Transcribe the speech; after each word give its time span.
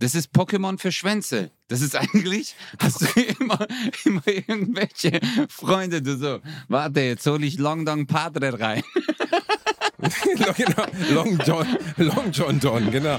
Das 0.00 0.14
ist 0.14 0.32
Pokémon 0.32 0.78
für 0.78 0.92
Schwänze. 0.92 1.50
Das 1.68 1.80
ist 1.80 1.96
eigentlich, 2.00 2.54
hast 2.78 3.02
du 3.02 3.20
immer, 3.20 3.66
immer 4.04 4.26
irgendwelche 4.26 5.20
Freunde, 5.48 6.02
du 6.02 6.16
so, 6.16 6.40
warte, 6.68 7.00
jetzt 7.00 7.26
hole 7.26 7.44
ich 7.44 7.58
Long 7.58 7.84
Dong 7.84 8.06
Padre 8.06 8.58
rein. 8.58 8.82
genau, 10.56 10.86
Long 11.10 11.38
John, 11.44 11.66
Long 11.96 12.32
John 12.32 12.60
Don, 12.60 12.90
genau. 12.90 13.18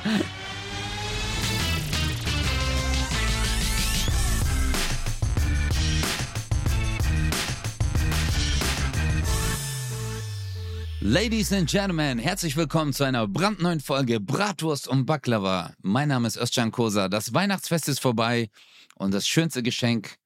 Ladies 11.11 11.51
and 11.51 11.67
Gentlemen, 11.67 12.19
herzlich 12.19 12.55
willkommen 12.55 12.93
zu 12.93 13.03
einer 13.03 13.27
brandneuen 13.27 13.79
Folge 13.79 14.19
Bratwurst 14.19 14.87
und 14.87 15.07
Baklava. 15.07 15.73
Mein 15.81 16.09
Name 16.09 16.27
ist 16.27 16.37
Özcan 16.37 16.69
Kosa. 16.69 17.09
Das 17.09 17.33
Weihnachtsfest 17.33 17.89
ist 17.89 17.99
vorbei 17.99 18.51
und 18.93 19.11
das 19.11 19.27
schönste 19.27 19.63
Geschenk, 19.63 20.17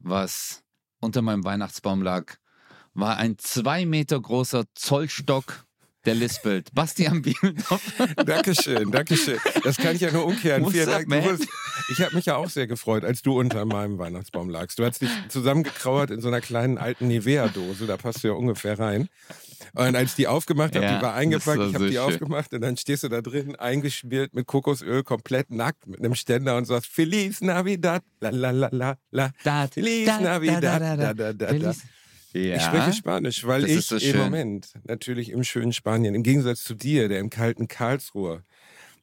was 0.00 0.64
unter 1.00 1.22
meinem 1.22 1.44
Weihnachtsbaum 1.44 2.02
lag, 2.02 2.34
war 2.92 3.18
ein 3.18 3.38
zwei 3.38 3.86
Meter 3.86 4.20
großer 4.20 4.64
Zollstock 4.74 5.64
der 6.06 6.16
lispelt. 6.16 6.74
Bastian 6.74 7.22
Bielendorf. 7.22 7.82
Dankeschön, 8.26 8.90
Dankeschön. 8.90 9.38
Das 9.62 9.76
kann 9.76 9.94
ich 9.94 10.00
ja 10.00 10.10
nur 10.10 10.26
umkehren. 10.26 10.64
What's 10.64 10.74
Vielen 10.74 10.90
Dank. 10.90 11.08
Wurdest- 11.08 11.48
ich 11.92 12.00
habe 12.00 12.16
mich 12.16 12.26
ja 12.26 12.34
auch 12.34 12.50
sehr 12.50 12.66
gefreut, 12.66 13.04
als 13.04 13.22
du 13.22 13.38
unter 13.38 13.64
meinem 13.64 13.98
Weihnachtsbaum 13.98 14.48
lagst. 14.50 14.80
Du 14.80 14.84
hast 14.84 15.02
dich 15.02 15.10
zusammengekrauert 15.28 16.10
in 16.10 16.20
so 16.20 16.26
einer 16.26 16.40
kleinen 16.40 16.78
alten 16.78 17.06
Nivea-Dose, 17.06 17.86
da 17.86 17.96
passt 17.96 18.24
du 18.24 18.28
ja 18.28 18.34
ungefähr 18.34 18.76
rein. 18.76 19.08
Und 19.74 19.96
als 19.96 20.10
ich 20.10 20.16
die 20.16 20.26
aufgemacht 20.26 20.74
habe, 20.74 20.84
Ja, 20.84 20.96
die 20.98 21.02
war 21.04 21.14
eingepackt, 21.14 21.58
war 21.58 21.68
ich 21.68 21.74
habe 21.74 21.86
die 21.86 21.92
schön. 21.94 22.00
aufgemacht 22.02 22.52
und 22.54 22.60
dann 22.60 22.76
stehst 22.76 23.02
du 23.04 23.08
da 23.08 23.20
drin, 23.22 23.56
eingeschmiert 23.56 24.34
mit 24.34 24.46
Kokosöl, 24.46 25.02
komplett 25.02 25.50
nackt 25.50 25.86
mit 25.86 26.00
einem 26.00 26.14
Ständer 26.14 26.56
und 26.56 26.64
sagst 26.66 26.90
Feliz 26.90 27.40
Navidad, 27.40 28.02
la 28.20 28.30
la 28.30 28.50
la 28.50 28.68
la 28.72 28.96
la. 29.10 29.30
Da, 29.44 29.68
Feliz 29.68 30.06
da, 30.06 30.20
Navidad, 30.20 30.62
da, 30.62 30.78
da, 30.78 30.96
da 30.96 31.14
da. 31.14 31.32
da 31.32 31.52
da 31.52 31.74
Ja. 32.32 32.56
Ich 32.56 32.62
spreche 32.62 32.92
Spanisch, 32.92 33.46
weil 33.46 33.64
ich 33.64 33.86
so 33.86 33.96
im. 33.96 34.16
Moment 34.18 34.72
natürlich 34.84 35.30
im 35.30 35.42
schönen 35.44 35.72
Spanien, 35.72 36.14
im 36.14 36.22
Gegensatz 36.22 36.64
zu 36.64 36.74
dir, 36.74 37.08
der 37.08 37.20
im 37.20 37.30
kalten 37.30 37.66
Karlsruhe 37.68 38.42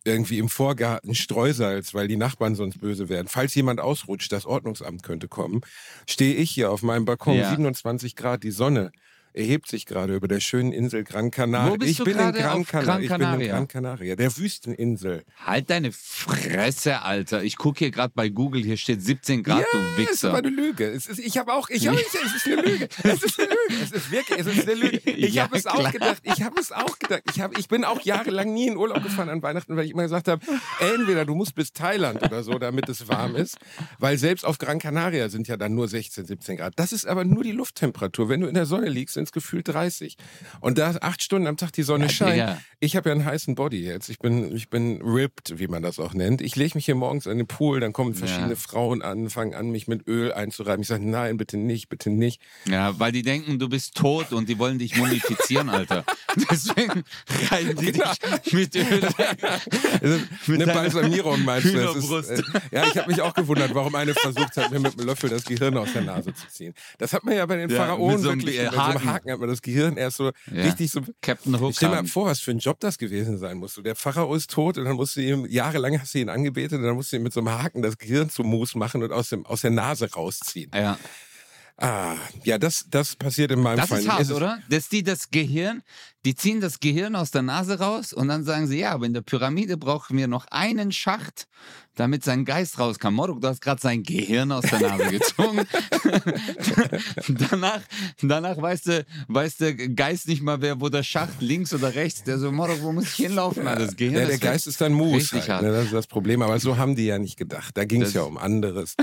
irgendwie 0.06 0.38
im 0.38 0.50
Vorgarten 0.50 1.16
Streusalz, 1.16 1.94
weil 1.94 2.10
die 2.10 2.18
Nachbarn 2.18 2.56
sonst 2.56 2.82
böse 2.82 3.08
werden. 3.08 3.30
Falls 3.30 3.56
jemand 3.56 3.80
ausrutscht, 3.80 4.32
das 4.34 4.46
Ordnungsamt 4.46 5.02
könnte 5.02 5.30
kommen, 5.30 5.62
stehe 6.10 6.36
ich 6.36 6.52
hier 6.52 6.72
auf 6.72 6.84
meinem 6.84 7.06
Balkon, 7.06 7.38
Ja. 7.38 7.50
27 7.50 8.16
Grad, 8.18 8.44
die 8.44 8.52
Sonne 8.52 8.92
erhebt 9.34 9.68
sich 9.68 9.86
gerade 9.86 10.16
über 10.16 10.28
der 10.28 10.40
schönen 10.40 10.72
Insel 10.72 11.04
Gran 11.04 11.32
Canaria. 11.32 11.72
Wo 11.74 11.78
bist 11.78 11.92
ich 11.92 11.98
du 11.98 12.04
bin 12.06 12.14
in 12.14 12.20
gerade? 12.20 12.40
Gran 12.40 12.62
Auf 12.62 12.68
Canaria. 12.68 13.08
Gran 13.08 13.22
Ich 13.22 13.28
bin 13.38 13.42
in? 13.42 13.48
Gran 13.50 13.68
Canaria, 13.68 14.16
der 14.16 14.38
Wüsteninsel. 14.38 15.24
Halt 15.46 15.70
deine 15.70 15.92
Fresse, 15.92 17.02
Alter. 17.02 17.44
Ich 17.44 17.58
gucke 17.58 17.80
hier 17.80 17.92
gerade 17.92 18.14
bei 18.16 18.30
Google, 18.30 18.64
hier 18.64 18.78
steht 18.78 19.02
17 19.02 19.44
Grad, 19.44 19.60
ja, 19.60 19.66
du 19.72 20.04
es 20.04 20.12
ist 20.12 20.26
aber 20.26 20.38
Wichser. 20.40 20.48
eine 20.48 20.56
Lüge. 20.56 20.86
Es 20.92 21.08
ist, 21.08 21.20
ich 21.20 21.38
habe 21.38 21.54
auch, 21.54 21.70
ich 21.70 21.88
habe, 21.88 21.98
es 22.00 22.36
ist 22.36 22.46
eine 22.48 22.62
Lüge. 22.62 22.88
Es 23.04 23.24
ist 23.24 23.40
eine 23.40 23.50
Lüge. 23.50 23.84
Es 23.84 23.92
ist 23.92 24.12
wirklich, 24.12 24.40
es 24.40 24.48
ist 24.48 24.68
eine 24.68 24.74
Lüge. 24.76 24.98
Ich 25.12 25.34
Ja, 25.34 25.44
habe 25.44 25.58
es 25.58 25.66
auch 25.68 25.92
gedacht. 25.92 26.22
Ich 26.24 26.42
habe 26.44 26.60
es 26.60 26.72
auch 26.72 27.00
gedacht. 27.00 27.24
Ich 27.58 27.68
bin 27.68 27.84
auch 27.84 28.02
jahrelang 28.02 28.54
nie 28.54 28.68
in 28.68 28.78
Urlaub 28.78 29.04
gefahren 29.04 29.30
an 29.30 29.42
Weihnachten, 29.42 29.76
weil 29.76 29.86
ich 29.86 29.92
immer 29.92 30.04
gesagt 30.04 30.28
habe, 30.28 30.46
entweder 30.80 31.26
du 31.26 31.36
musst 31.36 31.56
bis 31.56 31.74
Thailand 31.74 32.22
oder 32.24 32.44
so, 32.44 32.60
damit 32.60 32.88
es 32.90 33.08
warm 33.08 33.36
ist, 33.36 33.58
weil 34.00 34.18
selbst 34.18 34.46
auf 34.46 34.58
Gran 34.58 34.80
Canaria 34.80 35.30
sind 35.30 35.48
ja 35.48 35.58
dann 35.58 35.74
nur 35.76 35.88
16, 35.88 36.26
17 36.26 36.58
Grad. 36.58 36.74
Das 36.78 36.92
ist 36.94 37.06
aber 37.06 37.26
nur 37.26 37.44
die 37.44 37.52
Lufttemperatur. 37.52 38.30
Wenn 38.30 38.42
du 38.42 38.48
in 38.48 38.54
der 38.54 38.66
Sonne 38.66 38.90
liegst, 38.90 39.18
sind 39.24 39.30
es 39.30 39.32
gefühlt 39.32 39.68
30. 39.70 40.18
Und 40.60 40.78
da 40.78 40.96
acht 41.02 41.24
Stunden 41.24 41.48
am 41.48 41.56
Tag 41.58 41.72
die 41.74 41.84
Sonne 41.84 42.06
Ja, 42.06 42.10
scheint. 42.12 42.34
Digga. 42.34 42.62
Ich 42.80 42.96
habe 42.98 43.10
ja 43.10 43.16
einen 43.16 43.24
heißen 43.26 43.56
Body 43.56 43.82
jetzt. 43.84 44.10
Ich 44.10 44.20
bin, 44.20 44.54
ich 44.56 44.70
bin 44.70 45.02
ripped, 45.02 45.58
wie 45.60 45.68
man 45.68 45.82
das 45.82 46.00
auch 46.00 46.14
nennt. 46.14 46.42
Ich 46.42 46.56
lege 46.58 46.72
mich 46.76 46.86
hier 46.86 46.96
morgens 46.96 47.26
in 47.26 47.38
den 47.38 47.48
Pool, 47.48 47.80
dann 47.80 47.94
kommen 47.94 48.14
verschiedene 48.14 48.50
Ja. 48.52 48.56
Frauen 48.56 49.02
an, 49.02 49.30
fangen 49.30 49.54
an, 49.54 49.70
mich 49.72 49.88
mit 49.88 50.08
Öl 50.08 50.34
einzureiben. 50.34 50.82
Ich 50.82 50.88
sage, 50.90 51.10
nein, 51.10 51.38
bitte 51.38 51.58
nicht, 51.58 51.88
bitte 51.90 52.10
nicht. 52.10 52.42
Ja, 52.68 53.00
weil 53.00 53.12
die 53.14 53.22
denken, 53.22 53.60
du 53.60 53.70
bist 53.70 53.96
tot 53.96 54.34
und 54.34 54.50
die 54.50 54.60
wollen 54.60 54.80
dich 54.80 54.98
mumifizieren, 54.98 55.70
Alter. 55.70 56.04
Deswegen 56.52 57.04
reiben 57.50 57.76
die 57.80 57.92
Genau. 57.94 58.12
dich 58.44 58.54
mit 58.54 58.76
Öl. 58.76 59.02
Mit 60.48 60.62
eine 60.62 60.74
Balsamierung 60.74 61.44
meinst 61.46 61.74
du? 61.74 61.78
Das. 61.80 61.96
Ist, 61.96 62.30
äh, 62.30 62.44
ja, 62.72 62.84
ich 62.86 62.98
habe 62.98 63.10
mich 63.10 63.22
auch 63.22 63.34
gewundert, 63.34 63.74
warum 63.74 63.96
eine 63.96 64.14
versucht 64.14 64.58
hat, 64.58 64.72
mir 64.72 64.80
mit 64.80 64.98
einem 64.98 65.08
Löffel 65.08 65.30
das 65.30 65.46
Gehirn 65.46 65.78
aus 65.78 65.94
der 65.94 66.02
Nase 66.02 66.34
zu 66.34 66.48
ziehen. 66.50 66.74
Das 66.98 67.14
hat 67.14 67.24
man 67.24 67.36
ja 67.36 67.46
bei 67.46 67.58
den 67.58 67.70
Ja, 67.70 67.78
Pharaonen 67.78 68.16
mit 68.16 68.24
so 68.24 68.30
einem 68.30 68.42
wirklich. 68.42 68.62
Mit 68.62 68.72
so 68.74 68.80
einem 68.80 69.13
Haken. 69.14 69.32
Hat 69.32 69.40
man 69.40 69.50
das 69.50 69.62
Gehirn 69.62 69.98
erst 69.98 70.18
so 70.18 70.32
Ja. 70.52 70.64
richtig 70.64 70.92
so. 70.92 71.02
Captain 71.22 71.60
Hook. 71.60 71.74
Stell 71.76 71.90
dir 71.90 71.96
mal 71.96 72.08
vor, 72.08 72.26
was 72.28 72.40
für 72.40 72.52
ein 72.52 72.60
Job 72.60 72.80
das 72.80 72.98
gewesen 72.98 73.38
sein 73.38 73.58
muss. 73.58 73.74
So, 73.76 73.82
Der 73.82 73.96
Pharao 73.96 74.34
ist 74.36 74.50
tot 74.52 74.78
und 74.78 74.86
dann 74.86 74.96
musst 74.96 75.16
du 75.16 75.22
ihm, 75.22 75.46
jahrelang 75.46 76.00
hast 76.00 76.14
du 76.14 76.20
ihn 76.20 76.30
angebetet 76.30 76.80
und 76.80 76.84
dann 76.84 76.96
musst 76.96 77.12
du 77.12 77.18
ihm 77.18 77.24
mit 77.24 77.34
so 77.34 77.40
einem 77.40 77.50
Haken 77.52 77.82
das 77.82 77.98
Gehirn 77.98 78.30
zum 78.30 78.48
Mus 78.48 78.76
machen 78.76 79.04
und 79.04 79.12
aus, 79.12 79.30
dem, 79.30 79.46
aus 79.46 79.62
der 79.62 79.72
Nase 79.72 80.12
rausziehen. 80.12 80.72
Ja. 80.74 80.98
Ah, 81.78 82.16
ja, 82.44 82.60
das, 82.60 82.86
das 82.90 83.16
passiert 83.16 83.52
in 83.52 83.60
meinem 83.60 83.78
Das 83.78 83.90
Fall. 83.90 83.98
ist 84.00 84.04
nicht. 84.06 84.12
hart, 84.14 84.22
Es 84.22 84.32
oder? 84.32 84.60
Dass 84.70 84.90
die 84.90 85.02
das 85.04 85.32
Gehirn, 85.32 85.82
die 86.26 86.36
ziehen 86.36 86.62
das 86.62 86.80
Gehirn 86.80 87.16
aus 87.16 87.32
der 87.32 87.42
Nase 87.42 87.80
raus 87.80 88.14
und 88.14 88.28
dann 88.30 88.44
sagen 88.44 88.68
sie, 88.68 88.80
ja, 88.80 88.92
aber 88.92 89.06
in 89.06 89.14
der 89.14 89.22
Pyramide 89.22 89.78
brauchen 89.78 90.18
wir 90.18 90.28
noch 90.28 90.46
einen 90.52 90.92
Schacht, 90.92 91.48
damit 91.96 92.24
sein 92.24 92.46
Geist 92.46 92.80
rauskam. 92.80 93.14
Moruk, 93.14 93.42
du 93.42 93.48
hast 93.48 93.62
gerade 93.62 93.82
sein 93.82 94.04
Gehirn 94.04 94.52
aus 94.52 94.64
der 94.64 94.80
Nase 94.80 95.06
gezogen. 95.12 95.62
danach, 97.50 97.82
danach 98.22 98.58
weiß 98.62 98.84
der, 98.84 99.06
weiß 99.28 99.58
der 99.58 99.74
Geist 99.76 100.28
nicht 100.28 100.42
mal, 100.42 100.62
wer, 100.62 100.80
wo 100.82 100.90
der 100.90 101.04
Schacht 101.04 101.42
links 101.42 101.74
oder 101.74 101.94
rechts. 101.94 102.24
Der 102.24 102.40
so, 102.40 102.52
Moruk, 102.52 102.82
wo 102.82 102.92
muss 102.92 103.06
ich 103.06 103.26
hinlaufen? 103.26 103.68
Alter, 103.68 103.86
Das 103.86 103.96
Gehirn 103.96 104.16
Ja, 104.16 104.22
der 104.22 104.36
ist 104.36 104.42
Geist 104.42 104.68
ist 104.68 104.82
dann. 104.82 105.00
Richtig 105.00 105.50
Halt, 105.50 105.62
ne? 105.64 105.72
Das 105.72 105.86
ist 105.86 105.94
das 105.94 106.08
Problem. 106.08 106.42
Aber 106.42 106.58
so 106.60 106.78
haben 106.78 106.96
die 106.96 107.06
ja 107.06 107.20
nicht 107.20 107.38
gedacht. 107.38 107.76
Da 107.78 107.86
ging 107.86 108.02
es 108.02 108.14
ja 108.14 108.22
um 108.22 108.38
anderes. 108.38 108.96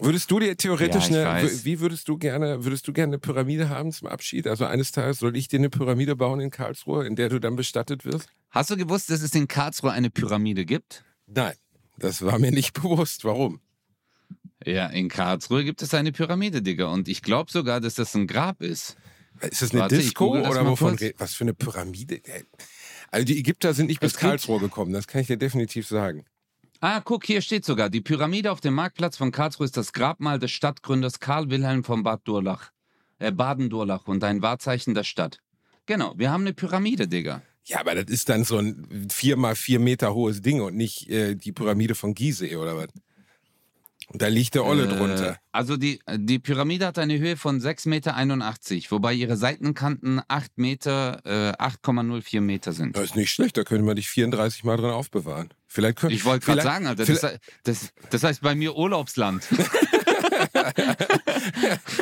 Würdest 0.00 0.30
du 0.30 0.38
dir 0.38 0.56
theoretisch 0.56 1.08
Ja, 1.10 1.32
eine, 1.32 1.64
wie 1.64 1.80
würdest 1.80 2.08
du 2.08 2.16
gerne, 2.16 2.64
würdest 2.64 2.86
du 2.88 2.92
gerne 2.92 3.12
eine 3.12 3.18
Pyramide 3.18 3.68
haben 3.68 3.92
zum 3.92 4.08
Abschied? 4.08 4.46
Also 4.46 4.64
eines 4.64 4.92
Tages 4.92 5.18
soll 5.18 5.36
ich 5.36 5.48
dir 5.48 5.58
eine 5.58 5.70
Pyramide 5.70 6.16
bauen 6.16 6.40
in 6.40 6.50
Karlsruhe, 6.52 7.04
in 7.06 7.16
der 7.16 7.28
du 7.28 7.40
dann 7.40 7.56
bestattet 7.56 8.04
wirst? 8.04 8.28
Hast 8.50 8.70
du 8.70 8.76
gewusst, 8.76 9.10
dass 9.10 9.22
es 9.22 9.34
in 9.34 9.48
Karlsruhe 9.48 9.90
eine 9.90 10.10
Pyramide 10.10 10.64
gibt? 10.64 11.04
Nein. 11.26 11.54
Das 11.98 12.22
war 12.22 12.38
mir 12.38 12.52
nicht 12.52 12.74
bewusst. 12.80 13.24
Warum? 13.24 13.60
Ja, 14.64 14.86
in 14.86 15.08
Karlsruhe 15.08 15.64
gibt 15.64 15.82
es 15.82 15.92
eine 15.94 16.12
Pyramide, 16.12 16.62
Digga. 16.62 16.86
Und 16.86 17.08
ich 17.08 17.22
glaube 17.22 17.50
sogar, 17.50 17.80
dass 17.80 17.94
das 17.94 18.14
ein 18.14 18.26
Grab 18.28 18.62
ist. 18.62 18.96
Ist 19.40 19.62
das 19.62 19.72
eine 19.72 19.80
Warte, 19.80 19.96
Disco 19.96 20.36
das 20.36 20.48
oder 20.48 20.64
wovon 20.66 20.96
kurz. 20.96 21.14
Was 21.18 21.34
für 21.34 21.44
eine 21.44 21.54
Pyramide? 21.54 22.20
Ey. 22.24 22.44
Also 23.10 23.24
die 23.24 23.38
Ägypter 23.38 23.74
sind 23.74 23.86
nicht 23.86 24.00
bis 24.00 24.12
Es 24.12 24.18
gibt- 24.18 24.28
Karlsruhe 24.28 24.60
gekommen, 24.60 24.92
das 24.92 25.06
kann 25.06 25.20
ich 25.20 25.26
dir 25.26 25.36
definitiv 25.36 25.86
sagen. 25.88 26.24
Ah, 26.80 27.00
guck, 27.00 27.24
hier 27.24 27.40
steht 27.42 27.64
sogar, 27.64 27.90
die 27.90 28.00
Pyramide 28.00 28.50
auf 28.50 28.60
dem 28.60 28.74
Marktplatz 28.74 29.16
von 29.16 29.30
Karlsruhe 29.32 29.64
ist 29.66 29.76
das 29.76 29.92
Grabmal 29.92 30.38
des 30.38 30.50
Stadtgründers 30.50 31.20
Karl 31.20 31.48
Wilhelm 31.50 31.84
von 31.84 32.02
Bad 32.02 32.22
Durlach, 32.24 32.70
äh, 33.18 33.30
Baden-Durlach 33.32 34.06
und 34.08 34.22
ein 34.24 34.42
Wahrzeichen 34.42 34.92
der 34.94 35.04
Stadt. 35.04 35.38
Genau, 35.86 36.14
wir 36.16 36.30
haben 36.30 36.42
eine 36.42 36.52
Pyramide, 36.54 37.08
Digga. 37.08 37.42
Ja, 37.64 37.80
aber 37.80 37.94
das 37.94 38.06
ist 38.12 38.28
dann 38.28 38.44
so 38.44 38.58
ein 38.58 39.08
vier 39.10 39.36
mal 39.36 39.54
vier 39.54 39.78
Meter 39.78 40.14
hohes 40.14 40.42
Ding 40.42 40.60
und 40.60 40.76
nicht 40.76 41.08
äh, 41.08 41.34
die 41.36 41.52
Pyramide 41.52 41.94
von 41.94 42.14
Gizeh 42.14 42.56
oder 42.56 42.76
was? 42.76 42.88
Und 44.08 44.20
da 44.20 44.26
liegt 44.26 44.54
der 44.54 44.64
Olle 44.64 44.84
Äh, 44.84 44.88
drunter. 44.88 45.38
Also 45.52 45.76
die, 45.76 46.00
die 46.16 46.38
Pyramide 46.38 46.86
hat 46.86 46.98
eine 46.98 47.18
Höhe 47.18 47.36
von 47.36 47.60
6,81 47.60 47.88
Meter, 47.88 48.90
wobei 48.90 49.14
ihre 49.14 49.36
Seitenkanten 49.36 50.20
8 50.28 50.58
Meter, 50.58 51.20
äh, 51.24 51.52
8,04 51.62 52.40
Meter 52.40 52.72
sind. 52.72 52.96
Das 52.96 53.04
ist 53.04 53.16
nicht 53.16 53.30
schlecht, 53.30 53.56
da 53.56 53.64
könnte 53.64 53.84
man 53.84 53.96
dich 53.96 54.08
34 54.08 54.64
Mal 54.64 54.76
drin 54.76 54.90
aufbewahren. 54.90 55.54
Vielleicht 55.66 55.98
könnte 55.98 56.14
Ich 56.16 56.24
wollte 56.24 56.44
gerade 56.44 56.62
sagen, 56.62 56.86
Alter, 56.88 57.06
das, 57.06 57.38
das, 57.62 57.92
das 58.10 58.22
heißt 58.22 58.42
bei 58.42 58.54
mir 58.54 58.76
Urlaubsland. 58.76 59.46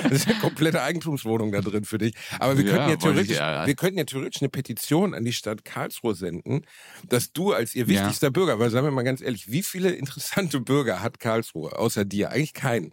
Das 0.02 0.12
ist 0.12 0.28
eine 0.28 0.38
komplette 0.40 0.82
Eigentumswohnung 0.82 1.52
da 1.52 1.60
drin 1.60 1.84
für 1.84 1.98
dich. 1.98 2.14
Aber 2.38 2.56
wir, 2.56 2.64
Ja, 2.64 2.72
könnten 2.72 2.90
ja 2.90 2.96
theoretisch, 2.96 3.30
ich, 3.32 3.36
ja. 3.38 3.66
wir 3.66 3.74
könnten 3.74 3.98
ja 3.98 4.04
theoretisch 4.04 4.42
eine 4.42 4.48
Petition 4.48 5.14
an 5.14 5.24
die 5.24 5.32
Stadt 5.32 5.64
Karlsruhe 5.64 6.14
senden, 6.14 6.62
dass 7.08 7.32
du 7.32 7.52
als 7.52 7.74
ihr 7.74 7.84
Ja. 7.84 7.88
wichtigster 7.88 8.30
Bürger, 8.30 8.58
weil 8.58 8.70
sagen 8.70 8.86
wir 8.86 8.90
mal 8.92 9.02
ganz 9.02 9.20
ehrlich, 9.20 9.50
wie 9.50 9.62
viele 9.62 9.90
interessante 9.90 10.60
Bürger 10.60 11.00
hat 11.02 11.18
Karlsruhe 11.20 11.78
außer 11.78 12.04
dir? 12.04 12.30
Eigentlich 12.30 12.54
keinen. 12.54 12.92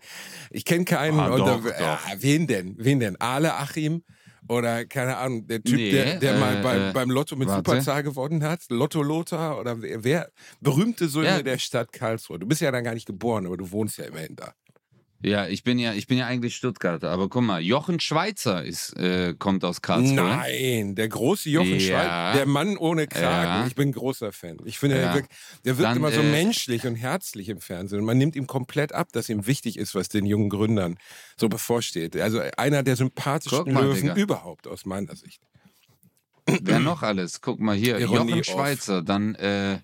Ich 0.51 0.65
kenne 0.65 0.85
keinen. 0.85 1.19
Ah, 1.19 1.35
doch, 1.37 1.63
da, 1.63 1.79
ja, 1.79 1.99
wen 2.19 2.47
denn? 2.47 2.75
Wen 2.77 2.99
denn? 2.99 3.15
Ale 3.19 3.55
Achim? 3.55 4.03
Oder 4.49 4.85
keine 4.85 5.17
Ahnung, 5.17 5.45
der 5.45 5.61
Typ, 5.61 5.75
Nee, 5.75 5.91
der, 5.91 6.19
der 6.19 6.35
äh, 6.35 6.39
mal 6.39 6.55
beim, 6.61 6.81
äh, 6.89 6.93
beim 6.93 7.09
Lotto 7.11 7.35
mit 7.35 7.49
warte. 7.49 7.69
Superzahl 7.69 8.01
gewonnen 8.01 8.43
hat, 8.45 8.61
Lotto 8.69 9.03
Lothar 9.03 9.59
oder 9.59 9.81
wer, 9.81 10.03
wer 10.05 10.31
berühmte 10.61 11.09
Söhne 11.09 11.27
Ja. 11.27 11.41
der 11.43 11.57
Stadt 11.57 11.91
Karlsruhe. 11.91 12.39
Du 12.39 12.47
bist 12.47 12.61
ja 12.61 12.71
da 12.71 12.79
gar 12.79 12.93
nicht 12.93 13.05
geboren, 13.05 13.45
aber 13.45 13.57
du 13.57 13.69
wohnst 13.71 13.97
ja 13.97 14.05
immerhin 14.05 14.37
da. 14.37 14.53
Ja, 15.23 15.47
ich 15.47 15.63
bin 15.63 15.79
ja, 15.79 15.93
ich 15.93 16.05
bin 16.05 16.19
ja 16.19 16.27
eigentlich 16.27 16.55
Stuttgarter, 16.55 17.09
aber 17.09 17.27
guck 17.27 17.41
mal, 17.41 17.59
Jochen 17.59 17.99
Schweizer 17.99 18.63
ist, 18.63 18.95
äh, 18.97 19.33
kommt 19.37 19.65
aus 19.65 19.81
Karlsruhe. 19.81 20.13
Nein, 20.15 20.93
der 20.93 21.07
große 21.09 21.49
Jochen 21.49 21.73
Ja. 21.73 21.79
Schweizer, 21.79 22.33
der 22.37 22.45
Mann 22.45 22.77
ohne 22.77 23.07
Kragen. 23.07 23.61
Ja. 23.61 23.67
Ich 23.67 23.73
bin 23.73 23.91
großer 23.91 24.31
Fan. 24.31 24.57
Ich 24.65 24.77
finde, 24.77 24.97
Ja. 24.97 25.01
der 25.05 25.13
wirkt, 25.15 25.31
der 25.65 25.77
wirkt 25.79 25.89
Dann, 25.89 25.97
immer 25.97 26.11
so 26.11 26.21
äh, 26.21 26.31
menschlich 26.31 26.85
und 26.85 26.95
herzlich 26.95 27.49
im 27.49 27.59
Fernsehen. 27.61 27.99
Und 27.99 28.05
man 28.05 28.19
nimmt 28.19 28.35
ihm 28.35 28.45
komplett 28.45 28.93
ab, 28.93 29.07
dass 29.11 29.27
ihm 29.29 29.47
wichtig 29.47 29.77
ist, 29.77 29.95
was 29.95 30.07
den 30.07 30.27
jungen 30.27 30.49
Gründern 30.49 30.97
so 31.35 31.49
bevorsteht. 31.49 32.15
Also 32.17 32.39
einer 32.55 32.83
der 32.83 32.95
sympathischsten 32.95 33.73
mal, 33.73 33.85
Löwen 33.85 34.01
Digga. 34.01 34.15
überhaupt 34.15 34.67
aus 34.67 34.85
meiner 34.85 35.15
Sicht. 35.15 35.41
Wer 36.61 36.79
noch 36.79 37.01
alles? 37.01 37.41
Guck 37.41 37.59
mal 37.59 37.75
hier, 37.75 37.97
Ironie 37.97 38.29
Jochen 38.29 38.39
off. 38.41 38.45
Schweizer, 38.45 39.01
dann 39.01 39.33
äh, 39.35 39.79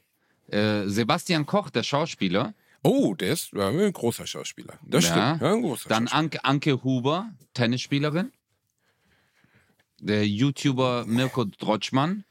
Äh, 0.51 0.87
Sebastian 0.89 1.45
Koch, 1.47 1.69
der 1.71 1.81
Schauspieler. 1.83 2.53
Oh, 2.83 3.13
der 3.15 3.33
ist 3.33 3.51
ja, 3.53 3.69
ein 3.69 3.93
großer 3.93 4.27
Schauspieler. 4.27 4.77
Das 4.83 5.05
Ja. 5.05 5.11
stimmt. 5.35 5.41
Ja, 5.41 5.53
ein 5.55 5.61
großer 5.61 5.89
Dann. 5.89 6.07
Anke, 6.09 6.43
Anke 6.43 6.83
Huber, 6.83 7.31
Tennisspielerin. 7.53 8.31
Der 9.99 10.27
YouTuber 10.27 11.05
Mirko 11.05 11.45
Drotschmann. 11.45 12.25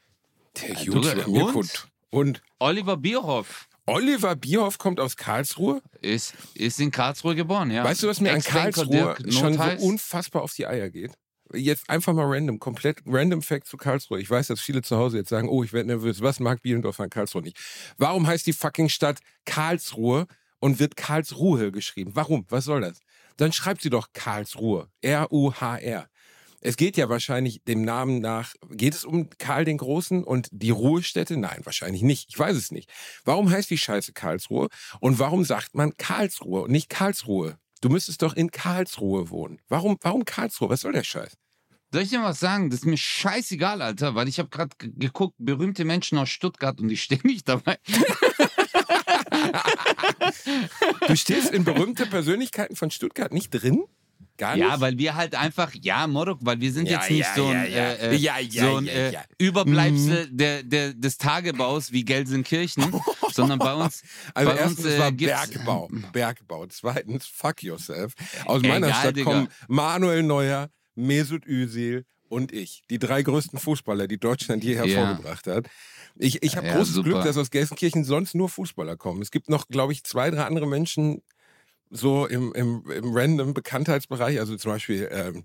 Der 0.61 0.75
du- 0.75 0.81
YouTuber 1.01 1.27
und? 1.27 1.33
Mirko. 1.33 1.65
Und 2.11 2.43
Oliver 2.59 2.97
Bierhoff 2.99 3.69
Oliver 3.87 4.37
Bierhoff 4.37 4.79
kommt 4.79 5.01
aus 5.01 5.17
Karlsruhe. 5.17 5.83
ist, 6.03 6.35
ist 6.55 6.79
in 6.79 6.91
Karlsruhe 6.93 7.35
geboren, 7.35 7.71
ja. 7.71 7.83
Weißt 7.83 8.03
du, 8.03 8.07
was 8.09 8.21
mir 8.21 8.33
an 8.33 8.41
Karlsruhe 8.43 9.17
schon 9.31 9.55
so 9.55 9.63
unfassbar 9.87 10.43
auf 10.43 10.53
die 10.55 10.67
Eier 10.67 10.89
geht? 10.91 11.13
Jetzt 11.55 11.91
einfach 11.91 12.13
mal 12.13 12.27
random, 12.27 12.59
komplett 12.61 13.03
random 13.07 13.43
Fact 13.43 13.67
zu 13.67 13.77
Karlsruhe. 13.77 14.21
Ich 14.21 14.31
weiß, 14.31 14.47
dass 14.47 14.61
viele 14.61 14.83
zu 14.83 14.97
Hause 14.97 15.19
jetzt 15.19 15.31
sagen, 15.31 15.49
oh, 15.49 15.65
ich 15.65 15.73
werde 15.73 15.89
nervös. 15.89 16.21
Was 16.23 16.39
mag 16.39 16.63
Bielendorf 16.63 17.01
an 17.01 17.11
Karlsruhe 17.11 17.43
nicht? 17.43 17.59
Warum 17.99 18.27
heißt 18.27 18.47
die 18.47 18.53
fucking 18.53 18.89
Stadt 18.89 19.19
Karlsruhe 19.45 20.27
und 20.63 20.79
wird 20.79 20.97
Karlsruhe 20.97 21.73
geschrieben? 21.73 22.13
Warum? 22.15 22.47
Was 22.49 22.65
soll 22.65 22.83
das? 22.83 23.01
Dann 23.37 23.53
schreibt 23.53 23.83
sie 23.83 23.91
doch 23.91 24.09
Karlsruhe. 24.13 24.89
R-U-H-R. 25.01 26.09
Es 26.61 26.77
geht 26.77 26.97
ja 26.97 27.09
wahrscheinlich 27.09 27.65
dem 27.65 27.83
Namen 27.85 28.21
nach, 28.21 28.55
geht 28.71 28.95
es 28.95 29.05
um 29.05 29.29
Karl 29.39 29.65
den 29.65 29.79
Großen 29.79 30.23
und 30.23 30.49
die 30.53 30.71
Ruhestätte? 30.71 31.37
Nein, 31.37 31.63
wahrscheinlich 31.65 32.03
nicht. 32.03 32.29
Ich 32.29 32.39
weiß 32.39 32.57
es 32.57 32.71
nicht. 32.71 32.89
Warum 33.25 33.51
heißt 33.51 33.71
die 33.71 33.79
Scheiße 33.79 34.13
Karlsruhe? 34.13 34.69
Und 35.01 35.19
warum 35.19 35.45
sagt 35.45 35.75
man 35.75 35.97
Karlsruhe 35.97 36.63
und 36.63 36.71
nicht 36.71 36.89
Karlsruhe? 36.89 37.59
Du 37.81 37.89
müsstest 37.89 38.23
doch 38.23 38.35
in 38.35 38.53
Karlsruhe 38.53 39.31
wohnen. 39.31 39.61
Warum, 39.69 39.97
warum 40.03 40.25
Karlsruhe? 40.25 40.69
Was 40.69 40.83
soll 40.83 40.93
der 40.93 41.03
Scheiß? 41.03 41.33
Soll 41.91 42.03
ich 42.03 42.11
dir 42.11 42.23
was 42.23 42.39
sagen? 42.39 42.71
Das 42.71 42.81
ist 42.81 42.87
mir 42.87 42.97
scheißegal, 42.97 43.83
Alter, 43.83 44.15
weil 44.15 44.29
ich 44.29 44.39
habe 44.39 44.49
gerade 44.49 44.71
geguckt, 44.79 45.35
berühmte 45.39 45.85
Menschen 45.85 46.19
aus 46.19 46.29
Stuttgart 46.29 46.81
und 46.81 46.89
ich 46.89 47.03
stehe 47.03 47.21
nicht 47.25 47.49
dabei. 47.49 47.79
Du 51.07 51.17
stehst 51.17 51.51
in 51.51 51.65
berühmte 51.65 52.07
Persönlichkeiten 52.07 52.77
von 52.77 52.91
Stuttgart 52.91 53.33
nicht 53.33 53.51
drin? 53.51 53.85
Gar 54.39 54.57
nicht? 54.57 54.65
Ja, 54.65 54.81
weil 54.81 54.99
wir 54.99 55.15
halt 55.15 55.35
einfach, 55.35 55.73
ja, 55.81 56.07
Morok, 56.07 56.39
weil 56.43 56.61
wir 56.61 56.73
sind 56.73 56.89
Ja, 56.89 56.99
jetzt 57.01 57.11
nicht 57.11 57.21
ja, 57.21 57.35
so 57.35 57.47
ein, 57.47 57.71
ja. 57.71 57.93
Äh, 57.93 58.17
äh, 58.17 58.51
so 58.51 58.81
äh, 58.81 59.13
ja. 59.13 59.21
Mhm. 59.21 59.47
Überbleibsel 59.47 60.29
der, 60.31 60.63
der, 60.63 60.95
des 60.95 61.19
Tagebaus 61.19 61.93
wie 61.93 62.05
Gelsenkirchen, 62.05 63.01
sondern 63.33 63.59
bei 63.59 63.75
uns, 63.75 64.03
Also 64.35 64.51
bei 64.51 64.57
erstens 64.57 64.87
uns 64.87 64.99
war 64.99 65.09
äh, 65.09 65.13
gibt's, 65.13 65.49
Bergbau. 65.51 65.89
Bergbau. 66.13 66.67
Zweitens, 66.67 67.27
fuck 67.27 67.63
yourself. 67.63 68.15
Aus 68.47 68.63
meiner 68.63 68.89
Egal, 68.89 69.01
Stadt 69.01 69.17
Digga. 69.17 69.31
kommen 69.31 69.49
Manuel 69.69 70.23
Neuer, 70.23 70.71
Mesut 70.95 71.47
Özil 71.47 72.05
und 72.29 72.53
ich. 72.53 72.83
Die 72.91 72.99
drei 72.99 73.23
größten 73.23 73.59
Fußballer, 73.59 74.09
die 74.09 74.19
Deutschland 74.19 74.65
je 74.65 74.77
hervorgebracht 74.77 75.47
hat. 75.47 75.69
Ich, 76.17 76.43
ich 76.43 76.57
habe 76.57 76.67
Ja, 76.67 76.75
großes 76.77 76.95
super. 76.95 77.09
Glück, 77.11 77.25
dass 77.25 77.37
aus 77.37 77.51
Gelsenkirchen 77.51 78.05
sonst 78.05 78.35
nur 78.35 78.49
Fußballer 78.49 78.97
kommen. 78.97 79.23
Es 79.23 79.31
gibt 79.31 79.49
noch, 79.49 79.69
glaube 79.69 79.93
ich, 79.93 80.05
zwei, 80.05 80.31
drei 80.31 80.45
andere 80.45 80.67
Menschen 80.67 81.23
so 81.91 82.27
im, 82.27 82.53
im, 82.55 82.85
im 82.91 83.15
random 83.15 83.55
Bekanntheitsbereich. 83.55 84.39
Also 84.41 84.57
zum 84.57 84.73
Beispiel 84.73 85.09
ähm, 85.13 85.45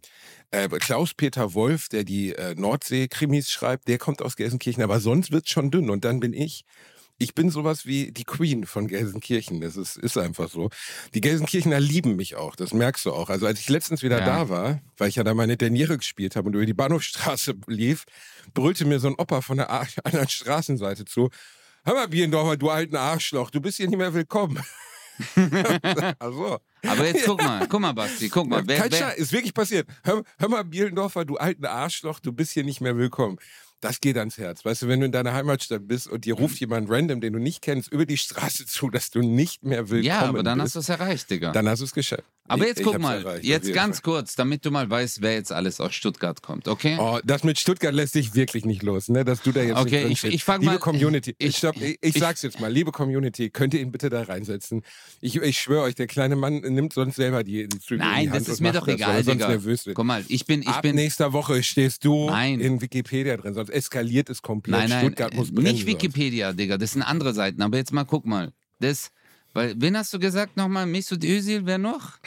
äh, 0.51 0.69
Klaus-Peter 0.69 1.53
Wolf, 1.53 1.89
der 1.89 2.03
die 2.03 2.33
äh, 2.33 2.55
Nordsee-Krimis 2.55 3.51
schreibt, 3.51 3.87
der 3.87 3.97
kommt 3.97 4.21
aus 4.21 4.35
Gelsenkirchen. 4.37 4.83
Aber 4.83 4.99
sonst 4.99 5.31
wird's 5.31 5.49
schon 5.49 5.71
dünn. 5.71 5.89
Und 5.89 6.05
dann 6.05 6.19
bin 6.19 6.33
ich 6.33 6.65
ich 7.19 7.33
bin 7.33 7.49
sowas 7.49 7.85
wie 7.85 8.11
die 8.11 8.23
Queen 8.23 8.65
von 8.65 8.87
Gelsenkirchen. 8.87 9.61
Das 9.61 9.75
ist, 9.75 9.97
ist 9.97 10.17
einfach 10.17 10.49
so. 10.49 10.69
Die 11.13 11.21
Gelsenkirchener 11.21 11.79
lieben 11.79 12.15
mich 12.15 12.35
auch. 12.35 12.55
Das 12.55 12.73
merkst 12.73 13.05
du 13.05 13.11
auch. 13.11 13.29
Also 13.29 13.47
als 13.47 13.59
ich 13.59 13.69
letztens 13.69 14.03
wieder 14.03 14.19
Ja. 14.19 14.25
da 14.25 14.49
war, 14.49 14.81
weil 14.97 15.09
ich 15.09 15.15
ja 15.15 15.23
da 15.23 15.33
meine 15.33 15.57
Derniere 15.57 15.97
gespielt 15.97 16.35
habe 16.35 16.47
und 16.47 16.53
über 16.55 16.65
die 16.65 16.73
Bahnhofstraße 16.73 17.55
lief, 17.67 18.05
brüllte 18.53 18.85
mir 18.85 18.99
so 18.99 19.07
ein 19.07 19.15
Opa 19.17 19.41
von 19.41 19.57
der 19.57 19.69
anderen 20.03 20.29
Straßenseite 20.29 21.05
zu. 21.05 21.29
Hör 21.83 21.93
mal, 21.93 22.07
Biendorfer, 22.07 22.57
du 22.57 22.69
alten 22.69 22.95
Arschloch, 22.95 23.49
du 23.49 23.61
bist 23.61 23.77
hier 23.77 23.87
nicht 23.87 23.97
mehr 23.97 24.13
willkommen. 24.13 24.61
also, 26.19 26.59
aber 26.85 27.07
jetzt 27.07 27.25
guck 27.25 27.41
mal, 27.41 27.67
guck 27.67 27.79
mal, 27.79 27.93
Basti, 27.93 28.29
guck 28.29 28.47
mal, 28.47 28.61
wer, 28.67 28.81
kein 28.81 28.91
wer, 28.91 29.17
ist 29.17 29.31
wirklich 29.31 29.53
passiert. 29.53 29.87
Hör, 30.03 30.23
hör 30.37 30.49
mal, 30.49 30.63
Bielendorfer, 30.63 31.25
du 31.25 31.37
alten 31.37 31.65
Arschloch, 31.65 32.19
du 32.19 32.31
bist 32.31 32.51
hier 32.51 32.63
nicht 32.63 32.81
mehr 32.81 32.97
willkommen. 32.97 33.39
Das 33.79 34.01
geht 34.01 34.17
ans 34.17 34.37
Herz. 34.39 34.65
Weißt 34.65 34.81
du, 34.81 34.87
wenn 34.87 35.01
du 35.01 35.05
in 35.05 35.11
deiner 35.11 35.33
Heimatstadt 35.33 35.87
bist 35.87 36.07
und 36.07 36.25
dir 36.25 36.33
ruft 36.33 36.59
jemand 36.59 36.89
random, 36.89 37.21
den 37.21 37.33
du 37.33 37.39
nicht 37.39 37.61
kennst, 37.61 37.91
über 37.91 38.07
die 38.07 38.17
Straße 38.17 38.65
zu, 38.67 38.89
dass 38.89 39.11
du 39.11 39.19
nicht 39.21 39.63
mehr 39.63 39.89
willkommen 39.89 40.03
ja, 40.03 40.21
aber 40.21 40.41
dann 40.41 40.59
hast 40.59 40.73
bist, 40.73 40.75
du 40.89 40.93
es 40.93 40.99
erreicht, 40.99 41.29
Digga. 41.29 41.51
dann 41.51 41.69
hast 41.69 41.79
du 41.79 41.85
es 41.85 41.93
geschafft. 41.93 42.23
aber 42.47 42.63
Ich- 42.63 42.69
jetzt 42.69 42.83
guck 42.83 42.97
mal, 42.97 43.19
erreicht, 43.19 43.43
jetzt 43.43 43.71
ganz 43.73 44.01
kurz, 44.01 44.33
damit 44.35 44.65
du 44.65 44.71
mal 44.71 44.89
weißt, 44.89 45.21
wer 45.21 45.33
jetzt 45.33 45.51
alles 45.51 45.79
aus 45.79 45.93
Stuttgart 45.93 46.41
kommt, 46.41 46.67
okay? 46.67 46.97
Oh, 46.99 47.19
das 47.23 47.43
mit 47.43 47.59
Stuttgart 47.59 47.93
lässt 47.93 48.15
dich 48.15 48.33
wirklich 48.33 48.65
nicht 48.65 48.81
los, 48.81 49.09
ne? 49.09 49.23
Dass 49.23 49.43
du 49.43 49.51
da 49.51 49.61
jetzt 49.61 49.77
Okay, 49.77 50.05
ich- 50.07 50.23
ich 50.23 50.43
frag 50.43 50.61
Liebe 50.61 50.71
mal- 50.73 50.79
Community, 50.79 51.35
ich, 51.37 51.57
stopp, 51.57 51.75
ich, 51.79 51.99
ich 52.01 52.15
sag's 52.17 52.41
jetzt 52.41 52.59
mal, 52.59 52.71
liebe 52.71 52.91
Community, 52.91 53.51
könnt 53.51 53.75
ihr 53.75 53.81
ihn 53.81 53.91
bitte 53.91 54.09
da 54.09 54.23
reinsetzen? 54.23 54.81
Ich, 55.21 55.35
ich 55.35 55.59
schwöre 55.59 55.83
euch, 55.83 55.93
der 55.93 56.07
kleine 56.07 56.35
Mann 56.35 56.61
nimmt 56.61 56.93
sonst 56.93 57.17
selber 57.17 57.43
die, 57.43 57.67
die 57.67 57.79
Zügel 57.79 57.99
in 58.03 58.09
Nein, 58.11 58.23
die 58.23 58.31
Hand 58.31 58.41
das 58.41 58.53
ist 58.55 58.61
mir 58.61 58.71
doch 58.71 58.87
das, 58.87 58.95
egal, 58.95 59.23
sonst 59.23 59.35
Digga. 59.35 59.49
nervös 59.49 59.85
wird. 59.85 59.95
Guck 59.95 60.05
mal, 60.05 60.23
ich 60.27 60.45
bin, 60.47 60.61
ich 60.63 60.67
Ab 60.67 60.81
bin, 60.81 60.95
nächster 60.95 61.31
Woche 61.33 61.61
stehst 61.61 62.03
du 62.05 62.27
Nein. 62.27 62.59
in 62.59 62.81
Wikipedia 62.81 63.37
drin, 63.37 63.53
sonst 63.67 63.69
eskaliert 63.69 64.29
es 64.29 64.41
komplett. 64.41 64.79
nein, 64.79 64.89
nein, 64.89 65.05
Stuttgart 65.05 65.33
muss 65.33 65.51
brennen. 65.51 65.71
nicht 65.71 65.85
Wikipedia, 65.85 66.53
Digga, 66.53 66.77
das 66.77 66.93
sind 66.93 67.03
andere 67.03 67.33
Seiten, 67.33 67.61
aber 67.61 67.77
jetzt 67.77 67.93
mal 67.93 68.05
guck 68.05 68.25
mal, 68.25 68.51
das, 68.79 69.11
weil, 69.53 69.73
wen 69.77 69.97
hast 69.97 70.13
du 70.13 70.19
gesagt 70.19 70.57
nochmal, 70.57 70.85
Mesut 70.85 71.23
Özil, 71.23 71.65
wer 71.65 71.77
noch? 71.77 72.17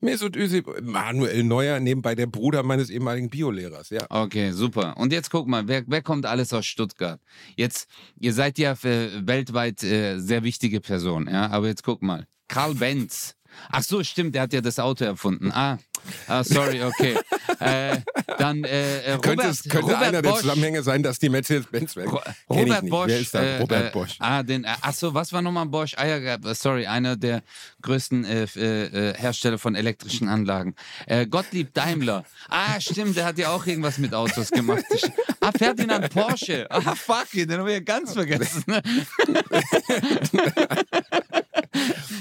Mesut 0.00 0.36
Özil, 0.36 0.62
Manuel 0.82 1.42
Neuer, 1.42 1.80
nebenbei 1.80 2.14
der 2.14 2.26
Bruder 2.26 2.62
meines 2.62 2.88
ehemaligen 2.88 3.30
Biolehrers, 3.30 3.90
ja. 3.90 4.06
Okay, 4.08 4.52
super. 4.52 4.96
Und 4.96 5.12
jetzt 5.12 5.30
guck 5.30 5.48
mal, 5.48 5.66
wer, 5.66 5.82
wer 5.86 6.02
kommt 6.02 6.24
alles 6.24 6.52
aus 6.52 6.66
Stuttgart? 6.66 7.20
Jetzt, 7.56 7.88
ihr 8.18 8.32
seid 8.32 8.58
ja 8.58 8.76
für 8.76 9.26
weltweit 9.26 9.82
äh, 9.82 10.18
sehr 10.18 10.44
wichtige 10.44 10.80
Person, 10.80 11.28
ja, 11.28 11.50
aber 11.50 11.66
jetzt 11.66 11.82
guck 11.82 12.02
mal. 12.02 12.26
Karl 12.46 12.74
Benz. 12.74 13.34
Ach 13.70 13.82
so, 13.82 14.02
stimmt, 14.04 14.34
der 14.34 14.42
hat 14.42 14.52
ja 14.52 14.60
das 14.60 14.78
Auto 14.78 15.04
erfunden. 15.04 15.50
Ah, 15.52 15.78
ah 16.26 16.42
sorry, 16.44 16.82
okay. 16.82 17.16
äh, 17.60 17.98
dann 18.38 18.64
äh, 18.64 19.00
äh, 19.00 19.12
Robert, 19.14 19.22
könnte 19.22 19.46
es, 19.48 19.62
könnte 19.64 19.78
Robert 19.86 20.02
einer 20.02 20.22
der 20.22 20.30
Bosch. 20.30 20.40
Zusammenhänge 20.40 20.82
sein, 20.82 21.02
dass 21.02 21.18
die 21.18 21.28
Mercedes-Benz 21.28 21.96
weg. 21.96 22.12
Ro- 22.12 22.20
Robert. 22.48 22.88
Bosch. 22.88 23.08
Wer 23.08 23.20
ist 23.20 23.34
das? 23.34 23.42
äh, 23.42 23.58
Robert 23.58 23.86
äh, 23.86 23.90
Bosch. 23.90 24.16
Ah, 24.20 24.42
den, 24.42 24.64
äh, 24.64 24.68
ach 24.80 24.94
so, 24.94 25.12
was 25.14 25.32
war 25.32 25.42
nochmal 25.42 25.66
Bosch? 25.66 25.94
Ah, 25.96 26.06
ja, 26.06 26.16
äh, 26.34 26.38
sorry, 26.54 26.86
einer 26.86 27.16
der 27.16 27.42
größten 27.82 28.24
äh, 28.24 28.44
äh, 28.56 29.10
äh, 29.10 29.14
Hersteller 29.18 29.58
von 29.58 29.74
elektrischen 29.74 30.28
Anlagen. 30.28 30.74
Äh, 31.06 31.26
Gottlieb 31.26 31.74
Daimler. 31.74 32.24
Ah, 32.48 32.80
stimmt, 32.80 33.16
der 33.16 33.24
hat 33.26 33.38
ja 33.38 33.50
auch 33.50 33.66
irgendwas 33.66 33.98
mit 33.98 34.14
Autos 34.14 34.50
gemacht. 34.50 34.84
Ah, 35.40 35.52
Ferdinand 35.56 36.10
Porsche. 36.12 36.66
Ah, 36.68 36.94
fuck, 36.94 37.28
den 37.32 37.50
haben 37.52 37.64
wir 37.66 37.74
ja 37.74 37.80
ganz 37.80 38.12
vergessen. 38.12 38.64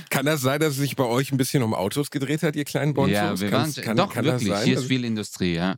Kann 0.10 0.26
das 0.26 0.42
sein, 0.42 0.60
dass 0.60 0.72
es 0.72 0.78
sich 0.78 0.96
bei 0.96 1.04
euch 1.04 1.32
ein 1.32 1.38
bisschen 1.38 1.64
um 1.64 1.74
Autos 1.74 2.12
gedreht 2.12 2.44
hat, 2.44 2.56
ihr 2.56 2.66
kleinen 2.66 2.94
Bonzos? 2.94 3.14
ja, 3.14 3.40
wir 3.40 3.52
waren, 3.52 3.74
kann, 3.74 3.98
doch, 3.98 4.14
kann 4.14 4.26
wirklich, 4.26 4.50
sein? 4.50 4.66
hier 4.66 4.80
ist 4.80 4.86
viel 4.86 5.06
Industrie, 5.06 5.56
ja. 5.56 5.76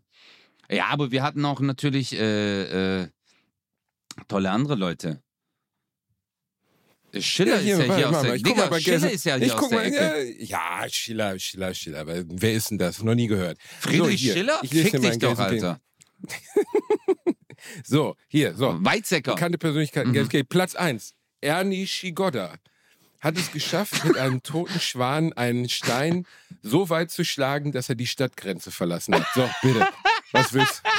Ja, 0.70 0.88
aber 0.88 1.12
wir 1.12 1.24
hatten 1.24 1.44
auch 1.46 1.60
natürlich 1.62 2.14
äh, 2.14 3.02
äh, 3.02 3.08
tolle 4.28 4.52
andere 4.52 4.76
Leute. 4.76 5.22
Schiller 7.18 7.58
hier, 7.58 7.80
ist 7.80 7.88
ja 7.88 7.96
hier 7.96 8.10
aus 8.10 8.22
der 8.22 8.40
guck 8.40 8.44
Digga, 8.44 8.80
Schiller 8.80 9.12
ist 9.12 9.26
ja 9.26 9.36
hier 9.38 9.60
aus 9.60 9.70
der 9.70 9.84
Ecke. 9.84 10.36
Ja, 10.44 10.84
ja, 10.84 10.90
Schiller, 10.90 11.40
Schiller, 11.40 11.74
Schiller. 11.74 12.00
Aber 12.02 12.24
wer 12.28 12.54
ist 12.54 12.70
denn 12.70 12.78
das? 12.78 13.02
Noch 13.02 13.16
nie 13.16 13.26
gehört. 13.26 13.58
Friedrich 13.80 14.22
hier, 14.22 14.34
Schiller? 14.34 14.60
ich 14.62 14.70
Fick 14.70 15.02
dich 15.02 15.18
doch. 15.18 15.38
Alter. 15.38 15.80
So, 17.84 18.16
hier, 18.30 18.56
so. 18.56 18.78
Weizsäcker. 18.80 19.36
Bekannte 19.36 19.58
Persönlichkeiten. 19.58 20.12
Mhm. 20.12 20.46
Platz 20.48 20.76
1. 20.76 21.14
Ernie 21.42 21.86
Shigoda 21.86 22.56
hat 23.20 23.38
es 23.38 23.52
geschafft, 23.52 24.06
mit 24.06 24.18
einem 24.18 24.42
toten 24.44 24.80
Schwan 24.80 25.34
einen 25.34 25.68
Stein 25.70 26.26
so 26.62 26.90
weit 26.90 27.12
zu 27.12 27.24
schlagen, 27.26 27.72
dass 27.72 27.90
er 27.90 27.96
die 27.96 28.08
Stadtgrenze 28.08 28.72
verlassen 28.72 29.16
hat. 29.16 29.26
So, 29.36 29.50
bitte. 29.62 29.88
Was 30.32 30.54
willst 30.54 30.82
du? 30.84 30.90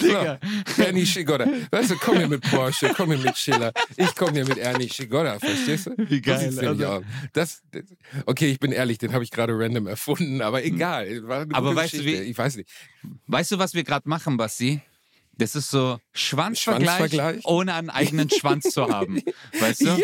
Digga. 0.00 0.38
So, 0.76 0.82
Ernie 0.82 1.06
Shigoda. 1.06 1.46
Weißt 1.70 1.90
du, 1.90 1.96
komm 1.96 2.18
hier 2.18 2.28
mit 2.28 2.42
Porsche, 2.42 2.92
komm 2.96 3.10
hier 3.12 3.18
mit 3.18 3.36
Schiller. 3.36 3.72
Ich 3.96 4.14
komm 4.14 4.32
hier 4.34 4.44
mit 4.46 4.58
Ernie 4.58 4.88
Shigoda, 4.88 5.38
verstehst 5.38 5.86
du? 5.86 5.94
Wie 5.96 6.20
geil, 6.20 6.50
nämlich 6.50 6.68
also-. 6.68 7.04
Das, 7.32 7.62
das, 7.72 7.82
okay, 8.26 8.46
ich 8.50 8.60
bin 8.60 8.72
ehrlich, 8.72 8.98
den 8.98 9.12
habe 9.12 9.24
ich 9.24 9.30
gerade 9.30 9.58
random 9.58 9.86
erfunden, 9.86 10.40
aber 10.42 10.64
egal. 10.64 11.22
Aber 11.52 11.74
weißt 11.74 11.94
du, 11.94 11.98
Geschichte. 11.98 12.22
wie- 12.24 12.30
Ich 12.30 12.38
weiß 12.38 12.56
nicht. 12.56 12.68
Weißt 13.26 13.50
du, 13.52 13.58
was 13.58 13.74
wir 13.74 13.82
gerade 13.84 14.08
machen, 14.08 14.36
Basti? 14.36 14.80
Das 15.38 15.54
ist 15.54 15.70
so 15.70 15.98
Schwanzvergleich, 16.12 16.96
Schwanzvergleich. 16.96 17.44
ohne 17.44 17.74
einen 17.74 17.90
eigenen 17.90 18.30
Schwanz 18.30 18.70
zu 18.70 18.88
haben. 18.88 19.20
Weißt 19.60 19.82
du? 19.82 19.98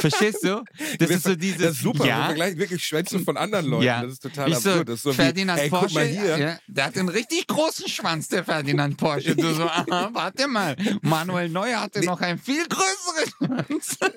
Verstehst 0.00 0.42
du? 0.44 0.64
Das 0.98 1.10
ist 1.10 1.24
so 1.24 1.34
dieses. 1.34 1.58
Das 1.58 1.70
ist 1.72 1.82
super, 1.82 2.04
wir 2.04 2.10
ja, 2.10 2.24
vergleichen 2.26 2.58
wirklich 2.58 2.84
Schwänze 2.84 3.18
von 3.18 3.36
anderen 3.36 3.66
Leuten. 3.66 3.84
ja. 3.84 4.02
Das 4.02 4.12
ist 4.12 4.22
total 4.22 4.48
ich 4.48 4.56
absurd. 4.56 4.76
So, 4.76 4.84
das 4.84 4.94
ist 4.94 5.02
so 5.02 5.12
Ferdinand 5.12 5.58
wie, 5.58 5.64
ey, 5.64 5.70
Porsche. 5.70 6.04
Ja, 6.04 6.58
der 6.66 6.84
hat 6.86 6.96
einen 6.96 7.08
richtig 7.08 7.46
großen 7.46 7.88
Schwanz, 7.88 8.28
der 8.28 8.44
Ferdinand 8.44 8.96
Porsche. 8.96 9.36
Du 9.36 9.52
so, 9.54 9.64
aha, 9.64 10.10
warte 10.12 10.48
mal. 10.48 10.76
Manuel 11.02 11.48
Neuer 11.50 11.80
hatte 11.80 12.04
noch 12.04 12.20
einen 12.20 12.38
viel 12.38 12.64
größeren 12.66 13.66
Schwanz. 13.66 13.98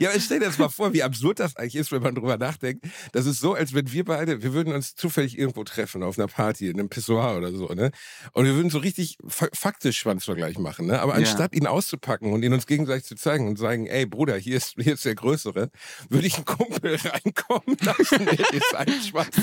Ja, 0.00 0.10
aber 0.10 0.20
stell 0.20 0.40
dir 0.40 0.46
das 0.46 0.58
mal 0.58 0.68
vor, 0.68 0.92
wie 0.92 1.02
absurd 1.02 1.40
das 1.40 1.56
eigentlich 1.56 1.76
ist, 1.76 1.92
wenn 1.92 2.02
man 2.02 2.14
drüber 2.14 2.36
nachdenkt. 2.36 2.84
Das 3.12 3.26
ist 3.26 3.40
so, 3.40 3.54
als 3.54 3.74
wenn 3.74 3.90
wir 3.92 4.04
beide, 4.04 4.42
wir 4.42 4.52
würden 4.52 4.72
uns 4.72 4.94
zufällig 4.94 5.38
irgendwo 5.38 5.64
treffen, 5.64 6.02
auf 6.02 6.18
einer 6.18 6.28
Party, 6.28 6.68
in 6.68 6.78
einem 6.78 6.88
Pissoir 6.88 7.36
oder 7.36 7.50
so, 7.52 7.68
ne? 7.68 7.90
Und 8.32 8.44
wir 8.44 8.54
würden 8.54 8.70
so 8.70 8.78
richtig 8.78 9.16
faktisch 9.32 9.98
Schwanzvergleich 9.98 10.58
machen, 10.58 10.86
ne? 10.86 11.00
Aber 11.00 11.12
Ja. 11.12 11.18
anstatt 11.18 11.54
ihn 11.54 11.66
auszupacken 11.66 12.32
und 12.32 12.42
ihn 12.42 12.52
uns 12.52 12.66
gegenseitig 12.66 13.04
zu 13.04 13.14
zeigen 13.16 13.48
und 13.48 13.58
sagen, 13.58 13.86
ey 13.86 14.06
Bruder, 14.06 14.36
hier 14.36 14.56
ist, 14.56 14.74
hier 14.78 14.94
ist 14.94 15.04
der 15.04 15.14
Größere, 15.14 15.70
würde 16.08 16.26
ich 16.26 16.36
einen 16.36 16.44
Kumpel 16.44 16.96
reinkommen 17.04 17.76
lassen, 17.80 18.24
der 18.26 18.36
dir 18.36 18.60
seinen 18.70 19.00
Schwanz. 19.02 19.36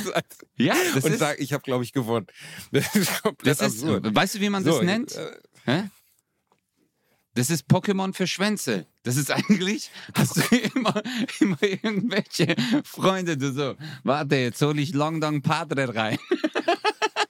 Ja, 0.57 0.75
das 0.93 1.03
und 1.03 1.11
ist, 1.13 1.19
sagen, 1.19 1.41
ich 1.41 1.53
habe, 1.53 1.63
glaube 1.63 1.83
ich, 1.83 1.93
gewonnen. 1.93 2.27
Das 2.71 2.95
ist 2.95 3.21
komplett 3.23 3.59
das 3.59 3.67
ist, 3.73 3.83
absurd. 3.83 4.15
weißt 4.15 4.35
du, 4.35 4.39
wie 4.41 4.49
man 4.49 4.63
das 4.63 4.75
So, 4.75 4.81
nennt? 4.81 5.15
äh? 5.65 5.83
Das 7.35 7.49
ist 7.49 7.67
Pokémon 7.69 8.13
für 8.13 8.27
Schwänze. 8.27 8.85
Das 9.03 9.15
ist 9.15 9.31
eigentlich, 9.31 9.91
hast 10.13 10.35
du 10.37 10.55
immer, 10.75 11.01
immer 11.39 11.61
irgendwelche 11.63 12.55
Freunde, 12.83 13.37
du 13.37 13.53
so, 13.53 13.75
warte, 14.03 14.35
jetzt 14.35 14.61
hole 14.61 14.81
ich 14.81 14.93
Long 14.93 15.21
Dong 15.21 15.41
Padre 15.41 15.95
rein. 15.95 16.17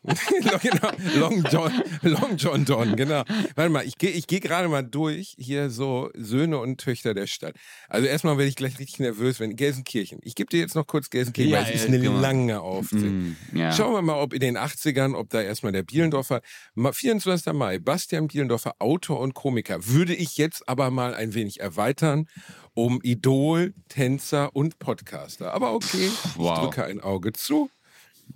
genau, 0.61 0.91
Long 1.15 1.43
John, 1.51 1.71
Long 2.01 2.37
John 2.37 2.65
Don, 2.65 2.95
genau. 2.95 3.23
Warte 3.55 3.69
mal, 3.69 3.85
ich 3.85 3.97
gehe 3.97 4.11
ich 4.11 4.27
geh 4.27 4.39
gerade 4.39 4.67
mal 4.67 4.83
durch 4.83 5.35
hier 5.37 5.69
so 5.69 6.09
Söhne 6.15 6.57
und 6.59 6.79
Töchter 6.79 7.13
der 7.13 7.27
Stadt. 7.27 7.55
Also 7.87 8.07
erstmal 8.07 8.37
werde 8.37 8.49
ich 8.49 8.55
gleich 8.55 8.79
richtig 8.79 8.99
nervös, 8.99 9.39
wenn 9.39 9.55
Gelsenkirchen. 9.55 10.19
Ich 10.23 10.35
gebe 10.35 10.49
dir 10.49 10.59
jetzt 10.59 10.75
noch 10.75 10.87
kurz 10.87 11.09
Gelsenkirchen, 11.09 11.51
Ja, 11.51 11.59
weil 11.59 11.73
es 11.73 11.81
ist 11.81 11.87
eine 11.87 11.99
genau. 11.99 12.19
lange 12.19 12.61
Aufzählung. 12.61 13.35
Mm, 13.51 13.57
ja. 13.57 13.71
Schauen 13.71 13.93
wir 13.93 14.01
mal, 14.01 14.19
ob 14.21 14.33
in 14.33 14.39
den 14.39 14.57
80ern, 14.57 15.15
ob 15.15 15.29
da 15.29 15.41
erstmal 15.41 15.71
der 15.71 15.83
Bielendorfer, 15.83 16.41
Ma- 16.75 16.91
24. 16.91 17.53
Mai, 17.53 17.79
Bastian 17.79 18.27
Bielendorfer, 18.27 18.75
Autor 18.79 19.19
und 19.19 19.33
Komiker, 19.33 19.87
würde 19.87 20.15
ich 20.15 20.37
jetzt 20.37 20.67
aber 20.67 20.91
mal 20.91 21.13
ein 21.13 21.33
wenig 21.33 21.59
erweitern 21.59 22.27
um 22.75 22.99
Idol, 23.03 23.73
Tänzer 23.89 24.55
und 24.55 24.79
Podcaster. 24.79 25.53
Aber 25.53 25.73
okay, 25.73 26.09
wow. 26.35 26.53
ich 26.53 26.63
drücke 26.63 26.85
ein 26.85 27.01
Auge 27.01 27.33
zu. 27.33 27.69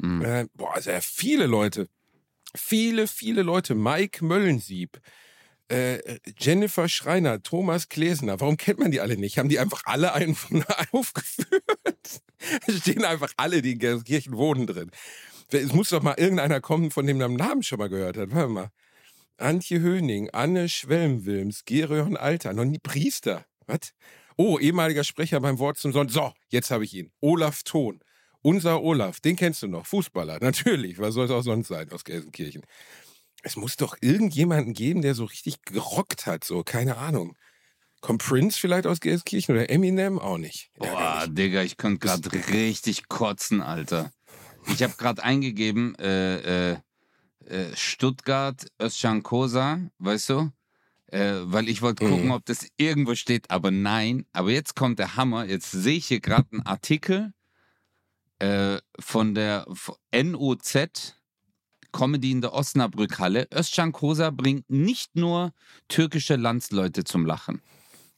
Äh, 0.02 0.48
boah, 0.54 0.80
sehr 0.82 1.02
viele 1.02 1.46
Leute. 1.46 1.88
Viele, 2.56 3.08
viele 3.08 3.42
Leute. 3.42 3.76
Mike 3.76 4.24
Möllensieb, 4.24 5.00
äh, 5.70 6.20
Jennifer 6.38 6.88
Schreiner, 6.88 7.42
Thomas 7.42 7.90
Klesner. 7.90 8.40
Warum 8.40 8.58
kennt 8.58 8.80
man 8.80 8.92
die 8.92 9.02
alle 9.02 9.18
nicht? 9.18 9.38
Haben 9.38 9.50
die 9.50 9.60
einfach 9.60 9.82
alle 9.86 10.14
einen 10.14 10.38
aufgeführt? 10.92 12.22
Es 12.68 12.80
stehen 12.80 13.06
einfach 13.06 13.32
alle, 13.38 13.62
die 13.62 13.74
in 13.74 13.80
Gelsenkirchen 13.80 14.36
wohnen 14.36 14.68
drin. 14.68 14.92
Es 15.52 15.74
muss 15.74 15.90
doch 15.90 16.02
mal 16.02 16.16
irgendeiner 16.18 16.62
kommen, 16.62 16.92
von 16.92 17.06
dem 17.06 17.18
man 17.18 17.36
Namen 17.36 17.64
schon 17.64 17.80
mal 17.80 17.90
gehört 17.90 18.18
hat. 18.18 18.32
Warte 18.32 18.50
mal. 18.50 18.70
Antje 19.38 19.80
Höning, 19.82 20.30
Anne 20.32 20.70
Schwelm-Wilms, 20.70 21.66
Gerhön 21.66 22.18
Alter, 22.18 22.54
noch 22.54 22.66
nie 22.66 22.80
Priester. 22.80 23.46
Was? 23.66 23.94
Oh, 24.38 24.60
ehemaliger 24.60 25.04
Sprecher 25.04 25.40
beim 25.40 25.60
Wort 25.60 25.78
zum 25.78 25.92
Sonntag. 25.92 26.14
So, 26.14 26.34
jetzt 26.50 26.72
habe 26.72 26.84
ich 26.84 26.94
ihn. 26.94 27.12
Olaf 27.20 27.64
Thon. 27.64 28.03
Unser 28.44 28.82
Olaf, 28.84 29.20
den 29.20 29.36
kennst 29.36 29.64
du 29.64 29.68
noch. 29.68 29.88
Fußballer, 29.88 30.38
natürlich. 30.42 31.00
Was 31.00 31.16
soll 31.16 31.26
es 31.26 31.32
auch 31.32 31.42
sonst 31.42 31.70
sein 31.70 31.92
aus 31.92 32.04
Gelsenkirchen? 32.04 32.62
Es 33.42 33.56
muss 33.56 33.76
doch 33.76 33.98
irgendjemanden 34.02 34.74
geben, 34.74 35.02
der 35.02 35.16
so 35.16 35.26
richtig 35.26 35.62
gerockt 35.64 36.28
hat, 36.28 36.44
so, 36.44 36.64
keine 36.64 36.98
Ahnung. 36.98 37.36
Kommt 38.02 38.22
Prince 38.24 38.60
vielleicht 38.60 38.86
aus 38.86 39.00
Gelsenkirchen 39.00 39.56
oder 39.56 39.70
Eminem? 39.70 40.20
Auch 40.20 40.38
nicht. 40.38 40.70
Boah. 40.78 41.26
Digga, 41.28 41.64
ich 41.64 41.78
könnte 41.78 42.00
gerade 42.00 42.30
richtig 42.50 43.08
kotzen, 43.08 43.62
Alter. 43.62 44.12
Ich 44.68 44.84
habe 44.84 44.94
gerade 44.98 45.24
eingegeben, 45.24 45.96
äh, 46.00 46.72
äh, 46.74 46.78
äh, 47.46 47.76
Stuttgart, 47.76 48.66
Özcan 48.82 49.24
Kosa, 49.24 49.80
weißt 50.00 50.30
du? 50.30 50.52
Äh, 51.08 51.42
weil 51.44 51.70
ich 51.70 51.82
wollte 51.82 52.06
gucken, 52.06 52.26
Mhm. 52.26 52.32
ob 52.32 52.46
das 52.46 52.68
irgendwo 52.78 53.16
steht, 53.16 53.52
aber 53.52 53.72
nein. 53.72 54.26
Aber 54.34 54.52
jetzt 54.52 54.76
kommt 54.76 55.00
der 55.00 55.16
Hammer. 55.16 55.46
Jetzt 55.46 55.72
sehe 55.72 55.98
ich 55.98 56.08
hier 56.08 56.20
gerade 56.22 56.48
einen 56.52 56.66
Artikel 56.66 57.34
äh, 58.44 58.82
von 59.00 59.34
der 59.36 59.66
NOZ, 60.12 61.16
Comedy 61.94 62.32
in 62.32 62.42
der 62.42 62.54
Osnabrückhalle. 62.54 63.48
Özcan 63.54 63.94
Kosa 63.94 64.32
bringt 64.32 64.70
nicht 64.70 65.16
nur 65.16 65.54
türkische 65.88 66.36
Landsleute 66.36 67.06
zum 67.06 67.26
Lachen. 67.26 67.62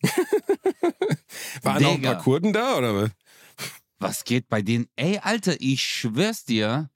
Waren 1.61 1.85
auch 1.85 1.91
ein 1.91 1.97
Digga. 1.97 2.13
paar 2.13 2.23
Kurden 2.23 2.53
da, 2.53 2.77
oder 2.77 2.95
was? 2.95 3.11
Was 3.99 4.23
geht 4.23 4.49
bei 4.49 4.61
denen? 4.61 4.87
Ey, 4.95 5.19
Alter, 5.19 5.55
ich 5.59 5.83
schwör's 5.83 6.43
dir, 6.43 6.89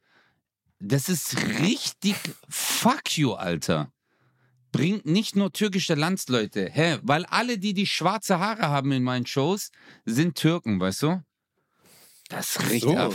das 0.79 1.07
ist 1.07 1.37
richtig 1.59 2.15
fuck 2.47 3.17
you, 3.17 3.33
Alter. 3.33 3.91
Bringt 4.71 5.05
nicht 5.05 5.35
nur 5.35 5.51
türkische 5.51 5.95
Landsleute, 5.95 6.69
hä? 6.71 6.99
Weil 7.03 7.25
alle, 7.25 7.57
die 7.57 7.73
die 7.73 7.87
schwarze 7.87 8.39
Haare 8.39 8.69
haben 8.69 8.91
in 8.91 9.03
meinen 9.03 9.25
Shows, 9.25 9.71
sind 10.05 10.35
Türken, 10.35 10.79
weißt 10.79 11.03
du? 11.03 11.23
Das 12.29 12.59
riecht 12.69 12.83
so. 12.83 13.13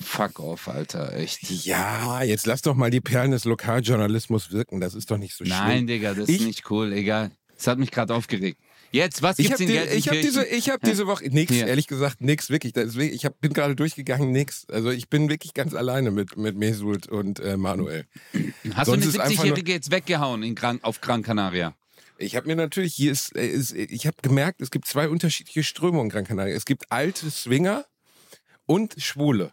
fuck 0.00 0.40
off, 0.40 0.68
Alter, 0.68 1.14
echt. 1.16 1.42
Ja, 1.64 2.22
jetzt 2.22 2.46
lass 2.46 2.62
doch 2.62 2.74
mal 2.74 2.90
die 2.90 3.00
Perlen 3.00 3.30
des 3.30 3.44
Lokaljournalismus 3.44 4.50
wirken. 4.52 4.80
Das 4.80 4.94
ist 4.94 5.10
doch 5.10 5.18
nicht 5.18 5.34
so 5.34 5.44
schlimm. 5.44 5.56
Nein, 5.56 5.86
Digga, 5.86 6.14
das 6.14 6.28
Ich- 6.28 6.40
ist 6.40 6.46
nicht 6.46 6.70
cool, 6.70 6.92
egal. 6.92 7.30
Das 7.56 7.66
hat 7.68 7.78
mich 7.78 7.90
gerade 7.90 8.14
aufgeregt. 8.14 8.58
Jetzt, 8.90 9.22
was 9.22 9.38
Ich 9.40 9.46
gibt's 9.48 9.60
habe 9.60 9.72
in 9.72 9.88
die, 9.88 9.94
ich 9.96 10.06
hab 10.08 10.12
diese, 10.14 10.22
Gelsenkirchen? 10.44 10.58
ich 10.58 10.70
hab 10.70 10.80
diese 10.82 11.06
Woche 11.08 11.24
nix, 11.28 11.52
Ja. 11.52 11.66
ehrlich 11.66 11.88
gesagt, 11.88 12.20
nix, 12.20 12.48
wirklich. 12.50 12.72
Deswegen, 12.72 13.12
ich 13.14 13.24
hab, 13.24 13.40
bin 13.40 13.52
gerade 13.52 13.74
durchgegangen, 13.74 14.30
nix. 14.30 14.66
Also 14.70 14.90
ich 14.90 15.08
bin 15.08 15.28
wirklich 15.28 15.52
ganz 15.54 15.74
alleine 15.74 16.10
mit, 16.12 16.36
mit 16.36 16.56
Mesut 16.56 17.08
und 17.08 17.40
äh, 17.40 17.56
Manuel. 17.56 18.06
Hast 18.74 18.88
du 18.88 18.92
eine 18.92 19.02
sonst 19.02 19.18
einfach 19.18 19.44
nur- 19.44 19.54
70-Jährige 19.54 19.72
jetzt 19.72 19.90
weggehauen 19.90 20.42
in 20.44 20.54
Gran 20.54 20.82
auf 20.84 21.00
Gran 21.00 21.22
Canaria? 21.24 21.74
Ich 22.18 22.36
habe 22.36 22.46
mir 22.46 22.54
natürlich, 22.54 22.94
hier 22.94 23.10
ist, 23.10 23.34
äh, 23.34 23.44
ist 23.46 23.72
ich 23.74 24.06
habe 24.06 24.16
gemerkt, 24.22 24.60
es 24.60 24.70
gibt 24.70 24.86
zwei 24.86 25.08
unterschiedliche 25.08 25.64
Strömungen 25.64 26.06
in 26.06 26.10
Gran 26.10 26.24
Canaria. 26.24 26.54
Es 26.54 26.64
gibt 26.64 26.92
alte 26.92 27.28
Swinger 27.32 27.84
und 28.66 28.94
Schwule. 28.98 29.52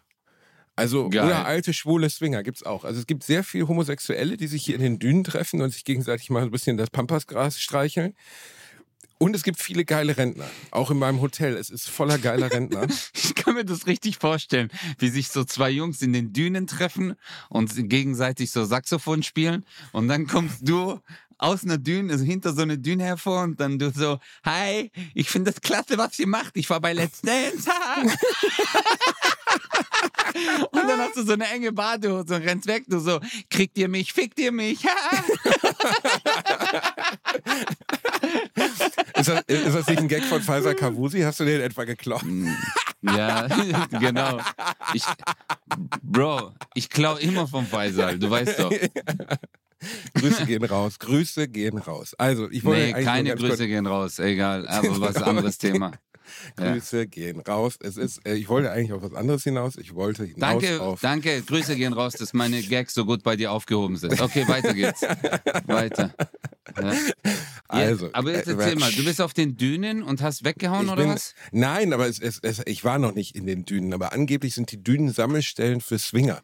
Also, 0.76 1.10
Geil. 1.10 1.26
oder 1.26 1.46
alte 1.46 1.74
schwule 1.74 2.10
Swinger 2.10 2.44
gibt's 2.44 2.64
auch. 2.64 2.86
Also 2.86 3.00
es 3.00 3.06
gibt 3.06 3.24
sehr 3.24 3.44
viele 3.44 3.68
Homosexuelle, 3.68 4.38
die 4.38 4.48
sich 4.48 4.64
hier 4.64 4.76
in 4.76 4.82
den 4.82 5.00
Dünen 5.00 5.24
treffen 5.24 5.62
und 5.62 5.72
sich 5.72 5.84
gegenseitig 5.84 6.30
mal 6.30 6.42
ein 6.42 6.52
bisschen 6.52 6.78
das 6.78 6.90
Pampasgras 6.90 7.60
streicheln. 7.60 8.16
Und 9.22 9.36
es 9.36 9.44
gibt 9.44 9.62
viele 9.62 9.86
geile 9.86 10.18
Rentner. 10.18 10.50
Auch 10.72 10.90
in 10.90 10.98
meinem 10.98 11.22
Hotel. 11.22 11.56
Es 11.56 11.70
ist 11.70 11.88
voller 11.88 12.18
geiler 12.18 12.52
Rentner. 12.52 12.88
Ich 13.14 13.36
kann 13.36 13.54
mir 13.56 13.66
das 13.66 13.86
richtig 13.88 14.18
vorstellen, 14.18 14.70
wie 15.00 15.10
sich 15.10 15.30
so 15.30 15.44
zwei 15.44 15.70
Jungs 15.70 16.02
in 16.02 16.14
den 16.14 16.32
Dünen 16.32 16.68
treffen 16.68 17.16
und 17.50 17.72
gegenseitig 17.90 18.52
so 18.52 18.66
Saxophon 18.66 19.24
spielen 19.24 19.66
und 19.94 20.08
dann 20.08 20.28
kommst 20.28 20.68
du 20.68 21.00
aus 21.42 21.64
einer 21.64 21.78
Düne, 21.80 22.14
also 22.14 22.24
hinter 22.24 22.54
so 22.54 22.62
einer 22.62 22.78
Düne 22.78 23.04
hervor 23.04 23.44
und 23.44 23.60
dann 23.60 23.80
du 23.80 23.92
so, 23.92 24.20
hi, 24.46 24.92
ich 25.16 25.28
finde 25.30 25.52
das 25.52 25.60
klasse, 25.60 25.98
was 25.98 26.18
ihr 26.20 26.28
macht. 26.28 26.56
Ich 26.56 26.70
war 26.70 26.80
bei 26.80 26.94
Let's 26.94 27.22
Dance. 27.24 27.68
und 30.72 30.88
dann 30.88 31.00
hast 31.00 31.18
du 31.18 31.24
so 31.24 31.34
eine 31.34 31.48
enge 31.48 31.72
Badehose 31.72 32.36
und 32.36 32.44
rennst 32.44 32.68
weg. 32.68 32.84
Du 32.88 33.00
so, 33.00 33.20
kriegt 33.50 33.76
ihr 33.78 33.88
mich, 33.88 34.14
fickt 34.14 34.40
ihr 34.40 34.52
mich. 34.52 34.86
Ist 39.16 39.28
das, 39.28 39.42
ist 39.48 39.76
das 39.76 39.88
nicht 39.88 40.00
ein 40.00 40.08
Gag 40.08 40.24
von 40.24 40.42
Pfizer 40.42 40.74
Kavusi? 40.74 41.22
Hast 41.22 41.40
du 41.40 41.46
den 41.46 41.62
etwa 41.62 41.84
geklaut? 41.84 42.24
ja, 43.02 43.48
genau. 44.00 44.40
Ich, 44.94 45.04
Bro, 46.02 46.54
ich 46.74 46.90
klau 46.90 47.16
immer 47.18 47.48
vom 47.48 47.66
Faisal, 47.66 48.18
du 48.20 48.30
weißt 48.30 48.60
doch. 48.60 48.72
Grüße 50.14 50.46
gehen 50.46 50.64
raus. 50.64 51.00
Grüße 51.00 51.48
gehen 51.48 51.78
raus. 51.78 52.14
Also, 52.18 52.50
ich 52.50 52.64
wollte 52.64 52.94
Nee, 52.98 53.04
keine 53.04 53.36
Grüße 53.36 53.68
gehen 53.68 53.88
raus, 53.88 54.20
egal, 54.20 54.68
aber 54.70 55.02
was 55.02 55.16
anderes 55.18 55.58
Thema. 55.58 55.92
Grüße 56.56 57.08
gehen 57.08 57.42
raus. 57.42 57.78
Es 57.82 57.98
ist, 57.98 58.26
äh, 58.26 58.36
ich 58.36 58.48
wollte 58.48 58.72
eigentlich 58.72 58.94
auf 58.94 59.02
was 59.02 59.14
anderes 59.14 59.44
hinaus. 59.44 59.76
Ich 59.76 59.94
wollte 59.96 60.24
hinaus 60.24 60.40
Danke, 60.40 60.82
auf. 60.82 61.02
danke, 61.02 61.42
Grüße 61.42 61.76
gehen 61.76 61.94
raus, 61.94 62.14
dass 62.14 62.34
meine 62.34 62.62
Gags 62.62 62.94
so 62.94 63.06
gut 63.06 63.24
bei 63.24 63.36
dir 63.36 63.52
aufgehoben 63.52 63.98
sind. 63.98 64.20
Okay, 64.22 64.48
weiter 64.48 64.74
geht's. 64.74 65.02
Weiter. 65.66 66.14
Ja. 66.80 66.94
Also, 67.68 68.06
Ja, 68.06 68.12
aber 68.14 68.32
jetzt 68.32 68.48
äh, 68.48 68.52
erzähl 68.54 68.76
mal, 68.78 68.92
du 68.92 69.04
bist 69.04 69.20
auf 69.22 69.34
den 69.34 69.58
Dünen 69.58 70.04
und 70.04 70.22
hast 70.22 70.44
weggehauen 70.46 70.88
oder 70.88 71.02
bin, 71.04 71.10
was? 71.10 71.34
Nein, 71.52 71.92
aber 71.94 72.08
es, 72.08 72.20
es, 72.20 72.40
es, 72.42 72.62
ich 72.66 72.84
war 72.84 72.98
noch 72.98 73.14
nicht 73.14 73.36
in 73.36 73.46
den 73.46 73.66
Dünen. 73.66 73.94
Aber 73.94 74.14
angeblich 74.14 74.56
sind 74.56 74.72
die 74.72 74.82
Dünen 74.82 75.12
Sammelstellen 75.12 75.82
für 75.82 75.98
Swinger. 76.00 76.42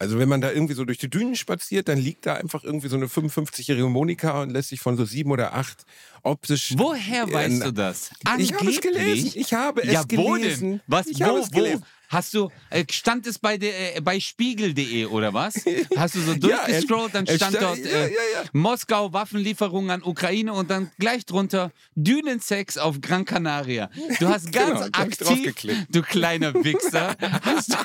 Also 0.00 0.18
wenn 0.18 0.30
man 0.30 0.40
da 0.40 0.50
irgendwie 0.50 0.72
so 0.72 0.86
durch 0.86 0.96
die 0.96 1.10
Dünen 1.10 1.36
spaziert, 1.36 1.86
dann 1.88 1.98
liegt 1.98 2.24
da 2.24 2.34
einfach 2.34 2.64
irgendwie 2.64 2.88
so 2.88 2.96
eine 2.96 3.04
55-jährige 3.06 3.86
Monika 3.86 4.40
und 4.40 4.48
lässt 4.48 4.70
sich 4.70 4.80
von 4.80 4.96
so 4.96 5.04
sieben 5.04 5.30
oder 5.30 5.52
acht 5.52 5.84
optisch. 6.22 6.72
Woher 6.78 7.24
äh, 7.24 7.32
weißt 7.32 7.66
du 7.66 7.70
das? 7.70 8.10
Ich 8.38 8.54
habe 8.54 8.70
es 8.70 8.80
gelesen. 8.80 9.32
Ich 9.34 9.52
habe 9.52 9.82
es 9.82 9.92
ja, 9.92 10.02
wo 10.12 10.32
gelesen. 10.32 10.70
denn? 10.70 10.80
Was, 10.86 11.06
Ich 11.06 11.20
wo, 11.20 11.24
habe 11.26 11.40
es 11.40 11.52
wo? 11.52 11.56
gelesen. 11.56 11.84
Hast 12.08 12.32
du, 12.34 12.50
äh, 12.70 12.84
stand 12.90 13.26
es 13.26 13.38
bei, 13.38 13.56
der, 13.56 13.98
äh, 13.98 14.00
bei 14.00 14.18
spiegel.de 14.18 15.04
oder 15.04 15.32
was? 15.32 15.54
Hast 15.96 16.14
du 16.16 16.20
so 16.20 16.34
durchgescrollt, 16.36 17.14
dann 17.14 17.26
stand 17.26 17.60
dort 17.60 17.78
äh, 17.78 18.08
ja, 18.08 18.08
ja. 18.08 18.44
Moskau 18.52 19.12
Waffenlieferungen 19.12 19.90
an 19.90 20.02
Ukraine 20.02 20.52
und 20.54 20.70
dann 20.70 20.90
gleich 20.98 21.24
drunter 21.24 21.70
Dünensex 21.94 22.78
auf 22.78 23.00
Gran 23.00 23.26
Canaria. 23.26 23.90
Du 24.18 24.28
hast 24.28 24.50
ganz 24.52 24.70
Genau, 24.70 24.98
hab 24.98 25.08
ich 25.08 25.20
aktiv, 25.20 25.86
du 25.90 26.02
kleiner 26.02 26.52
Wichser, 26.54 27.14
hast 27.44 27.74
du, 27.74 27.76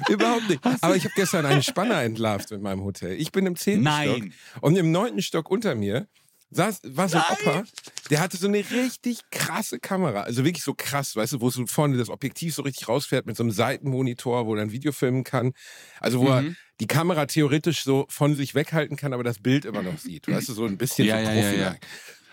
Überhaupt 0.08 0.48
nicht. 0.48 0.60
Aber 0.80 0.96
ich 0.96 1.04
habe 1.04 1.14
gestern 1.14 1.46
einen 1.46 1.62
Spanner 1.62 2.02
entlarvt 2.02 2.50
mit 2.50 2.62
meinem 2.62 2.82
Hotel. 2.84 3.12
Ich 3.20 3.32
bin 3.32 3.46
im 3.46 3.56
zehnten 3.56 3.84
Nein. 3.84 4.32
Stock 4.52 4.62
und 4.62 4.76
im 4.76 4.90
neunten 4.90 5.22
Stock 5.22 5.50
unter 5.50 5.74
mir 5.74 6.06
saß, 6.52 6.80
war 6.84 7.08
so 7.08 7.16
ein 7.18 7.22
Opa, 7.30 7.62
der 8.10 8.18
hatte 8.20 8.36
so 8.36 8.48
eine 8.48 8.58
richtig 8.58 9.20
krasse 9.30 9.78
Kamera. 9.78 10.22
Also 10.22 10.44
wirklich 10.44 10.64
so 10.64 10.74
krass, 10.76 11.14
weißt 11.14 11.34
du, 11.34 11.40
wo 11.40 11.48
so 11.50 11.64
vorne 11.66 11.96
das 11.96 12.08
Objektiv 12.10 12.54
so 12.56 12.62
richtig 12.62 12.88
rausfährt 12.88 13.24
mit 13.26 13.36
so 13.36 13.44
einem 13.44 13.52
Seitenmonitor, 13.52 14.46
wo 14.46 14.56
er 14.56 14.62
ein 14.62 14.72
Video 14.72 14.90
filmen 14.90 15.22
kann. 15.22 15.52
Also 16.00 16.18
wo 16.20 16.26
er 16.28 16.42
Mhm. 16.42 16.56
die 16.80 16.88
Kamera 16.88 17.26
theoretisch 17.26 17.84
so 17.84 18.06
von 18.08 18.34
sich 18.34 18.56
weghalten 18.56 18.96
kann, 18.96 19.12
aber 19.12 19.22
das 19.22 19.38
Bild 19.38 19.64
immer 19.64 19.82
noch 19.82 19.96
sieht. 19.98 20.26
Weißt 20.26 20.48
du, 20.48 20.52
so 20.54 20.64
ein 20.66 20.76
bisschen 20.76 21.06
Ja, 21.06 21.24
so 21.24 21.30
ja, 21.30 21.40
Profi. 21.40 21.60
ja. 21.60 21.74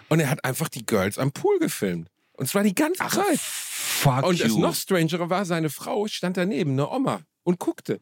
Und 0.09 0.19
er 0.19 0.29
hat 0.31 0.43
einfach 0.43 0.69
die 0.69 0.85
Girls 0.85 1.19
am 1.19 1.31
Pool 1.31 1.59
gefilmt. 1.59 2.09
Und 2.33 2.47
zwar 2.47 2.63
die 2.63 2.73
ganze 2.75 2.99
Zeit. 3.07 3.39
fuck 3.39 4.23
Und 4.23 4.39
das 4.39 4.47
you. 4.49 4.59
noch 4.59 4.73
strangere 4.75 5.29
war, 5.29 5.43
seine 5.45 5.69
Frau 5.69 6.07
stand 6.07 6.37
daneben, 6.37 6.71
eine 6.71 6.89
Oma, 6.89 7.21
und 7.47 7.59
guckte. 7.59 8.01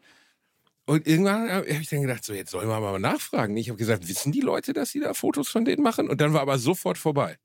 Und 0.86 1.08
irgendwann 1.08 1.52
habe 1.52 1.68
ich 1.68 1.90
dann 1.90 2.02
gedacht, 2.02 2.26
so 2.26 2.34
jetzt 2.34 2.52
sollen 2.52 2.68
wir 2.68 2.80
mal 2.80 3.00
nachfragen. 3.00 3.56
Ich 3.58 3.70
habe 3.70 3.78
gesagt, 3.78 4.08
wissen 4.08 4.32
die 4.32 4.42
Leute, 4.42 4.74
dass 4.74 4.90
sie 4.90 5.00
da 5.00 5.14
Fotos 5.14 5.50
von 5.50 5.66
denen 5.66 5.84
machen? 5.84 6.10
Und 6.10 6.20
dann 6.20 6.34
war 6.34 6.42
aber 6.42 6.58
sofort 6.58 6.98
vorbei. 6.98 7.38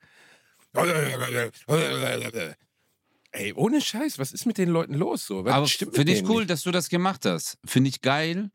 Ey, 3.33 3.53
ohne 3.53 3.81
Scheiß, 3.81 4.19
was 4.19 4.33
ist 4.33 4.47
mit 4.47 4.57
den 4.59 4.71
Leuten 4.71 4.95
los 4.95 5.27
so? 5.27 5.45
Was 5.45 5.53
Aber 5.53 5.67
finde 5.67 6.13
ich 6.13 6.27
cool, 6.29 6.41
nicht? 6.41 6.51
dass 6.51 6.63
du 6.63 6.71
das 6.71 6.89
gemacht 6.89 7.25
hast. 7.27 7.59
Finde 7.65 7.91
ich 7.91 8.01
geil. 8.01 8.51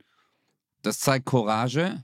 Das 0.81 0.99
zeigt 0.99 1.25
Courage, 1.25 2.03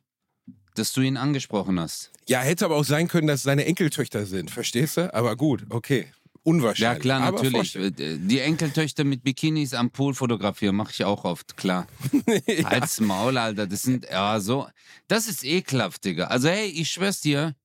dass 0.76 0.94
du 0.94 1.02
ihn 1.02 1.18
angesprochen 1.18 1.80
hast. 1.80 2.12
Ja, 2.28 2.42
hätte 2.42 2.66
aber 2.66 2.76
auch 2.76 2.86
sein 2.86 3.08
können, 3.08 3.28
dass 3.28 3.44
seine 3.44 3.66
Enkeltöchter 3.66 4.26
sind, 4.26 4.52
verstehst 4.52 4.98
du? 4.98 5.14
Aber 5.14 5.36
gut, 5.36 5.66
okay. 5.70 6.12
Unwahrscheinlich. 6.44 6.80
Ja, 6.80 7.00
klar, 7.00 7.22
aber 7.22 7.38
natürlich. 7.38 7.74
vorstellen. 7.74 7.98
Äh, 8.00 8.18
Die 8.28 8.40
Enkeltöchter 8.40 9.04
mit 9.04 9.24
Bikinis 9.24 9.74
am 9.74 9.92
Pool 9.92 10.16
fotografieren, 10.16 10.76
mache 10.76 10.92
ich 10.92 11.04
auch 11.04 11.24
oft, 11.24 11.56
klar. 11.56 11.88
Als 12.64 13.00
Maul, 13.00 13.38
Alter. 13.38 13.68
Das 13.68 13.84
sind, 13.84 14.06
ja, 14.10 14.40
so. 14.40 14.68
Das 15.08 15.28
ist 15.28 15.44
ekelhaft, 15.44 16.04
Digga. 16.04 16.26
Also, 16.26 16.50
hey, 16.50 16.68
ich 16.68 16.90
schwör's 16.90 17.22
dir. 17.22 17.56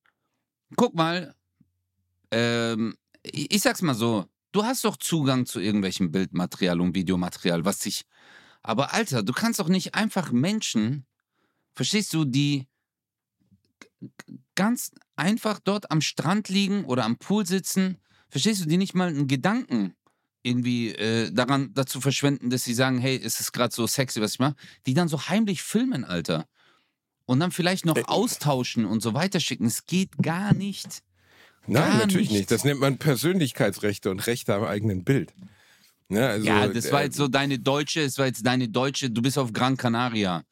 Guck 0.77 0.95
mal. 0.95 1.35
Ähm, 2.31 2.97
ich, 3.23 3.55
ich 3.55 3.63
sag's 3.63 3.81
mal 3.81 3.95
so. 3.95 4.27
Du 4.53 4.65
hast 4.65 4.85
doch 4.85 4.97
Zugang 4.97 5.47
zu 5.47 5.61
irgendwelchem 5.61 6.11
Bildmaterial 6.13 6.81
und 6.81 6.95
Videomaterial, 6.95 7.65
was 7.65 7.81
sich. 7.81 8.05
Aber, 8.63 8.93
Alter, 8.93 9.23
du 9.23 9.33
kannst 9.33 9.59
doch 9.61 9.69
nicht 9.69 9.95
einfach 9.95 10.33
Menschen, 10.33 11.07
verstehst 11.75 12.13
du, 12.13 12.25
die 12.25 12.67
ganz 14.55 14.91
einfach 15.15 15.61
dort 15.61 15.91
am 15.91 16.01
Strand 16.01 16.49
liegen 16.49 16.85
oder 16.85 17.05
am 17.05 17.17
Pool 17.17 17.47
sitzen, 17.47 17.99
verstehst 18.29 18.63
du, 18.63 18.69
die 18.69 18.77
nicht 18.77 18.95
mal 18.95 19.09
einen 19.09 19.29
Gedanken 19.29 19.95
irgendwie 20.43 20.91
äh, 20.93 21.33
daran 21.33 21.73
dazu 21.75 22.01
verschwenden, 22.01 22.51
dass 22.51 22.65
sie 22.65 22.75
sagen, 22.75 22.99
hey, 22.99 23.17
ist 23.17 23.41
es 23.41 23.51
gerade 23.53 23.75
so 23.75 23.87
sexy, 23.87 24.21
was 24.21 24.35
ich 24.35 24.39
mache, 24.39 24.55
die 24.87 24.95
dann 24.95 25.09
so 25.09 25.29
heimlich 25.29 25.63
filmen, 25.63 26.05
Alter. 26.05 26.47
Und 27.25 27.41
dann 27.41 27.51
vielleicht 27.51 27.85
noch 27.85 27.97
Äh, 27.97 28.05
austauschen 28.07 28.85
und 28.85 29.03
so 29.03 29.13
weiterschicken. 29.15 29.67
Es 29.67 29.87
geht 29.87 30.17
gar 30.23 30.55
nicht. 30.55 31.03
Nein, 31.67 31.83
Gar 31.83 31.99
natürlich 31.99 32.31
nicht. 32.31 32.39
nicht. 32.39 32.51
Das 32.53 32.63
nennt 32.63 32.79
man 32.79 32.99
Persönlichkeitsrechte 32.99 34.11
und 34.11 34.25
Rechte 34.29 34.55
am 34.55 34.63
eigenen 34.63 35.03
Bild. 35.03 35.33
Ne, 36.09 36.25
also, 36.25 36.47
ja, 36.47 36.69
das 36.69 36.93
war 36.93 37.01
äh, 37.01 37.07
jetzt 37.07 37.17
so 37.17 37.27
deine 37.27 37.59
deutsche, 37.59 38.01
es 38.03 38.17
war 38.17 38.27
jetzt 38.27 38.47
deine 38.47 38.69
deutsche, 38.69 39.11
du 39.11 39.21
bist 39.23 39.37
auf 39.39 39.53
Gran 39.53 39.77
Canaria. 39.77 40.45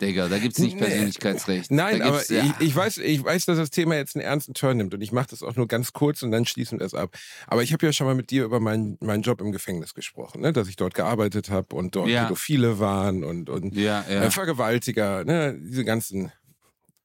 Digga, 0.00 0.28
da 0.28 0.38
gibt's 0.38 0.58
nicht 0.58 0.74
Nee. 0.76 0.82
Persönlichkeitsrecht. 0.86 1.70
Nein, 1.70 2.00
aber 2.02 2.24
ja, 2.32 2.44
ich, 2.58 2.68
ich, 2.68 2.76
weiß, 2.76 2.98
ich 2.98 3.22
weiß, 3.22 3.44
dass 3.46 3.58
das 3.58 3.70
Thema 3.70 3.96
jetzt 3.96 4.16
einen 4.16 4.24
ernsten 4.24 4.54
Turn 4.54 4.76
nimmt 4.78 4.94
und 4.94 5.00
ich 5.02 5.12
mache 5.12 5.28
das 5.30 5.42
auch 5.42 5.56
nur 5.56 5.68
ganz 5.68 5.92
kurz 5.92 6.22
und 6.22 6.30
dann 6.30 6.46
schließen 6.46 6.78
wir 6.78 6.86
es 6.86 6.94
ab. 6.94 7.16
Aber 7.46 7.62
ich 7.62 7.72
habe 7.72 7.84
ja 7.84 7.92
schon 7.92 8.06
mal 8.06 8.14
mit 8.14 8.30
dir 8.30 8.44
über 8.44 8.60
meinen, 8.60 8.96
meinen 9.00 9.22
Job 9.22 9.40
im 9.40 9.52
Gefängnis 9.52 9.94
gesprochen, 9.94 10.40
ne? 10.40 10.52
dass 10.52 10.68
ich 10.68 10.76
dort 10.76 10.94
gearbeitet 10.94 11.50
habe 11.50 11.74
und 11.76 11.94
dort 11.96 12.08
Ja. 12.08 12.24
Pädophile 12.24 12.78
waren 12.78 13.24
und, 13.24 13.50
und 13.50 13.74
ja, 13.76 14.02
äh, 14.08 14.30
Vergewaltiger, 14.30 15.24
ne? 15.24 15.58
diese 15.60 15.84
ganzen, 15.84 16.32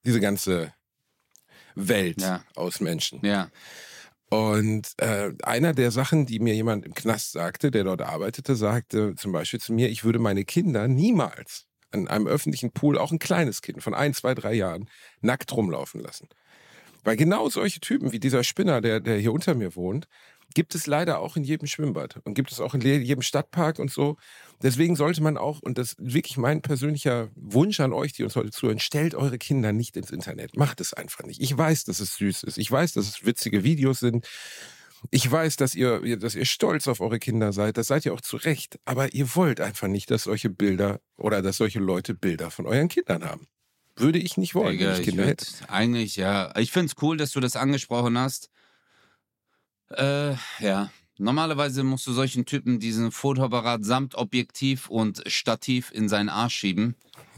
diese 0.06 0.20
ganze 0.20 0.74
Welt 1.76 2.24
aus 2.56 2.80
Menschen. 2.80 3.20
ja. 3.24 3.50
Und 4.30 4.88
äh, 4.98 5.32
einer 5.44 5.74
der 5.74 5.92
Sachen, 5.92 6.26
die 6.26 6.40
mir 6.40 6.56
jemand 6.56 6.84
im 6.84 6.96
Knast 6.96 7.32
sagte, 7.34 7.70
der 7.70 7.84
dort 7.84 8.02
arbeitete, 8.02 8.56
sagte 8.56 9.14
zum 9.16 9.32
Beispiel 9.32 9.60
zu 9.60 9.72
mir, 9.72 9.90
ich 9.90 10.04
würde 10.04 10.18
meine 10.18 10.46
Kinder 10.46 10.88
niemals 10.88 11.68
an 11.96 12.08
einem 12.08 12.28
öffentlichen 12.28 12.72
Pool, 12.72 12.98
auch 12.98 13.12
ein 13.12 13.20
kleines 13.20 13.62
Kind 13.62 13.82
von 13.82 13.94
ein, 13.94 14.14
zwei, 14.14 14.36
drei 14.36 14.54
Jahren, 14.54 14.90
nackt 15.22 15.52
rumlaufen 15.56 16.02
lassen. 16.02 16.28
Weil 17.04 17.18
genau 17.18 17.50
solche 17.50 17.80
Typen 17.80 18.12
wie 18.12 18.20
dieser 18.20 18.44
Spinner, 18.44 18.82
der, 18.82 19.00
der 19.00 19.18
hier 19.18 19.32
unter 19.32 19.54
mir 19.54 19.76
wohnt, 19.76 20.08
gibt 20.54 20.74
es 20.74 20.88
leider 20.88 21.20
auch 21.20 21.36
in 21.36 21.44
jedem 21.44 21.68
Schwimmbad 21.68 22.20
und 22.24 22.34
gibt 22.34 22.52
es 22.52 22.60
auch 22.60 22.74
in 22.74 22.82
jedem 22.82 23.22
Stadtpark 23.22 23.78
und 23.78 23.92
so. 23.92 24.18
Deswegen 24.64 24.96
sollte 24.96 25.22
man 25.22 25.38
auch, 25.38 25.62
und 25.62 25.78
das 25.78 25.94
ist 25.94 25.98
wirklich 26.00 26.38
mein 26.38 26.62
persönlicher 26.62 27.30
Wunsch 27.36 27.80
an 27.80 27.94
euch, 27.94 28.14
die 28.14 28.24
uns 28.24 28.36
heute 28.36 28.52
zuhören, 28.52 28.80
stellt 28.80 29.16
eure 29.16 29.38
Kinder 29.38 29.74
nicht 29.74 29.98
ins 29.98 30.12
Internet. 30.12 30.56
Macht 30.56 30.82
es 30.82 30.94
einfach 30.94 31.26
nicht. 31.26 31.42
Ich 31.42 31.56
weiß, 31.56 31.84
dass 31.86 32.00
es 32.00 32.16
süß 32.16 32.44
ist. 32.44 32.58
Ich 32.58 32.72
weiß, 32.72 32.94
dass 32.94 33.08
es 33.08 33.26
witzige 33.26 33.64
Videos 33.64 34.00
sind. 34.00 34.26
Ich 35.12 35.30
weiß, 35.30 35.58
dass 35.58 35.76
ihr, 35.76 36.18
dass 36.18 36.36
ihr 36.36 36.46
stolz 36.46 36.88
auf 36.88 37.02
eure 37.02 37.20
Kinder 37.20 37.54
seid. 37.54 37.78
Das 37.78 37.88
seid 37.88 38.06
ihr 38.06 38.14
auch 38.14 38.22
zu 38.22 38.38
Recht. 38.38 38.80
Aber 38.86 39.14
ihr 39.14 39.36
wollt 39.36 39.62
einfach 39.62 39.88
nicht, 39.88 40.12
dass 40.12 40.24
solche 40.24 40.50
Bilder 40.50 41.00
oder 41.18 41.42
dass 41.42 41.58
solche 41.58 41.80
Leute 41.80 42.14
Bilder 42.14 42.52
von 42.52 42.66
euren 42.66 42.88
Kindern 42.88 43.24
haben. 43.24 43.48
Würde 43.96 44.20
ich 44.20 44.38
nicht 44.38 44.56
wollen, 44.56 44.72
Digga, 44.72 44.88
wenn 44.88 44.94
ich 44.94 45.00
ich 45.00 45.06
Kinder 45.06 45.26
würd, 45.26 45.42
hätte. 45.42 45.70
eigentlich, 45.70 46.16
ja. 46.18 46.54
Ich 46.58 46.72
find's 46.72 46.96
cool, 47.02 47.18
dass 47.18 47.32
du 47.32 47.40
das 47.40 47.56
angesprochen 47.56 48.18
hast. 48.18 48.50
Äh, 49.90 50.34
ja. 50.60 50.92
Normalerweise 51.18 51.84
musst 51.84 52.06
du 52.08 52.12
solchen 52.12 52.46
Typen 52.46 52.80
diesen 52.80 53.12
Fotoapparat 53.12 53.86
samt 53.86 54.16
Objektiv 54.16 54.90
und 54.90 55.24
Stativ 55.28 55.92
in 55.94 56.10
seinen 56.10 56.28
Arsch 56.28 56.56
schieben. 56.56 56.96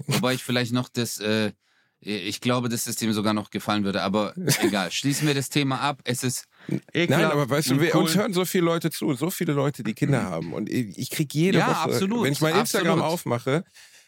Wobei 0.08 0.34
ich 0.34 0.43
vielleicht 0.43 0.73
noch 0.73 0.89
das, 0.89 1.19
äh, 1.19 1.51
ich 1.99 2.41
glaube, 2.41 2.69
dass 2.69 2.88
es 2.88 2.95
dem 2.97 3.12
sogar 3.12 3.33
noch 3.33 3.49
gefallen 3.49 3.83
würde. 3.83 4.01
Aber 4.03 4.33
egal, 4.62 4.91
schließen 4.91 5.27
wir 5.27 5.33
das 5.33 5.49
Thema 5.49 5.81
ab. 5.81 6.01
Es 6.03 6.23
ist 6.23 6.47
ekelhaft 6.93 7.23
Nein, 7.23 7.31
aber 7.31 7.49
weißt 7.49 7.71
du, 7.71 7.81
wir, 7.81 7.93
cool. 7.95 8.03
uns 8.03 8.15
hören 8.15 8.33
so 8.33 8.45
viele 8.45 8.65
Leute 8.65 8.91
zu, 8.91 9.13
so 9.15 9.29
viele 9.29 9.53
Leute, 9.53 9.83
die 9.83 9.93
Kinder 9.93 10.23
haben. 10.23 10.53
Und 10.53 10.69
ich, 10.69 11.10
kriege 11.10 11.38
jede 11.38 11.60
Ja, 11.60 11.67
Woche, 11.69 11.77
absolut, 11.77 12.23
wenn 12.23 12.33
ich 12.33 12.41
mein 12.41 12.55
Instagram 12.55 12.99
absolut. 12.99 13.13
aufmache, 13.13 13.63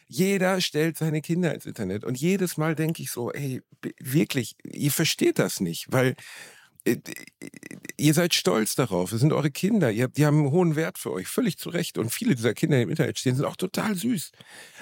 jeder 0.06 0.60
stellt 0.60 0.98
seine 0.98 1.20
Kinder 1.20 1.54
ins 1.54 1.66
Internet. 1.66 2.04
Und 2.04 2.18
jedes 2.18 2.56
Mal 2.56 2.74
denke 2.74 3.02
ich 3.02 3.10
so, 3.10 3.32
ey, 3.32 3.62
wirklich, 4.00 4.56
ihr 4.64 4.90
versteht 4.90 5.38
das 5.38 5.60
nicht, 5.60 5.86
weil 5.90 6.16
ihr 7.96 8.14
seid 8.14 8.34
stolz 8.34 8.74
darauf. 8.74 9.12
Es 9.12 9.20
sind 9.20 9.32
eure 9.32 9.50
Kinder. 9.50 9.90
Ihr 9.90 10.08
die 10.08 10.26
haben 10.26 10.38
einen 10.38 10.50
hohen 10.50 10.76
Wert 10.76 10.98
für 10.98 11.12
euch. 11.12 11.28
Völlig 11.28 11.58
zu 11.58 11.68
Recht. 11.70 11.98
Und 11.98 12.10
viele 12.10 12.34
dieser 12.34 12.54
Kinder, 12.54 12.76
die 12.78 12.84
im 12.84 12.90
Internet 12.90 13.18
stehen, 13.18 13.36
sind 13.36 13.44
auch 13.44 13.56
total 13.56 13.94
süß. 13.94 14.32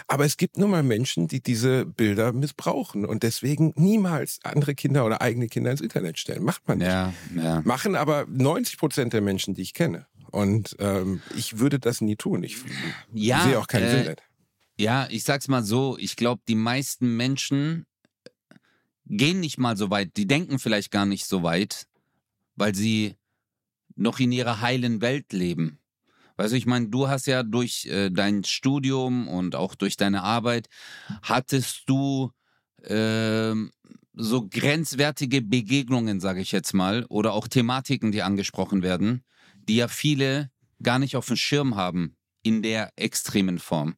Aber 0.07 0.25
es 0.25 0.37
gibt 0.37 0.59
nun 0.59 0.71
mal 0.71 0.83
Menschen, 0.83 1.29
die 1.29 1.43
diese 1.43 1.85
Bilder 1.87 2.33
missbrauchen 2.33 3.05
und 3.05 3.23
deswegen 3.23 3.73
niemals 3.77 4.39
andere 4.45 4.75
Kinder 4.75 5.05
oder 5.05 5.21
eigene 5.21 5.49
Kinder 5.49 5.71
ins 5.71 5.81
Internet 5.81 6.19
stellen. 6.19 6.45
Macht 6.45 6.67
man 6.69 6.79
nicht. 6.79 6.89
Ja, 6.89 7.13
ja. 7.37 7.61
Machen 7.65 7.97
aber 7.97 8.27
90 8.29 8.79
Prozent 8.79 9.13
der 9.13 9.21
Menschen, 9.21 9.55
die 9.55 9.63
ich 9.63 9.75
kenne. 9.75 10.07
Und 10.31 10.77
ähm, 10.79 11.23
ich 11.37 11.59
würde 11.59 11.79
das 11.79 12.01
nie 12.01 12.17
tun. 12.17 12.43
Ich 12.43 12.59
Ja, 13.13 13.45
sehe 13.45 13.59
auch 13.59 13.67
keinen 13.67 13.85
äh, 13.85 14.05
Sinn. 14.05 14.17
Ja, 14.79 15.09
ich 15.11 15.25
sag's 15.25 15.49
mal 15.49 15.65
so, 15.65 15.97
ich 15.99 16.17
glaube, 16.17 16.43
die 16.47 16.55
meisten 16.55 17.17
Menschen 17.17 17.87
gehen 19.09 19.41
nicht 19.41 19.59
mal 19.59 19.77
so 19.77 19.91
weit, 19.91 20.17
die 20.17 20.27
denken 20.27 20.59
vielleicht 20.59 20.91
gar 20.91 21.07
nicht 21.07 21.27
so 21.27 21.43
weit, 21.43 21.87
weil 22.57 22.75
sie 22.75 23.17
noch 23.97 24.21
in 24.21 24.33
ihrer 24.33 24.61
heilen 24.61 25.01
Welt 25.01 25.33
leben. 25.33 25.79
Weißt 26.37 26.53
du, 26.53 26.57
ich 26.57 26.67
meine, 26.67 26.89
du 26.89 27.09
hast 27.09 27.27
ja 27.27 27.43
durch 27.43 27.87
äh, 27.87 28.11
dein 28.11 28.45
Studium 28.45 29.27
und 29.27 29.57
auch 29.57 29.75
durch 29.75 29.97
deine 29.97 30.23
Arbeit, 30.23 30.69
hattest 31.23 31.83
du 31.87 32.31
ähm, 32.85 33.73
so 34.13 34.47
grenzwertige 34.49 35.43
Begegnungen, 35.43 36.21
sage 36.21 36.41
ich 36.41 36.53
jetzt 36.53 36.75
mal, 36.75 37.05
oder 37.09 37.33
auch 37.33 37.49
Thematiken, 37.49 38.13
die 38.13 38.23
angesprochen 38.23 38.83
werden, 38.83 39.25
die 39.69 39.77
ja 39.77 39.89
viele 39.89 40.51
gar 40.81 41.01
nicht 41.01 41.17
auf 41.17 41.27
dem 41.27 41.37
Schirm 41.37 41.75
haben 41.75 42.18
in 42.43 42.63
der 42.63 42.93
extremen 42.97 43.59
Form. 43.59 43.97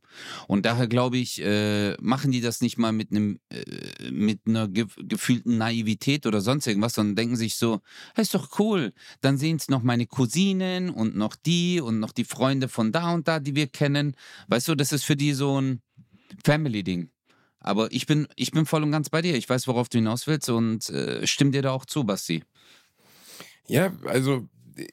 Und 0.48 0.66
daher 0.66 0.88
glaube 0.88 1.18
ich, 1.18 1.40
äh, 1.42 1.94
machen 2.00 2.32
die 2.32 2.40
das 2.40 2.60
nicht 2.60 2.78
mal 2.78 2.92
mit 2.92 3.10
einem 3.10 3.38
äh, 3.50 4.10
mit 4.10 4.40
einer 4.46 4.68
ge 4.68 4.86
gefühlten 4.96 5.58
Naivität 5.58 6.26
oder 6.26 6.40
sonst 6.40 6.66
irgendwas, 6.66 6.94
sondern 6.94 7.16
denken 7.16 7.36
sich 7.36 7.56
so, 7.56 7.80
hey, 8.14 8.22
ist 8.22 8.34
doch 8.34 8.58
cool. 8.58 8.92
Dann 9.20 9.38
sehen 9.38 9.56
es 9.56 9.68
noch 9.68 9.82
meine 9.82 10.06
Cousinen 10.06 10.90
und 10.90 11.16
noch 11.16 11.36
die 11.36 11.80
und 11.80 12.00
noch 12.00 12.12
die 12.12 12.24
Freunde 12.24 12.68
von 12.68 12.92
da 12.92 13.12
und 13.12 13.28
da, 13.28 13.40
die 13.40 13.54
wir 13.54 13.66
kennen. 13.66 14.16
Weißt 14.48 14.68
du, 14.68 14.74
das 14.74 14.92
ist 14.92 15.04
für 15.04 15.16
die 15.16 15.32
so 15.32 15.60
ein 15.60 15.82
Family-Ding. 16.44 17.10
Aber 17.60 17.92
ich 17.92 18.06
bin, 18.06 18.26
ich 18.36 18.52
bin 18.52 18.64
voll 18.64 18.82
und 18.82 18.90
ganz 18.90 19.10
bei 19.10 19.20
dir. 19.20 19.36
Ich 19.36 19.48
weiß, 19.48 19.66
worauf 19.68 19.88
du 19.88 19.98
hinaus 19.98 20.26
willst 20.26 20.48
und 20.48 20.88
äh, 20.88 21.26
stimme 21.26 21.50
dir 21.50 21.62
da 21.62 21.72
auch 21.72 21.84
zu, 21.84 22.04
Basti. 22.04 22.42
Ja, 23.66 23.92
also 24.06 24.48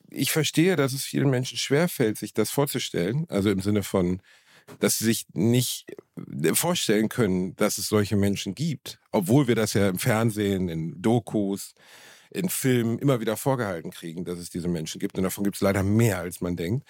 ich 0.09 0.31
verstehe, 0.31 0.75
dass 0.75 0.93
es 0.93 1.03
vielen 1.03 1.29
Menschen 1.29 1.57
schwerfällt, 1.57 2.17
sich 2.17 2.33
das 2.33 2.49
vorzustellen. 2.49 3.25
Also 3.29 3.49
im 3.49 3.61
Sinne 3.61 3.83
von, 3.83 4.21
dass 4.79 4.97
sie 4.97 5.05
sich 5.05 5.25
nicht 5.33 5.85
äh, 6.43 6.53
vorstellen 6.53 7.09
können, 7.09 7.55
dass 7.55 7.77
es 7.77 7.87
solche 7.87 8.15
Menschen 8.15 8.55
gibt. 8.55 8.99
Obwohl 9.11 9.47
wir 9.47 9.55
das 9.55 9.73
ja 9.73 9.89
im 9.89 9.99
Fernsehen, 9.99 10.69
in 10.69 11.01
Dokus, 11.01 11.73
in 12.29 12.49
Filmen 12.49 12.99
immer 12.99 13.19
wieder 13.19 13.37
vorgehalten 13.37 13.91
kriegen, 13.91 14.25
dass 14.25 14.39
es 14.39 14.49
diese 14.49 14.67
Menschen 14.67 14.99
gibt. 14.99 15.17
Und 15.17 15.23
davon 15.23 15.43
gibt 15.43 15.55
es 15.55 15.61
leider 15.61 15.83
mehr, 15.83 16.19
als 16.19 16.41
man 16.41 16.55
denkt. 16.55 16.85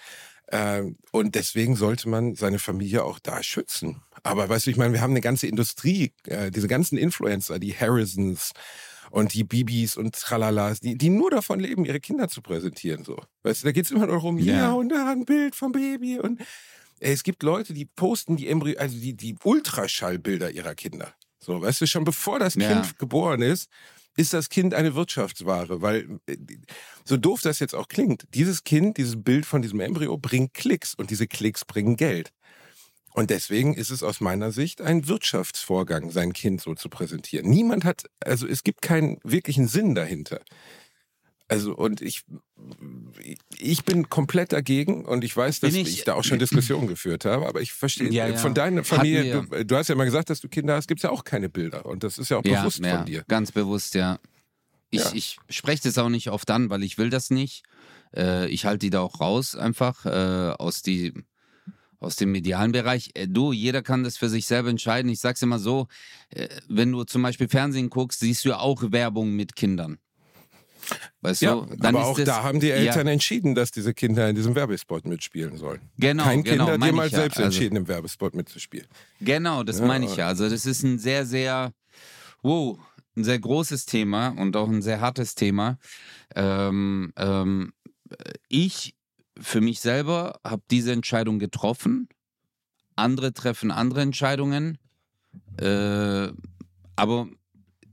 Ähm, 0.50 0.96
und 1.12 1.34
deswegen 1.34 1.76
sollte 1.76 2.08
man 2.08 2.34
seine 2.34 2.58
Familie 2.58 3.04
auch 3.04 3.18
da 3.18 3.42
schützen. 3.42 4.02
Aber 4.22 4.48
weißt 4.48 4.66
du, 4.66 4.70
ich 4.70 4.76
meine, 4.76 4.94
wir 4.94 5.00
haben 5.00 5.12
eine 5.12 5.20
ganze 5.20 5.46
Industrie, 5.46 6.12
äh, 6.24 6.50
diese 6.50 6.68
ganzen 6.68 6.98
Influencer, 6.98 7.58
die 7.58 7.74
Harrisons 7.74 8.52
und 9.10 9.34
die 9.34 9.44
Bibis 9.44 9.96
und 9.96 10.14
Tralalas, 10.14 10.80
die, 10.80 10.96
die 10.96 11.10
nur 11.10 11.30
davon 11.30 11.60
leben, 11.60 11.84
ihre 11.84 12.00
Kinder 12.00 12.28
zu 12.28 12.42
präsentieren. 12.42 13.04
So. 13.04 13.16
Weißt 13.42 13.62
du, 13.62 13.66
da 13.66 13.72
geht 13.72 13.84
es 13.84 13.90
immer 13.90 14.06
noch 14.06 14.14
darum, 14.14 14.38
ja. 14.38 14.54
ja, 14.54 14.72
und 14.72 14.90
da 14.90 15.10
ein 15.10 15.24
Bild 15.24 15.54
vom 15.54 15.72
Baby. 15.72 16.18
Und 16.18 16.40
ey, 17.00 17.12
es 17.12 17.22
gibt 17.22 17.42
Leute, 17.42 17.72
die 17.72 17.84
posten 17.84 18.36
die 18.36 18.48
Embryo, 18.48 18.78
also 18.78 18.98
die, 18.98 19.14
die 19.14 19.36
Ultraschallbilder 19.42 20.50
ihrer 20.50 20.74
Kinder. 20.74 21.14
So, 21.38 21.60
weißt 21.60 21.80
du, 21.80 21.86
schon 21.86 22.04
bevor 22.04 22.38
das 22.38 22.54
ja. 22.54 22.72
Kind 22.72 22.98
geboren 22.98 23.42
ist, 23.42 23.70
ist 24.16 24.34
das 24.34 24.48
Kind 24.48 24.74
eine 24.74 24.94
Wirtschaftsware, 24.94 25.80
weil 25.80 26.18
äh, 26.26 26.36
so 27.04 27.16
doof 27.16 27.40
das 27.42 27.60
jetzt 27.60 27.74
auch 27.74 27.88
klingt, 27.88 28.24
dieses 28.34 28.64
Kind, 28.64 28.96
dieses 28.96 29.22
Bild 29.22 29.46
von 29.46 29.62
diesem 29.62 29.80
Embryo 29.80 30.18
bringt 30.18 30.54
Klicks 30.54 30.94
und 30.94 31.10
diese 31.10 31.28
Klicks 31.28 31.64
bringen 31.64 31.96
Geld. 31.96 32.32
Und 33.18 33.30
deswegen 33.30 33.74
ist 33.74 33.90
es 33.90 34.04
aus 34.04 34.20
meiner 34.20 34.52
Sicht 34.52 34.80
ein 34.80 35.08
Wirtschaftsvorgang, 35.08 36.12
sein 36.12 36.32
Kind 36.32 36.60
so 36.60 36.76
zu 36.76 36.88
präsentieren. 36.88 37.50
Niemand 37.50 37.84
hat, 37.84 38.04
also 38.20 38.46
es 38.46 38.62
gibt 38.62 38.80
keinen 38.80 39.18
wirklichen 39.24 39.66
Sinn 39.66 39.96
dahinter. 39.96 40.40
Also 41.48 41.74
und 41.74 42.00
ich, 42.00 42.22
ich 43.58 43.84
bin 43.84 44.08
komplett 44.08 44.52
dagegen 44.52 45.04
und 45.04 45.24
ich 45.24 45.36
weiß, 45.36 45.58
dass 45.58 45.74
ich, 45.74 45.88
ich, 45.88 46.04
da 46.04 46.14
auch 46.14 46.22
schon 46.22 46.38
Diskussionen 46.38 46.86
geführt 46.86 47.24
habe, 47.24 47.48
aber 47.48 47.60
ich 47.60 47.72
verstehe, 47.72 48.08
ja, 48.12 48.28
ja. 48.28 48.36
von 48.36 48.54
deiner 48.54 48.84
Familie, 48.84 49.42
du, 49.50 49.64
du, 49.64 49.76
hast 49.76 49.88
ja 49.88 49.96
mal 49.96 50.04
gesagt, 50.04 50.30
dass 50.30 50.40
du 50.40 50.48
Kinder 50.48 50.76
hast, 50.76 50.86
gibt 50.86 51.00
es 51.00 51.02
ja 51.02 51.10
auch 51.10 51.24
keine 51.24 51.48
Bilder 51.48 51.86
und 51.86 52.04
das 52.04 52.18
ist 52.18 52.28
ja 52.28 52.36
auch 52.36 52.44
ja, 52.44 52.60
bewusst 52.60 52.86
von 52.86 53.04
dir. 53.04 53.24
Ganz 53.26 53.50
bewusst, 53.50 53.96
ja. 53.96 54.20
Ich, 54.90 55.12
ich 55.14 55.38
spreche 55.50 55.82
das 55.82 55.98
auch 55.98 56.08
nicht 56.08 56.30
oft 56.30 56.48
an, 56.52 56.70
weil 56.70 56.84
ich 56.84 56.98
will 56.98 57.10
das 57.10 57.30
nicht. 57.30 57.64
Äh, 58.14 58.46
ich 58.48 58.64
halte 58.64 58.78
die 58.78 58.90
da 58.90 59.00
auch 59.00 59.20
raus 59.20 59.56
einfach 59.56 60.06
äh, 60.06 60.54
aus, 60.56 60.82
die, 60.82 61.14
aus 62.00 62.16
dem 62.16 62.32
medialen 62.32 62.72
Bereich. 62.72 63.10
Äh, 63.14 63.28
du, 63.28 63.52
jeder 63.52 63.82
kann 63.82 64.04
das 64.04 64.16
für 64.16 64.28
sich 64.28 64.46
selber 64.46 64.70
entscheiden. 64.70 65.10
Ich 65.10 65.20
sag's 65.20 65.42
immer 65.42 65.58
so, 65.58 65.88
äh, 66.30 66.48
wenn 66.68 66.92
du 66.92 67.04
zum 67.04 67.22
Beispiel 67.22 67.48
Fernsehen 67.48 67.90
guckst, 67.90 68.20
siehst 68.20 68.44
du 68.44 68.50
ja 68.50 68.58
auch 68.58 68.82
Werbung 68.92 69.34
mit 69.34 69.56
Kindern. 69.56 69.98
Weißt 71.20 71.42
ja, 71.42 71.54
du? 71.54 71.76
Dann 71.76 71.96
aber 71.96 72.06
auch 72.06 72.16
das, 72.16 72.24
da 72.24 72.42
haben 72.42 72.60
die 72.60 72.70
Eltern 72.70 73.06
ja. 73.06 73.12
entschieden, 73.12 73.54
dass 73.54 73.70
diese 73.70 73.92
Kinder 73.92 74.28
in 74.28 74.36
diesem 74.36 74.54
Werbespot 74.54 75.06
mitspielen 75.06 75.56
sollen. 75.58 75.80
Genau. 75.98 76.24
Kein 76.24 76.42
genau, 76.44 76.66
Kind 76.66 76.80
hat 76.80 76.86
jemals 76.86 77.12
ja. 77.12 77.18
selbst 77.18 77.36
also, 77.38 77.46
entschieden, 77.46 77.76
im 77.76 77.88
Werbespot 77.88 78.34
mitzuspielen. 78.34 78.86
Genau, 79.20 79.64
das 79.64 79.80
meine 79.80 80.06
ich 80.06 80.16
ja. 80.16 80.28
Also 80.28 80.48
das 80.48 80.64
ist 80.64 80.82
ein 80.84 80.98
sehr, 80.98 81.26
sehr, 81.26 81.72
wow, 82.42 82.78
ein 83.16 83.24
sehr 83.24 83.38
großes 83.38 83.86
Thema 83.86 84.28
und 84.28 84.56
auch 84.56 84.68
ein 84.68 84.80
sehr 84.82 85.00
hartes 85.00 85.34
Thema. 85.34 85.78
Ähm, 86.34 87.12
ähm, 87.16 87.72
ich 88.48 88.94
für 89.40 89.60
mich 89.60 89.80
selber 89.80 90.40
habe 90.44 90.62
diese 90.70 90.92
Entscheidung 90.92 91.38
getroffen. 91.38 92.08
Andere 92.96 93.32
treffen 93.32 93.70
andere 93.70 94.02
Entscheidungen. 94.02 94.78
Äh, 95.58 96.28
aber 96.96 97.28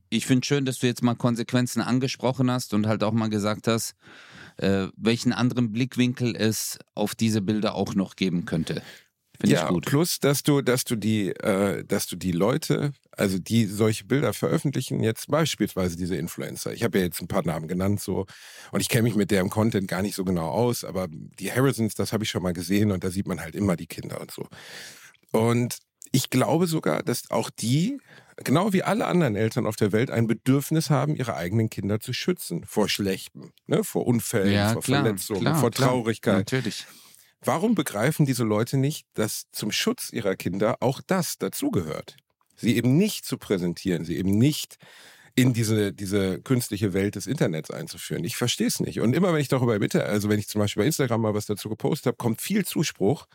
ich 0.10 0.26
finde 0.26 0.46
schön, 0.46 0.66
dass 0.66 0.80
du 0.80 0.88
jetzt 0.88 1.04
mal 1.04 1.16
Konsequenzen 1.16 1.82
angesprochen 1.82 2.50
hast 2.50 2.74
und 2.74 2.88
halt 2.88 3.04
auch 3.04 3.12
mal 3.12 3.30
gesagt 3.30 3.68
hast, 3.68 3.96
äh, 4.58 4.88
welchen 4.96 5.34
anderen 5.34 5.72
Blickwinkel 5.72 6.36
es 6.36 6.80
auf 6.94 7.16
diese 7.16 7.42
Bilder 7.42 7.76
auch 7.76 7.94
noch 7.96 8.16
geben 8.16 8.46
könnte. 8.46 8.82
Finde 9.40 9.56
ja, 9.56 9.64
ich 9.64 9.70
gut. 9.70 9.86
Plus, 9.86 10.20
dass 10.20 10.44
du, 10.44 10.62
dass 10.62 10.84
du 10.84 10.96
die, 10.96 11.30
äh, 11.30 11.84
dass 11.86 12.08
du 12.08 12.16
die 12.16 12.32
Leute, 12.32 12.92
also 13.12 13.38
die 13.38 13.66
solche 13.66 14.06
Bilder 14.06 14.34
veröffentlichen, 14.34 15.04
jetzt 15.04 15.30
beispielsweise 15.30 15.98
diese 15.98 16.16
Influencer. 16.16 16.74
Ich 16.74 16.84
habe 16.84 17.00
ja 17.00 17.06
jetzt 17.06 17.22
ein 17.22 17.28
paar 17.28 17.46
Namen 17.46 17.68
genannt, 17.68 18.02
so, 18.02 18.26
und 18.72 18.82
ich 18.82 18.90
kenne 18.90 19.04
mich 19.04 19.16
mit 19.16 19.32
deren 19.32 19.50
Content 19.50 19.88
gar 19.88 20.02
nicht 20.02 20.16
so 20.16 20.24
genau 20.24 20.50
aus, 20.50 20.84
aber 20.84 21.08
die 21.10 21.52
Harrisons, 21.52 21.96
das 21.96 22.14
habe 22.14 22.24
ich 22.24 22.30
schon 22.30 22.44
mal 22.44 22.54
gesehen 22.54 22.92
und 22.92 23.04
da 23.04 23.10
sieht 23.10 23.28
man 23.28 23.42
halt 23.42 23.56
immer 23.56 23.76
die 23.76 23.88
Kinder 23.88 24.22
und 24.22 24.32
so. 24.32 24.48
Und 25.32 25.78
ich 26.12 26.30
glaube 26.30 26.68
sogar, 26.68 27.04
dass 27.04 27.30
auch 27.30 27.50
die 27.50 28.00
genau 28.44 28.74
wie 28.74 28.84
alle 28.84 29.06
anderen 29.06 29.36
Eltern 29.36 29.66
auf 29.66 29.76
der 29.76 29.92
Welt 29.92 30.12
ein 30.12 30.28
Bedürfnis 30.28 30.90
haben, 30.90 31.16
ihre 31.16 31.36
eigenen 31.36 31.70
Kinder 31.70 32.00
zu 32.00 32.14
schützen 32.14 32.66
vor 32.66 32.90
Schlechtem, 32.90 33.52
ne? 33.68 33.84
vor 33.84 34.06
Unfällen, 34.06 34.52
ja, 34.52 34.74
vor 34.74 34.82
klar, 34.82 35.04
Verletzungen, 35.04 35.42
klar, 35.42 35.60
vor 35.60 35.72
Traurigkeit. 35.72 36.48
Klar, 36.48 36.60
natürlich. 36.60 36.86
Warum 37.46 37.76
begreifen 37.76 38.26
diese 38.26 38.44
Leute 38.44 38.78
nicht, 38.78 39.06
dass 39.14 39.46
zum 39.52 39.72
Schutz 39.72 40.12
ihrer 40.12 40.36
Kinder 40.36 40.78
auch 40.80 41.02
das 41.06 41.38
dazugehört? 41.38 42.18
Sie 42.56 42.76
eben 42.76 42.98
nicht 42.98 43.26
zu 43.26 43.38
präsentieren, 43.38 44.06
sie 44.06 44.18
eben 44.18 44.38
nicht 44.38 44.78
in 45.36 45.54
diese, 45.54 45.94
diese 45.94 46.42
künstliche 46.42 46.94
Welt 46.94 47.16
des 47.16 47.28
Internets 47.28 47.70
einzuführen. 47.70 48.24
Ich 48.24 48.38
verstehe 48.38 48.68
es 48.68 48.80
nicht. 48.80 49.02
Und 49.02 49.14
immer 49.14 49.34
wenn 49.34 49.42
ich 49.42 49.50
darüber 49.50 49.78
bitte, 49.78 50.06
also 50.06 50.30
wenn 50.30 50.40
ich 50.40 50.48
zum 50.48 50.60
Beispiel 50.60 50.82
bei 50.82 50.88
Instagram 50.88 51.22
mal 51.22 51.34
was 51.34 51.46
dazu 51.46 51.70
gepostet 51.70 52.08
habe, 52.08 52.18
kommt 52.18 52.42
viel 52.42 52.66
Zuspruch 52.66 53.28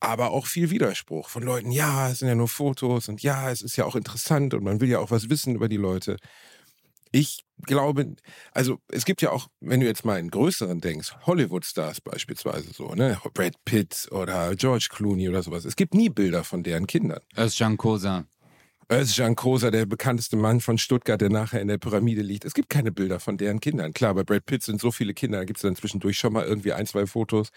aber 0.00 0.30
auch 0.30 0.46
viel 0.46 0.70
Widerspruch 0.70 1.28
von 1.28 1.42
Leuten, 1.42 1.70
ja, 1.70 2.10
es 2.10 2.20
sind 2.20 2.28
ja 2.28 2.34
nur 2.34 2.48
Fotos 2.48 3.08
und 3.08 3.22
ja, 3.22 3.50
es 3.50 3.62
ist 3.62 3.76
ja 3.76 3.84
auch 3.84 3.96
interessant 3.96 4.54
und 4.54 4.62
man 4.62 4.80
will 4.80 4.88
ja 4.88 5.00
auch 5.00 5.10
was 5.10 5.28
wissen 5.28 5.54
über 5.54 5.68
die 5.68 5.76
Leute. 5.76 6.16
Ich 7.10 7.44
glaube, 7.62 8.16
also 8.52 8.78
es 8.88 9.04
gibt 9.04 9.22
ja 9.22 9.30
auch, 9.30 9.48
wenn 9.60 9.80
du 9.80 9.86
jetzt 9.86 10.04
mal 10.04 10.18
in 10.18 10.30
größeren 10.30 10.80
denkst, 10.80 11.14
Hollywood-Stars 11.26 12.00
beispielsweise 12.00 12.72
so, 12.72 12.94
ne, 12.94 13.18
Brad 13.34 13.54
Pitt 13.64 14.08
oder 14.10 14.54
George 14.56 14.88
Clooney 14.90 15.28
oder 15.28 15.42
sowas. 15.42 15.64
Es 15.64 15.76
gibt 15.76 15.94
nie 15.94 16.08
Bilder 16.08 16.44
von 16.44 16.62
deren 16.62 16.86
Kindern. 16.86 17.20
Özcan 17.36 17.76
Kosa. 17.76 18.26
Özcan 18.90 19.36
Kosa, 19.36 19.70
der 19.70 19.86
bekannteste 19.86 20.36
Mann 20.36 20.60
von 20.60 20.78
Stuttgart, 20.78 21.20
der 21.20 21.30
nachher 21.30 21.60
in 21.60 21.68
der 21.68 21.78
Pyramide 21.78 22.22
liegt. 22.22 22.44
Es 22.44 22.54
gibt 22.54 22.70
keine 22.70 22.90
Bilder 22.90 23.20
von 23.20 23.36
deren 23.36 23.60
Kindern. 23.60 23.92
Klar, 23.92 24.14
bei 24.14 24.24
Brad 24.24 24.46
Pitt 24.46 24.62
sind 24.62 24.80
so 24.80 24.90
viele 24.90 25.12
Kinder, 25.12 25.38
da 25.38 25.44
gibt 25.44 25.58
es 25.58 25.62
dann 25.62 25.76
zwischendurch 25.76 26.18
schon 26.18 26.32
mal 26.32 26.46
irgendwie 26.46 26.72
ein, 26.72 26.86
zwei 26.86 27.06
Fotos. 27.06 27.50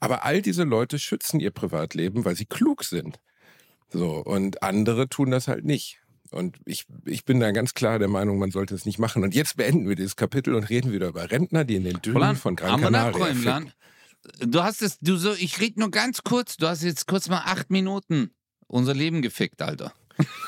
Aber 0.00 0.24
all 0.24 0.42
diese 0.42 0.64
Leute 0.64 0.98
schützen 0.98 1.40
ihr 1.40 1.50
Privatleben, 1.50 2.24
weil 2.24 2.36
sie 2.36 2.46
klug 2.46 2.84
sind. 2.84 3.20
So, 3.88 4.16
und 4.16 4.62
andere 4.62 5.08
tun 5.08 5.30
das 5.30 5.46
halt 5.48 5.64
nicht. 5.64 6.00
Und 6.30 6.58
ich, 6.64 6.86
ich 7.04 7.24
bin 7.24 7.40
da 7.40 7.50
ganz 7.52 7.74
klar 7.74 7.98
der 7.98 8.08
Meinung, 8.08 8.38
man 8.38 8.50
sollte 8.50 8.74
es 8.74 8.84
nicht 8.84 8.98
machen. 8.98 9.22
Und 9.22 9.34
jetzt 9.34 9.56
beenden 9.56 9.88
wir 9.88 9.96
dieses 9.96 10.16
Kapitel 10.16 10.54
und 10.54 10.64
reden 10.64 10.92
wieder 10.92 11.08
über 11.08 11.30
Rentner, 11.30 11.64
die 11.64 11.76
in 11.76 11.84
den 11.84 12.00
Dünen 12.02 12.36
von 12.36 12.56
Gran 12.56 12.80
Canaria 12.80 13.62
Du 14.40 14.62
hast 14.62 14.82
es, 14.82 14.98
du 15.00 15.16
so, 15.16 15.34
ich 15.34 15.60
rede 15.60 15.78
nur 15.78 15.90
ganz 15.90 16.22
kurz, 16.22 16.56
du 16.56 16.66
hast 16.66 16.82
jetzt 16.82 17.06
kurz 17.06 17.28
mal 17.28 17.42
acht 17.44 17.70
Minuten 17.70 18.30
unser 18.66 18.94
Leben 18.94 19.22
gefickt, 19.22 19.62
Alter. 19.62 19.92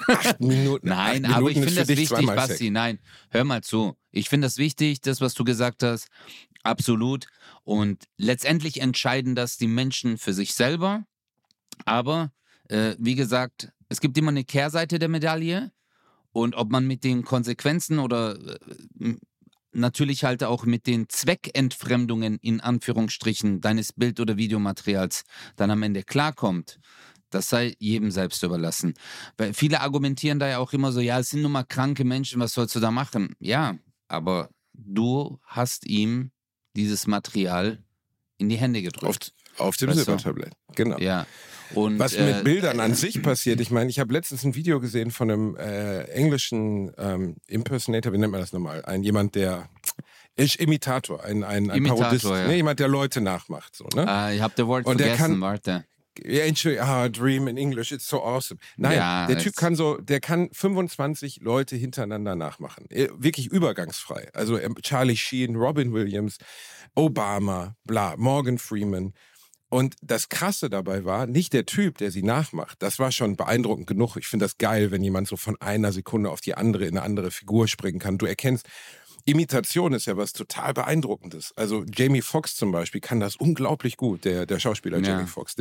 Acht 0.08 0.40
Minuten. 0.40 0.88
Nein, 0.88 1.24
acht 1.24 1.34
aber 1.34 1.48
Minuten 1.48 1.60
ich 1.60 1.74
finde 1.74 1.86
das 1.86 1.96
wichtig, 1.96 2.26
Basti. 2.26 2.70
Nein, 2.70 2.98
hör 3.30 3.44
mal 3.44 3.62
zu. 3.62 3.96
Ich 4.10 4.28
finde 4.28 4.46
das 4.46 4.58
wichtig, 4.58 5.00
das, 5.00 5.20
was 5.20 5.34
du 5.34 5.44
gesagt 5.44 5.82
hast. 5.82 6.08
Absolut. 6.62 7.26
Und 7.64 8.04
letztendlich 8.16 8.80
entscheiden 8.80 9.34
das 9.34 9.58
die 9.58 9.68
Menschen 9.68 10.18
für 10.18 10.32
sich 10.32 10.54
selber. 10.54 11.04
Aber 11.84 12.32
äh, 12.68 12.94
wie 12.98 13.14
gesagt, 13.14 13.72
es 13.88 14.00
gibt 14.00 14.16
immer 14.18 14.30
eine 14.30 14.44
Kehrseite 14.44 14.98
der 14.98 15.08
Medaille. 15.08 15.72
Und 16.30 16.54
ob 16.54 16.70
man 16.70 16.86
mit 16.86 17.04
den 17.04 17.24
Konsequenzen 17.24 17.98
oder 17.98 18.38
äh, 19.00 19.14
natürlich 19.72 20.24
halt 20.24 20.44
auch 20.44 20.64
mit 20.64 20.86
den 20.86 21.08
Zweckentfremdungen 21.08 22.38
in 22.38 22.60
Anführungsstrichen 22.60 23.60
deines 23.60 23.92
Bild- 23.92 24.20
oder 24.20 24.36
Videomaterials 24.36 25.24
dann 25.56 25.70
am 25.70 25.82
Ende 25.82 26.02
klarkommt, 26.02 26.78
das 27.30 27.48
sei 27.48 27.74
jedem 27.78 28.10
selbst 28.10 28.42
überlassen. 28.42 28.94
Weil 29.36 29.52
viele 29.54 29.80
argumentieren 29.80 30.38
da 30.38 30.48
ja 30.48 30.58
auch 30.58 30.72
immer 30.72 30.92
so, 30.92 31.00
ja, 31.00 31.18
es 31.18 31.30
sind 31.30 31.42
nur 31.42 31.50
mal 31.50 31.64
kranke 31.64 32.04
Menschen, 32.04 32.40
was 32.40 32.54
sollst 32.54 32.74
du 32.74 32.80
da 32.80 32.90
machen? 32.90 33.34
Ja, 33.40 33.76
aber 34.06 34.50
du 34.72 35.38
hast 35.44 35.86
ihm 35.86 36.30
dieses 36.76 37.06
Material 37.06 37.82
in 38.38 38.48
die 38.48 38.56
Hände 38.56 38.82
gedrückt. 38.82 39.32
Auf, 39.34 39.47
auf 39.58 39.76
dem 39.76 39.92
Silbertablett, 39.92 40.52
genau. 40.74 40.98
Ja. 40.98 41.26
Und, 41.74 41.98
Was 41.98 42.18
mit 42.18 42.36
äh, 42.36 42.42
Bildern 42.42 42.80
an 42.80 42.94
sich 42.94 43.22
passiert, 43.22 43.60
ich 43.60 43.70
meine, 43.70 43.90
ich 43.90 43.98
habe 43.98 44.12
letztens 44.12 44.42
ein 44.44 44.54
Video 44.54 44.80
gesehen 44.80 45.10
von 45.10 45.30
einem 45.30 45.56
äh, 45.56 46.04
englischen 46.04 46.92
ähm, 46.96 47.36
Impersonator, 47.46 48.12
wie 48.12 48.18
nennt 48.18 48.32
man 48.32 48.40
das 48.40 48.52
nochmal? 48.52 48.84
Ein 48.84 49.02
jemand, 49.02 49.34
der 49.34 49.68
ist 50.36 50.56
Imitator, 50.56 51.24
ein, 51.24 51.44
ein, 51.44 51.70
ein 51.70 51.76
Imitator, 51.76 52.04
Parodist, 52.04 52.24
ja. 52.24 52.46
ne? 52.46 52.56
jemand, 52.56 52.80
der 52.80 52.88
Leute 52.88 53.20
nachmacht. 53.20 53.74
So, 53.76 53.86
ne? 53.94 54.02
Uh, 54.02 54.34
ich 54.34 54.40
habe 54.40 54.54
das 54.56 54.66
Wort 54.66 54.86
Und 54.86 54.98
vergessen, 54.98 55.18
kann, 55.18 55.40
warte. 55.40 55.84
Ja, 56.24 56.44
Entschuldigung, 56.44 56.86
ah, 56.86 57.08
Dream 57.08 57.46
in 57.46 57.56
English, 57.56 57.92
it's 57.92 58.08
so 58.08 58.22
awesome. 58.22 58.58
Nein, 58.76 58.96
ja, 58.96 59.26
der 59.26 59.38
Typ 59.38 59.54
kann 59.54 59.76
so, 59.76 59.98
der 59.98 60.20
kann 60.20 60.48
25 60.52 61.40
Leute 61.42 61.76
hintereinander 61.76 62.34
nachmachen. 62.34 62.86
Äh, 62.90 63.08
wirklich 63.16 63.46
übergangsfrei. 63.48 64.28
Also 64.32 64.58
ähm, 64.58 64.74
Charlie 64.82 65.16
Sheen, 65.16 65.54
Robin 65.54 65.92
Williams, 65.92 66.38
Obama, 66.96 67.76
bla, 67.84 68.14
Morgan 68.16 68.58
Freeman. 68.58 69.12
Und 69.70 69.96
das 70.00 70.28
Krasse 70.28 70.70
dabei 70.70 71.04
war, 71.04 71.26
nicht 71.26 71.52
der 71.52 71.66
Typ, 71.66 71.98
der 71.98 72.10
sie 72.10 72.22
nachmacht. 72.22 72.82
Das 72.82 72.98
war 72.98 73.12
schon 73.12 73.36
beeindruckend 73.36 73.86
genug. 73.86 74.16
Ich 74.16 74.26
finde 74.26 74.46
das 74.46 74.56
geil, 74.56 74.90
wenn 74.90 75.02
jemand 75.02 75.28
so 75.28 75.36
von 75.36 75.60
einer 75.60 75.92
Sekunde 75.92 76.30
auf 76.30 76.40
die 76.40 76.54
andere 76.54 76.84
in 76.84 76.96
eine 76.96 77.02
andere 77.02 77.30
Figur 77.30 77.68
springen 77.68 77.98
kann. 77.98 78.16
Du 78.16 78.26
erkennst, 78.26 78.66
Imitation 79.28 79.92
ist 79.92 80.06
ja 80.06 80.16
was 80.16 80.32
total 80.32 80.72
beeindruckendes. 80.72 81.52
Also 81.54 81.84
Jamie 81.94 82.22
Foxx 82.22 82.56
zum 82.56 82.72
Beispiel 82.72 83.02
kann 83.02 83.20
das 83.20 83.36
unglaublich 83.36 83.98
gut, 83.98 84.24
der, 84.24 84.46
der 84.46 84.58
Schauspieler 84.58 84.98
Ja. 85.00 85.08
Jamie 85.08 85.26
Foxx. 85.26 85.54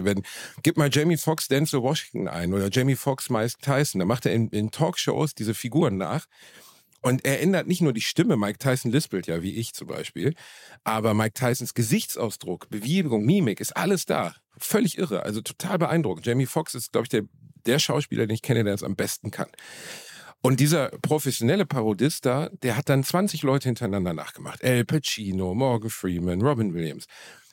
Gib 0.64 0.78
mal 0.78 0.90
Jamie 0.90 1.18
Foxx 1.18 1.50
Denzel 1.50 1.82
Washington 1.82 2.30
ein 2.30 2.54
oder 2.54 2.70
Jamie 2.72 2.96
Foxx 2.96 3.30
Mike 3.30 3.56
Tyson. 3.62 4.00
Da 4.00 4.06
macht 4.06 4.26
er 4.26 4.32
in, 4.32 4.48
in 4.50 4.72
Talkshows 4.72 5.36
diese 5.36 5.54
Figuren 5.54 5.98
nach. 5.98 6.28
Und 7.08 7.24
er 7.24 7.42
ändert 7.42 7.68
nicht 7.68 7.80
nur 7.82 7.94
die 7.94 8.02
Stimme, 8.02 8.36
Mike 8.36 8.58
Tyson 8.60 8.92
lispelt 8.92 9.28
ja, 9.28 9.42
wie 9.42 9.56
ich 9.56 9.74
zum 9.74 9.88
Beispiel, 9.88 10.34
aber 10.84 11.14
Mike 11.14 11.36
Tysons 11.36 11.74
Gesichtsausdruck, 11.74 12.70
Bewegung, 12.70 13.24
Mimik, 13.24 13.62
ist 13.62 13.78
alles 13.78 14.06
da. 14.06 14.36
Völlig 14.58 14.98
irre, 14.98 15.24
also 15.24 15.40
total 15.40 15.78
beeindruckend. 15.78 16.26
Jamie 16.26 16.48
Foxx 16.48 16.76
ist, 16.76 16.92
glaube 16.92 17.06
ich, 17.06 17.10
der, 17.10 17.22
der 17.66 17.80
Schauspieler, 17.80 18.28
den 18.28 18.34
ich 18.34 18.42
kenne, 18.42 18.66
der 18.66 18.74
das 18.74 18.84
am 18.84 18.98
besten 18.98 19.32
kann. 19.32 19.48
Und 20.42 20.60
dieser 20.60 20.90
professionelle 21.02 21.66
Parodist 21.66 22.26
da, 22.26 22.50
der 22.62 22.76
hat 22.76 22.90
dann 22.90 23.06
20 23.06 23.42
Leute 23.42 23.70
hintereinander 23.70 24.14
nachgemacht. 24.14 24.62
Al 24.62 24.84
Pacino, 24.84 25.56
Morgan 25.56 25.90
Freeman, 25.90 26.42
Robin 26.42 26.74
Williams. 26.74 27.06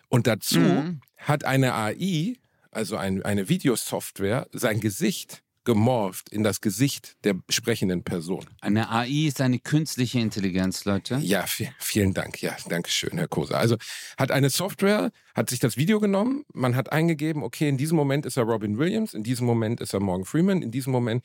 Und 0.09 0.27
dazu 0.27 0.59
Mhm. 0.59 1.01
hat 1.17 1.45
eine 1.45 1.75
AI, 1.75 2.35
also 2.73 2.97
ein, 2.97 3.23
eine 3.23 3.49
Videosoftware, 3.49 4.49
sein 4.53 4.81
Gesicht 4.81 5.44
gemorpht 5.64 6.29
in 6.31 6.42
das 6.42 6.61
Gesicht 6.61 7.16
der 7.24 7.35
sprechenden 7.48 8.05
Person. 8.05 8.44
Eine 8.61 8.90
AI 8.90 9.27
ist 9.29 9.40
eine 9.40 9.59
künstliche 9.59 10.18
Intelligenz, 10.20 10.85
Leute. 10.85 11.16
Ja, 11.22 11.44
vi- 11.44 11.70
vielen 11.79 12.12
Dank. 12.14 12.40
Ja, 12.42 12.57
danke 12.68 12.90
schön, 12.90 13.16
Herr 13.18 13.29
Koser. 13.29 13.59
Also 13.59 13.77
hat 14.18 14.31
eine 14.31 14.50
Software, 14.50 15.11
hat 15.35 15.50
sich 15.50 15.59
das 15.61 15.77
Video 15.77 16.00
genommen, 16.00 16.44
man 16.53 16.77
hat 16.77 16.92
eingegeben, 16.92 17.42
okay, 17.42 17.68
in 17.68 17.77
diesem 17.79 17.96
Moment 17.96 18.27
ist 18.27 18.37
er 18.37 18.44
Robin 18.44 18.79
Williams, 18.79 19.14
in 19.14 19.22
diesem 19.22 19.46
Moment 19.46 19.81
ist 19.81 19.94
er 19.94 20.00
Morgan 20.00 20.24
Freeman, 20.24 20.62
in 20.62 20.70
diesem 20.70 20.92
Moment 20.92 21.24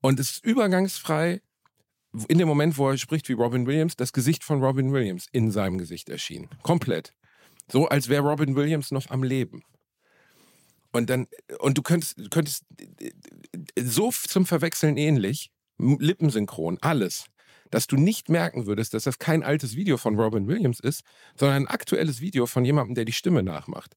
und 0.00 0.18
es 0.20 0.30
ist 0.30 0.44
übergangsfrei 0.44 1.40
in 2.28 2.38
dem 2.38 2.48
Moment, 2.48 2.76
wo 2.76 2.90
er 2.90 2.98
spricht 2.98 3.28
wie 3.28 3.34
Robin 3.34 3.66
Williams, 3.66 3.94
das 3.96 4.12
Gesicht 4.12 4.42
von 4.42 4.62
Robin 4.62 4.92
Williams 4.92 5.26
in 5.30 5.50
seinem 5.50 5.78
Gesicht 5.78 6.08
erschien. 6.08 6.48
Komplett. 6.62 7.12
So, 7.70 7.86
als 7.88 8.08
wäre 8.08 8.22
Robin 8.28 8.56
Williams 8.56 8.90
noch 8.90 9.10
am 9.10 9.22
Leben. 9.22 9.62
Und 10.92 11.10
dann, 11.10 11.26
und 11.58 11.78
du 11.78 11.82
könntest, 11.82 12.30
könntest 12.30 12.64
so 13.76 14.10
zum 14.10 14.46
Verwechseln 14.46 14.96
ähnlich, 14.96 15.50
lippensynchron, 15.78 16.78
alles, 16.80 17.26
dass 17.70 17.86
du 17.86 17.96
nicht 17.96 18.28
merken 18.28 18.66
würdest, 18.66 18.94
dass 18.94 19.04
das 19.04 19.18
kein 19.18 19.42
altes 19.42 19.76
Video 19.76 19.96
von 19.96 20.18
Robin 20.18 20.48
Williams 20.48 20.80
ist, 20.80 21.02
sondern 21.36 21.62
ein 21.62 21.68
aktuelles 21.68 22.20
Video 22.20 22.46
von 22.46 22.64
jemandem, 22.64 22.94
der 22.94 23.04
die 23.04 23.12
Stimme 23.12 23.42
nachmacht. 23.42 23.96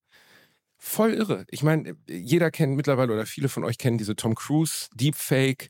Voll 0.78 1.14
irre. 1.14 1.46
Ich 1.50 1.64
meine, 1.64 1.96
jeder 2.10 2.52
kennt 2.52 2.76
mittlerweile 2.76 3.14
oder 3.14 3.26
viele 3.26 3.50
von 3.50 3.64
euch 3.64 3.78
kennen 3.78 3.98
diese 3.98 4.16
Tom 4.16 4.36
Cruise 4.36 4.90
Deepfake. 4.94 5.70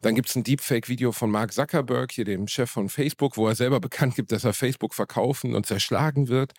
Dann 0.00 0.14
gibt 0.14 0.28
es 0.28 0.36
ein 0.36 0.42
Deepfake-Video 0.42 1.12
von 1.12 1.30
Mark 1.30 1.52
Zuckerberg, 1.52 2.12
hier 2.12 2.24
dem 2.24 2.48
Chef 2.48 2.70
von 2.70 2.88
Facebook, 2.88 3.36
wo 3.36 3.46
er 3.46 3.54
selber 3.54 3.80
bekannt 3.80 4.16
gibt, 4.16 4.32
dass 4.32 4.44
er 4.44 4.54
Facebook 4.54 4.94
verkaufen 4.94 5.54
und 5.54 5.66
zerschlagen 5.66 6.28
wird. 6.28 6.52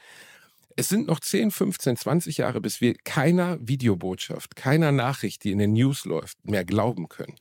Es 0.75 0.89
sind 0.89 1.07
noch 1.07 1.19
10, 1.19 1.51
15, 1.51 1.95
20 1.95 2.37
Jahre, 2.37 2.59
bis 2.59 2.81
wir 2.81 2.95
keiner 3.03 3.57
Videobotschaft, 3.61 4.55
keiner 4.55 4.91
Nachricht, 4.91 5.43
die 5.43 5.51
in 5.51 5.59
den 5.59 5.73
News 5.73 6.05
läuft, 6.05 6.37
mehr 6.45 6.65
glauben 6.65 7.07
können. 7.07 7.35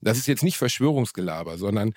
Das 0.00 0.18
ist 0.18 0.26
jetzt 0.26 0.42
nicht 0.42 0.56
Verschwörungsgelaber, 0.56 1.56
sondern 1.58 1.92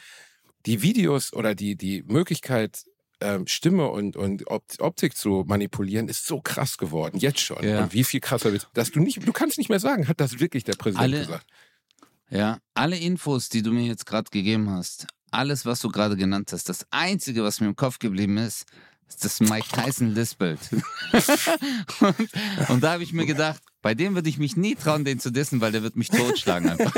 die 0.65 0.81
Videos 0.81 1.33
oder 1.33 1.55
die, 1.55 1.75
die 1.75 2.03
Möglichkeit, 2.03 2.83
ähm, 3.21 3.47
Stimme 3.47 3.89
und, 3.89 4.17
und 4.17 4.47
Opt 4.47 4.81
Optik 4.81 5.15
zu 5.15 5.43
manipulieren, 5.47 6.09
ist 6.09 6.25
so 6.25 6.41
krass 6.41 6.77
geworden, 6.77 7.17
jetzt 7.17 7.39
schon. 7.39 7.63
Ja. 7.63 7.83
Und 7.83 7.93
wie 7.93 8.03
viel 8.03 8.19
krasser 8.19 8.51
wird, 8.51 8.67
dass 8.73 8.91
du 8.91 8.99
nicht, 8.99 9.25
du 9.25 9.31
kannst 9.31 9.57
nicht 9.57 9.69
mehr 9.69 9.79
sagen, 9.79 10.07
hat 10.07 10.19
das 10.19 10.39
wirklich 10.39 10.63
der 10.63 10.73
Präsident 10.73 11.13
Alle- 11.13 11.19
gesagt. 11.19 11.47
Ja, 12.29 12.57
alle 12.73 12.97
Infos, 12.97 13.49
die 13.49 13.61
du 13.61 13.71
mir 13.71 13.85
jetzt 13.85 14.07
gerade 14.07 14.29
gegeben 14.31 14.69
hast, 14.69 15.05
alles, 15.29 15.65
was 15.65 15.79
du 15.81 15.89
gerade 15.89 16.15
genannt 16.15 16.51
hast, 16.51 16.67
das 16.67 16.87
Einzige, 16.89 17.43
was 17.43 17.59
mir 17.61 17.67
im 17.67 17.75
Kopf 17.75 17.99
geblieben 17.99 18.37
ist 18.37 18.65
das 19.17 19.39
Mike 19.39 19.67
Tyson 19.71 20.13
lispelt. 20.13 20.59
und, 21.99 22.69
und 22.69 22.83
da 22.83 22.93
habe 22.93 23.03
ich 23.03 23.13
mir 23.13 23.25
gedacht, 23.25 23.61
bei 23.81 23.93
dem 23.93 24.15
würde 24.15 24.29
ich 24.29 24.37
mich 24.37 24.55
nie 24.55 24.75
trauen, 24.75 25.03
den 25.03 25.19
zu 25.19 25.29
dissen, 25.29 25.59
weil 25.59 25.71
der 25.73 25.83
wird 25.83 25.97
mich 25.97 26.09
totschlagen 26.09 26.69
einfach. 26.69 26.95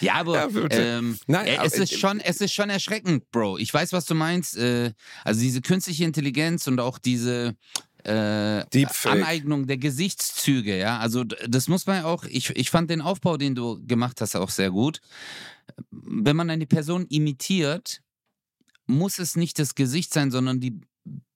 ja, 0.00 0.14
aber 0.14 0.48
ähm, 0.70 1.18
Nein, 1.26 1.46
äh, 1.46 1.58
es, 1.64 1.74
ist 1.74 1.98
schon, 1.98 2.20
es 2.20 2.40
ist 2.40 2.52
schon 2.52 2.68
erschreckend, 2.68 3.30
Bro. 3.30 3.58
Ich 3.58 3.72
weiß, 3.72 3.92
was 3.92 4.04
du 4.04 4.14
meinst. 4.14 4.56
Äh, 4.56 4.92
also 5.24 5.40
diese 5.40 5.62
künstliche 5.62 6.04
Intelligenz 6.04 6.66
und 6.66 6.78
auch 6.78 6.98
diese 6.98 7.56
äh. 8.04 8.62
Aneignung 9.04 9.66
der 9.66 9.78
Gesichtszüge, 9.78 10.76
ja. 10.78 10.98
Also 10.98 11.24
das 11.24 11.68
muss 11.68 11.86
man 11.86 11.96
ja 11.96 12.04
auch, 12.04 12.24
ich, 12.24 12.50
ich 12.50 12.70
fand 12.70 12.90
den 12.90 13.00
Aufbau, 13.00 13.38
den 13.38 13.54
du 13.54 13.80
gemacht 13.86 14.20
hast, 14.20 14.36
auch 14.36 14.50
sehr 14.50 14.70
gut. 14.70 15.00
Wenn 15.90 16.36
man 16.36 16.50
eine 16.50 16.66
Person 16.66 17.06
imitiert, 17.06 18.02
muss 18.86 19.18
es 19.18 19.36
nicht 19.36 19.58
das 19.58 19.74
Gesicht 19.74 20.12
sein, 20.12 20.30
sondern 20.30 20.60
die 20.60 20.80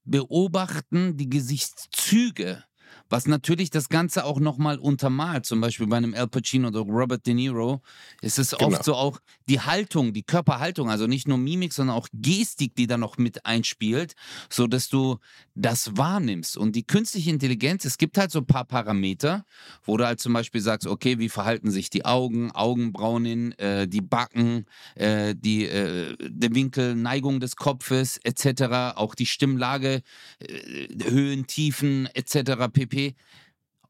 beobachten 0.05 1.17
die 1.17 1.29
Gesichtszüge. 1.29 2.65
Was 3.09 3.27
natürlich 3.27 3.71
das 3.71 3.89
Ganze 3.89 4.25
auch 4.25 4.41
nochmal 4.41 4.79
untermalt. 4.79 5.47
Zum 5.47 5.61
Beispiel 5.61 5.87
bei 5.87 5.97
einem 5.97 6.15
Al 6.15 6.29
Pacino 6.29 6.69
oder 6.69 6.81
Robert 6.81 7.27
De 7.27 7.35
Niro 7.35 7.81
ist 8.21 8.39
es 8.39 8.51
Genau. 8.51 8.67
oft 8.67 8.85
so 8.85 8.95
auch 8.95 9.19
die 9.49 9.61
Haltung, 9.61 10.13
die 10.13 10.23
Körperhaltung, 10.23 10.91
also 10.91 11.07
nicht 11.07 11.27
nur 11.27 11.39
Mimik, 11.39 11.73
sondern 11.73 11.97
auch 11.97 12.09
Gestik, 12.13 12.75
die 12.77 12.87
da 12.87 12.99
noch 12.99 13.17
mit 13.19 13.47
einspielt, 13.47 14.15
so 14.51 14.67
dass 14.67 14.89
du 14.89 15.19
das 15.55 15.97
wahrnimmst. 15.97 16.57
Und 16.57 16.77
die 16.77 16.87
künstliche 16.87 17.31
Intelligenz, 17.31 17.85
es 17.85 17.97
gibt 17.99 18.19
halt 18.19 18.31
so 18.31 18.41
ein 18.41 18.47
paar 18.47 18.65
Parameter, 18.65 19.45
wo 19.85 19.97
du 19.97 20.07
halt 20.07 20.21
zum 20.21 20.33
Beispiel 20.35 20.61
sagst, 20.61 20.87
okay, 20.87 21.19
wie 21.19 21.29
verhalten 21.29 21.71
sich 21.71 21.91
die 21.91 22.05
Augen, 22.05 22.51
Augenbraunen, 22.53 23.53
äh, 23.59 23.89
die 23.89 24.03
Backen, 24.03 24.67
äh, 24.97 25.35
die, 25.35 25.67
äh, 25.67 26.15
der 26.21 26.55
Winkel, 26.55 26.95
Neigung 26.95 27.41
des 27.41 27.57
Kopfes 27.57 28.19
etc., 28.23 28.95
auch 28.97 29.15
die 29.15 29.27
Stimmlage, 29.27 30.03
äh, 30.41 30.89
Höhen, 31.09 31.47
Tiefen 31.47 32.07
etc. 32.15 32.69
pp. 32.73 32.98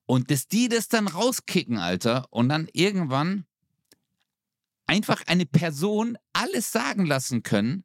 Und 0.06 0.30
dass 0.30 0.48
die 0.48 0.68
das 0.68 0.88
dann 0.88 1.06
rauskicken, 1.06 1.78
Alter, 1.78 2.26
und 2.30 2.48
dann 2.48 2.68
irgendwann 2.72 3.44
einfach 4.86 5.22
eine 5.26 5.46
Person 5.46 6.16
alles 6.32 6.72
sagen 6.72 7.04
lassen 7.04 7.42
können. 7.42 7.84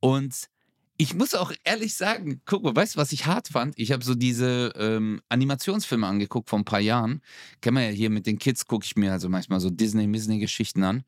Und 0.00 0.48
ich 0.96 1.14
muss 1.14 1.34
auch 1.34 1.52
ehrlich 1.64 1.94
sagen, 1.94 2.42
guck 2.44 2.62
mal, 2.62 2.74
weißt 2.74 2.94
du, 2.94 2.98
was 2.98 3.12
ich 3.12 3.26
hart 3.26 3.48
fand? 3.48 3.78
Ich 3.78 3.92
habe 3.92 4.04
so 4.04 4.14
diese 4.14 4.72
ähm, 4.76 5.20
Animationsfilme 5.28 6.06
angeguckt 6.06 6.50
vor 6.50 6.58
ein 6.58 6.64
paar 6.64 6.80
Jahren. 6.80 7.22
Kennen 7.60 7.76
wir 7.76 7.84
ja 7.84 7.90
hier 7.90 8.10
mit 8.10 8.26
den 8.26 8.38
Kids, 8.38 8.66
gucke 8.66 8.84
ich 8.84 8.96
mir 8.96 9.12
also 9.12 9.28
manchmal 9.28 9.60
so 9.60 9.70
Disney-Misney-Geschichten 9.70 10.82
an. 10.82 11.04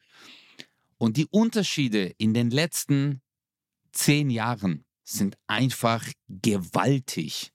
Und 0.99 1.17
die 1.17 1.27
Unterschiede 1.27 2.13
in 2.19 2.35
den 2.35 2.51
letzten 2.51 3.21
zehn 3.93 4.31
Jahren 4.31 4.85
sind 5.03 5.37
einfach 5.47 6.07
gewaltig. 6.29 7.53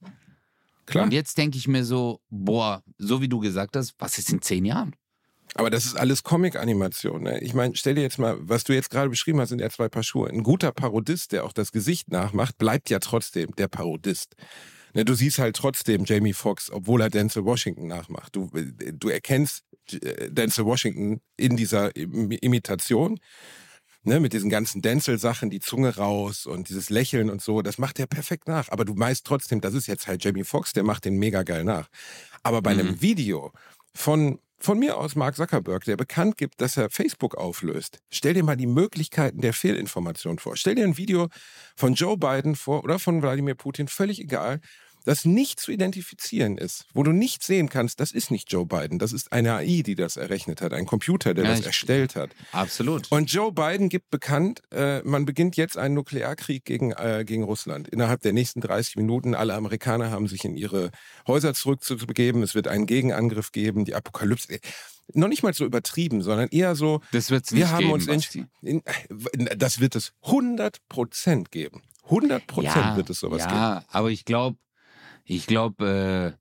Klar. 0.86 1.06
Und 1.06 1.14
jetzt 1.14 1.38
denke 1.38 1.58
ich 1.58 1.68
mir 1.68 1.84
so, 1.84 2.22
boah, 2.30 2.84
so 2.98 3.22
wie 3.22 3.28
du 3.28 3.40
gesagt 3.40 3.76
hast, 3.76 3.96
was 3.98 4.18
ist 4.18 4.32
in 4.32 4.42
zehn 4.42 4.66
Jahren? 4.66 4.96
Aber 5.54 5.70
das 5.70 5.86
ist 5.86 5.96
alles 5.96 6.24
Comic-Animation. 6.24 7.24
Ne? 7.24 7.40
Ich 7.40 7.54
meine, 7.54 7.76
stell 7.76 7.96
dir 7.96 8.02
jetzt 8.02 8.20
mal, 8.20 8.38
was 8.42 8.66
du 8.66 8.74
jetzt 8.74 8.90
gerade 8.90 9.10
beschrieben 9.10 9.40
hast, 9.40 9.50
sind 9.50 9.62
ja 9.62 9.70
zwei 9.70 9.88
Paar 9.88 10.04
Schuhe. 10.04 10.30
Ein 10.30 10.44
guter 10.44 10.72
Parodist, 10.72 11.32
der 11.32 11.46
auch 11.46 11.54
das 11.54 11.72
Gesicht 11.72 12.12
nachmacht, 12.12 12.58
bleibt 12.58 12.90
ja 12.90 13.00
trotzdem 13.00 13.52
der 13.56 13.70
Parodist. 13.70 14.36
Ne, 14.94 15.06
du 15.06 15.14
siehst 15.14 15.40
halt 15.40 15.56
trotzdem 15.56 16.06
Jamie 16.06 16.34
Foxx, 16.34 16.70
obwohl 16.72 17.02
er 17.02 17.10
Denzel 17.10 17.46
Washington 17.46 17.88
nachmacht. 17.88 18.36
Du, 18.36 18.50
du 18.50 19.10
erkennst 19.10 19.64
äh, 19.92 20.30
Denzel 20.30 20.66
Washington 20.66 21.22
in 21.38 21.56
dieser 21.58 21.96
Im 21.96 22.32
Imitation. 22.32 23.20
Ne, 24.08 24.20
mit 24.20 24.34
diesen 24.34 24.52
ganzen 24.52 24.84
Denzel-Sachen, 24.84 25.50
die 25.50 25.60
Zunge 25.60 25.96
raus 25.98 26.46
und 26.46 26.70
dieses 26.70 26.92
Lächeln 26.92 27.30
und 27.32 27.42
so, 27.42 27.64
das 27.64 27.80
macht 27.80 28.00
er 28.00 28.06
perfekt 28.06 28.48
nach. 28.48 28.70
Aber 28.70 28.86
du 28.86 28.98
weißt 28.98 29.26
trotzdem, 29.26 29.62
das 29.62 29.74
ist 29.74 29.88
jetzt 29.88 30.06
halt 30.08 30.24
Jamie 30.24 30.44
Foxx, 30.44 30.74
der 30.74 30.84
macht 30.84 31.06
den 31.06 31.18
mega 31.18 31.42
geil 31.42 31.64
nach. 31.64 31.88
Aber 32.44 32.62
bei 32.62 32.70
Mhm. 32.70 32.72
einem 32.72 33.02
Video 33.02 33.52
von, 33.96 34.40
von 34.60 34.78
mir 34.80 34.98
aus 34.98 35.16
Mark 35.16 35.36
Zuckerberg, 35.36 35.86
der 35.86 35.98
bekannt 35.98 36.38
gibt, 36.38 36.62
dass 36.62 36.78
er 36.78 36.90
Facebook 36.92 37.36
auflöst, 37.36 38.00
stell 38.12 38.36
dir 38.36 38.44
mal 38.44 38.58
die 38.58 38.68
Möglichkeiten 38.68 39.42
der 39.42 39.54
Fehlinformation 39.54 40.40
vor. 40.40 40.56
Stell 40.56 40.76
dir 40.76 40.86
ein 40.86 40.98
Video 40.98 41.30
von 41.76 41.96
Joe 41.96 42.18
Biden 42.18 42.56
vor 42.56 42.84
oder 42.84 43.00
von 43.00 43.22
Wladimir 43.24 43.56
Putin, 43.56 43.88
völlig 43.88 44.20
egal, 44.22 44.62
das 45.06 45.24
nicht 45.24 45.60
zu 45.60 45.72
identifizieren 45.72 46.58
ist, 46.58 46.86
wo 46.94 47.04
du 47.04 47.12
nicht 47.12 47.44
sehen 47.44 47.70
kannst, 47.70 48.00
das 48.00 48.12
ist 48.12 48.32
nicht 48.32 48.52
Joe 48.52 48.66
Biden, 48.66 49.00
das 49.00 49.14
ist 49.14 49.32
eine 49.32 49.54
AI, 49.54 49.84
die 49.86 49.96
das 49.96 50.18
errechnet 50.18 50.62
hat, 50.62 50.74
ein 50.74 50.86
Computer, 50.86 51.34
der 51.34 51.46
Ja, 51.46 51.52
das 51.52 51.66
erstellt 51.66 52.16
hat. 52.16 52.32
Absolut. 52.52 53.12
Und 53.12 53.32
Joe 53.32 53.52
Biden 53.52 53.90
gibt 53.90 54.10
bekannt, 54.10 54.62
äh, 54.72 55.02
man 55.04 55.26
beginnt 55.26 55.56
jetzt 55.58 55.78
einen 55.78 55.94
Nuklearkrieg 55.96 56.66
gegen, 56.66 56.92
äh, 56.92 57.24
gegen 57.26 57.44
Russland. 57.44 57.88
Innerhalb 57.88 58.22
der 58.22 58.34
nächsten 58.34 58.62
30 58.62 58.96
Minuten, 58.98 59.36
alle 59.36 59.54
Amerikaner 59.54 60.12
haben 60.12 60.28
sich 60.28 60.44
in 60.44 60.56
ihre 60.58 60.92
Häuser 61.28 61.54
zurückzubegeben. 61.54 62.42
Es 62.44 62.56
wird 62.56 62.68
einen 62.68 62.88
Gegenangriff 62.88 63.52
geben, 63.52 63.86
die 63.86 63.96
Apokalypse. 63.96 64.54
äh, 64.54 64.60
Noch 65.14 65.28
nicht 65.28 65.44
mal 65.44 65.54
so 65.54 65.66
übertrieben, 65.66 66.24
sondern 66.24 66.50
eher 66.50 66.76
so, 66.76 67.02
Das 67.12 67.30
wird 67.30 67.46
es 67.46 67.52
wir 67.52 67.66
nicht 67.66 67.72
haben 67.72 67.80
geben, 67.82 68.10
uns 68.10 68.36
in, 68.36 68.82
in, 69.34 69.48
äh, 69.48 69.56
das 69.56 69.80
wird 69.80 69.96
es 69.96 70.14
100 70.24 70.80
Prozent 70.90 71.52
geben. 71.52 71.84
100 72.06 72.46
Prozent 72.48 72.98
wird 72.98 73.10
es 73.10 73.20
sowas 73.20 73.44
ja, 73.44 73.76
geben. 73.80 73.86
aber 73.92 74.12
ich 74.12 74.26
glaube, 74.26 74.58
ich 75.26 75.48
glaube, 75.48 76.38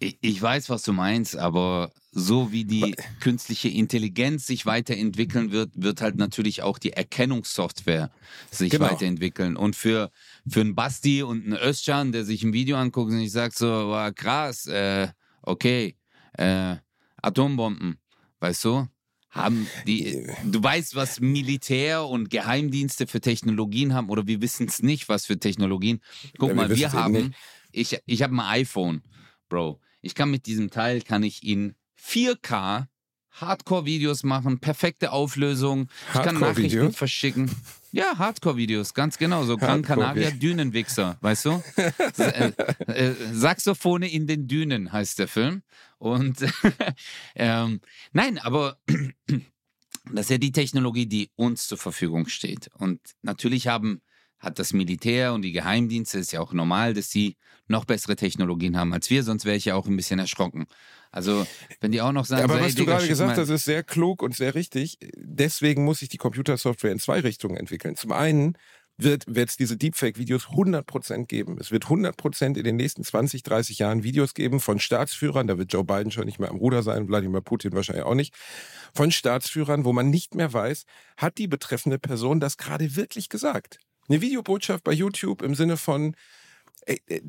Ich, 0.00 0.16
ich 0.20 0.40
weiß, 0.40 0.70
was 0.70 0.84
du 0.84 0.92
meinst, 0.92 1.36
aber 1.36 1.90
so 2.12 2.52
wie 2.52 2.64
die 2.64 2.94
künstliche 3.18 3.68
Intelligenz 3.68 4.46
sich 4.46 4.64
weiterentwickeln 4.64 5.50
wird, 5.50 5.70
wird 5.74 6.00
halt 6.00 6.16
natürlich 6.16 6.62
auch 6.62 6.78
die 6.78 6.92
Erkennungssoftware 6.92 8.08
sich 8.48 8.70
Genau. 8.70 8.84
weiterentwickeln. 8.84 9.56
Und 9.56 9.74
für, 9.74 10.12
für 10.48 10.60
einen 10.60 10.76
Basti 10.76 11.24
und 11.24 11.44
einen 11.44 11.54
Özcan, 11.60 12.12
der 12.12 12.24
sich 12.24 12.44
ein 12.44 12.52
Video 12.52 12.76
anguckt 12.76 13.10
und 13.10 13.18
ich 13.18 13.32
sag 13.32 13.52
so, 13.52 13.66
wow, 13.66 14.14
krass, 14.14 14.66
äh, 14.66 15.08
okay, 15.42 15.96
äh, 16.34 16.76
Atombomben, 17.20 17.98
weißt 18.38 18.64
du? 18.66 18.86
Haben 19.30 19.66
die, 19.86 20.26
du 20.44 20.62
weißt, 20.62 20.94
was 20.94 21.18
Militär 21.20 22.06
und 22.06 22.30
Geheimdienste 22.30 23.08
für 23.08 23.20
Technologien 23.20 23.94
haben, 23.94 24.08
oder 24.10 24.28
wir 24.28 24.40
wissen 24.40 24.68
es 24.68 24.80
nicht, 24.80 25.08
was 25.08 25.26
für 25.26 25.38
Technologien. 25.38 26.00
Guck 26.38 26.50
Ja, 26.50 26.54
wir 26.54 26.68
mal, 26.68 26.76
wir 26.76 26.92
haben, 26.92 27.12
nicht. 27.12 27.34
Ich, 27.72 27.98
ich 28.06 28.22
habe 28.22 28.34
ein 28.34 28.40
iPhone, 28.40 29.02
Bro. 29.48 29.80
Ich 30.00 30.14
kann 30.14 30.30
mit 30.30 30.46
diesem 30.46 30.70
Teil, 30.70 31.02
kann 31.02 31.22
ich 31.22 31.42
in 31.42 31.74
4K 32.00 32.86
Hardcore-Videos 33.40 34.24
machen, 34.24 34.58
perfekte 34.58 35.12
Auflösung. 35.12 35.88
Ich 36.14 36.22
kann? 36.22 36.38
Nachrichten 36.38 36.92
verschicken. 36.92 37.50
Ja, 37.92 38.18
Hardcore-Videos, 38.18 38.94
ganz 38.94 39.18
genau. 39.18 39.44
So 39.44 39.56
Gran 39.56 39.82
Canaria 39.82 40.30
Dünenwichser, 40.30 41.16
weißt 41.20 41.46
du? 41.46 41.62
Äh, 42.18 42.52
äh, 42.86 43.14
Saxophone 43.32 44.02
in 44.02 44.26
den 44.26 44.48
Dünen 44.48 44.92
heißt 44.92 45.18
der 45.18 45.28
Film. 45.28 45.62
Und 45.98 46.38
ähm, 47.34 47.80
nein, 48.12 48.38
aber 48.38 48.78
das 50.12 50.26
ist 50.26 50.30
ja 50.30 50.38
die 50.38 50.52
Technologie, 50.52 51.06
die 51.06 51.30
uns 51.36 51.66
zur 51.66 51.78
Verfügung 51.78 52.28
steht. 52.28 52.68
Und 52.74 53.00
natürlich 53.22 53.68
haben, 53.68 54.02
hat 54.38 54.58
das 54.58 54.72
Militär 54.72 55.32
und 55.32 55.42
die 55.42 55.52
Geheimdienste, 55.52 56.18
ist 56.18 56.32
ja 56.32 56.40
auch 56.40 56.52
normal, 56.52 56.94
dass 56.94 57.10
sie 57.10 57.36
noch 57.66 57.84
bessere 57.84 58.16
Technologien 58.16 58.76
haben 58.76 58.92
als 58.92 59.10
wir, 59.10 59.22
sonst 59.22 59.44
wäre 59.44 59.56
ich 59.56 59.66
ja 59.66 59.74
auch 59.74 59.86
ein 59.86 59.96
bisschen 59.96 60.18
erschrocken. 60.18 60.66
Also, 61.10 61.46
wenn 61.80 61.92
die 61.92 62.00
auch 62.00 62.12
noch 62.12 62.26
sagen, 62.26 62.44
aber 62.44 62.54
so, 62.54 62.60
was 62.60 62.68
ey, 62.68 62.74
du 62.74 62.80
Digga, 62.82 62.92
gerade 62.96 63.08
gesagt 63.08 63.38
hast, 63.38 63.48
ist 63.48 63.64
sehr 63.64 63.82
klug 63.82 64.22
und 64.22 64.34
sehr 64.34 64.54
richtig. 64.54 64.98
Deswegen 65.16 65.84
muss 65.84 66.00
sich 66.00 66.08
die 66.08 66.18
Computersoftware 66.18 66.92
in 66.92 66.98
zwei 66.98 67.20
Richtungen 67.20 67.56
entwickeln. 67.56 67.96
Zum 67.96 68.12
einen 68.12 68.56
wird 68.98 69.26
es 69.28 69.56
diese 69.56 69.76
Deepfake-Videos 69.76 70.48
100% 70.48 71.26
geben. 71.26 71.56
Es 71.60 71.70
wird 71.70 71.84
100% 71.84 72.56
in 72.58 72.64
den 72.64 72.76
nächsten 72.76 73.04
20, 73.04 73.44
30 73.44 73.78
Jahren 73.78 74.02
Videos 74.02 74.34
geben 74.34 74.58
von 74.60 74.80
Staatsführern, 74.80 75.46
da 75.46 75.56
wird 75.56 75.72
Joe 75.72 75.84
Biden 75.84 76.10
schon 76.10 76.24
nicht 76.24 76.40
mehr 76.40 76.50
am 76.50 76.56
Ruder 76.56 76.82
sein, 76.82 77.06
Wladimir 77.06 77.40
Putin 77.40 77.72
wahrscheinlich 77.72 78.04
auch 78.04 78.16
nicht, 78.16 78.34
von 78.92 79.12
Staatsführern, 79.12 79.84
wo 79.84 79.92
man 79.92 80.10
nicht 80.10 80.34
mehr 80.34 80.52
weiß, 80.52 80.84
hat 81.16 81.38
die 81.38 81.46
betreffende 81.46 82.00
Person 82.00 82.40
das 82.40 82.56
gerade 82.56 82.96
wirklich 82.96 83.28
gesagt. 83.28 83.78
Eine 84.08 84.20
Videobotschaft 84.20 84.84
bei 84.84 84.92
YouTube 84.92 85.42
im 85.42 85.54
Sinne 85.54 85.76
von, 85.76 86.14
Ey, 86.86 87.00
äh, 87.06 87.20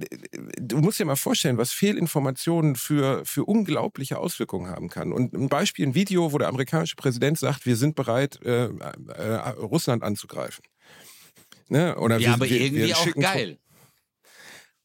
du 0.59 0.77
musst 0.77 0.99
dir 0.99 1.05
mal 1.05 1.15
vorstellen, 1.15 1.57
was 1.57 1.71
Fehlinformationen 1.71 2.75
für, 2.75 3.25
für 3.25 3.45
unglaubliche 3.45 4.17
Auswirkungen 4.17 4.69
haben 4.69 4.89
kann. 4.89 5.11
Und 5.11 5.33
ein 5.33 5.49
Beispiel, 5.49 5.87
ein 5.87 5.95
Video, 5.95 6.31
wo 6.31 6.37
der 6.37 6.47
amerikanische 6.47 6.95
Präsident 6.95 7.37
sagt, 7.37 7.65
wir 7.65 7.75
sind 7.75 7.95
bereit, 7.95 8.39
äh, 8.43 8.67
äh, 8.67 9.49
Russland 9.57 10.03
anzugreifen. 10.03 10.63
Ne? 11.67 11.97
Oder 11.97 12.17
Ja, 12.19 12.27
wir, 12.27 12.33
aber 12.35 12.49
wir, 12.49 12.61
irgendwie 12.61 12.85
wir 12.87 12.97
auch 12.97 13.13
geil. 13.15 13.57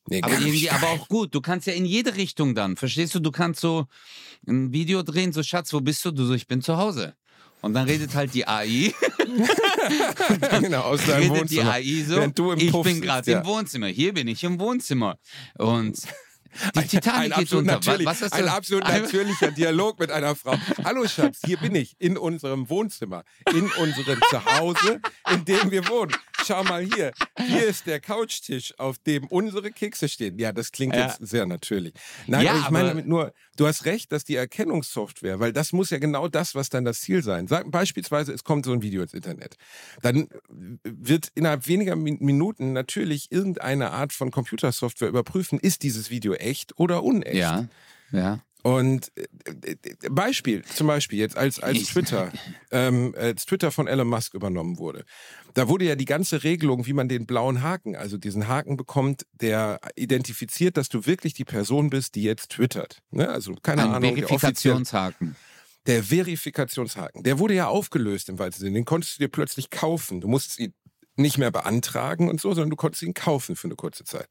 Nee, 0.07 0.21
Aber 0.23 0.35
irgendwie, 0.35 0.69
aber 0.69 0.89
auch 0.89 1.09
gut. 1.09 1.35
Du 1.35 1.41
kannst 1.41 1.67
ja 1.67 1.73
in 1.73 1.87
jede 1.87 2.17
Richtung 2.17 2.55
dann. 2.55 2.77
Verstehst 2.77 3.15
du? 3.15 3.21
Du 3.21 3.31
kannst 3.31 3.61
so 3.61 3.87
ein 4.47 4.71
Video 4.71 5.03
drehen, 5.03 5.33
so 5.33 5.43
Schatz, 5.43 5.73
wo 5.73 5.81
bist 5.81 6.05
du? 6.05 6.11
Du 6.11 6.27
so, 6.27 6.35
ich 6.35 6.47
bin 6.47 6.61
zu 6.61 6.77
Hause. 6.77 7.15
Und 7.65 7.73
dann 7.73 7.87
redet 7.87 8.15
halt 8.15 8.35
die 8.35 8.47
AI. 8.47 8.93
genau, 10.61 10.83
aus 10.83 11.07
deinem 11.07 11.33
redet 11.33 11.51
die 11.51 11.57
Wohnzimmer. 11.57 11.73
AI 11.73 12.05
so. 12.07 12.17
Während 12.17 12.39
du 12.39 12.53
im 12.53 12.59
ich 12.59 12.71
Puff 12.71 12.85
bin 12.85 13.01
gerade 13.01 13.31
ja. 13.31 13.39
im 13.41 13.47
Wohnzimmer. 13.47 13.87
Hier 13.87 14.13
bin 14.13 14.29
ich 14.29 14.45
im 14.45 14.61
Wohnzimmer. 14.61 15.17
Und 15.57 15.97
die 16.75 16.79
ein 16.79 16.89
Titanic 16.89 17.29
geht 17.31 17.39
absolut, 17.39 17.63
unter. 17.63 17.75
natürlich, 17.75 18.07
Was 18.07 18.21
du? 18.21 18.33
ein 18.33 18.49
absolut 18.49 18.85
natürlicher 18.85 19.51
Dialog 19.51 19.99
mit 19.99 20.11
einer 20.11 20.37
Frau. 20.37 20.57
Hallo 20.85 21.09
Schatz, 21.09 21.41
hier 21.45 21.57
bin 21.57 21.75
ich 21.75 21.97
in 21.99 22.19
unserem 22.19 22.69
Wohnzimmer, 22.69 23.25
in 23.51 23.65
unserem 23.73 24.21
Zuhause, 24.29 25.01
in 25.33 25.45
dem 25.47 25.71
wir 25.71 25.89
wohnen. 25.89 26.15
Schau 26.47 26.63
mal 26.65 26.83
hier, 26.85 27.13
hier 27.47 27.65
ist 27.67 27.87
der 27.87 28.01
Couchtisch, 28.01 28.75
auf 28.79 28.99
dem 28.99 29.27
unsere 29.29 29.71
Kekse 29.71 30.09
stehen. 30.09 30.39
Ja, 30.39 30.53
das 30.53 30.73
klingt 30.73 30.95
Ja. 30.95 31.07
jetzt 31.07 31.27
sehr 31.27 31.47
natürlich. 31.47 31.95
Nein, 32.27 32.45
Ja, 32.45 32.59
ich 32.61 32.71
meine 32.71 32.89
damit 32.89 33.07
nur, 33.07 33.33
du 33.57 33.67
hast 33.67 33.85
recht, 33.87 34.13
dass 34.13 34.25
die 34.25 34.37
Erkennungssoftware, 34.37 35.41
weil 35.41 35.53
das 35.53 35.73
muss 35.73 35.91
ja 35.91 35.99
genau 35.99 36.29
das, 36.29 36.55
was 36.55 36.69
dann 36.69 36.85
das 36.85 37.01
Ziel 37.01 37.23
sein. 37.23 37.47
Sag, 37.47 37.71
beispielsweise, 37.71 38.33
es 38.33 38.45
kommt 38.45 38.65
so 38.67 38.73
ein 38.73 38.83
Video 38.83 39.03
ins 39.03 39.15
Internet. 39.15 39.57
Dann 40.03 40.29
wird 40.83 41.29
innerhalb 41.35 41.67
weniger 41.67 41.97
Min- 41.97 42.19
Minuten 42.21 42.73
natürlich 42.73 43.33
irgendeine 43.33 43.91
Art 43.93 44.13
von 44.13 44.31
Computersoftware 44.31 45.09
überprüfen, 45.09 45.59
ist 45.59 45.83
dieses 45.83 46.11
Video 46.11 46.35
echt 46.35 46.79
oder 46.79 47.03
unecht. 47.03 47.35
Ja, 47.35 47.69
ja. 48.13 48.41
Und 48.65 49.13
äh, 49.15 50.09
Beispiel, 50.09 50.65
zum 50.65 50.87
Beispiel 50.87 51.19
jetzt 51.19 51.37
als, 51.37 51.61
als 51.61 51.85
Twitter, 51.85 52.33
ähm, 52.71 53.15
als 53.15 53.45
Twitter 53.45 53.71
von 53.71 53.87
Elon 53.87 54.09
Musk 54.09 54.33
übernommen 54.33 54.79
wurde. 54.79 55.05
Da 55.53 55.69
wurde 55.69 55.85
ja 55.85 55.97
die 55.97 56.07
ganze 56.07 56.45
Regelung, 56.45 56.87
wie 56.87 56.95
man 56.95 57.07
den 57.11 57.27
blauen 57.27 57.61
Haken, 57.61 57.95
also 57.95 58.17
diesen 58.17 58.49
Haken 58.49 58.79
bekommt, 58.79 59.27
der 59.35 59.81
identifiziert, 59.97 60.79
dass 60.79 60.89
du 60.89 61.05
wirklich 61.05 61.35
die 61.35 61.45
Person 61.45 61.91
bist, 61.91 62.15
die 62.15 62.23
jetzt 62.23 62.53
twittert. 62.53 63.03
Ne? 63.11 63.29
Also 63.29 63.55
keine 63.63 63.83
Ein 63.83 63.89
Ahnung, 63.89 64.15
der 64.17 64.27
Verifikationshaken. 64.27 65.37
der 65.85 66.03
Verifikationshaken, 66.03 67.23
der 67.23 67.39
wurde 67.39 67.53
ja 67.53 67.69
aufgelöst 67.69 68.31
im 68.31 68.39
weitesten 68.39 68.65
Sinne. 68.65 68.77
Den 68.77 68.87
konntest 68.87 69.17
du 69.17 69.25
dir 69.25 69.29
plötzlich 69.29 69.69
kaufen. 69.69 70.23
Du 70.23 70.29
musstest 70.29 70.59
ihn 70.59 70.73
nicht 71.17 71.37
mehr 71.37 71.51
beantragen 71.51 72.31
und 72.31 72.41
so, 72.41 72.55
sondern 72.55 72.71
du 72.71 72.77
konntest 72.77 73.03
ihn 73.03 73.13
kaufen 73.13 73.57
für 73.57 73.69
eine 73.69 73.77
kurze 73.77 74.05
Zeit. 74.05 74.27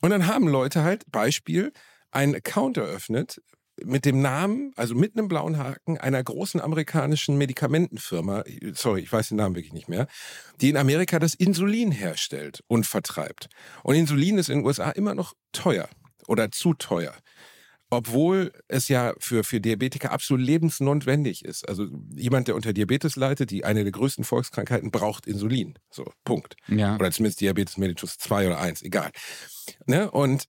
Und 0.00 0.08
dann 0.08 0.26
haben 0.26 0.48
Leute 0.48 0.82
halt, 0.82 1.04
Beispiel, 1.12 1.74
einen 2.10 2.34
Account 2.34 2.76
eröffnet 2.76 3.40
mit 3.82 4.04
dem 4.04 4.20
Namen, 4.20 4.72
also 4.76 4.94
mit 4.94 5.16
einem 5.16 5.28
blauen 5.28 5.56
Haken, 5.56 5.96
einer 5.96 6.22
großen 6.22 6.60
amerikanischen 6.60 7.38
Medikamentenfirma, 7.38 8.44
sorry, 8.74 9.00
ich 9.00 9.12
weiß 9.12 9.28
den 9.28 9.38
Namen 9.38 9.54
wirklich 9.54 9.72
nicht 9.72 9.88
mehr, 9.88 10.06
die 10.60 10.68
in 10.68 10.76
Amerika 10.76 11.18
das 11.18 11.34
Insulin 11.34 11.90
herstellt 11.90 12.62
und 12.68 12.86
vertreibt. 12.86 13.48
Und 13.82 13.94
Insulin 13.94 14.36
ist 14.36 14.50
in 14.50 14.58
den 14.58 14.66
USA 14.66 14.90
immer 14.90 15.14
noch 15.14 15.34
teuer 15.52 15.88
oder 16.26 16.50
zu 16.50 16.74
teuer 16.74 17.14
obwohl 17.90 18.52
es 18.68 18.88
ja 18.88 19.14
für, 19.18 19.42
für 19.42 19.60
Diabetiker 19.60 20.12
absolut 20.12 20.46
lebensnotwendig 20.46 21.44
ist. 21.44 21.68
Also 21.68 21.88
jemand, 22.14 22.46
der 22.46 22.54
unter 22.54 22.72
Diabetes 22.72 23.16
leidet, 23.16 23.50
die 23.50 23.64
eine 23.64 23.82
der 23.82 23.92
größten 23.92 24.24
Volkskrankheiten, 24.24 24.92
braucht 24.92 25.26
Insulin. 25.26 25.74
So, 25.90 26.04
Punkt. 26.24 26.54
Ja. 26.68 26.94
Oder 26.94 27.10
zumindest 27.10 27.40
Diabetes 27.40 27.76
mellitus 27.76 28.16
2 28.18 28.46
oder 28.46 28.60
1, 28.60 28.82
egal. 28.82 29.10
Ne? 29.86 30.08
Und, 30.10 30.46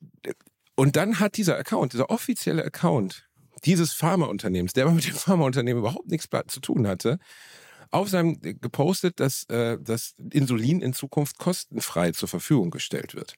und 0.75 0.95
dann 0.95 1.19
hat 1.19 1.37
dieser 1.37 1.57
Account, 1.57 1.93
dieser 1.93 2.09
offizielle 2.09 2.63
Account 2.63 3.27
dieses 3.65 3.93
Pharmaunternehmens, 3.93 4.73
der 4.73 4.85
aber 4.85 4.93
mit 4.93 5.07
dem 5.07 5.15
Pharmaunternehmen 5.15 5.81
überhaupt 5.81 6.09
nichts 6.09 6.27
zu 6.47 6.59
tun 6.59 6.87
hatte, 6.87 7.19
auf 7.91 8.09
seinem 8.09 8.39
gepostet, 8.41 9.19
dass 9.19 9.43
äh, 9.49 9.77
Insulin 10.31 10.81
in 10.81 10.93
Zukunft 10.93 11.37
kostenfrei 11.37 12.11
zur 12.11 12.29
Verfügung 12.29 12.71
gestellt 12.71 13.15
wird. 13.15 13.35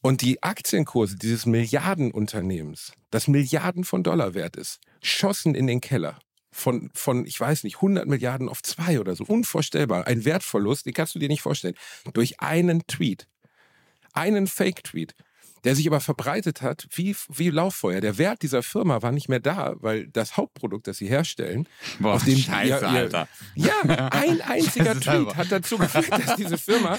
Und 0.00 0.22
die 0.22 0.42
Aktienkurse 0.42 1.16
dieses 1.16 1.46
Milliardenunternehmens, 1.46 2.92
das 3.10 3.26
Milliarden 3.26 3.82
von 3.82 4.04
Dollar 4.04 4.34
wert 4.34 4.56
ist, 4.56 4.78
schossen 5.02 5.54
in 5.54 5.66
den 5.66 5.80
Keller. 5.80 6.20
Von, 6.52 6.90
von, 6.94 7.26
ich 7.26 7.38
weiß 7.38 7.64
nicht, 7.64 7.76
100 7.76 8.06
Milliarden 8.06 8.48
auf 8.48 8.62
zwei 8.62 8.98
oder 9.00 9.14
so. 9.14 9.24
Unvorstellbar. 9.24 10.06
Ein 10.06 10.24
Wertverlust, 10.24 10.86
den 10.86 10.94
kannst 10.94 11.14
du 11.14 11.18
dir 11.18 11.28
nicht 11.28 11.42
vorstellen. 11.42 11.74
Durch 12.14 12.40
einen 12.40 12.86
Tweet. 12.86 13.28
Einen 14.12 14.46
Fake-Tweet. 14.46 15.14
Der 15.66 15.74
sich 15.74 15.86
aber 15.86 16.00
verbreitet 16.00 16.62
hat 16.62 16.86
wie, 16.92 17.14
wie 17.28 17.50
Lauffeuer. 17.50 18.00
Der 18.00 18.16
Wert 18.16 18.40
dieser 18.42 18.62
Firma 18.62 19.02
war 19.02 19.12
nicht 19.12 19.28
mehr 19.28 19.40
da, 19.40 19.74
weil 19.80 20.06
das 20.06 20.36
Hauptprodukt, 20.38 20.86
das 20.86 20.96
sie 20.98 21.08
herstellen, 21.08 21.68
Boah, 21.98 22.14
auf 22.14 22.24
dem 22.24 22.38
scheiße, 22.38 22.68
ihr- 22.84 22.88
Alter. 22.88 23.28
ja, 23.56 23.74
ein 24.12 24.40
einziger 24.48 24.98
Tweet 24.98 25.36
hat 25.36 25.50
dazu 25.50 25.76
geführt, 25.76 26.10
dass 26.12 26.36
diese 26.36 26.56
Firma 26.56 26.96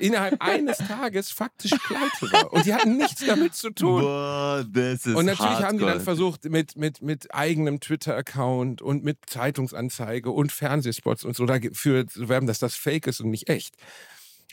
innerhalb 0.00 0.40
eines 0.42 0.78
Tages 0.78 1.30
faktisch 1.30 1.72
pleite 1.86 2.32
war. 2.32 2.52
Und 2.52 2.64
die 2.66 2.74
hatten 2.74 2.96
nichts 2.96 3.24
damit 3.24 3.54
zu 3.54 3.70
tun. 3.70 4.00
Boah, 4.00 4.64
das 4.68 5.06
ist 5.06 5.14
Und 5.14 5.26
natürlich 5.26 5.52
haben 5.62 5.76
die 5.78 5.84
dann 5.84 5.88
hardcore. 5.94 6.00
versucht, 6.00 6.44
mit, 6.46 6.74
mit, 6.76 7.02
mit 7.02 7.34
eigenem 7.34 7.80
Twitter-Account 7.80 8.80
und 8.82 9.04
mit 9.04 9.18
Zeitungsanzeige 9.26 10.30
und 10.30 10.52
Fernsehspots 10.52 11.24
und 11.24 11.36
so 11.36 11.44
dafür 11.44 12.06
zu 12.06 12.28
werben, 12.30 12.46
dass 12.46 12.58
das 12.58 12.74
fake 12.74 13.06
ist 13.08 13.20
und 13.20 13.28
nicht 13.30 13.48
echt. 13.50 13.74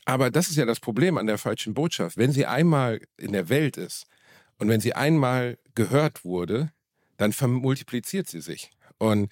Aber 0.06 0.32
das 0.32 0.50
ist 0.50 0.58
ja 0.58 0.66
das 0.66 0.80
Problem 0.80 1.18
an 1.18 1.28
der 1.28 1.38
falschen 1.38 1.74
Botschaft. 1.74 2.18
Wenn 2.18 2.32
sie 2.32 2.46
einmal 2.46 3.02
in 3.18 3.32
der 3.32 3.50
Welt 3.50 3.78
ist 3.78 4.06
und 4.58 4.68
wenn 4.70 4.82
sie 4.82 4.94
einmal 4.94 5.58
gehört 5.76 6.26
wurde, 6.26 6.72
dann 7.18 7.32
vermultipliziert 7.34 8.28
sie 8.28 8.42
sich. 8.42 8.72
Und 8.98 9.32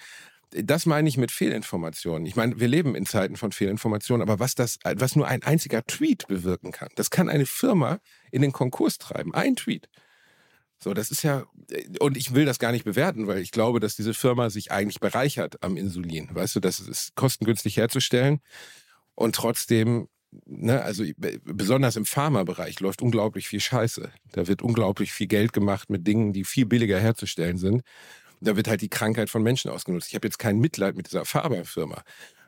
das 0.51 0.85
meine 0.85 1.07
ich 1.07 1.17
mit 1.17 1.31
Fehlinformationen. 1.31 2.25
Ich 2.25 2.35
meine, 2.35 2.59
wir 2.59 2.67
leben 2.67 2.95
in 2.95 3.05
Zeiten 3.05 3.37
von 3.37 3.51
Fehlinformationen, 3.51 4.21
aber 4.21 4.39
was 4.39 4.55
das, 4.55 4.79
was 4.83 5.15
nur 5.15 5.27
ein 5.27 5.43
einziger 5.43 5.85
Tweet 5.85 6.27
bewirken 6.27 6.71
kann, 6.71 6.89
das 6.95 7.09
kann 7.09 7.29
eine 7.29 7.45
Firma 7.45 7.99
in 8.31 8.41
den 8.41 8.51
Konkurs 8.51 8.97
treiben. 8.97 9.33
Ein 9.33 9.55
Tweet. 9.55 9.89
So, 10.77 10.93
das 10.93 11.11
ist 11.11 11.23
ja, 11.23 11.45
und 11.99 12.17
ich 12.17 12.33
will 12.33 12.45
das 12.45 12.59
gar 12.59 12.71
nicht 12.71 12.85
bewerten, 12.85 13.27
weil 13.27 13.39
ich 13.39 13.51
glaube, 13.51 13.79
dass 13.79 13.95
diese 13.95 14.13
Firma 14.13 14.49
sich 14.49 14.71
eigentlich 14.71 14.99
bereichert 14.99 15.63
am 15.63 15.77
Insulin. 15.77 16.29
Weißt 16.33 16.55
du, 16.55 16.59
das 16.59 16.79
ist 16.79 17.15
kostengünstig 17.15 17.77
herzustellen 17.77 18.41
und 19.15 19.35
trotzdem 19.35 20.09
ne, 20.45 20.81
also 20.81 21.03
besonders 21.43 21.95
im 21.95 22.05
Pharmabereich 22.05 22.79
läuft 22.79 23.01
unglaublich 23.01 23.47
viel 23.47 23.59
Scheiße. 23.59 24.11
Da 24.31 24.47
wird 24.47 24.61
unglaublich 24.61 25.11
viel 25.11 25.27
Geld 25.27 25.53
gemacht 25.53 25.89
mit 25.89 26.07
Dingen, 26.07 26.33
die 26.33 26.43
viel 26.43 26.65
billiger 26.65 26.99
herzustellen 26.99 27.57
sind. 27.57 27.83
Da 28.39 28.55
wird 28.55 28.67
halt 28.67 28.81
die 28.81 28.89
Krankheit 28.89 29.29
von 29.29 29.43
Menschen 29.43 29.69
ausgenutzt. 29.69 30.07
Ich 30.09 30.15
habe 30.15 30.27
jetzt 30.27 30.39
kein 30.39 30.59
Mitleid 30.59 30.95
mit 30.95 31.07
dieser 31.07 31.25
Pharmafirma. 31.25 32.03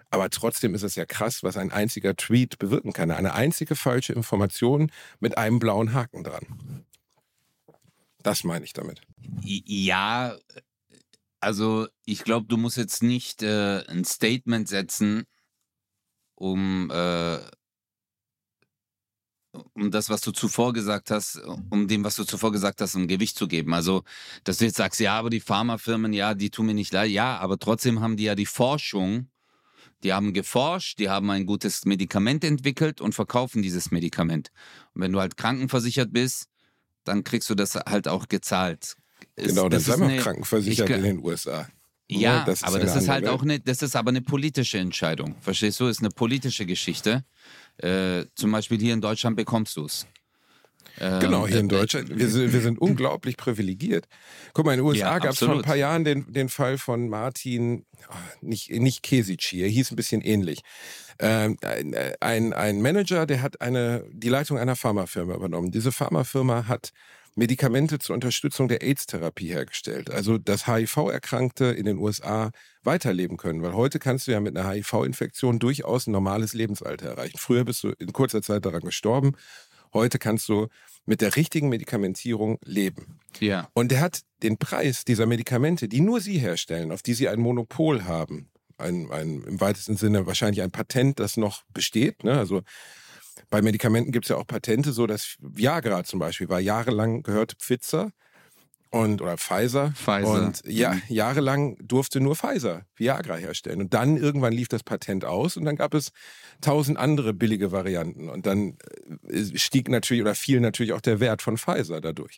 Aber 0.09 0.29
trotzdem 0.29 0.75
ist 0.75 0.83
es 0.83 0.95
ja 0.95 1.05
krass, 1.05 1.43
was 1.43 1.57
ein 1.57 1.71
einziger 1.71 2.15
Tweet 2.15 2.59
bewirken 2.59 2.93
kann. 2.93 3.09
Eine 3.11 3.33
einzige 3.33 3.75
falsche 3.75 4.13
Information 4.13 4.91
mit 5.19 5.37
einem 5.37 5.59
blauen 5.59 5.93
Haken 5.93 6.23
dran. 6.23 6.85
Das 8.21 8.43
meine 8.43 8.63
ich 8.63 8.73
damit. 8.73 9.01
Ja, 9.41 10.37
also 11.39 11.87
ich 12.05 12.23
glaube, 12.23 12.47
du 12.47 12.57
musst 12.57 12.77
jetzt 12.77 13.03
nicht 13.03 13.43
äh, 13.43 13.83
ein 13.87 14.05
Statement 14.05 14.67
setzen, 14.67 15.25
um, 16.35 16.89
äh, 16.89 17.39
um 19.73 19.91
das, 19.91 20.09
was 20.09 20.21
du 20.21 20.31
zuvor 20.31 20.73
gesagt 20.73 21.11
hast, 21.11 21.41
um 21.69 21.87
dem, 21.87 22.03
was 22.03 22.15
du 22.15 22.23
zuvor 22.23 22.51
gesagt 22.51 22.81
hast, 22.81 22.95
ein 22.95 23.07
Gewicht 23.07 23.37
zu 23.37 23.47
geben. 23.47 23.73
Also, 23.73 24.03
dass 24.43 24.57
du 24.57 24.65
jetzt 24.65 24.77
sagst, 24.77 24.99
ja, 24.99 25.17
aber 25.17 25.29
die 25.29 25.39
Pharmafirmen, 25.39 26.13
ja, 26.13 26.33
die 26.33 26.49
tun 26.49 26.65
mir 26.65 26.73
nicht 26.73 26.91
leid. 26.93 27.11
Ja, 27.11 27.37
aber 27.37 27.59
trotzdem 27.59 28.01
haben 28.01 28.17
die 28.17 28.23
ja 28.23 28.35
die 28.35 28.45
Forschung 28.45 29.27
die 30.03 30.13
haben 30.13 30.33
geforscht, 30.33 30.99
die 30.99 31.09
haben 31.09 31.29
ein 31.29 31.45
gutes 31.45 31.85
Medikament 31.85 32.43
entwickelt 32.43 33.01
und 33.01 33.15
verkaufen 33.15 33.61
dieses 33.61 33.91
Medikament. 33.91 34.51
Und 34.93 35.01
wenn 35.01 35.13
du 35.13 35.19
halt 35.19 35.37
krankenversichert 35.37 36.11
bist, 36.11 36.47
dann 37.05 37.23
kriegst 37.23 37.49
du 37.49 37.55
das 37.55 37.75
halt 37.75 38.07
auch 38.07 38.27
gezahlt. 38.27 38.95
Genau, 39.35 39.69
das, 39.69 39.85
das 39.85 39.95
ist 39.95 40.01
auch 40.01 40.17
krankenversichert 40.17 40.89
ich, 40.89 40.95
in 40.97 41.03
den 41.03 41.19
USA. 41.19 41.67
Ja, 42.09 42.43
das 42.45 42.63
aber 42.63 42.79
das 42.79 42.95
ist 42.95 43.07
halt 43.07 43.23
Welt. 43.23 43.33
auch 43.33 43.41
eine, 43.41 43.59
das 43.59 43.81
ist 43.81 43.95
aber 43.95 44.09
eine 44.09 44.21
politische 44.21 44.77
Entscheidung. 44.77 45.35
Verstehst 45.39 45.79
du? 45.79 45.87
Ist 45.87 46.01
eine 46.01 46.09
politische 46.09 46.65
Geschichte. 46.65 47.23
Äh, 47.77 48.25
zum 48.35 48.51
Beispiel 48.51 48.79
hier 48.79 48.93
in 48.93 49.01
Deutschland 49.01 49.35
bekommst 49.35 49.77
du 49.77 49.85
es. 49.85 50.07
Ähm, 50.99 51.19
genau, 51.19 51.47
hier 51.47 51.59
in 51.59 51.65
äh, 51.65 51.69
Deutschland. 51.69 52.17
Wir 52.17 52.29
sind, 52.29 52.53
wir 52.53 52.61
sind 52.61 52.79
unglaublich 52.79 53.35
privilegiert. 53.35 54.07
Guck 54.53 54.65
mal, 54.65 54.73
in 54.73 54.79
den 54.79 54.85
USA 54.85 55.13
ja, 55.13 55.19
gab 55.19 55.31
es 55.31 55.39
vor 55.39 55.55
ein 55.55 55.61
paar 55.63 55.75
Jahren 55.75 56.03
den, 56.03 56.31
den 56.31 56.49
Fall 56.49 56.77
von 56.77 57.09
Martin, 57.09 57.85
ah, 58.09 58.15
nicht, 58.41 58.69
nicht 58.69 59.01
Kesici, 59.01 59.61
er 59.61 59.69
hieß 59.69 59.91
ein 59.91 59.95
bisschen 59.95 60.21
ähnlich. 60.21 60.61
Ähm, 61.19 61.57
ein, 62.19 62.53
ein 62.53 62.81
Manager, 62.81 63.25
der 63.25 63.41
hat 63.41 63.61
eine, 63.61 64.05
die 64.11 64.29
Leitung 64.29 64.57
einer 64.57 64.75
Pharmafirma 64.75 65.33
übernommen. 65.35 65.71
Diese 65.71 65.91
Pharmafirma 65.91 66.67
hat 66.67 66.91
Medikamente 67.35 67.99
zur 67.99 68.13
Unterstützung 68.13 68.67
der 68.67 68.81
AIDS-Therapie 68.81 69.47
hergestellt. 69.47 70.11
Also, 70.11 70.37
dass 70.37 70.67
HIV-Erkrankte 70.67 71.65
in 71.65 71.85
den 71.85 71.97
USA 71.97 72.51
weiterleben 72.83 73.37
können. 73.37 73.61
Weil 73.61 73.73
heute 73.73 73.99
kannst 73.99 74.27
du 74.27 74.31
ja 74.31 74.39
mit 74.39 74.57
einer 74.57 74.69
HIV-Infektion 74.69 75.59
durchaus 75.59 76.07
ein 76.07 76.11
normales 76.11 76.53
Lebensalter 76.53 77.09
erreichen. 77.09 77.37
Früher 77.37 77.65
bist 77.65 77.83
du 77.83 77.89
in 77.99 78.13
kurzer 78.13 78.41
Zeit 78.41 78.65
daran 78.65 78.81
gestorben. 78.81 79.33
Heute 79.93 80.19
kannst 80.19 80.49
du 80.49 80.67
mit 81.05 81.21
der 81.21 81.35
richtigen 81.35 81.69
Medikamentierung 81.69 82.57
leben. 82.63 83.19
Ja. 83.39 83.69
Und 83.73 83.91
er 83.91 84.01
hat 84.01 84.21
den 84.41 84.57
Preis 84.57 85.05
dieser 85.05 85.25
Medikamente, 85.25 85.87
die 85.87 86.01
nur 86.01 86.21
sie 86.21 86.37
herstellen, 86.37 86.91
auf 86.91 87.01
die 87.01 87.13
sie 87.13 87.29
ein 87.29 87.39
Monopol 87.39 88.05
haben, 88.05 88.49
ein, 88.77 89.11
ein, 89.11 89.43
im 89.43 89.61
weitesten 89.61 89.97
Sinne 89.97 90.25
wahrscheinlich 90.25 90.61
ein 90.61 90.71
Patent, 90.71 91.19
das 91.19 91.37
noch 91.37 91.63
besteht. 91.73 92.23
Ne? 92.23 92.37
Also 92.37 92.61
bei 93.49 93.61
Medikamenten 93.61 94.11
gibt 94.11 94.25
es 94.25 94.29
ja 94.29 94.37
auch 94.37 94.47
Patente, 94.47 94.91
so 94.93 95.07
dass 95.07 95.35
Viagra 95.39 96.03
zum 96.03 96.19
Beispiel 96.19 96.49
war 96.49 96.59
jahrelang 96.59 97.23
gehört 97.23 97.53
Pfizer 97.59 98.11
und 98.93 99.23
oder 99.23 99.37
Pfizer. 99.37 99.91
Pfizer. 99.95 100.27
Und 100.27 100.61
ja, 100.67 100.93
mhm. 100.93 101.01
jahrelang 101.07 101.77
durfte 101.81 102.19
nur 102.19 102.35
Pfizer 102.35 102.85
Viagra 102.95 103.37
herstellen. 103.37 103.81
Und 103.81 103.95
dann 103.95 104.17
irgendwann 104.17 104.53
lief 104.53 104.67
das 104.67 104.83
Patent 104.83 105.25
aus 105.25 105.57
und 105.57 105.65
dann 105.65 105.75
gab 105.75 105.95
es 105.95 106.11
tausend 106.61 106.99
andere 106.99 107.33
billige 107.33 107.71
Varianten. 107.71 108.29
Und 108.29 108.45
dann 108.45 108.77
äh, 109.27 109.57
stieg 109.57 109.89
natürlich 109.89 110.21
oder 110.21 110.35
fiel 110.35 110.59
natürlich 110.59 110.93
auch 110.93 111.01
der 111.01 111.19
Wert 111.19 111.41
von 111.41 111.57
Pfizer 111.57 112.01
dadurch. 112.01 112.37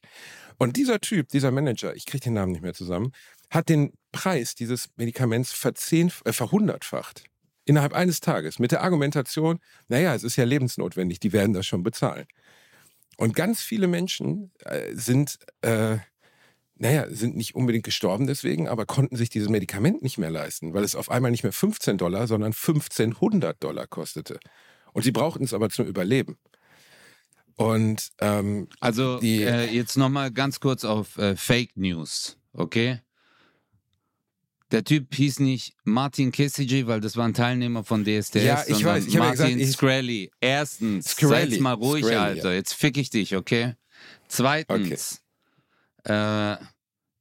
Und 0.57 0.77
dieser 0.77 1.01
Typ, 1.01 1.27
dieser 1.27 1.51
Manager, 1.51 1.93
ich 1.93 2.05
kriege 2.05 2.23
den 2.23 2.35
Namen 2.35 2.53
nicht 2.53 2.61
mehr 2.61 2.73
zusammen, 2.73 3.11
hat 3.49 3.67
den 3.67 3.91
Preis 4.13 4.55
dieses 4.55 4.87
Medikaments 4.95 5.51
verzehn, 5.51 6.09
äh, 6.23 6.31
verhundertfacht. 6.31 7.25
Innerhalb 7.65 7.93
eines 7.93 8.19
Tages. 8.19 8.59
Mit 8.59 8.71
der 8.71 8.83
Argumentation, 8.83 9.59
naja, 9.87 10.13
es 10.13 10.23
ist 10.23 10.35
ja 10.35 10.45
lebensnotwendig, 10.45 11.19
die 11.19 11.33
werden 11.33 11.53
das 11.53 11.65
schon 11.65 11.83
bezahlen. 11.83 12.25
Und 13.17 13.35
ganz 13.35 13.61
viele 13.61 13.87
Menschen 13.87 14.51
äh, 14.59 14.93
sind 14.93 15.39
äh, 15.61 15.97
naja, 16.77 17.05
sind 17.09 17.37
nicht 17.37 17.55
unbedingt 17.55 17.85
gestorben 17.85 18.27
deswegen, 18.27 18.67
aber 18.67 18.85
konnten 18.85 19.15
sich 19.15 19.29
dieses 19.29 19.49
Medikament 19.49 20.01
nicht 20.01 20.17
mehr 20.17 20.29
leisten, 20.29 20.73
weil 20.73 20.83
es 20.83 20.95
auf 20.95 21.09
einmal 21.09 21.31
nicht 21.31 21.43
mehr 21.43 21.53
15 21.53 21.97
Dollar, 21.97 22.27
sondern 22.27 22.51
1500 22.51 23.63
Dollar 23.63 23.87
kostete. 23.87 24.39
Und 24.91 25.03
sie 25.03 25.11
brauchten 25.11 25.43
es 25.43 25.53
aber 25.53 25.69
zum 25.69 25.87
Überleben. 25.87 26.37
Und 27.55 28.09
ähm, 28.19 28.67
also 28.81 29.19
die, 29.19 29.43
äh, 29.43 29.71
jetzt 29.71 29.95
nochmal 29.95 30.31
ganz 30.31 30.59
kurz 30.59 30.83
auf 30.83 31.17
äh, 31.17 31.37
Fake 31.37 31.77
News, 31.77 32.37
okay? 32.51 32.99
Der 34.75 34.83
Typ 34.83 35.15
hieß 35.15 35.39
nicht 35.39 35.73
Martin 35.85 36.33
Kessigi, 36.33 36.85
weil 36.85 36.99
das 36.99 37.15
war 37.15 37.23
ein 37.25 37.33
Teilnehmer 37.33 37.85
von 37.85 38.03
DSDS, 38.03 38.43
ja, 38.43 38.61
ich 38.67 38.75
sondern 38.75 38.95
weiß, 38.95 39.07
ich 39.07 39.17
Martin 39.17 39.57
gesagt, 39.57 39.73
Screlly. 39.73 40.31
Erstens, 40.41 41.11
Screlly. 41.11 41.55
sei 41.55 41.61
mal 41.61 41.75
ruhig, 41.75 42.03
Screlly, 42.03 42.17
Alter. 42.17 42.49
Ja. 42.49 42.55
Jetzt 42.57 42.73
fick 42.73 42.97
ich 42.97 43.09
dich, 43.09 43.37
okay? 43.37 43.75
Zweitens, 44.27 45.21
äh, 46.03 46.57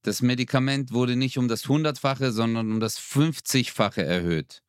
das 0.02 0.20
Medikament 0.20 0.90
wurde 0.90 1.14
nicht 1.14 1.38
um 1.38 1.46
das 1.46 1.68
Hundertfache, 1.68 2.32
sondern 2.32 2.72
um 2.72 2.80
das 2.80 2.98
50-fache 2.98 4.02
erhöht. 4.02 4.60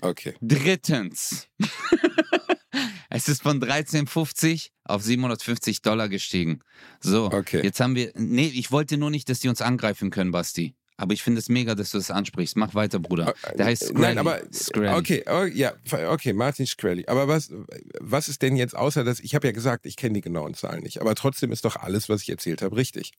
Okay. 0.00 0.34
Drittens. 0.40 1.46
es 3.10 3.28
ist 3.28 3.42
von 3.42 3.62
13,50 3.62 4.70
auf 4.82 5.04
750 5.04 5.82
Dollar 5.82 6.08
gestiegen. 6.08 6.62
So, 6.98 7.26
okay. 7.26 7.60
jetzt 7.62 7.78
haben 7.78 7.94
wir. 7.94 8.10
Nee, 8.16 8.48
ich 8.48 8.72
wollte 8.72 8.96
nur 8.96 9.10
nicht, 9.10 9.28
dass 9.28 9.38
die 9.38 9.48
uns 9.48 9.62
angreifen 9.62 10.10
können, 10.10 10.32
Basti. 10.32 10.74
Aber 10.96 11.14
ich 11.14 11.22
finde 11.22 11.40
es 11.40 11.48
mega, 11.48 11.74
dass 11.74 11.90
du 11.90 11.98
das 11.98 12.10
ansprichst. 12.10 12.56
Mach 12.56 12.74
weiter, 12.74 12.98
Bruder. 12.98 13.34
Der 13.56 13.66
heißt 13.66 13.84
Screlly. 13.84 14.00
Nein, 14.00 14.18
aber 14.18 14.40
Screlly. 14.52 14.94
okay, 14.94 15.24
oh, 15.28 15.44
ja, 15.44 15.72
okay, 16.08 16.32
Martin 16.32 16.66
Screlly. 16.66 17.06
Aber 17.06 17.28
was, 17.28 17.52
was 18.00 18.28
ist 18.28 18.42
denn 18.42 18.56
jetzt 18.56 18.76
außer 18.76 19.02
dass 19.04 19.20
ich 19.20 19.34
habe 19.34 19.46
ja 19.46 19.52
gesagt, 19.52 19.86
ich 19.86 19.96
kenne 19.96 20.14
die 20.14 20.20
genauen 20.20 20.54
Zahlen 20.54 20.82
nicht. 20.82 21.00
Aber 21.00 21.14
trotzdem 21.14 21.52
ist 21.52 21.64
doch 21.64 21.76
alles, 21.76 22.08
was 22.08 22.22
ich 22.22 22.30
erzählt 22.30 22.62
habe, 22.62 22.76
richtig. 22.76 23.12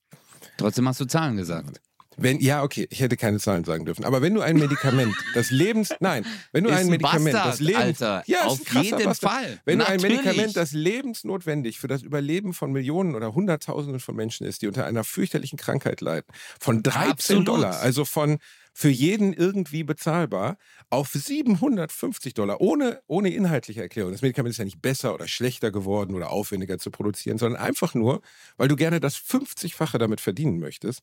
Trotzdem 0.57 0.87
hast 0.87 0.99
du 0.99 1.05
Zahlen 1.05 1.37
gesagt. 1.37 1.81
Wenn, 2.17 2.39
ja, 2.39 2.63
okay, 2.63 2.87
ich 2.89 2.99
hätte 2.99 3.17
keine 3.17 3.39
Zahlen 3.39 3.63
sagen 3.63 3.85
dürfen. 3.85 4.05
Aber 4.05 4.21
wenn 4.21 4.33
du 4.33 4.41
ein 4.41 4.57
Medikament, 4.57 5.15
das 5.33 5.51
Lebens, 5.51 5.93
nein, 5.99 6.25
wenn 6.51 6.63
du 6.63 6.69
ist 6.69 6.77
ein 6.77 6.87
Medikament, 6.87 7.33
Bastard, 7.33 7.53
das 7.53 7.59
Lebens, 7.59 8.01
Alter, 8.01 8.23
ja, 8.27 8.45
auf 8.45 8.73
jeden 8.73 9.03
Bastard. 9.03 9.31
Fall. 9.31 9.59
Wenn 9.65 9.79
Natürlich. 9.79 10.01
du 10.01 10.07
ein 10.07 10.11
Medikament, 10.15 10.57
das 10.57 10.71
lebensnotwendig 10.71 11.79
für 11.79 11.87
das 11.87 12.01
Überleben 12.01 12.53
von 12.53 12.71
Millionen 12.71 13.15
oder 13.15 13.33
Hunderttausenden 13.33 13.99
von 13.99 14.15
Menschen 14.15 14.45
ist, 14.45 14.61
die 14.61 14.67
unter 14.67 14.85
einer 14.85 15.03
fürchterlichen 15.03 15.57
Krankheit 15.57 16.01
leiden, 16.01 16.27
von 16.59 16.83
13 16.83 17.11
Absolut. 17.11 17.47
Dollar, 17.47 17.79
also 17.79 18.05
von 18.05 18.39
für 18.73 18.89
jeden 18.89 19.33
irgendwie 19.33 19.83
bezahlbar, 19.83 20.57
auf 20.89 21.11
750 21.11 22.33
Dollar, 22.33 22.59
ohne, 22.59 23.01
ohne 23.07 23.29
inhaltliche 23.29 23.81
Erklärung. 23.81 24.11
Das 24.11 24.23
Medikament 24.23 24.51
ist 24.51 24.57
ja 24.57 24.65
nicht 24.65 24.81
besser 24.81 25.13
oder 25.13 25.27
schlechter 25.27 25.71
geworden 25.71 26.15
oder 26.15 26.31
aufwendiger 26.31 26.79
zu 26.79 26.89
produzieren, 26.89 27.37
sondern 27.37 27.61
einfach 27.61 27.93
nur, 27.93 28.21
weil 28.57 28.67
du 28.67 28.75
gerne 28.75 28.99
das 28.99 29.15
50-fache 29.15 29.99
damit 29.99 30.21
verdienen 30.21 30.59
möchtest. 30.59 31.01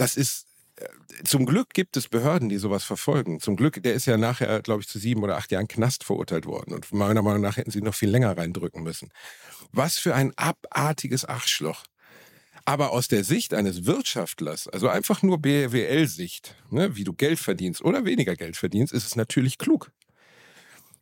Das 0.00 0.16
ist 0.16 0.46
äh, 0.76 0.86
zum 1.24 1.44
Glück 1.44 1.74
gibt 1.74 1.96
es 1.98 2.08
Behörden, 2.08 2.48
die 2.48 2.56
sowas 2.56 2.84
verfolgen. 2.84 3.38
Zum 3.38 3.56
Glück, 3.56 3.82
der 3.82 3.92
ist 3.92 4.06
ja 4.06 4.16
nachher, 4.16 4.62
glaube 4.62 4.80
ich, 4.80 4.88
zu 4.88 4.98
sieben 4.98 5.22
oder 5.22 5.36
acht 5.36 5.52
Jahren 5.52 5.68
Knast 5.68 6.04
verurteilt 6.04 6.46
worden. 6.46 6.72
Und 6.72 6.90
meiner 6.92 7.20
Meinung 7.20 7.42
nach 7.42 7.58
hätten 7.58 7.70
sie 7.70 7.82
noch 7.82 7.94
viel 7.94 8.08
länger 8.08 8.36
reindrücken 8.36 8.82
müssen. 8.82 9.10
Was 9.72 9.98
für 9.98 10.14
ein 10.14 10.32
abartiges 10.36 11.26
Arschloch. 11.26 11.84
Aber 12.64 12.92
aus 12.92 13.08
der 13.08 13.24
Sicht 13.24 13.52
eines 13.52 13.84
Wirtschaftlers, 13.84 14.68
also 14.68 14.88
einfach 14.88 15.22
nur 15.22 15.38
BWL-Sicht, 15.38 16.54
ne, 16.70 16.96
wie 16.96 17.04
du 17.04 17.12
Geld 17.12 17.38
verdienst 17.38 17.82
oder 17.82 18.04
weniger 18.04 18.36
Geld 18.36 18.56
verdienst, 18.56 18.92
ist 18.92 19.06
es 19.06 19.16
natürlich 19.16 19.58
klug. 19.58 19.90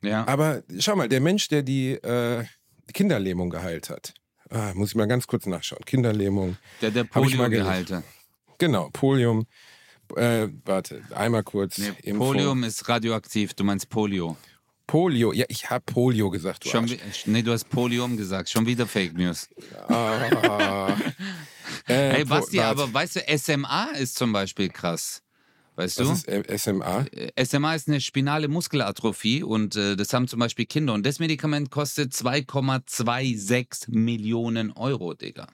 Ja. 0.03 0.26
Aber 0.26 0.62
schau 0.78 0.96
mal, 0.96 1.09
der 1.09 1.20
Mensch, 1.20 1.49
der 1.49 1.62
die, 1.62 1.92
äh, 1.92 2.44
Kinderlähmung 2.92 3.51
geheilt 3.51 3.90
hat, 3.90 4.14
ah, 4.51 4.72
muss 4.74 4.90
ich 4.90 4.94
mal 4.94 5.07
ganz 5.07 5.26
kurz 5.26 5.46
nachschauen. 5.46 5.84
Kinderlähmung. 5.84 6.57
Der, 6.80 6.90
der 6.90 7.05
Polio 7.05 7.49
geheilte. 7.49 8.03
Genau, 8.59 8.90
Polium. 8.92 9.46
Äh, 10.16 10.48
warte, 10.64 11.02
einmal 11.14 11.42
kurz. 11.44 11.78
Nee, 11.78 12.12
Polium 12.14 12.64
ist 12.64 12.88
radioaktiv, 12.88 13.54
du 13.54 13.64
meinst 13.64 13.88
Polio. 13.88 14.36
Polio, 14.86 15.32
ja, 15.34 15.44
ich 15.48 15.68
habe 15.68 15.84
Polio 15.84 16.30
gesagt. 16.30 16.64
Du 16.64 16.70
Schon, 16.70 16.90
nee, 17.26 17.42
du 17.42 17.52
hast 17.52 17.68
Polium 17.68 18.16
gesagt, 18.16 18.48
schon 18.48 18.66
wieder 18.66 18.86
Fake 18.86 19.12
News. 19.12 19.48
Ah, 19.86 20.88
äh, 21.86 22.12
hey 22.12 22.24
Basti, 22.24 22.59
aber 22.59 22.92
weißt 22.92 23.16
du, 23.16 23.38
SMA 23.38 23.90
ist 23.98 24.16
zum 24.16 24.32
Beispiel 24.32 24.70
krass. 24.70 25.22
Weißt 25.76 26.00
Was 26.00 26.24
du? 26.24 26.32
ist 26.32 26.61
SMA? 26.62 27.04
SMA 27.44 27.74
ist 27.74 27.86
eine 27.86 28.00
spinale 28.00 28.48
Muskelatrophie 28.48 29.42
und 29.42 29.76
äh, 29.76 29.94
das 29.94 30.12
haben 30.12 30.26
zum 30.26 30.40
Beispiel 30.40 30.64
Kinder. 30.64 30.94
Und 30.94 31.04
das 31.06 31.20
Medikament 31.20 31.70
kostet 31.70 32.14
2,26 32.14 33.90
Millionen 33.90 34.72
Euro, 34.72 35.14
Digga. 35.14 35.46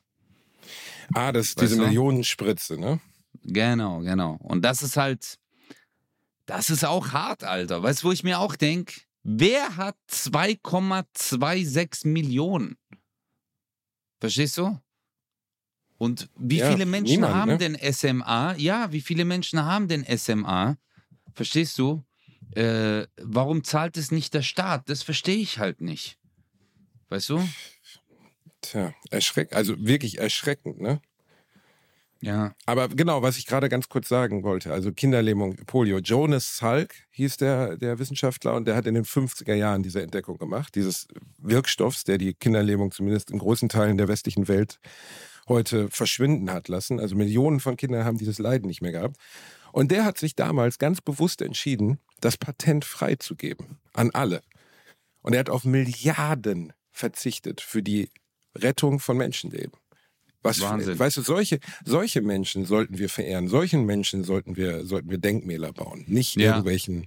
Ah, 1.14 1.32
das 1.32 1.48
ist 1.48 1.60
diese 1.60 1.76
Millionenspritze, 1.76 2.78
ne? 2.78 3.00
Genau, 3.42 4.00
genau. 4.00 4.36
Und 4.40 4.62
das 4.62 4.82
ist 4.82 4.96
halt, 4.96 5.38
das 6.46 6.70
ist 6.70 6.84
auch 6.84 7.12
hart, 7.12 7.44
Alter. 7.44 7.82
Weißt 7.82 8.02
du, 8.02 8.08
wo 8.08 8.12
ich 8.12 8.24
mir 8.24 8.38
auch 8.38 8.56
denke, 8.56 8.94
Wer 9.26 9.76
hat 9.76 9.96
2,26 10.10 12.06
Millionen? 12.06 12.76
Verstehst 14.20 14.58
du? 14.58 14.78
Und 15.96 16.28
wie 16.36 16.58
Ja, 16.58 16.70
viele 16.70 16.84
Menschen 16.84 17.12
niemand, 17.12 17.34
haben 17.34 17.50
ne? 17.52 17.58
denn 17.58 17.92
SMA? 17.92 18.54
Ja, 18.56 18.92
wie 18.92 19.00
viele 19.00 19.24
Menschen 19.24 19.64
haben 19.64 19.88
denn 19.88 20.04
SMA? 20.18 20.76
Verstehst 21.32 21.78
du? 21.78 22.04
Äh, 22.54 23.06
warum 23.16 23.64
zahlt 23.64 23.96
es 23.96 24.10
nicht 24.10 24.34
der 24.34 24.42
Staat? 24.42 24.90
Das 24.90 25.02
verstehe 25.02 25.38
ich 25.38 25.58
halt 25.58 25.80
nicht. 25.80 26.18
Weißt 27.08 27.30
du? 27.30 27.48
Tja, 28.64 28.94
erschreckend, 29.10 29.54
also 29.54 29.74
wirklich 29.78 30.18
erschreckend, 30.18 30.80
ne? 30.80 31.00
Ja. 32.22 32.54
Aber 32.64 32.88
genau, 32.88 33.20
was 33.20 33.36
ich 33.36 33.46
gerade 33.46 33.68
ganz 33.68 33.90
kurz 33.90 34.08
sagen 34.08 34.44
wollte, 34.44 34.72
also 34.72 34.92
Kinderlähmung, 34.92 35.56
Polio. 35.66 35.98
Jonas 35.98 36.56
Salk 36.56 36.94
hieß 37.10 37.36
der, 37.36 37.76
der 37.76 37.98
Wissenschaftler 37.98 38.54
und 38.54 38.66
der 38.66 38.76
hat 38.76 38.86
in 38.86 38.94
den 38.94 39.04
50er 39.04 39.52
Jahren 39.52 39.82
diese 39.82 40.00
Entdeckung 40.00 40.38
gemacht, 40.38 40.74
dieses 40.74 41.06
Wirkstoffs, 41.36 42.04
der 42.04 42.16
die 42.16 42.32
Kinderlähmung 42.32 42.92
zumindest 42.92 43.30
in 43.30 43.38
großen 43.38 43.68
Teilen 43.68 43.98
der 43.98 44.08
westlichen 44.08 44.48
Welt 44.48 44.80
heute 45.48 45.90
verschwinden 45.90 46.50
hat 46.50 46.68
lassen. 46.68 46.98
Also 46.98 47.14
Millionen 47.14 47.60
von 47.60 47.76
Kindern 47.76 48.06
haben 48.06 48.16
dieses 48.16 48.38
Leiden 48.38 48.68
nicht 48.68 48.80
mehr 48.80 48.92
gehabt. 48.92 49.18
Und 49.72 49.90
der 49.90 50.06
hat 50.06 50.16
sich 50.16 50.34
damals 50.34 50.78
ganz 50.78 51.02
bewusst 51.02 51.42
entschieden, 51.42 51.98
das 52.20 52.38
Patent 52.38 52.86
freizugeben 52.86 53.80
an 53.92 54.10
alle. 54.12 54.40
Und 55.20 55.34
er 55.34 55.40
hat 55.40 55.50
auf 55.50 55.64
Milliarden 55.64 56.72
verzichtet 56.90 57.60
für 57.60 57.82
die 57.82 58.08
Rettung 58.56 59.00
von 59.00 59.16
Menschenleben. 59.16 59.72
Was, 60.42 60.60
Wahnsinn. 60.60 60.98
Weißt 60.98 61.16
du, 61.16 61.22
solche, 61.22 61.58
solche 61.86 62.20
Menschen 62.20 62.66
sollten 62.66 62.98
wir 62.98 63.08
verehren. 63.08 63.48
Solchen 63.48 63.86
Menschen 63.86 64.24
sollten 64.24 64.56
wir, 64.56 64.84
sollten 64.84 65.10
wir 65.10 65.16
Denkmäler 65.18 65.72
bauen. 65.72 66.04
Nicht 66.06 66.36
Ja. 66.36 66.50
irgendwelchen 66.50 67.06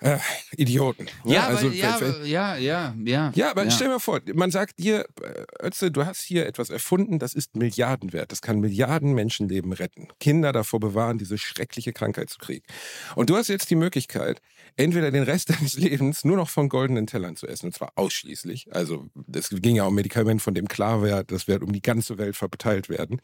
äh, 0.00 0.18
Idioten. 0.56 1.08
Ja, 1.24 1.46
also, 1.46 1.70
weil, 1.70 1.76
ja, 1.76 1.98
ja, 2.26 2.56
ja, 2.56 2.94
ja. 3.04 3.32
ja, 3.34 3.50
aber 3.50 3.70
stell 3.70 3.88
mir 3.88 4.00
vor, 4.00 4.20
man 4.34 4.50
sagt 4.50 4.78
dir, 4.78 5.06
äh, 5.22 5.66
Ötze, 5.66 5.90
du 5.90 6.06
hast 6.06 6.20
hier 6.20 6.46
etwas 6.46 6.70
erfunden, 6.70 7.18
das 7.18 7.34
ist 7.34 7.56
Milliarden 7.56 8.12
wert. 8.12 8.30
Das 8.30 8.40
kann 8.40 8.60
Milliarden 8.60 9.14
Menschenleben 9.14 9.72
retten. 9.72 10.08
Kinder 10.20 10.52
davor 10.52 10.80
bewahren, 10.80 11.18
diese 11.18 11.38
schreckliche 11.38 11.92
Krankheit 11.92 12.30
zu 12.30 12.38
kriegen. 12.38 12.64
Und 13.16 13.30
du 13.30 13.36
hast 13.36 13.48
jetzt 13.48 13.70
die 13.70 13.74
Möglichkeit, 13.74 14.40
entweder 14.76 15.10
den 15.10 15.24
Rest 15.24 15.50
deines 15.58 15.76
Lebens 15.76 16.24
nur 16.24 16.36
noch 16.36 16.48
von 16.48 16.68
goldenen 16.68 17.06
Tellern 17.06 17.36
zu 17.36 17.46
essen, 17.46 17.66
und 17.66 17.74
zwar 17.74 17.92
ausschließlich. 17.96 18.72
Also, 18.72 19.08
es 19.32 19.50
ging 19.50 19.76
ja 19.76 19.84
um 19.84 19.94
Medikament, 19.94 20.42
von 20.42 20.54
dem 20.54 20.68
klar 20.68 21.02
wäre, 21.02 21.24
das 21.24 21.48
wird 21.48 21.62
um 21.62 21.72
die 21.72 21.82
ganze 21.82 22.18
Welt 22.18 22.36
verteilt 22.36 22.88
werden. 22.88 23.20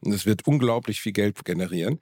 Und 0.00 0.12
es 0.12 0.24
wird 0.26 0.46
unglaublich 0.46 1.00
viel 1.00 1.12
Geld 1.12 1.44
generieren. 1.44 2.00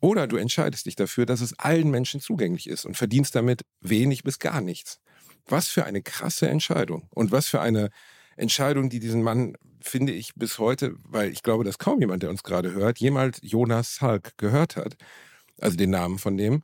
Oder 0.00 0.26
du 0.26 0.36
entscheidest 0.36 0.86
dich 0.86 0.96
dafür, 0.96 1.26
dass 1.26 1.40
es 1.40 1.58
allen 1.58 1.90
Menschen 1.90 2.20
zugänglich 2.20 2.68
ist 2.68 2.84
und 2.86 2.96
verdienst 2.96 3.34
damit 3.34 3.62
wenig 3.80 4.22
bis 4.22 4.38
gar 4.38 4.60
nichts. 4.60 4.98
Was 5.46 5.68
für 5.68 5.84
eine 5.84 6.02
krasse 6.02 6.48
Entscheidung. 6.48 7.08
Und 7.10 7.32
was 7.32 7.48
für 7.48 7.60
eine 7.60 7.90
Entscheidung, 8.36 8.88
die 8.88 9.00
diesen 9.00 9.22
Mann, 9.22 9.54
finde 9.82 10.12
ich, 10.12 10.34
bis 10.34 10.58
heute, 10.58 10.94
weil 11.04 11.30
ich 11.30 11.42
glaube, 11.42 11.64
dass 11.64 11.78
kaum 11.78 12.00
jemand, 12.00 12.22
der 12.22 12.30
uns 12.30 12.42
gerade 12.42 12.72
hört, 12.72 12.98
jemals 12.98 13.38
Jonas 13.42 13.96
Salk 13.96 14.36
gehört 14.38 14.76
hat. 14.76 14.96
Also 15.60 15.76
den 15.76 15.90
Namen 15.90 16.18
von 16.18 16.36
dem. 16.36 16.62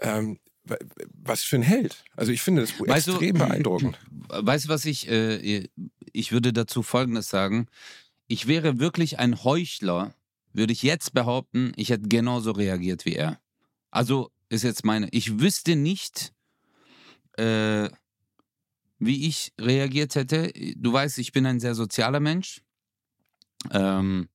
Ähm, 0.00 0.38
wa- 0.64 0.76
was 1.12 1.42
für 1.42 1.56
ein 1.56 1.62
Held. 1.62 2.04
Also 2.16 2.32
ich 2.32 2.42
finde 2.42 2.62
das 2.62 2.78
Weißt 2.78 3.06
du- 3.06 3.12
extrem 3.12 3.38
beeindruckend. 3.38 3.98
Weißt 4.28 4.66
du, 4.66 4.68
was 4.68 4.84
ich, 4.84 5.08
äh, 5.08 5.68
ich 6.12 6.32
würde 6.32 6.52
dazu 6.52 6.82
Folgendes 6.82 7.28
sagen. 7.28 7.68
Ich 8.26 8.46
wäre 8.46 8.78
wirklich 8.80 9.18
ein 9.18 9.44
Heuchler, 9.44 10.14
würde 10.54 10.72
ich 10.72 10.82
jetzt 10.82 11.12
behaupten, 11.12 11.72
ich 11.76 11.90
hätte 11.90 12.08
genauso 12.08 12.52
reagiert 12.52 13.04
wie 13.04 13.14
er. 13.14 13.40
Also 13.90 14.30
ist 14.48 14.62
jetzt 14.62 14.84
meine, 14.84 15.08
ich 15.10 15.40
wüsste 15.40 15.76
nicht, 15.76 16.32
äh, 17.36 17.88
wie 18.98 19.26
ich 19.28 19.52
reagiert 19.60 20.14
hätte. 20.14 20.52
Du 20.76 20.92
weißt, 20.92 21.18
ich 21.18 21.32
bin 21.32 21.44
ein 21.46 21.60
sehr 21.60 21.74
sozialer 21.74 22.20
Mensch. 22.20 22.62
Ähm, 23.70 24.28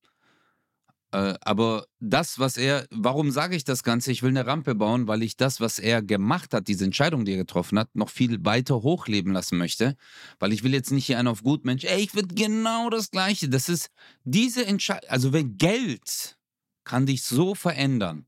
äh, 1.12 1.34
aber 1.40 1.86
das, 1.98 2.38
was 2.38 2.56
er, 2.56 2.86
warum 2.90 3.32
sage 3.32 3.56
ich 3.56 3.64
das 3.64 3.82
Ganze? 3.82 4.12
Ich 4.12 4.22
will 4.22 4.30
eine 4.30 4.46
Rampe 4.46 4.76
bauen, 4.76 5.08
weil 5.08 5.22
ich 5.22 5.36
das, 5.36 5.60
was 5.60 5.80
er 5.80 6.02
gemacht 6.02 6.54
hat, 6.54 6.68
diese 6.68 6.84
Entscheidung, 6.84 7.24
die 7.24 7.32
er 7.32 7.38
getroffen 7.38 7.78
hat, 7.78 7.94
noch 7.94 8.10
viel 8.10 8.44
weiter 8.44 8.82
hochleben 8.82 9.32
lassen 9.32 9.58
möchte. 9.58 9.96
Weil 10.38 10.52
ich 10.52 10.62
will 10.62 10.72
jetzt 10.72 10.92
nicht 10.92 11.06
hier 11.06 11.18
einen 11.18 11.28
auf 11.28 11.42
gut 11.42 11.64
Mensch, 11.64 11.84
ey, 11.84 12.00
ich 12.00 12.14
will 12.14 12.26
genau 12.28 12.90
das 12.90 13.10
Gleiche. 13.10 13.48
Das 13.48 13.68
ist 13.68 13.90
diese 14.24 14.64
Entscheidung, 14.64 15.10
also 15.10 15.32
wenn 15.32 15.56
Geld 15.56 16.38
kann 16.84 17.06
dich 17.06 17.22
so 17.22 17.54
verändern. 17.56 18.26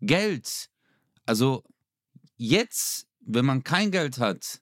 Geld, 0.00 0.68
also 1.24 1.64
jetzt, 2.36 3.06
wenn 3.20 3.46
man 3.46 3.64
kein 3.64 3.90
Geld 3.90 4.18
hat, 4.18 4.60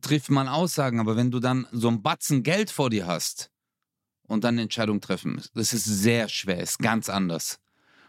trifft 0.00 0.30
man 0.30 0.48
Aussagen, 0.48 0.98
aber 0.98 1.16
wenn 1.16 1.30
du 1.30 1.38
dann 1.38 1.68
so 1.70 1.86
einen 1.86 2.02
Batzen 2.02 2.42
Geld 2.42 2.70
vor 2.70 2.90
dir 2.90 3.06
hast, 3.06 3.52
und 4.32 4.44
dann 4.44 4.54
eine 4.54 4.62
Entscheidung 4.62 5.02
treffen. 5.02 5.42
Das 5.52 5.74
ist 5.74 5.84
sehr 5.84 6.26
schwer, 6.30 6.58
ist 6.58 6.78
ganz 6.78 7.10
anders. 7.10 7.60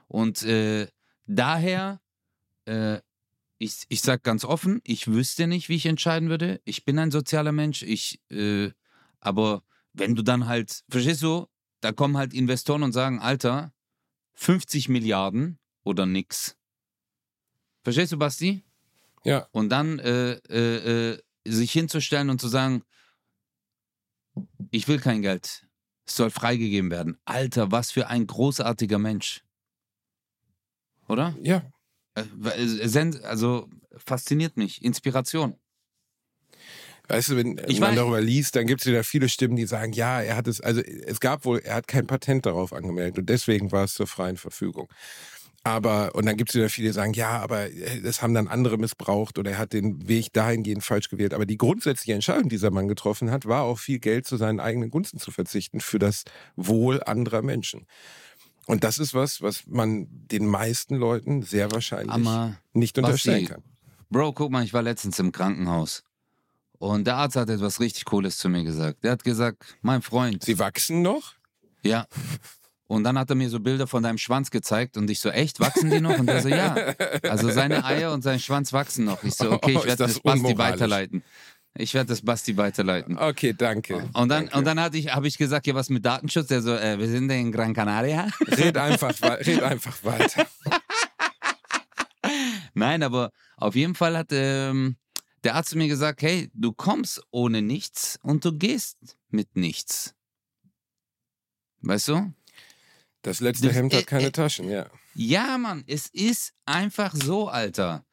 Und 0.07 0.41
äh, 0.43 0.87
daher, 1.25 1.99
äh, 2.63 2.99
ich, 3.57 3.83
ich 3.89 3.99
sage 4.01 4.21
ganz 4.21 4.45
offen, 4.45 4.79
ich 4.85 5.07
wüsste 5.07 5.47
nicht, 5.47 5.67
wie 5.67 5.75
ich 5.75 5.85
entscheiden 5.85 6.29
würde. 6.29 6.61
Ich 6.63 6.85
bin 6.85 6.97
ein 6.97 7.11
sozialer 7.11 7.51
Mensch, 7.51 7.83
ich, 7.83 8.21
äh, 8.31 8.71
aber 9.19 9.63
wenn 9.91 10.15
du 10.15 10.23
dann 10.23 10.47
halt, 10.47 10.85
verstehst 10.89 11.21
du, 11.23 11.47
da 11.81 11.91
kommen 11.91 12.15
halt 12.15 12.33
Investoren 12.33 12.83
und 12.83 12.93
sagen, 12.93 13.19
Alter, 13.19 13.73
50 14.35 14.87
Milliarden 14.87 15.59
oder 15.83 16.05
nix. 16.05 16.55
Verstehst 17.83 18.13
du, 18.13 18.17
Basti? 18.17 18.63
Ja. 19.25 19.49
Und 19.51 19.67
dann 19.69 19.99
äh, 19.99 20.35
äh, 20.49 21.11
äh, 21.11 21.21
sich 21.45 21.73
hinzustellen 21.73 22.29
und 22.29 22.39
zu 22.39 22.47
sagen, 22.47 22.83
ich 24.71 24.87
will 24.87 25.01
kein 25.01 25.21
Geld. 25.21 25.67
Es 26.05 26.15
soll 26.15 26.29
freigegeben 26.29 26.91
werden. 26.91 27.17
Alter, 27.25 27.71
was 27.71 27.91
für 27.91 28.07
ein 28.07 28.27
großartiger 28.27 28.99
Mensch. 28.99 29.43
Oder? 31.07 31.35
Ja. 31.41 31.63
Äh, 32.15 32.23
äh, 32.45 33.23
Also 33.23 33.69
fasziniert 33.97 34.57
mich. 34.57 34.83
Inspiration. 34.83 35.55
Weißt 37.09 37.29
du, 37.29 37.35
wenn 37.37 37.59
Ich 37.67 37.79
man 37.81 37.91
weiß- 37.93 37.95
darüber 37.95 38.21
liest, 38.21 38.55
dann 38.55 38.65
gibt 38.65 38.81
es 38.81 38.87
wieder 38.87 39.03
viele 39.03 39.27
Stimmen, 39.27 39.57
die 39.57 39.65
sagen, 39.65 39.91
ja, 39.91 40.21
er 40.21 40.37
hat 40.37 40.47
es, 40.47 40.61
also 40.61 40.79
es 40.81 41.19
gab 41.19 41.43
wohl, 41.43 41.59
er 41.59 41.75
hat 41.75 41.87
kein 41.87 42.07
Patent 42.07 42.45
darauf 42.45 42.71
angemeldet 42.71 43.19
und 43.19 43.29
deswegen 43.29 43.71
war 43.73 43.83
es 43.83 43.93
zur 43.93 44.07
freien 44.07 44.37
Verfügung. 44.37 44.87
Aber, 45.65 46.13
und 46.13 46.25
dann 46.25 46.35
gibt 46.35 46.49
es 46.49 46.55
wieder 46.55 46.67
viele, 46.67 46.89
die 46.89 46.93
sagen, 46.93 47.13
ja, 47.13 47.39
aber 47.39 47.71
äh, 47.71 48.01
das 48.01 48.21
haben 48.21 48.33
dann 48.33 48.49
andere 48.49 48.77
missbraucht 48.77 49.39
oder 49.39 49.51
er 49.51 49.57
hat 49.57 49.71
den 49.71 50.09
Weg 50.09 50.33
dahingehend 50.33 50.83
falsch 50.83 51.09
gewählt. 51.09 51.33
Aber 51.33 51.45
die 51.45 51.57
grundsätzliche 51.57 52.13
Entscheidung, 52.13 52.43
die 52.43 52.49
dieser 52.49 52.71
Mann 52.71 52.89
getroffen 52.89 53.31
hat, 53.31 53.45
war 53.45 53.63
auf 53.63 53.79
viel 53.79 53.99
Geld 53.99 54.27
zu 54.27 54.35
seinen 54.35 54.59
eigenen 54.59 54.89
Gunsten 54.89 55.19
zu 55.19 55.31
verzichten 55.31 55.79
für 55.79 55.99
das 55.99 56.25
Wohl 56.57 57.01
anderer 57.03 57.41
Menschen. 57.41 57.85
Und 58.65 58.83
das 58.83 58.99
ist 58.99 59.13
was, 59.13 59.41
was 59.41 59.65
man 59.67 60.07
den 60.09 60.45
meisten 60.45 60.95
Leuten 60.95 61.43
sehr 61.43 61.71
wahrscheinlich 61.71 62.11
Aber 62.11 62.57
nicht 62.73 62.97
unterstellen 62.97 63.45
Basti, 63.45 63.53
kann. 63.53 63.63
Bro, 64.09 64.33
guck 64.33 64.51
mal, 64.51 64.63
ich 64.63 64.73
war 64.73 64.81
letztens 64.81 65.17
im 65.19 65.31
Krankenhaus. 65.31 66.03
Und 66.77 67.07
der 67.07 67.15
Arzt 67.15 67.37
hat 67.37 67.49
etwas 67.49 67.79
richtig 67.79 68.03
Cooles 68.03 68.37
zu 68.37 68.49
mir 68.49 68.63
gesagt. 68.65 69.03
Der 69.03 69.11
hat 69.11 69.23
gesagt, 69.23 69.77
mein 69.81 70.01
Freund. 70.01 70.43
Sie 70.43 70.59
wachsen 70.59 71.01
noch? 71.01 71.35
Ja. 71.83 72.07
Und 72.93 73.03
dann 73.03 73.17
hat 73.17 73.29
er 73.29 73.35
mir 73.35 73.49
so 73.49 73.59
Bilder 73.59 73.87
von 73.87 74.03
deinem 74.03 74.19
Schwanz 74.19 74.51
gezeigt 74.51 74.97
und 74.97 75.09
ich 75.09 75.19
so, 75.19 75.29
echt, 75.29 75.59
wachsen 75.59 75.89
die 75.89 75.99
noch? 75.99 76.19
Und 76.19 76.27
der 76.27 76.43
so, 76.43 76.49
ja. 76.49 76.75
Also 77.23 77.49
seine 77.49 77.83
Eier 77.85 78.13
und 78.13 78.21
sein 78.21 78.39
Schwanz 78.39 78.71
wachsen 78.71 79.05
noch. 79.05 79.23
Ich 79.23 79.33
so, 79.33 79.51
okay, 79.51 79.71
ich 79.71 79.77
Oh, 79.77 79.85
werde 79.85 80.03
das 80.03 80.13
das 80.13 80.21
Basti 80.21 80.57
weiterleiten. 80.57 81.23
Ich 81.75 81.95
werde 81.95 82.09
das 82.09 82.21
Basti 82.21 82.55
weiterleiten. 82.55 83.17
Okay, 83.17 83.55
danke. 83.57 84.09
Und 84.13 84.29
dann, 84.29 84.29
danke. 84.29 84.57
und 84.57 84.65
dann 84.65 84.79
hatte 84.79 84.99
ich, 84.99 85.13
habe 85.13 85.27
ich 85.27 85.39
gesagt, 85.39 85.65
ja, 85.65 85.73
was 85.73 85.89
mit 85.89 86.05
Datenschutz? 86.05 86.47
Der 86.47 86.61
so, 86.61 86.75
äh, 86.75 86.99
wir 86.99 87.07
sind 87.07 87.31
in 87.31 87.51
Gran 87.51 87.73
Canaria. 87.73 88.27
Red 88.47 88.77
einfach, 88.77 89.19
red 89.21 89.63
einfach 89.63 90.03
weiter. 90.03 90.45
Nein, 92.75 93.01
aber 93.01 93.31
auf 93.57 93.75
jeden 93.75 93.95
Fall 93.95 94.15
hat 94.15 94.27
ähm, 94.29 94.97
der 95.43 95.55
Arzt 95.55 95.73
mir 95.73 95.87
gesagt, 95.87 96.21
hey, 96.21 96.51
du 96.53 96.73
kommst 96.73 97.23
ohne 97.31 97.63
nichts 97.63 98.19
und 98.21 98.45
du 98.45 98.55
gehst 98.55 99.17
mit 99.29 99.55
nichts. 99.55 100.13
Weißt 101.81 102.09
du? 102.09 102.33
Das 103.23 103.39
letzte 103.39 103.67
Das- 103.67 103.75
Hemd 103.75 103.93
hat 103.93 104.05
keine 104.07 104.27
äh, 104.27 104.31
Taschen, 104.31 104.69
ja. 104.69 104.85
Ja, 105.15 105.57
Mann, 105.57 105.83
es 105.87 106.07
ist 106.07 106.53
einfach 106.65 107.13
so, 107.15 107.47
Alter. 107.47 108.05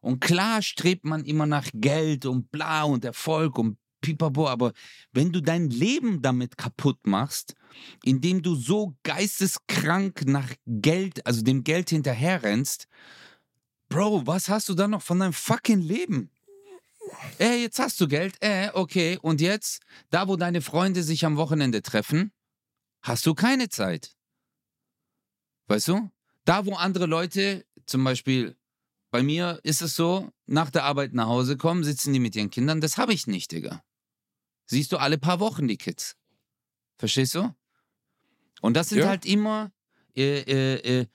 Und 0.00 0.20
klar 0.20 0.62
strebt 0.62 1.04
man 1.04 1.24
immer 1.24 1.46
nach 1.46 1.66
Geld 1.74 2.26
und 2.26 2.50
bla 2.50 2.82
und 2.84 3.04
Erfolg 3.04 3.58
und 3.58 3.78
pipapo, 4.00 4.48
aber 4.48 4.72
wenn 5.12 5.32
du 5.32 5.40
dein 5.40 5.70
Leben 5.70 6.22
damit 6.22 6.56
kaputt 6.56 6.98
machst, 7.06 7.54
indem 8.04 8.42
du 8.42 8.54
so 8.54 8.94
geisteskrank 9.02 10.24
nach 10.26 10.48
Geld, 10.66 11.24
also 11.26 11.42
dem 11.42 11.64
Geld 11.64 11.90
hinterherrennst, 11.90 12.86
Bro, 13.88 14.26
was 14.26 14.48
hast 14.48 14.68
du 14.68 14.74
dann 14.74 14.90
noch 14.90 15.02
von 15.02 15.18
deinem 15.18 15.32
fucking 15.32 15.80
Leben? 15.80 16.30
Äh, 17.40 17.62
jetzt 17.62 17.78
hast 17.78 18.00
du 18.00 18.06
Geld, 18.06 18.36
äh, 18.40 18.68
okay, 18.74 19.18
und 19.22 19.40
jetzt, 19.40 19.80
da 20.10 20.28
wo 20.28 20.36
deine 20.36 20.60
Freunde 20.60 21.02
sich 21.02 21.24
am 21.24 21.36
Wochenende 21.38 21.80
treffen, 21.82 22.32
hast 23.02 23.24
du 23.24 23.34
keine 23.34 23.68
Zeit. 23.70 24.14
Weißt 25.68 25.88
du? 25.88 26.10
Da, 26.44 26.66
wo 26.66 26.74
andere 26.74 27.06
Leute 27.06 27.64
zum 27.86 28.02
Beispiel 28.04 28.56
bei 29.10 29.22
mir 29.22 29.60
ist 29.62 29.80
es 29.80 29.94
so, 29.96 30.30
nach 30.46 30.70
der 30.70 30.84
Arbeit 30.84 31.14
nach 31.14 31.28
Hause 31.28 31.56
kommen, 31.56 31.84
sitzen 31.84 32.12
die 32.12 32.20
mit 32.20 32.36
ihren 32.36 32.50
Kindern. 32.50 32.80
Das 32.80 32.98
habe 32.98 33.12
ich 33.12 33.26
nicht, 33.26 33.52
Digga. 33.52 33.82
Siehst 34.66 34.92
du 34.92 34.98
alle 34.98 35.16
paar 35.18 35.40
Wochen 35.40 35.68
die 35.68 35.78
Kids. 35.78 36.16
Verstehst 36.98 37.34
du? 37.34 37.54
Und 38.60 38.74
das 38.76 38.88
sind 38.90 38.98
Ja. 38.98 39.08
halt 39.08 39.24
immer, 39.24 39.72
äh, 40.14 40.40
äh, 40.40 41.00
äh, 41.00 41.06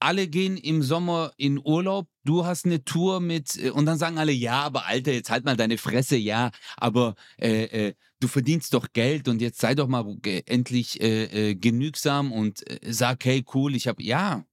alle 0.00 0.28
gehen 0.28 0.56
im 0.56 0.82
Sommer 0.82 1.32
in 1.36 1.58
Urlaub, 1.58 2.08
du 2.24 2.44
hast 2.44 2.66
eine 2.66 2.84
Tour 2.84 3.20
mit, 3.20 3.56
äh, 3.56 3.70
und 3.70 3.86
dann 3.86 3.98
sagen 3.98 4.18
alle, 4.18 4.32
ja, 4.32 4.62
aber 4.62 4.86
Alter, 4.86 5.12
jetzt 5.12 5.30
halt 5.30 5.44
mal 5.44 5.56
deine 5.56 5.78
Fresse, 5.78 6.16
ja, 6.16 6.50
aber 6.76 7.14
äh, 7.38 7.88
äh, 7.88 7.94
du 8.20 8.28
verdienst 8.28 8.74
doch 8.74 8.88
Geld 8.92 9.28
und 9.28 9.40
jetzt 9.40 9.60
sei 9.60 9.74
doch 9.74 9.88
mal 9.88 10.04
endlich 10.46 11.00
äh, 11.00 11.50
äh, 11.50 11.54
genügsam 11.54 12.32
und 12.32 12.68
äh, 12.68 12.92
sag, 12.92 13.24
hey, 13.24 13.44
cool, 13.54 13.74
ich 13.74 13.88
habe, 13.88 14.02
ja, 14.02 14.44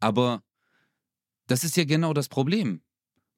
aber 0.00 0.42
das 1.46 1.64
ist 1.64 1.76
ja 1.76 1.84
genau 1.84 2.12
das 2.12 2.28
Problem. 2.28 2.82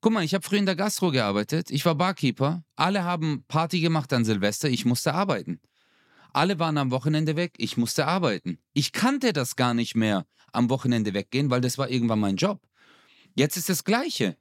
Guck 0.01 0.13
mal, 0.13 0.25
ich 0.25 0.35
habe 0.35 0.45
früher 0.45 0.59
in 0.59 0.67
der 0.67 0.77
Gastro 0.77 1.11
gearbeitet, 1.11 1.71
ich 1.71 1.85
war 1.85 1.95
Barkeeper, 1.95 2.65
alle 2.75 3.05
haben 3.05 3.45
Party 3.49 3.81
gemacht 3.81 4.13
an 4.13 4.25
Silvester, 4.25 4.69
ich 4.69 4.85
musste 4.85 5.15
arbeiten. 5.15 5.61
Alle 6.33 6.59
waren 6.59 6.79
am 6.79 6.91
Wochenende 6.91 7.37
weg, 7.37 7.55
ich 7.59 7.77
musste 7.77 8.07
arbeiten. 8.07 8.59
Ich 8.73 8.93
kannte 8.93 9.33
das 9.33 9.57
gar 9.57 9.75
nicht 9.75 9.97
mehr, 9.97 10.27
am 10.53 10.71
Wochenende 10.71 11.15
weggehen, 11.15 11.51
weil 11.51 11.61
das 11.61 11.79
war 11.79 11.89
irgendwann 11.89 12.21
mein 12.21 12.37
Job. 12.37 12.61
Jetzt 13.35 13.57
ist 13.57 13.69
das 13.69 13.85
Gleiche. 13.85 14.37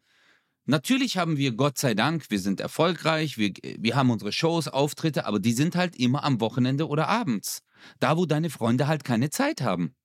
Natürlich 0.65 1.17
haben 1.17 1.37
wir, 1.37 1.53
Gott 1.53 1.77
sei 1.77 1.95
Dank, 1.95 2.29
wir 2.29 2.39
sind 2.39 2.59
erfolgreich, 2.59 3.37
wir, 3.37 3.53
wir 3.63 3.95
haben 3.95 4.11
unsere 4.11 4.31
Shows, 4.31 4.67
Auftritte, 4.67 5.25
aber 5.25 5.39
die 5.39 5.53
sind 5.53 5.75
halt 5.75 5.95
immer 5.95 6.23
am 6.23 6.39
Wochenende 6.41 6.87
oder 6.87 7.07
abends. 7.07 7.61
Da, 7.99 8.17
wo 8.17 8.25
deine 8.25 8.49
Freunde 8.49 8.87
halt 8.87 9.03
keine 9.03 9.29
Zeit 9.29 9.61
haben. 9.61 9.95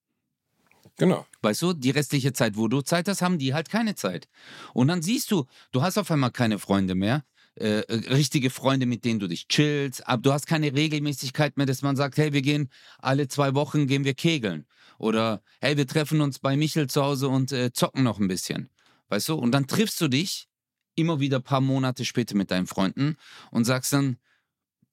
Genau. 0.96 1.26
Weißt 1.42 1.60
du, 1.60 1.72
die 1.72 1.90
restliche 1.90 2.32
Zeit, 2.32 2.56
wo 2.56 2.68
du 2.68 2.80
Zeit 2.80 3.08
hast, 3.08 3.20
haben 3.20 3.38
die 3.38 3.52
halt 3.52 3.68
keine 3.68 3.94
Zeit. 3.94 4.28
Und 4.72 4.88
dann 4.88 5.02
siehst 5.02 5.30
du, 5.30 5.44
du 5.72 5.82
hast 5.82 5.98
auf 5.98 6.10
einmal 6.10 6.30
keine 6.30 6.58
Freunde 6.58 6.94
mehr, 6.94 7.24
äh, 7.56 7.80
äh, 7.80 8.12
richtige 8.12 8.50
Freunde, 8.50 8.86
mit 8.86 9.04
denen 9.04 9.20
du 9.20 9.28
dich 9.28 9.46
chillst, 9.48 10.06
aber 10.08 10.22
du 10.22 10.32
hast 10.32 10.46
keine 10.46 10.74
Regelmäßigkeit 10.74 11.56
mehr, 11.56 11.66
dass 11.66 11.82
man 11.82 11.94
sagt, 11.94 12.16
hey, 12.16 12.32
wir 12.32 12.42
gehen 12.42 12.68
alle 12.98 13.28
zwei 13.28 13.54
Wochen, 13.54 13.86
gehen 13.86 14.04
wir 14.04 14.14
kegeln. 14.14 14.66
Oder 14.98 15.42
hey, 15.60 15.76
wir 15.76 15.86
treffen 15.86 16.20
uns 16.20 16.38
bei 16.38 16.56
Michel 16.56 16.88
zu 16.88 17.02
Hause 17.02 17.28
und 17.28 17.52
äh, 17.52 17.72
zocken 17.72 18.02
noch 18.02 18.18
ein 18.18 18.28
bisschen. 18.28 18.70
Weißt 19.08 19.28
du? 19.28 19.34
Und 19.34 19.52
dann 19.52 19.66
triffst 19.66 20.00
du 20.00 20.08
dich 20.08 20.48
immer 20.94 21.20
wieder 21.20 21.38
ein 21.38 21.42
paar 21.42 21.60
Monate 21.60 22.04
später 22.04 22.36
mit 22.36 22.50
deinen 22.50 22.66
Freunden 22.66 23.16
und 23.50 23.64
sagst 23.64 23.92
dann, 23.92 24.18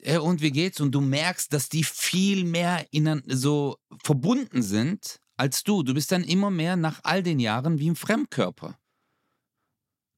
hey, 0.01 0.17
und 0.17 0.41
wie 0.41 0.51
geht's? 0.51 0.81
Und 0.81 0.93
du 0.93 1.01
merkst, 1.01 1.53
dass 1.53 1.69
die 1.69 1.83
viel 1.83 2.43
mehr 2.43 2.85
innen 2.91 3.23
so 3.27 3.77
verbunden 4.03 4.63
sind 4.63 5.19
als 5.37 5.63
du. 5.63 5.83
Du 5.83 5.93
bist 5.93 6.11
dann 6.11 6.23
immer 6.23 6.51
mehr 6.51 6.75
nach 6.75 6.99
all 7.03 7.23
den 7.23 7.39
Jahren 7.39 7.79
wie 7.79 7.89
ein 7.89 7.95
Fremdkörper. 7.95 8.77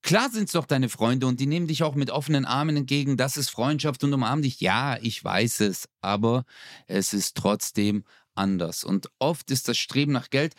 Klar 0.02 0.30
sind 0.30 0.46
es 0.46 0.52
doch 0.52 0.66
deine 0.66 0.90
Freunde 0.90 1.28
und 1.28 1.40
die 1.40 1.46
nehmen 1.46 1.68
dich 1.68 1.82
auch 1.82 1.96
mit 1.96 2.12
offenen 2.12 2.44
Armen 2.44 2.76
entgegen. 2.76 3.16
Das 3.16 3.38
ist 3.38 3.50
Freundschaft 3.50 4.04
und 4.04 4.14
umarmen 4.14 4.44
dich. 4.44 4.60
Ja, 4.60 4.98
ich 5.02 5.24
weiß 5.24 5.62
es, 5.62 5.88
aber 6.02 6.44
es 6.88 7.14
ist 7.14 7.38
trotzdem 7.38 8.04
anders. 8.36 8.84
Und 8.84 9.10
oft 9.20 9.52
ist 9.52 9.68
das 9.68 9.78
Streben 9.78 10.12
nach 10.12 10.30
Geld. 10.30 10.54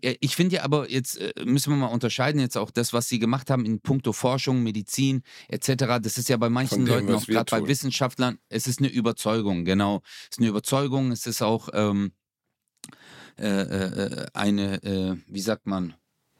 Äh, 0.00 0.16
Ich 0.20 0.36
finde 0.36 0.56
ja 0.56 0.62
aber, 0.64 0.90
jetzt 0.90 1.18
äh, 1.18 1.32
müssen 1.44 1.72
wir 1.72 1.76
mal 1.76 1.86
unterscheiden, 1.86 2.40
jetzt 2.40 2.56
auch 2.56 2.70
das, 2.70 2.92
was 2.92 3.08
sie 3.08 3.18
gemacht 3.18 3.50
haben 3.50 3.64
in 3.64 3.80
puncto 3.80 4.12
Forschung, 4.12 4.62
Medizin 4.62 5.22
etc. 5.48 6.00
Das 6.02 6.18
ist 6.18 6.28
ja 6.28 6.36
bei 6.36 6.48
manchen 6.48 6.84
dem, 6.84 6.94
Leuten, 6.94 7.14
auch 7.14 7.26
gerade 7.26 7.50
bei. 7.50 7.66
Wissenschaftlern, 7.68 8.38
es 8.48 8.66
ist 8.66 8.80
eine 8.80 8.88
Überzeugung, 8.88 9.64
genau. 9.64 10.02
Es 10.24 10.36
ist 10.36 10.38
eine 10.38 10.48
Überzeugung, 10.48 11.12
es 11.12 11.26
ist 11.26 11.42
auch 11.42 11.68
ähm, 11.72 12.12
äh, 13.38 13.46
äh, 13.46 14.26
eine, 14.34 14.82
äh, 14.82 15.16
wie 15.26 15.40
sagt 15.40 15.66
man, 15.66 15.94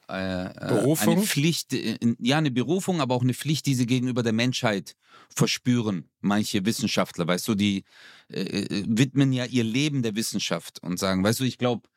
äh, 0.09 0.47
äh, 0.47 0.69
Berufung? 0.69 1.15
eine 1.15 1.23
Pflicht, 1.23 1.73
äh, 1.73 1.99
ja, 2.19 2.39
eine 2.39 2.51
Berufung, 2.51 3.01
aber 3.01 3.15
auch 3.15 3.23
eine 3.23 3.35
Pflicht, 3.35 3.67
die 3.67 3.75
sie 3.75 3.87
gegenüber 3.87 4.23
der 4.23 4.33
Menschheit 4.33 4.97
verspüren. 5.35 6.09
Manche 6.21 6.65
Wissenschaftler, 6.65 7.27
weißt 7.27 7.49
du, 7.49 7.55
die 7.55 7.85
äh, 8.31 8.41
äh, 8.41 8.85
widmen 8.87 9.33
ja 9.33 9.45
ihr 9.45 9.65
Leben 9.65 10.03
der 10.03 10.17
Wissenschaft 10.17 10.83
und 10.83 10.99
sagen, 10.99 11.23
weißt 11.23 11.41
du, 11.41 11.45
ich 11.45 11.59
glaube, 11.59 11.89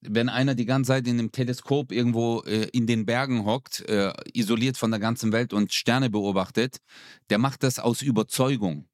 wenn 0.00 0.28
einer 0.28 0.54
die 0.54 0.66
ganze 0.66 0.88
Zeit 0.88 1.06
in 1.06 1.18
einem 1.18 1.30
Teleskop 1.30 1.92
irgendwo 1.92 2.40
äh, 2.40 2.68
in 2.72 2.86
den 2.86 3.06
Bergen 3.06 3.44
hockt, 3.44 3.88
äh, 3.88 4.12
isoliert 4.32 4.76
von 4.76 4.90
der 4.90 5.00
ganzen 5.00 5.32
Welt 5.32 5.52
und 5.52 5.72
Sterne 5.72 6.10
beobachtet, 6.10 6.78
der 7.30 7.38
macht 7.38 7.62
das 7.62 7.78
aus 7.78 8.02
Überzeugung. 8.02 8.88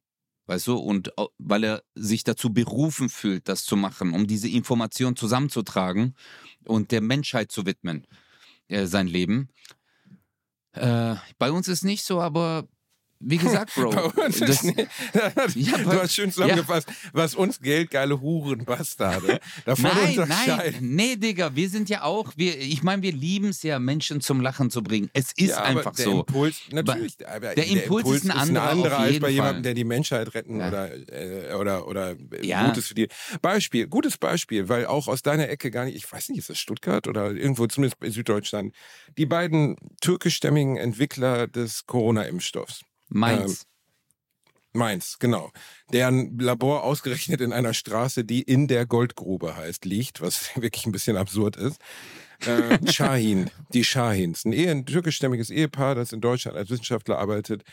Weißt 0.46 0.66
du, 0.66 0.76
und 0.76 1.12
weil 1.36 1.64
er 1.64 1.82
sich 1.94 2.24
dazu 2.24 2.50
berufen 2.52 3.10
fühlt, 3.10 3.48
das 3.48 3.64
zu 3.64 3.76
machen, 3.76 4.14
um 4.14 4.26
diese 4.26 4.48
Information 4.48 5.14
zusammenzutragen 5.14 6.14
und 6.64 6.90
der 6.90 7.02
Menschheit 7.02 7.52
zu 7.52 7.66
widmen, 7.66 8.06
äh, 8.68 8.86
sein 8.86 9.06
Leben. 9.06 9.48
Äh, 10.72 11.16
bei 11.38 11.50
uns 11.50 11.68
ist 11.68 11.84
nicht 11.84 12.04
so, 12.04 12.20
aber 12.20 12.68
wie 13.20 13.36
gesagt, 13.36 13.74
Bro. 13.74 13.90
Bei 14.16 14.24
uns 14.26 14.40
das, 14.40 14.62
ist 14.64 14.74
Ja, 15.56 15.78
du 15.78 15.92
hast 15.92 16.14
schön 16.14 16.30
zusammengefasst, 16.30 16.88
was 17.12 17.34
uns 17.34 17.60
geldgeile 17.60 18.20
Huren 18.20 18.64
Bastarde 18.64 19.40
davon 19.64 19.84
Nein, 19.84 20.28
nein, 20.28 20.74
nee, 20.80 21.16
Digga, 21.16 21.54
wir 21.54 21.68
sind 21.68 21.88
ja 21.88 22.02
auch, 22.02 22.32
wir, 22.36 22.58
ich 22.58 22.82
meine, 22.82 23.02
wir 23.02 23.12
lieben 23.12 23.48
es 23.48 23.62
ja, 23.62 23.78
Menschen 23.78 24.20
zum 24.20 24.40
Lachen 24.40 24.70
zu 24.70 24.82
bringen. 24.82 25.10
Es 25.12 25.32
ist 25.32 25.50
Ja, 25.50 25.62
einfach 25.62 25.94
der 25.94 26.04
so. 26.04 26.20
Impuls, 26.20 26.60
natürlich, 26.70 27.14
aber 27.26 27.54
der 27.54 27.66
Impuls 27.66 28.08
ist 28.10 28.30
ein 28.30 28.56
anderer, 28.56 28.92
auf 28.94 28.98
als 29.00 29.10
jeden 29.12 29.22
bei 29.22 29.30
jemandem, 29.30 29.62
der 29.62 29.74
die 29.74 29.84
Menschheit 29.84 30.34
retten 30.34 30.60
Ja. 30.60 30.68
oder, 30.68 30.90
äh, 31.12 31.54
oder, 31.54 31.86
oder 31.88 32.16
Ja. 32.42 32.66
Gutes 32.68 32.88
für 32.88 32.94
die. 32.94 33.08
Beispiel, 33.42 33.86
gutes 33.86 34.16
Beispiel, 34.18 34.68
weil 34.68 34.86
auch 34.86 35.08
aus 35.08 35.22
deiner 35.22 35.48
Ecke 35.48 35.70
gar 35.70 35.84
nicht, 35.84 35.96
ich 35.96 36.10
weiß 36.10 36.28
nicht, 36.30 36.38
ist 36.38 36.50
das 36.50 36.58
Stuttgart 36.58 37.06
oder 37.08 37.32
irgendwo 37.32 37.66
zumindest 37.66 38.02
in 38.02 38.12
Süddeutschland, 38.12 38.74
die 39.16 39.26
beiden 39.26 39.76
türkischstämmigen 40.00 40.76
Entwickler 40.76 41.46
des 41.46 41.86
Corona-Impfstoffs. 41.86 42.82
Meins. 43.08 43.66
Mainz, 44.72 45.18
genau. 45.18 45.50
Deren 45.92 46.38
Labor 46.38 46.84
ausgerechnet 46.84 47.40
in 47.40 47.52
einer 47.52 47.74
Straße, 47.74 48.24
die 48.24 48.42
in 48.42 48.68
der 48.68 48.86
Goldgrube 48.86 49.56
heißt, 49.56 49.84
liegt, 49.84 50.20
was 50.20 50.50
wirklich 50.56 50.86
ein 50.86 50.92
bisschen 50.92 51.16
absurd 51.16 51.56
ist. 51.56 51.80
Äh, 52.46 52.78
Shahin, 52.92 53.50
die 53.72 53.84
Shahins, 53.84 54.44
ein, 54.44 54.52
Ehe, 54.52 54.70
ein 54.70 54.86
türkischstämmiges 54.86 55.50
Ehepaar, 55.50 55.94
das 55.94 56.12
in 56.12 56.20
Deutschland 56.20 56.56
als 56.56 56.70
Wissenschaftler 56.70 57.18
arbeitet 57.18 57.64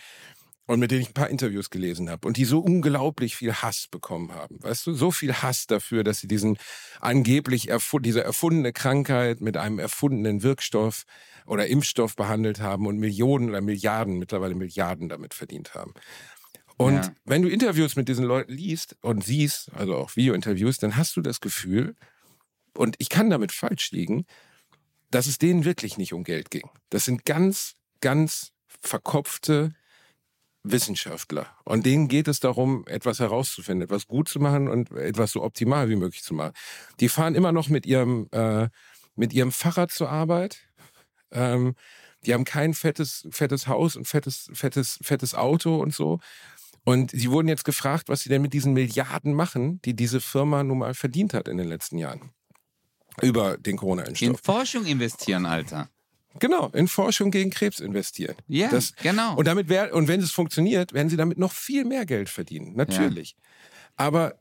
und 0.68 0.80
mit 0.80 0.92
denen 0.92 1.02
ich 1.02 1.10
ein 1.10 1.14
paar 1.14 1.30
Interviews 1.30 1.70
gelesen 1.70 2.10
habe 2.10 2.28
und 2.28 2.38
die 2.38 2.46
so 2.46 2.60
unglaublich 2.60 3.36
viel 3.36 3.54
Hass 3.54 3.88
bekommen 3.90 4.34
haben. 4.34 4.58
Weißt 4.64 4.88
du, 4.88 4.94
so 4.94 5.12
viel 5.12 5.34
Hass 5.34 5.68
dafür, 5.68 6.04
dass 6.04 6.20
sie 6.20 6.28
diesen 6.28 6.58
angeblich 7.00 7.70
erfu 7.70 8.00
diese 8.00 8.24
erfundene 8.24 8.74
Krankheit 8.74 9.42
mit 9.42 9.58
einem 9.58 9.80
erfundenen 9.80 10.42
Wirkstoff 10.42 11.04
oder 11.46 11.68
Impfstoff 11.68 12.16
behandelt 12.16 12.60
haben 12.60 12.88
und 12.88 12.98
Millionen 12.98 13.50
oder 13.50 13.62
Milliarden, 13.62 14.18
mittlerweile 14.18 14.56
Milliarden 14.56 15.10
damit 15.10 15.34
verdient 15.34 15.76
haben. 15.76 15.94
Und 16.78 16.94
Ja. 16.96 17.14
wenn 17.24 17.42
du 17.42 17.50
Interviews 17.50 17.96
mit 17.96 18.10
diesen 18.10 18.26
Leuten 18.26 18.52
liest 18.52 18.98
und 19.02 19.24
siehst, 19.24 19.72
also 19.74 19.96
auch 19.96 20.16
Video-Interviews, 20.16 20.78
dann 20.78 20.98
hast 20.98 21.16
du 21.16 21.22
das 21.22 21.40
Gefühl, 21.40 21.96
und 22.78 22.96
ich 23.00 23.10
kann 23.10 23.30
damit 23.30 23.52
falsch 23.54 23.92
liegen, 23.92 24.26
dass 25.12 25.28
es 25.28 25.38
denen 25.38 25.64
wirklich 25.64 25.98
nicht 25.98 26.14
um 26.14 26.24
Geld 26.24 26.52
ging. 26.52 26.70
Das 26.90 27.06
sind 27.06 27.24
ganz, 27.26 27.76
ganz 28.02 28.52
verkopfte 28.82 29.74
Wissenschaftler. 30.64 31.48
Und 31.64 31.86
denen 31.86 32.08
geht 32.08 32.28
es 32.28 32.40
darum, 32.40 32.86
etwas 32.88 33.20
herauszufinden, 33.20 33.86
etwas 33.86 34.08
gut 34.08 34.28
zu 34.28 34.40
machen 34.40 34.68
und 34.68 34.92
etwas 34.92 35.32
so 35.32 35.44
optimal 35.44 35.90
wie 35.90 35.96
möglich 35.96 36.24
zu 36.24 36.34
machen. 36.34 36.54
Die 37.00 37.08
fahren 37.08 37.36
immer 37.36 37.52
noch 37.52 37.70
mit 37.70 37.86
ihrem, 37.86 38.28
äh, 38.32 38.68
mit 39.16 39.32
ihrem 39.32 39.52
Fahrrad 39.52 39.92
zur 39.92 40.10
Arbeit. 40.10 40.68
Ähm, 41.32 41.76
die 42.26 42.34
haben 42.34 42.44
kein 42.46 42.74
fettes, 42.74 43.28
fettes 43.32 43.68
Haus 43.68 43.96
und 43.96 44.08
fettes, 44.08 44.50
fettes, 44.54 44.98
fettes 45.02 45.36
Auto 45.36 45.78
und 45.78 45.94
so. 45.94 46.20
Und 46.84 47.12
sie 47.12 47.32
wurden 47.32 47.48
jetzt 47.48 47.66
gefragt, 47.66 48.10
was 48.10 48.22
sie 48.22 48.30
denn 48.30 48.42
mit 48.42 48.54
diesen 48.54 48.74
Milliarden 48.74 49.34
machen, 49.34 49.82
die 49.84 49.96
diese 49.96 50.22
Firma 50.22 50.64
nun 50.64 50.80
mal 50.80 50.94
verdient 50.94 51.34
hat 51.34 51.48
in 51.48 51.58
den 51.58 51.68
letzten 51.68 51.98
Jahren. 51.98 52.32
Über 53.22 53.58
den 53.58 53.72
In 53.72 53.78
Corona-Impfstoff. 53.78 54.40
Forschung 54.44 54.86
investieren, 54.86 55.46
Alter. 55.46 55.90
Genau, 56.40 56.68
in 56.74 56.88
Forschung 56.90 57.32
gegen 57.32 57.50
Krebs 57.50 57.80
investieren. 57.80 58.36
Ja, 58.48 58.68
Das- 58.70 58.94
genau. 58.98 59.36
Und 59.38 59.48
damit 59.48 59.70
wär, 59.70 59.94
und 59.96 60.08
wenn 60.10 60.20
es 60.20 60.32
funktioniert, 60.32 60.92
werden 60.94 61.10
sie 61.10 61.16
damit 61.18 61.38
noch 61.38 61.54
viel 61.54 61.86
mehr 61.86 62.06
Geld 62.06 62.28
verdienen. 62.30 62.76
Natürlich. 62.76 63.36
Aber 63.96 64.36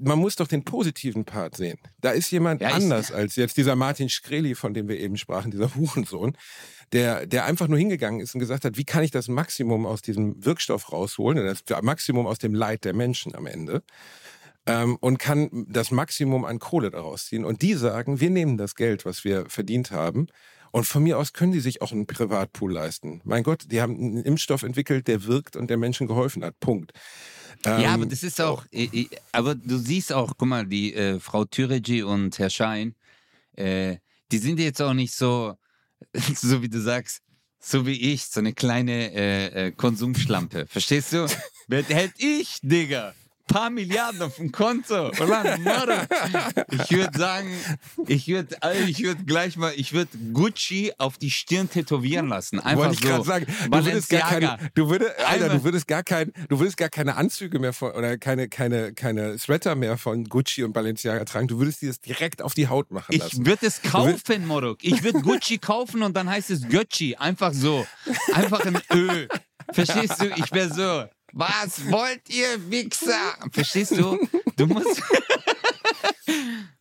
man 0.00 0.18
muss 0.18 0.36
doch 0.36 0.46
den 0.48 0.64
positiven 0.64 1.24
Part 1.24 1.56
sehen. 1.56 1.78
Da 2.00 2.10
ist 2.10 2.30
jemand 2.30 2.60
Ja, 2.60 2.68
ich- 2.68 2.74
anders 2.74 3.10
als 3.12 3.36
jetzt 3.36 3.56
dieser 3.56 3.76
Martin 3.76 4.08
Shkreli, 4.08 4.54
von 4.54 4.74
dem 4.74 4.88
wir 4.88 4.98
eben 4.98 5.16
sprachen, 5.16 5.50
dieser 5.50 5.74
Hurensohn, 5.74 6.36
der, 6.92 7.26
der 7.26 7.44
einfach 7.46 7.68
nur 7.68 7.78
hingegangen 7.78 8.20
ist 8.20 8.34
und 8.34 8.40
gesagt 8.40 8.64
hat, 8.64 8.76
wie 8.76 8.84
kann 8.84 9.02
ich 9.02 9.10
das 9.10 9.28
Maximum 9.28 9.86
aus 9.86 10.02
diesem 10.02 10.44
Wirkstoff 10.44 10.92
rausholen, 10.92 11.44
das 11.44 11.82
Maximum 11.82 12.26
aus 12.26 12.38
dem 12.38 12.54
Leid 12.54 12.84
der 12.84 12.94
Menschen 12.94 13.34
am 13.34 13.46
Ende 13.46 13.82
ähm, 14.66 14.96
und 15.00 15.18
kann 15.18 15.66
das 15.68 15.90
Maximum 15.90 16.44
an 16.44 16.58
Kohle 16.58 16.90
daraus 16.90 17.26
ziehen. 17.26 17.44
Und 17.44 17.62
die 17.62 17.74
sagen, 17.74 18.20
wir 18.20 18.30
nehmen 18.30 18.56
das 18.56 18.74
Geld, 18.74 19.04
was 19.04 19.24
wir 19.24 19.46
verdient 19.48 19.90
haben. 19.90 20.26
Und 20.72 20.86
von 20.86 21.04
mir 21.04 21.18
aus 21.18 21.32
können 21.32 21.52
die 21.52 21.60
sich 21.60 21.82
auch 21.82 21.92
einen 21.92 22.06
Privatpool 22.06 22.72
leisten. 22.72 23.20
Mein 23.24 23.44
Gott, 23.44 23.64
die 23.70 23.80
haben 23.80 23.94
einen 23.96 24.24
Impfstoff 24.24 24.64
entwickelt, 24.64 25.06
der 25.06 25.24
wirkt 25.24 25.54
und 25.56 25.70
der 25.70 25.76
Menschen 25.76 26.08
geholfen 26.08 26.44
hat. 26.44 26.58
Punkt. 26.58 26.92
Ja, 27.64 27.78
Ähm, 27.78 27.86
aber 27.86 28.06
das 28.06 28.22
ist 28.22 28.40
auch, 28.40 28.64
äh, 28.72 29.06
aber 29.32 29.54
du 29.54 29.78
siehst 29.78 30.12
auch, 30.12 30.34
guck 30.36 30.48
mal, 30.48 30.66
die 30.66 30.94
äh, 30.94 31.20
Frau 31.20 31.44
Türeci 31.44 32.02
und 32.02 32.38
Herr 32.38 32.50
Schein, 32.50 32.94
äh, 33.56 33.96
die 34.30 34.38
sind 34.38 34.58
jetzt 34.60 34.80
auch 34.82 34.94
nicht 34.94 35.14
so 35.14 35.56
so 36.34 36.62
wie 36.62 36.68
du 36.68 36.80
sagst, 36.80 37.22
so 37.60 37.86
wie 37.86 38.12
ich, 38.12 38.26
so 38.26 38.40
eine 38.40 38.52
kleine 38.52 39.12
äh, 39.12 39.66
äh, 39.66 39.70
Konsumschlampe. 39.72 40.66
Verstehst 40.66 41.12
du? 41.12 41.26
Wer 41.68 41.82
hält 41.84 42.12
ich, 42.18 42.58
Digga? 42.62 43.14
Paar 43.46 43.70
Milliarden 43.70 44.22
auf 44.22 44.36
dem 44.36 44.52
Konto. 44.52 45.10
Ich 45.10 45.20
würde 46.90 47.18
sagen, 47.18 47.50
ich 48.06 48.26
würde 48.28 48.56
ich 48.86 49.02
würd 49.02 49.26
gleich 49.26 49.56
mal, 49.56 49.72
ich 49.76 49.92
würde 49.92 50.16
Gucci 50.32 50.92
auf 50.98 51.18
die 51.18 51.30
Stirn 51.30 51.68
tätowieren 51.68 52.28
lassen. 52.28 52.58
Einfach 52.58 52.84
Wollte 52.84 52.94
ich 52.94 53.00
so. 53.00 53.08
gerade 53.08 53.24
sagen, 53.24 53.46
du 53.70 53.84
würdest 53.84 54.08
gar 54.08 54.30
keine, 54.30 54.58
du 54.74 54.88
würdest, 54.88 55.12
Alter, 55.26 55.48
du 55.50 55.64
würdest 55.64 55.86
gar 55.86 56.02
kein, 56.02 56.32
du 56.48 56.58
würdest 56.58 56.76
gar 56.76 56.88
keine 56.88 57.16
Anzüge 57.16 57.58
mehr 57.58 57.72
von, 57.72 57.92
oder 57.92 58.16
keine, 58.16 58.48
keine, 58.48 58.94
keine 58.94 59.38
Sweater 59.38 59.74
mehr 59.74 59.98
von 59.98 60.24
Gucci 60.24 60.64
und 60.64 60.72
Balenciaga 60.72 61.24
tragen. 61.24 61.46
Du 61.46 61.58
würdest 61.58 61.82
dir 61.82 61.88
das 61.88 62.00
direkt 62.00 62.40
auf 62.40 62.54
die 62.54 62.68
Haut 62.68 62.90
machen 62.90 63.14
lassen. 63.16 63.42
Ich 63.42 63.46
würde 63.46 63.66
es 63.66 63.82
kaufen, 63.82 64.46
Morok. 64.46 64.78
Ich 64.82 65.02
würde 65.02 65.20
Gucci 65.20 65.58
kaufen 65.58 66.02
und 66.02 66.16
dann 66.16 66.30
heißt 66.30 66.50
es 66.50 66.68
Göcci. 66.68 67.16
Einfach 67.16 67.52
so. 67.52 67.86
Einfach 68.32 68.60
ein 68.64 68.80
Ö. 68.92 69.26
Verstehst 69.72 70.20
du? 70.20 70.28
Ich 70.36 70.50
wäre 70.52 70.72
so. 70.72 71.13
Was 71.36 71.90
wollt 71.90 72.28
ihr, 72.28 72.70
Wichser? 72.70 73.34
Verstehst 73.50 73.96
du? 73.96 74.18
Du 74.56 74.66
musst. 74.66 75.02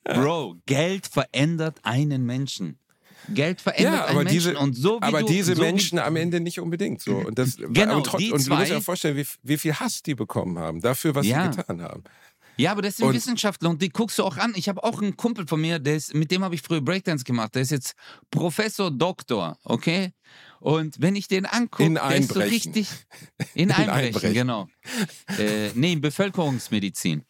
Bro, 0.04 0.58
Geld 0.66 1.08
verändert 1.08 1.80
einen 1.84 2.26
Menschen. 2.26 2.78
Geld 3.30 3.62
verändert 3.62 3.94
ja, 3.94 4.02
einen 4.06 4.10
aber 4.18 4.24
Menschen. 4.26 4.34
diese, 4.34 4.58
und 4.60 4.74
so 4.76 5.00
wie 5.00 5.04
aber 5.06 5.22
du, 5.22 5.28
diese 5.28 5.56
so 5.56 5.62
wie- 5.62 5.66
Menschen 5.66 5.98
am 5.98 6.16
Ende 6.18 6.40
nicht 6.42 6.60
unbedingt 6.60 7.02
so. 7.02 7.16
Und, 7.16 7.40
das, 7.40 7.56
Genau, 7.58 8.02
trotz, 8.02 8.20
die 8.20 8.32
und 8.32 8.46
du 8.46 8.54
musst 8.54 8.70
dir 8.70 8.82
vorstellen, 8.82 9.16
wie, 9.18 9.26
wie 9.44 9.58
viel 9.58 9.74
Hass 9.74 10.04
die 10.04 10.14
bekommen 10.14 10.60
haben 10.60 10.82
dafür, 10.82 11.16
was 11.16 11.26
Ja. 11.26 11.50
sie 11.52 11.58
getan 11.58 11.82
haben. 11.82 12.04
Ja, 12.58 12.72
aber 12.74 12.82
das 12.84 12.98
sind 12.98 13.08
Und- 13.08 13.16
Wissenschaftler 13.16 13.70
und 13.70 13.82
die 13.82 13.90
guckst 13.90 14.20
du 14.20 14.24
auch 14.24 14.38
an. 14.38 14.54
Ich 14.56 14.68
habe 14.70 14.84
auch 14.84 15.02
einen 15.02 15.16
Kumpel 15.18 15.48
von 15.48 15.60
mir, 15.62 15.80
der 15.80 15.96
ist, 15.96 16.14
mit 16.14 16.30
dem 16.32 16.44
habe 16.44 16.54
ich 16.54 16.62
früher 16.62 16.82
Breakdance 16.82 17.24
gemacht. 17.24 17.56
Der 17.56 17.62
ist 17.64 17.72
jetzt 17.72 17.96
Professor 18.30 18.92
Doktor, 18.92 19.58
okay? 19.64 20.14
Und 20.64 21.02
wenn 21.02 21.18
ich 21.18 21.28
den 21.28 21.46
angucke, 21.46 21.84
In 21.84 21.96
der 21.96 22.16
ist 22.16 22.32
so 22.32 22.40
richtig 22.40 22.88
in 23.54 23.70
Einbrechen, 23.70 24.06
Einbrechen. 24.16 24.34
genau. 24.34 24.70
äh, 25.38 25.72
nee, 25.76 25.92
in 25.92 26.00
Bevölkerungsmedizin. 26.00 27.26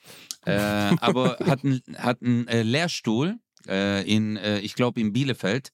Äh, 0.46 0.52
aber 0.52 1.40
hat 1.48 1.64
einen 1.64 1.82
hat 1.98 2.22
äh, 2.22 2.62
Lehrstuhl 2.62 3.40
äh, 3.68 4.08
in, 4.08 4.38
äh, 4.38 4.60
ich 4.60 4.76
glaube, 4.76 5.02
in 5.02 5.14
Bielefeld. 5.14 5.72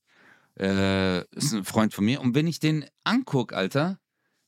Äh, 0.57 1.25
ist 1.35 1.53
ein 1.53 1.65
Freund 1.65 1.93
von 1.93 2.05
mir. 2.05 2.21
Und 2.21 2.33
wenn 2.33 2.47
ich 2.47 2.61
den 2.61 2.85
angucke, 3.03 3.53
Alter, 3.53 3.99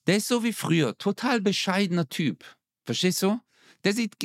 der 0.07 0.15
ist 0.15 0.29
so 0.29 0.45
wie 0.45 0.53
früher, 0.53 0.97
total 0.97 1.41
bescheidener 1.41 2.07
Typ. 2.07 2.45
Verstehst 2.85 3.21
du? 3.23 3.41
Der 3.83 3.91
sieht, 3.93 4.15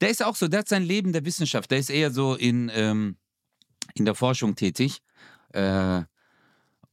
der 0.00 0.08
ist 0.08 0.24
auch 0.24 0.36
so, 0.36 0.48
der 0.48 0.60
hat 0.60 0.68
sein 0.68 0.82
Leben 0.82 1.12
der 1.12 1.26
Wissenschaft, 1.26 1.70
der 1.70 1.78
ist 1.78 1.90
eher 1.90 2.10
so 2.10 2.36
in, 2.36 2.70
ähm, 2.74 3.18
in 3.94 4.06
der 4.06 4.14
Forschung 4.14 4.56
tätig 4.56 5.02
äh, 5.52 6.04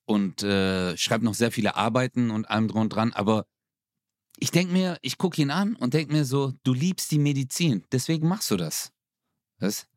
und 0.06 0.44
äh, 0.44 0.98
schreibt 0.98 1.24
noch 1.24 1.34
sehr 1.34 1.52
viele 1.52 1.76
Arbeiten 1.76 2.32
und 2.32 2.50
allem 2.50 2.68
drum 2.68 2.82
und 2.82 2.90
dran, 2.90 3.14
aber 3.14 3.46
ich 4.38 4.52
denke 4.52 4.74
mir, 4.74 4.98
ich 5.02 5.18
gucke 5.18 5.42
ihn 5.42 5.52
an 5.52 5.76
und 5.76 5.94
denke 5.94 6.14
mir 6.14 6.26
so, 6.26 6.54
du 6.64 6.74
liebst 6.74 7.12
die 7.12 7.20
Medizin, 7.20 7.86
deswegen 7.92 8.28
machst 8.28 8.50
du 8.50 8.58
das. 8.58 8.92
das? 9.60 9.88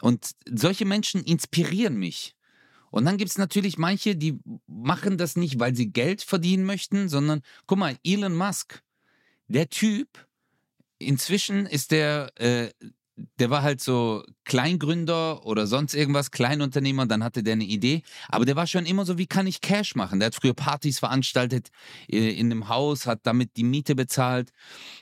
Und 0.00 0.30
solche 0.50 0.86
Menschen 0.86 1.22
inspirieren 1.22 1.96
mich. 1.96 2.34
Und 2.90 3.04
dann 3.04 3.18
gibt 3.18 3.30
es 3.30 3.38
natürlich 3.38 3.76
manche, 3.76 4.16
die 4.16 4.38
machen 4.66 5.18
das 5.18 5.36
nicht, 5.36 5.58
weil 5.58 5.74
sie 5.74 5.90
Geld 5.90 6.22
verdienen 6.22 6.64
möchten, 6.64 7.08
sondern 7.08 7.42
guck 7.66 7.78
mal, 7.78 7.98
Elon 8.04 8.36
Musk, 8.36 8.82
der 9.48 9.68
Typ, 9.68 10.08
inzwischen 10.98 11.66
ist 11.66 11.90
der, 11.90 12.32
äh, 12.36 12.70
der 13.16 13.50
war 13.50 13.62
halt 13.62 13.80
so 13.80 14.24
Kleingründer 14.44 15.46
oder 15.46 15.66
sonst 15.66 15.94
irgendwas, 15.94 16.30
Kleinunternehmer, 16.30 17.06
dann 17.06 17.22
hatte 17.22 17.42
der 17.42 17.54
eine 17.54 17.64
Idee, 17.64 18.02
aber 18.28 18.44
der 18.44 18.56
war 18.56 18.66
schon 18.66 18.86
immer 18.86 19.04
so, 19.04 19.18
wie 19.18 19.26
kann 19.26 19.46
ich 19.46 19.60
Cash 19.60 19.94
machen? 19.94 20.18
Der 20.18 20.26
hat 20.26 20.34
früher 20.34 20.54
Partys 20.54 20.98
veranstaltet 20.98 21.68
äh, 22.08 22.30
in 22.30 22.50
einem 22.50 22.68
Haus, 22.68 23.06
hat 23.06 23.20
damit 23.24 23.56
die 23.56 23.64
Miete 23.64 23.94
bezahlt 23.94 24.50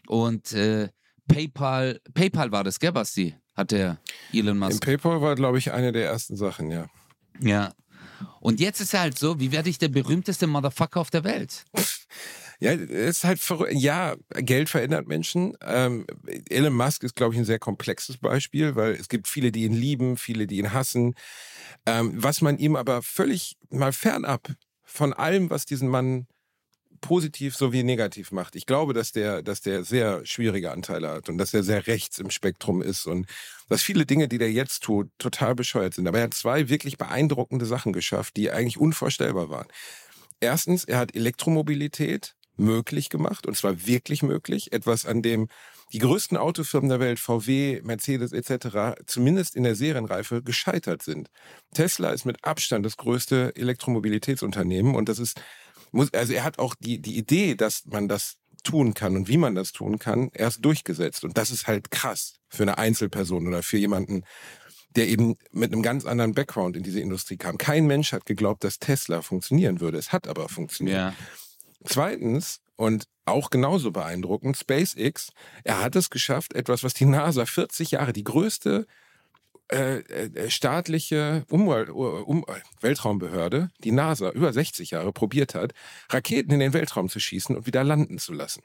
und 0.06 0.52
äh, 0.52 0.88
PayPal, 1.28 2.00
PayPal 2.14 2.52
war 2.52 2.64
das, 2.64 2.78
gell, 2.78 2.92
Basti? 2.92 3.34
Hat 3.54 3.70
der 3.70 3.98
Elon 4.32 4.58
Musk. 4.58 4.82
PayPal 4.82 5.20
war, 5.20 5.34
glaube 5.34 5.58
ich, 5.58 5.72
eine 5.72 5.92
der 5.92 6.06
ersten 6.06 6.36
Sachen, 6.36 6.70
ja. 6.70 6.86
Ja. 7.38 7.72
Und 8.40 8.60
jetzt 8.60 8.80
ist 8.80 8.94
er 8.94 9.00
halt 9.00 9.18
so, 9.18 9.40
wie 9.40 9.52
werde 9.52 9.68
ich 9.68 9.78
der 9.78 9.88
berühmteste 9.88 10.46
Motherfucker 10.46 11.00
auf 11.00 11.10
der 11.10 11.24
Welt? 11.24 11.64
Ja, 12.62 12.70
ist 12.74 13.24
halt 13.24 13.40
verrückt. 13.40 13.72
Ja, 13.74 14.14
Geld 14.36 14.68
verändert 14.68 15.08
Menschen. 15.08 15.56
Ähm, 15.62 16.06
Elon 16.48 16.72
Musk 16.72 17.02
ist, 17.02 17.16
glaube 17.16 17.34
ich, 17.34 17.40
ein 17.40 17.44
sehr 17.44 17.58
komplexes 17.58 18.18
Beispiel, 18.18 18.76
weil 18.76 18.92
es 18.92 19.08
gibt 19.08 19.26
viele, 19.26 19.50
die 19.50 19.64
ihn 19.64 19.72
lieben, 19.72 20.16
viele, 20.16 20.46
die 20.46 20.58
ihn 20.58 20.72
hassen. 20.72 21.16
Ähm, 21.86 22.12
was 22.14 22.40
man 22.40 22.58
ihm 22.58 22.76
aber 22.76 23.02
völlig 23.02 23.56
mal 23.70 23.92
fernab 23.92 24.48
von 24.84 25.12
allem, 25.12 25.50
was 25.50 25.66
diesen 25.66 25.88
Mann 25.88 26.28
positiv 27.00 27.56
sowie 27.56 27.82
negativ 27.82 28.30
macht. 28.30 28.54
Ich 28.54 28.64
glaube, 28.64 28.92
dass 28.92 29.10
der, 29.10 29.42
dass 29.42 29.60
der 29.62 29.82
sehr 29.82 30.24
schwierige 30.24 30.70
Anteile 30.70 31.08
hat 31.08 31.28
und 31.28 31.38
dass 31.38 31.52
er 31.52 31.64
sehr 31.64 31.88
rechts 31.88 32.20
im 32.20 32.30
Spektrum 32.30 32.80
ist 32.80 33.06
und 33.06 33.26
dass 33.70 33.82
viele 33.82 34.06
Dinge, 34.06 34.28
die 34.28 34.38
der 34.38 34.52
jetzt 34.52 34.84
tut, 34.84 35.10
total 35.18 35.56
bescheuert 35.56 35.94
sind. 35.94 36.06
Aber 36.06 36.18
er 36.18 36.24
hat 36.24 36.34
zwei 36.34 36.68
wirklich 36.68 36.96
beeindruckende 36.96 37.66
Sachen 37.66 37.92
geschafft, 37.92 38.36
die 38.36 38.52
eigentlich 38.52 38.78
unvorstellbar 38.78 39.50
waren. 39.50 39.66
Erstens, 40.38 40.84
er 40.84 40.98
hat 40.98 41.16
Elektromobilität 41.16 42.36
möglich 42.62 43.10
gemacht 43.10 43.46
und 43.46 43.56
zwar 43.56 43.86
wirklich 43.86 44.22
möglich. 44.22 44.72
Etwas, 44.72 45.06
an 45.06 45.22
dem 45.22 45.48
die 45.92 45.98
größten 45.98 46.38
Autofirmen 46.38 46.88
der 46.88 47.00
Welt, 47.00 47.18
VW, 47.18 47.82
Mercedes 47.82 48.32
etc., 48.32 49.02
zumindest 49.06 49.54
in 49.54 49.62
der 49.62 49.74
Serienreife 49.74 50.42
gescheitert 50.42 51.02
sind. 51.02 51.28
Tesla 51.74 52.10
ist 52.10 52.24
mit 52.24 52.42
Abstand 52.44 52.86
das 52.86 52.96
größte 52.96 53.54
Elektromobilitätsunternehmen 53.56 54.94
und 54.94 55.08
das 55.08 55.18
ist, 55.18 55.40
muss, 55.90 56.12
also 56.14 56.32
er 56.32 56.44
hat 56.44 56.58
auch 56.58 56.74
die, 56.78 57.00
die 57.00 57.18
Idee, 57.18 57.54
dass 57.54 57.84
man 57.84 58.08
das 58.08 58.38
tun 58.64 58.94
kann 58.94 59.16
und 59.16 59.28
wie 59.28 59.36
man 59.36 59.54
das 59.54 59.72
tun 59.72 59.98
kann, 59.98 60.30
erst 60.32 60.64
durchgesetzt. 60.64 61.24
Und 61.24 61.36
das 61.36 61.50
ist 61.50 61.66
halt 61.66 61.90
krass 61.90 62.36
für 62.48 62.62
eine 62.62 62.78
Einzelperson 62.78 63.46
oder 63.46 63.62
für 63.62 63.76
jemanden, 63.76 64.24
der 64.96 65.08
eben 65.08 65.36
mit 65.50 65.72
einem 65.72 65.82
ganz 65.82 66.04
anderen 66.04 66.34
Background 66.34 66.76
in 66.76 66.82
diese 66.82 67.00
Industrie 67.00 67.36
kam. 67.36 67.58
Kein 67.58 67.86
Mensch 67.86 68.12
hat 68.12 68.26
geglaubt, 68.26 68.64
dass 68.64 68.78
Tesla 68.78 69.22
funktionieren 69.22 69.80
würde. 69.80 69.98
Es 69.98 70.12
hat 70.12 70.28
aber 70.28 70.48
funktioniert. 70.48 70.96
Ja. 70.96 71.14
Zweitens, 71.85 72.61
und 72.76 73.07
auch 73.24 73.51
genauso 73.51 73.93
beeindruckend, 73.93 74.57
SpaceX, 74.57 75.33
er 75.64 75.80
hat 75.80 75.97
es 75.97 76.11
geschafft, 76.11 76.55
etwas, 76.55 76.83
was 76.83 76.95
die 76.95 77.05
NASA 77.05 77.47
40 77.47 77.93
Jahre, 77.93 78.12
die 78.12 78.24
größte 78.24 78.87
äh, 79.70 80.01
äh, 80.01 80.51
staatliche 80.51 81.45
Umwelt, 81.49 81.89
um, 81.89 82.45
Weltraumbehörde, 82.80 83.70
die 83.85 83.93
NASA, 83.93 84.30
über 84.30 84.53
60 84.53 84.91
Jahre 84.91 85.12
probiert 85.12 85.55
hat, 85.55 85.72
Raketen 86.11 86.53
in 86.53 86.61
den 86.61 86.72
Weltraum 86.72 87.09
zu 87.09 87.20
schießen 87.20 87.57
und 87.57 87.66
wieder 87.66 87.85
landen 87.85 88.18
zu 88.18 88.33
lassen. 88.33 88.62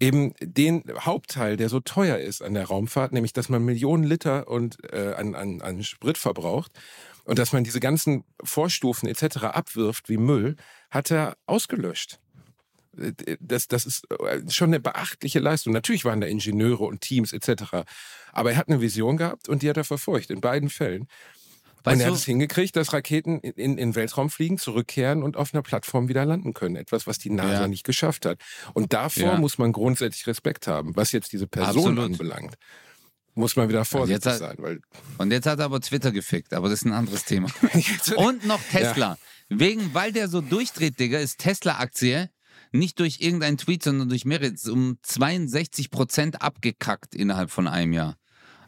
Eben 0.00 0.34
den 0.40 0.82
Hauptteil, 0.98 1.56
der 1.56 1.68
so 1.68 1.78
teuer 1.78 2.18
ist 2.18 2.42
an 2.42 2.54
der 2.54 2.66
Raumfahrt, 2.66 3.12
nämlich 3.12 3.32
dass 3.32 3.48
man 3.48 3.64
Millionen 3.64 4.02
Liter 4.02 4.48
und 4.48 4.76
äh, 4.92 5.14
an, 5.14 5.36
an, 5.36 5.62
an 5.62 5.84
Sprit 5.84 6.18
verbraucht 6.18 6.72
und 7.24 7.38
dass 7.38 7.52
man 7.52 7.62
diese 7.62 7.78
ganzen 7.78 8.24
Vorstufen 8.42 9.08
etc. 9.08 9.44
abwirft 9.44 10.08
wie 10.08 10.16
Müll, 10.16 10.56
hat 10.90 11.12
er 11.12 11.36
ausgelöscht 11.46 12.18
das, 13.40 13.68
das 13.68 13.86
ist 13.86 14.04
äh, 14.10 14.40
schon 14.50 14.70
eine 14.70 14.80
beachtliche 14.80 15.38
Leistung. 15.40 15.72
Natürlich 15.72 16.04
waren 16.04 16.20
da 16.20 16.26
Ingenieure 16.26 16.84
und 16.84 17.00
Teams 17.00 17.32
etc. 17.32 17.84
Aber 18.32 18.52
er 18.52 18.56
hat 18.56 18.68
eine 18.68 18.80
Vision 18.80 19.16
gehabt 19.16 19.48
und 19.48 19.62
die 19.62 19.68
hat 19.70 19.76
er 19.76 19.84
verfolgt, 19.84 20.30
in 20.30 20.40
beiden 20.40 20.68
Fällen. 20.70 21.06
Weißt 21.86 21.96
und 21.96 22.00
er 22.00 22.06
hat 22.08 22.14
es 22.14 22.24
hingekriegt, 22.24 22.76
dass 22.76 22.94
Raketen 22.94 23.40
in, 23.40 23.76
den 23.76 23.94
Weltraum 23.94 24.30
fliegen, 24.30 24.56
zurückkehren 24.56 25.22
und 25.22 25.36
auf 25.36 25.52
einer 25.52 25.62
Plattform 25.62 26.08
wieder 26.08 26.24
landen 26.24 26.54
können. 26.54 26.76
Etwas, 26.76 27.06
was 27.06 27.18
die 27.18 27.28
NASA 27.28 27.62
Ja. 27.62 27.68
nicht 27.68 27.84
geschafft 27.84 28.24
hat. 28.24 28.40
Und 28.72 28.94
davor 28.94 29.22
Ja. 29.34 29.38
muss 29.38 29.58
man 29.58 29.72
grundsätzlich 29.72 30.26
Respekt 30.26 30.66
haben. 30.66 30.96
Was 30.96 31.12
jetzt 31.12 31.32
diese 31.32 31.46
Person 31.46 31.76
Absolut. 31.98 32.04
anbelangt, 32.12 32.54
muss 33.34 33.56
man 33.56 33.68
wieder 33.68 33.84
vorsichtig 33.84 34.32
hat- 34.32 34.38
sein. 34.38 34.56
Weil 34.60 34.80
Und 35.18 35.30
jetzt 35.30 35.44
hat 35.46 35.58
er 35.58 35.66
aber 35.66 35.78
Twitter 35.82 36.10
gefickt, 36.10 36.54
aber 36.54 36.70
das 36.70 36.78
ist 36.80 36.86
ein 36.86 36.92
anderes 36.94 37.26
Thema. 37.26 37.48
Und 38.16 38.46
noch 38.46 38.62
Tesla. 38.70 39.18
Wegen, 39.50 39.92
weil 39.92 40.10
der 40.10 40.28
so 40.28 40.40
durchdreht, 40.40 40.98
Digga, 40.98 41.18
ist 41.18 41.38
Tesla-Aktie 41.38 42.30
nicht 42.74 42.98
durch 42.98 43.20
irgendeinen 43.20 43.56
Tweet, 43.58 43.82
sondern 43.82 44.08
durch 44.08 44.24
mehrere 44.24 44.52
um 44.70 44.98
62 45.02 45.90
Prozent 45.90 46.42
abgekackt 46.42 47.14
innerhalb 47.14 47.50
von 47.50 47.66
einem 47.68 47.92
Jahr. 47.92 48.16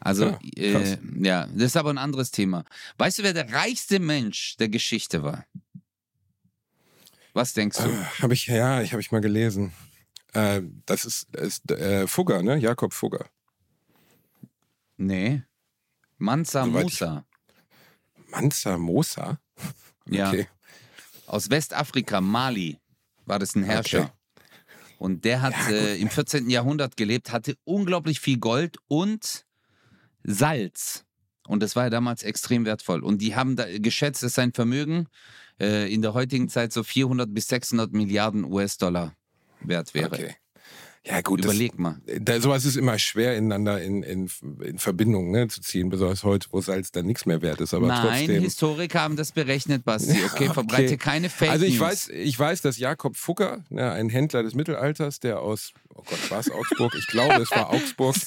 Also, 0.00 0.38
Ja, 0.54 0.80
äh, 0.80 0.98
ja, 1.18 1.46
das 1.48 1.62
ist 1.64 1.76
aber 1.76 1.90
ein 1.90 1.98
anderes 1.98 2.30
Thema. 2.30 2.64
Weißt 2.98 3.18
du, 3.18 3.22
wer 3.24 3.32
der 3.32 3.52
reichste 3.52 3.98
Mensch 3.98 4.56
der 4.58 4.68
Geschichte 4.68 5.22
war? 5.22 5.44
Was 7.32 7.52
denkst 7.54 7.78
du? 7.78 8.22
habe 8.22 8.32
ich, 8.34 8.46
ja, 8.46 8.80
ich 8.82 8.92
habe 8.92 9.00
ich 9.00 9.10
mal 9.10 9.20
gelesen. 9.20 9.72
Äh, 10.32 10.62
das 10.86 11.04
ist, 11.04 11.34
ist 11.34 11.70
äh, 11.70 12.06
Fugger, 12.06 12.42
ne? 12.42 12.56
Jakob 12.58 12.94
Fugger. 12.94 13.26
Nee. 14.96 15.42
Mansa 16.18 16.64
Soweit 16.64 16.86
ich- 16.86 17.00
Musa. 17.00 17.26
Mansa 18.30 18.78
Mosa? 18.78 19.40
Ja. 20.06 20.28
Okay. 20.28 20.48
Aus 21.26 21.50
Westafrika, 21.50 22.20
Mali, 22.20 22.78
war 23.26 23.38
das 23.38 23.54
ein 23.54 23.64
Herrscher. 23.64 24.04
Okay. 24.04 24.10
Und 24.98 25.24
der 25.24 25.42
hat 25.42 25.52
Ja, 25.52 25.76
äh, 25.76 26.00
im 26.00 26.08
14. 26.08 26.48
Jahrhundert 26.48 26.96
gelebt, 26.96 27.30
hatte 27.30 27.56
unglaublich 27.64 28.20
viel 28.20 28.38
Gold 28.38 28.78
und 28.88 29.44
Salz. 30.22 31.04
Und 31.46 31.62
das 31.62 31.76
war 31.76 31.84
ja 31.84 31.90
damals 31.90 32.22
extrem 32.22 32.64
wertvoll. 32.64 33.02
Und 33.02 33.20
die 33.20 33.36
haben 33.36 33.56
da 33.56 33.66
geschätzt, 33.78 34.22
dass 34.22 34.34
sein 34.34 34.52
Vermögen 34.52 35.06
äh, 35.60 35.92
in 35.92 36.02
der 36.02 36.14
heutigen 36.14 36.48
Zeit 36.48 36.72
so 36.72 36.82
400 36.82 37.32
bis 37.32 37.48
600 37.48 37.92
Milliarden 37.92 38.44
US-Dollar 38.44 39.14
wert 39.60 39.94
wäre. 39.94 40.14
Okay. 40.14 40.36
Ja, 41.08 41.20
gut. 41.20 41.44
Überleg 41.44 41.70
das, 41.72 41.78
mal. 41.78 42.00
Da, 42.20 42.40
sowas 42.40 42.64
ist 42.64 42.76
immer 42.76 42.98
schwer 42.98 43.36
ineinander 43.36 43.80
in, 43.80 44.02
in, 44.02 44.28
in 44.60 44.78
Verbindung 44.80 45.30
ne, 45.30 45.46
zu 45.46 45.60
ziehen, 45.60 45.88
besonders 45.88 46.24
heute, 46.24 46.48
wo 46.50 46.60
Salz 46.60 46.90
dann 46.90 47.06
nichts 47.06 47.26
mehr 47.26 47.42
wert 47.42 47.60
ist. 47.60 47.74
Aber 47.74 47.86
Nein, 47.86 48.02
trotzdem. 48.26 48.42
Historiker 48.42 49.02
haben 49.02 49.14
das 49.14 49.30
berechnet, 49.30 49.84
Basti. 49.84 50.10
Okay, 50.12 50.46
Okay. 50.46 50.52
verbreite 50.52 50.96
keine 50.98 51.30
Fake 51.30 51.50
Also 51.50 51.64
ich 51.64 51.74
News. 51.78 51.80
weiß, 51.80 52.08
ich 52.08 52.36
weiß, 52.36 52.60
dass 52.62 52.78
Jakob 52.78 53.16
Fugger, 53.16 53.64
ne, 53.70 53.92
ein 53.92 54.08
Händler 54.08 54.42
des 54.42 54.54
Mittelalters, 54.54 55.20
der 55.20 55.40
aus, 55.40 55.72
oh 55.94 56.02
Gott, 56.04 56.30
war 56.30 56.40
es 56.40 56.50
Augsburg? 56.50 56.92
Ich 56.98 57.06
glaube, 57.06 57.40
es 57.40 57.50
war 57.52 57.70
Augsburg. 57.70 58.16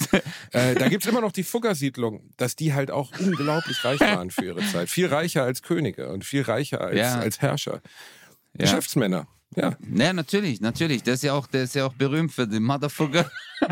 Äh, 0.52 0.74
da 0.76 0.88
gibt 0.90 1.04
es 1.04 1.10
immer 1.10 1.22
noch 1.22 1.32
die 1.32 1.44
Fugger-Siedlung, 1.44 2.22
dass 2.38 2.56
die 2.56 2.74
halt 2.74 2.90
auch 2.92 3.12
unglaublich 3.20 3.84
reich 3.86 4.00
waren 4.00 4.32
für 4.32 4.46
ihre 4.46 4.66
Zeit. 4.66 4.90
Viel 4.90 5.06
reicher 5.08 5.44
als 5.44 5.62
Könige 5.62 6.10
und 6.10 6.24
viel 6.26 6.42
reicher 6.42 6.82
als, 6.82 6.98
Ja. 6.98 7.20
als 7.20 7.40
Herrscher. 7.42 7.82
Ja. 8.58 8.62
Geschäftsmänner. 8.66 9.28
Ja. 9.60 9.76
Ja, 9.94 10.14
natürlich, 10.14 10.62
natürlich. 10.62 11.04
Der 11.04 11.16
ist 11.16 11.24
ja 11.24 11.34
auch, 11.34 11.48
der 11.48 11.64
ist 11.64 11.76
ja 11.76 11.86
auch 11.86 11.94
berühmt 11.94 12.32
für 12.32 12.48
den 12.48 12.64
Motherfucker. 12.64 13.30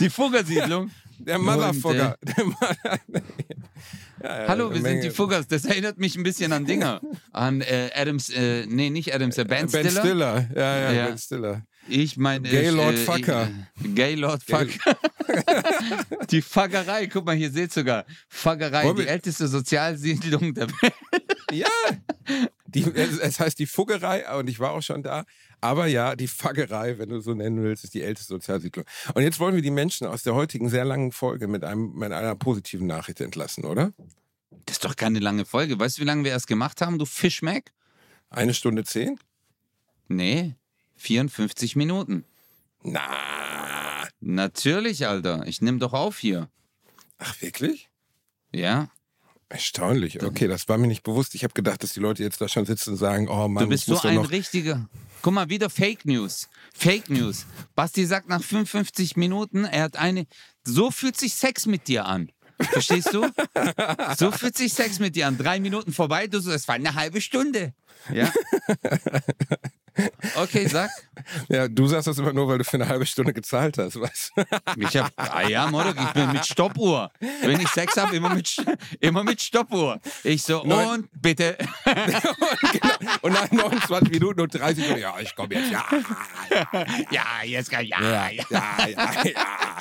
Die 0.00 0.10
Fuggersiedlung. 0.10 0.90
Der 1.18 1.38
Motherfucker. 1.38 2.16
Der 2.22 2.44
Mother- 2.44 2.76
ja, 4.22 4.40
ja, 4.42 4.48
Hallo, 4.48 4.70
wir 4.70 4.76
sind 4.76 4.84
Menge- 4.84 5.00
die 5.02 5.10
Fuggers. 5.10 5.46
Das 5.48 5.64
erinnert 5.64 5.98
mich 5.98 6.16
ein 6.16 6.22
bisschen 6.22 6.52
an 6.52 6.64
Dinger. 6.64 7.00
An 7.32 7.60
äh, 7.60 7.90
Adams, 7.94 8.30
äh, 8.30 8.66
nee, 8.66 8.90
nicht 8.90 9.14
Adams, 9.14 9.36
äh, 9.38 9.44
Ben, 9.44 9.68
Ben 9.70 9.84
Stiller. 9.84 10.00
Stiller. 10.00 10.48
Ja, 10.54 10.78
ja, 10.78 10.92
Ja. 10.92 11.06
Ben 11.06 11.18
Stiller. 11.18 11.62
Ich 11.88 12.16
meine. 12.16 12.48
Gaylord 12.48 12.94
äh, 12.94 13.04
Fucker. 13.04 13.50
Äh, 13.82 13.88
Gaylord 13.88 14.42
Fucker. 14.42 14.98
die 16.30 16.42
Faggerei, 16.42 17.06
guck 17.06 17.24
mal, 17.24 17.36
hier 17.36 17.50
seht 17.50 17.72
sogar. 17.72 18.04
Faggerei, 18.28 18.84
Wollen 18.84 18.96
die 18.96 19.02
wir- 19.02 19.10
älteste 19.10 19.48
Sozialsiedlung 19.48 20.54
der 20.54 20.68
Welt. 20.68 20.94
Ja. 21.50 21.66
Die, 22.66 22.82
es, 22.82 23.18
es 23.18 23.40
heißt 23.40 23.58
die 23.58 23.66
Fuggerei 23.66 24.38
und 24.38 24.48
ich 24.48 24.60
war 24.60 24.72
auch 24.72 24.82
schon 24.82 25.02
da. 25.02 25.24
Aber 25.60 25.86
ja, 25.86 26.14
die 26.14 26.28
Faggerei, 26.28 26.98
wenn 26.98 27.08
du 27.08 27.20
so 27.20 27.32
nennen 27.34 27.62
willst, 27.62 27.84
ist 27.84 27.94
die 27.94 28.02
älteste 28.02 28.34
Sozialsiedlung. 28.34 28.84
Und 29.14 29.22
jetzt 29.22 29.40
wollen 29.40 29.54
wir 29.54 29.62
die 29.62 29.70
Menschen 29.70 30.06
aus 30.06 30.22
der 30.22 30.34
heutigen 30.34 30.68
sehr 30.68 30.84
langen 30.84 31.10
Folge 31.10 31.48
mit, 31.48 31.64
einem, 31.64 31.94
mit 31.94 32.12
einer 32.12 32.34
positiven 32.36 32.86
Nachricht 32.86 33.20
entlassen, 33.20 33.64
oder? 33.64 33.92
Das 34.66 34.76
ist 34.76 34.84
doch 34.84 34.94
keine 34.96 35.18
lange 35.18 35.46
Folge. 35.46 35.80
Weißt 35.80 35.96
du, 35.96 36.02
wie 36.02 36.06
lange 36.06 36.24
wir 36.24 36.30
erst 36.30 36.46
gemacht 36.46 36.82
haben, 36.82 36.98
du 36.98 37.06
Fischmeck? 37.06 37.72
Eine 38.28 38.52
Stunde 38.52 38.84
zehn? 38.84 39.18
Nee, 40.08 40.54
54 40.98 41.76
Minuten. 41.76 42.24
Na. 42.82 43.00
Natürlich, 44.20 45.06
Alter. 45.06 45.46
Ich 45.46 45.62
nehme 45.62 45.78
doch 45.78 45.92
auf 45.92 46.18
hier. 46.18 46.48
Ach, 47.18 47.40
wirklich? 47.40 47.88
Ja? 48.52 48.88
Erstaunlich. 49.48 50.22
Okay, 50.22 50.46
das 50.46 50.68
war 50.68 50.76
mir 50.76 50.88
nicht 50.88 51.02
bewusst. 51.02 51.34
Ich 51.34 51.42
habe 51.42 51.54
gedacht, 51.54 51.82
dass 51.82 51.94
die 51.94 52.00
Leute 52.00 52.22
jetzt 52.22 52.40
da 52.40 52.48
schon 52.48 52.66
sitzen 52.66 52.90
und 52.90 52.96
sagen, 52.96 53.28
oh 53.28 53.48
Mann, 53.48 53.64
Du 53.64 53.70
bist 53.70 53.84
ich 53.84 53.88
muss 53.88 54.02
so 54.02 54.08
ein 54.08 54.16
noch. 54.16 54.30
richtiger. 54.30 54.88
Guck 55.22 55.32
mal, 55.32 55.48
wieder 55.48 55.70
Fake 55.70 56.04
News. 56.04 56.48
Fake 56.74 57.08
News. 57.08 57.46
Basti 57.74 58.04
sagt 58.04 58.28
nach 58.28 58.42
55 58.42 59.16
Minuten, 59.16 59.64
er 59.64 59.84
hat 59.84 59.96
eine. 59.96 60.26
So 60.64 60.90
fühlt 60.90 61.16
sich 61.16 61.34
Sex 61.34 61.66
mit 61.66 61.88
dir 61.88 62.04
an. 62.04 62.30
Verstehst 62.60 63.12
du? 63.12 63.26
So 64.16 64.30
fühlt 64.32 64.56
sich 64.56 64.72
Sex 64.72 64.98
mit 64.98 65.16
dir 65.16 65.26
an. 65.28 65.38
Drei 65.38 65.60
Minuten 65.60 65.92
vorbei, 65.92 66.26
du 66.26 66.40
so, 66.40 66.50
es 66.50 66.66
war 66.68 66.74
eine 66.74 66.94
halbe 66.94 67.20
Stunde. 67.20 67.72
Ja? 68.12 68.30
Okay, 70.36 70.68
sag. 70.68 70.90
Ja, 71.48 71.66
du 71.66 71.88
sagst 71.88 72.06
das 72.06 72.18
immer 72.18 72.32
nur, 72.32 72.46
weil 72.46 72.58
du 72.58 72.64
für 72.64 72.76
eine 72.76 72.88
halbe 72.88 73.04
Stunde 73.04 73.32
gezahlt 73.32 73.78
hast, 73.78 74.00
weißt 74.00 74.32
du? 74.36 74.42
Ich 74.80 74.96
hab, 74.96 75.12
ah 75.16 75.42
ja, 75.48 75.66
Modok, 75.66 75.96
ich 76.00 76.10
bin 76.12 76.30
mit 76.32 76.46
Stoppuhr. 76.46 77.10
Wenn 77.42 77.60
ich 77.60 77.68
Sex 77.70 77.96
habe, 77.96 78.14
immer 78.14 78.32
mit, 78.32 78.56
immer 79.00 79.24
mit 79.24 79.42
Stoppuhr. 79.42 80.00
Ich 80.22 80.44
so, 80.44 80.62
Neun- 80.64 81.00
und 81.00 81.08
bitte. 81.20 81.58
genau. 81.84 82.92
Und 83.22 83.32
nach 83.32 83.50
29 83.50 84.10
Minuten 84.10 84.40
und 84.40 84.54
30 84.54 84.84
Minuten, 84.84 85.00
ja, 85.00 85.14
ich 85.20 85.34
komme 85.34 85.54
jetzt, 85.54 85.70
ja, 85.72 85.84
Ja, 87.10 87.24
jetzt 87.44 87.70
kann 87.70 87.84
ja, 87.84 88.00
ja. 88.00 88.30
ja, 88.30 88.86
ja, 88.86 89.24
ja. 89.24 89.78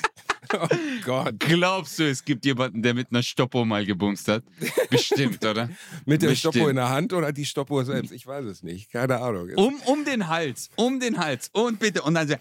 Oh 0.53 0.67
Gott. 1.03 1.39
Glaubst 1.39 1.99
du, 1.99 2.09
es 2.09 2.23
gibt 2.23 2.45
jemanden, 2.45 2.81
der 2.81 2.93
mit 2.93 3.07
einer 3.11 3.23
Stoppuhr 3.23 3.65
mal 3.65 3.85
gebumst 3.85 4.27
hat? 4.27 4.43
Bestimmt, 4.89 5.43
oder? 5.45 5.69
Mit 6.05 6.21
der 6.21 6.29
Bestimmt. 6.29 6.55
Stoppuhr 6.55 6.69
in 6.69 6.75
der 6.75 6.89
Hand 6.89 7.13
oder 7.13 7.31
die 7.31 7.45
Stoppuhr 7.45 7.85
selbst? 7.85 8.11
Ich 8.11 8.25
weiß 8.25 8.45
es 8.45 8.63
nicht. 8.63 8.91
Keine 8.91 9.19
Ahnung. 9.19 9.49
Um, 9.55 9.75
um 9.85 10.05
den 10.05 10.27
Hals, 10.27 10.69
um 10.75 10.99
den 10.99 11.17
Hals 11.17 11.49
und 11.53 11.79
bitte. 11.79 12.01
Und 12.01 12.15
dann 12.15 12.27
so, 12.27 12.35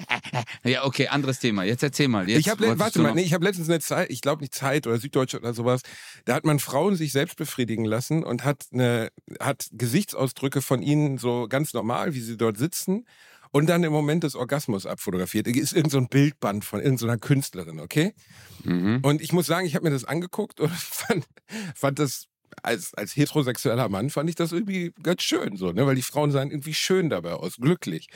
ja, 0.64 0.84
okay, 0.84 1.08
anderes 1.08 1.38
Thema. 1.38 1.64
Jetzt 1.64 1.82
erzähl 1.82 2.08
mal. 2.08 2.28
Jetzt 2.28 2.40
ich 2.40 2.48
habe 2.48 2.78
warte 2.78 3.00
mal, 3.00 3.14
nee, 3.14 3.22
ich 3.22 3.34
habe 3.34 3.44
letztens 3.44 3.68
eine 3.68 3.80
Zeit, 3.80 4.10
ich 4.10 4.20
glaube 4.20 4.42
nicht 4.42 4.54
Zeit 4.54 4.86
oder 4.86 4.98
Süddeutsche 4.98 5.38
oder 5.38 5.54
sowas, 5.54 5.82
da 6.24 6.34
hat 6.34 6.44
man 6.44 6.58
Frauen 6.58 6.96
sich 6.96 7.12
selbst 7.12 7.36
befriedigen 7.36 7.84
lassen 7.84 8.24
und 8.24 8.44
hat 8.44 8.66
eine 8.72 9.10
hat 9.40 9.68
Gesichtsausdrücke 9.72 10.62
von 10.62 10.82
ihnen 10.82 11.18
so 11.18 11.46
ganz 11.48 11.72
normal, 11.74 12.14
wie 12.14 12.20
sie 12.20 12.36
dort 12.36 12.58
sitzen 12.58 13.06
und 13.56 13.66
dann 13.68 13.84
im 13.84 13.92
Moment 13.92 14.22
des 14.22 14.34
Orgasmus 14.34 14.84
abfotografiert. 14.84 15.46
Ist 15.48 15.72
irgend 15.72 15.90
so 15.90 15.96
ein 15.96 16.08
Bildband 16.08 16.62
von 16.62 16.80
irgendeiner 16.80 17.16
Künstlerin, 17.16 17.80
okay? 17.80 18.12
Mhm. 18.64 19.00
Und 19.02 19.22
ich 19.22 19.32
muss 19.32 19.46
sagen, 19.46 19.66
ich 19.66 19.74
habe 19.74 19.84
mir 19.84 19.92
das 19.92 20.04
angeguckt 20.04 20.60
und 20.60 20.70
fand, 20.72 21.24
fand 21.74 21.98
das 21.98 22.26
als, 22.62 22.92
als 22.94 23.16
heterosexueller 23.16 23.88
Mann 23.88 24.08
fand 24.10 24.28
ich 24.30 24.36
das 24.36 24.52
irgendwie 24.52 24.92
ganz 25.02 25.22
schön 25.22 25.56
so, 25.56 25.72
ne? 25.72 25.84
weil 25.86 25.94
die 25.94 26.02
Frauen 26.02 26.30
sahen 26.30 26.50
irgendwie 26.50 26.74
schön 26.74 27.10
dabei 27.10 27.32
aus, 27.32 27.56
glücklich. 27.56 28.08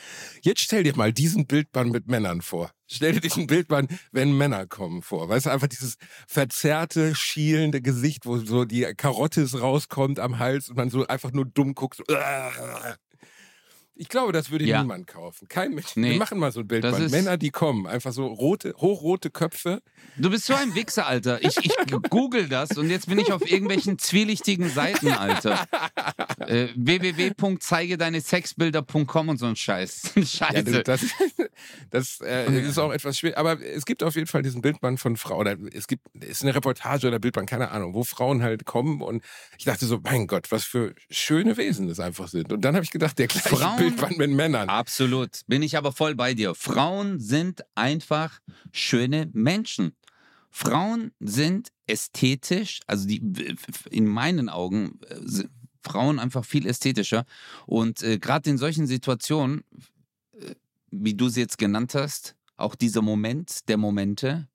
Jetzt 0.43 0.61
stell 0.61 0.82
dir 0.82 0.97
mal 0.97 1.12
diesen 1.12 1.47
Bildband 1.47 1.91
mit 1.91 2.07
Männern 2.07 2.41
vor. 2.41 2.70
Stell 2.86 3.12
dir 3.12 3.20
diesen 3.20 3.47
Bildband, 3.47 3.91
wenn 4.12 4.36
Männer 4.36 4.66
kommen 4.66 5.03
vor. 5.03 5.28
Weißt 5.28 5.47
du, 5.47 5.51
einfach 5.51 5.66
dieses 5.68 5.97
verzerrte, 6.26 7.14
schielende 7.14 7.82
Gesicht, 7.82 8.24
wo 8.24 8.38
so 8.38 8.64
die 8.64 8.82
Karottis 8.97 9.61
rauskommt 9.61 10.18
am 10.18 10.38
Hals 10.38 10.68
und 10.68 10.76
man 10.76 10.91
so 10.91 11.07
einfach 11.07 11.32
nur 11.32 11.45
dumm 11.45 11.74
guckt. 11.74 11.97
So, 11.97 12.05
ich 14.01 14.09
glaube, 14.09 14.32
das 14.32 14.51
würde 14.51 14.64
Ja. 14.64 14.80
niemand 14.82 15.07
kaufen. 15.07 15.46
Kein 15.48 15.74
Mensch. 15.74 15.94
Nee. 15.94 16.12
Wir 16.12 16.18
machen 16.18 16.38
mal 16.38 16.51
so 16.53 16.61
ein 16.61 16.68
ist- 16.70 17.11
Männer, 17.12 17.36
die 17.36 17.51
kommen. 17.51 17.86
Einfach 17.86 18.12
so 18.12 18.26
rote, 18.26 18.74
hochrote 18.78 19.30
Köpfe. 19.30 19.82
Du 20.16 20.30
bist 20.30 20.46
so 20.46 20.55
ein 20.55 20.74
Wichser, 20.74 21.07
Alter. 21.07 21.42
Ich, 21.44 21.57
ich 21.62 21.72
google 22.11 22.48
das 22.48 22.76
und 22.78 22.88
jetzt 22.90 23.09
bin 23.09 23.18
ich 23.18 23.32
auf 23.32 23.48
irgendwelchen 23.48 23.98
zwielichtigen 23.98 24.70
Seiten, 24.70 25.12
Alter. 25.12 25.66
Äh, 26.46 26.68
www.zeigedeinesexbilder.com 26.74 29.28
und 29.28 29.38
so 29.38 29.46
ein 29.46 29.57
Scheiß. 29.57 30.12
Ja, 30.16 30.24
Scheiße. 30.24 30.64
du, 30.64 30.82
das 30.82 31.05
das 31.90 32.20
äh, 32.22 32.61
ist 32.62 32.78
auch 32.78 32.92
etwas 32.92 33.18
schwer. 33.18 33.36
Aber 33.38 33.61
es 33.61 33.84
gibt 33.84 34.03
auf 34.03 34.14
jeden 34.14 34.26
Fall 34.26 34.42
diesen 34.42 34.62
Bildband 34.62 35.01
von 35.01 35.16
Frauen. 35.16 35.38
Oder 35.40 35.57
es 35.72 35.86
gibt, 35.86 36.03
ist 36.24 36.42
eine 36.42 36.55
Reportage 36.55 37.07
oder 37.09 37.18
Bildband, 37.18 37.48
keine 37.48 37.70
Ahnung, 37.70 37.94
wo 37.94 38.05
Frauen 38.05 38.42
halt 38.42 38.64
kommen. 38.64 39.01
Und 39.03 39.22
ich 39.59 39.64
dachte 39.64 39.86
so, 39.86 40.01
mein 40.03 40.26
Gott, 40.26 40.51
was 40.51 40.64
für 40.64 40.94
schöne 41.11 41.57
Wesen 41.57 41.88
das 41.88 42.01
einfach 42.01 42.28
sind. 42.28 42.53
Und 42.53 42.62
dann 42.62 42.74
habe 42.74 42.84
ich 42.84 42.90
gedacht, 42.90 43.18
der 43.18 43.26
gleiche 43.28 43.48
Frauen- 43.51 43.78
Bildband 43.91 44.18
mit 44.18 44.30
Männern. 44.30 44.68
Absolut. 44.68 45.41
Bin 45.47 45.62
ich 45.62 45.76
aber 45.76 45.93
voll 45.93 46.14
bei 46.14 46.34
dir. 46.34 46.55
Frauen 46.55 47.20
sind 47.20 47.62
einfach 47.74 48.41
schöne 48.72 49.28
Menschen. 49.32 49.93
Frauen 50.51 51.12
sind 51.20 51.68
ästhetisch, 51.86 52.80
also 52.86 53.07
die 53.07 53.22
in 53.91 54.07
meinen 54.07 54.49
Augen 54.49 54.99
äh, 55.09 55.16
sind 55.24 55.51
Frauen 55.82 56.18
einfach 56.18 56.45
viel 56.45 56.66
ästhetischer. 56.66 57.24
Und 57.66 58.03
äh, 58.03 58.18
gerade 58.18 58.51
in 58.51 58.59
solchen 58.59 58.86
Situationen, 58.86 59.64
äh, 60.32 60.55
wie 60.91 61.14
du 61.14 61.28
sie 61.28 61.41
jetzt 61.41 61.59
genannt 61.59 61.95
hast, 61.95 62.34
auch 62.57 62.74
dieser 62.74 63.03
Moment 63.03 63.68
der 63.68 63.76
Momente, 63.76 64.49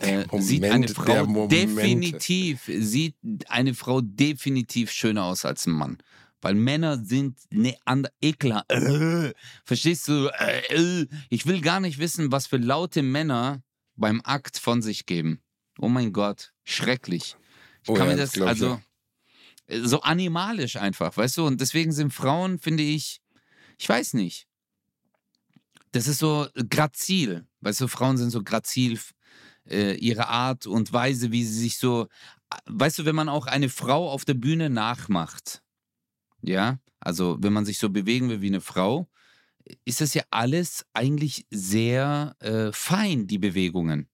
äh, 0.00 0.26
Moment 0.26 0.44
sieht 0.44 0.64
eine 0.64 0.88
Frau 0.88 1.46
definitiv, 1.46 2.62
sieht 2.66 3.14
eine 3.48 3.74
Frau 3.74 4.00
definitiv 4.00 4.90
schöner 4.90 5.24
aus 5.24 5.44
als 5.44 5.66
ein 5.66 5.72
Mann. 5.72 5.98
Weil 6.42 6.54
Männer 6.54 7.04
sind 7.04 7.38
ne 7.50 7.76
andere 7.84 8.12
Ekler. 8.20 8.64
Äh, 8.68 9.32
verstehst 9.64 10.08
du? 10.08 10.28
Äh, 10.38 11.02
äh. 11.02 11.06
Ich 11.28 11.46
will 11.46 11.60
gar 11.60 11.80
nicht 11.80 11.98
wissen, 11.98 12.32
was 12.32 12.46
für 12.46 12.56
laute 12.56 13.02
Männer 13.02 13.62
beim 13.96 14.20
Akt 14.24 14.58
von 14.58 14.82
sich 14.82 15.06
geben. 15.06 15.40
Oh 15.78 15.88
mein 15.88 16.12
Gott, 16.12 16.52
schrecklich. 16.64 17.36
Ich 17.82 17.88
Oh 17.88 17.94
kann 17.94 18.08
ja, 18.08 18.12
mir 18.14 18.20
das 18.20 18.32
das, 18.32 18.46
also 18.46 18.80
äh, 19.66 19.80
so 19.80 20.00
animalisch 20.02 20.76
einfach, 20.76 21.16
weißt 21.16 21.38
du? 21.38 21.46
Und 21.46 21.60
deswegen 21.60 21.92
sind 21.92 22.12
Frauen, 22.12 22.58
finde 22.58 22.82
ich, 22.82 23.20
ich 23.78 23.88
weiß 23.88 24.14
nicht. 24.14 24.46
Das 25.92 26.06
ist 26.06 26.18
so 26.18 26.46
grazil, 26.68 27.46
weißt 27.60 27.80
du? 27.80 27.88
Frauen 27.88 28.16
sind 28.16 28.30
so 28.30 28.42
grazil, 28.42 28.98
äh, 29.68 29.94
ihre 29.96 30.28
Art 30.28 30.66
und 30.66 30.92
Weise, 30.92 31.32
wie 31.32 31.44
sie 31.44 31.58
sich 31.58 31.78
so, 31.78 32.08
weißt 32.66 33.00
du, 33.00 33.04
wenn 33.04 33.16
man 33.16 33.28
auch 33.28 33.46
eine 33.46 33.68
Frau 33.68 34.10
auf 34.10 34.24
der 34.24 34.34
Bühne 34.34 34.70
nachmacht, 34.70 35.62
ja, 36.42 36.78
also 37.00 37.38
wenn 37.40 37.52
man 37.52 37.64
sich 37.64 37.78
so 37.78 37.90
bewegen 37.90 38.28
will 38.28 38.40
wie 38.40 38.48
eine 38.48 38.60
Frau, 38.60 39.08
ist 39.84 40.00
das 40.00 40.14
ja 40.14 40.22
alles 40.30 40.86
eigentlich 40.92 41.46
sehr 41.50 42.36
äh, 42.40 42.72
fein, 42.72 43.26
die 43.26 43.38
Bewegungen. 43.38 44.08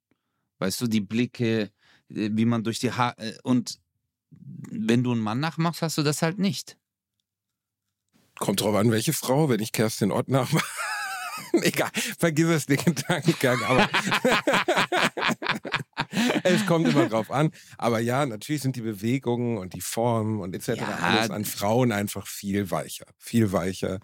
Weißt 0.58 0.80
du, 0.80 0.86
die 0.86 1.00
Blicke, 1.00 1.70
äh, 2.08 2.30
wie 2.32 2.44
man 2.44 2.64
durch 2.64 2.78
die 2.78 2.92
Haare. 2.92 3.38
Und 3.42 3.80
wenn 4.30 5.02
du 5.02 5.12
einen 5.12 5.20
Mann 5.20 5.40
nachmachst, 5.40 5.82
hast 5.82 5.98
du 5.98 6.02
das 6.02 6.22
halt 6.22 6.38
nicht. 6.38 6.76
Kommt 8.38 8.60
drauf 8.60 8.74
an, 8.74 8.90
welche 8.90 9.12
Frau, 9.12 9.48
wenn 9.48 9.60
ich 9.60 9.72
Kerstin 9.72 10.12
Ott 10.12 10.28
nachmache. 10.28 10.66
Egal, 11.62 11.91
vergiss 12.18 12.49
es 12.49 12.66
den 12.66 12.78
Gedankengang. 12.78 13.59
Aber 13.66 13.89
es 16.43 16.66
kommt 16.66 16.89
immer 16.89 17.09
drauf 17.09 17.30
an. 17.30 17.51
Aber 17.78 18.01
ja, 18.01 18.26
natürlich 18.26 18.62
sind 18.62 18.76
die 18.76 18.80
Bewegungen 18.80 19.59
und 19.59 19.74
die 19.74 19.80
Formen 19.80 20.41
und 20.41 20.55
etc. 20.55 20.80
Ja. 20.80 20.99
alles 21.01 21.30
an 21.30 21.45
Frauen 21.45 21.93
einfach 21.93 22.26
viel 22.26 22.70
weicher. 22.70 23.07
Viel 23.18 23.53
weicher. 23.53 24.01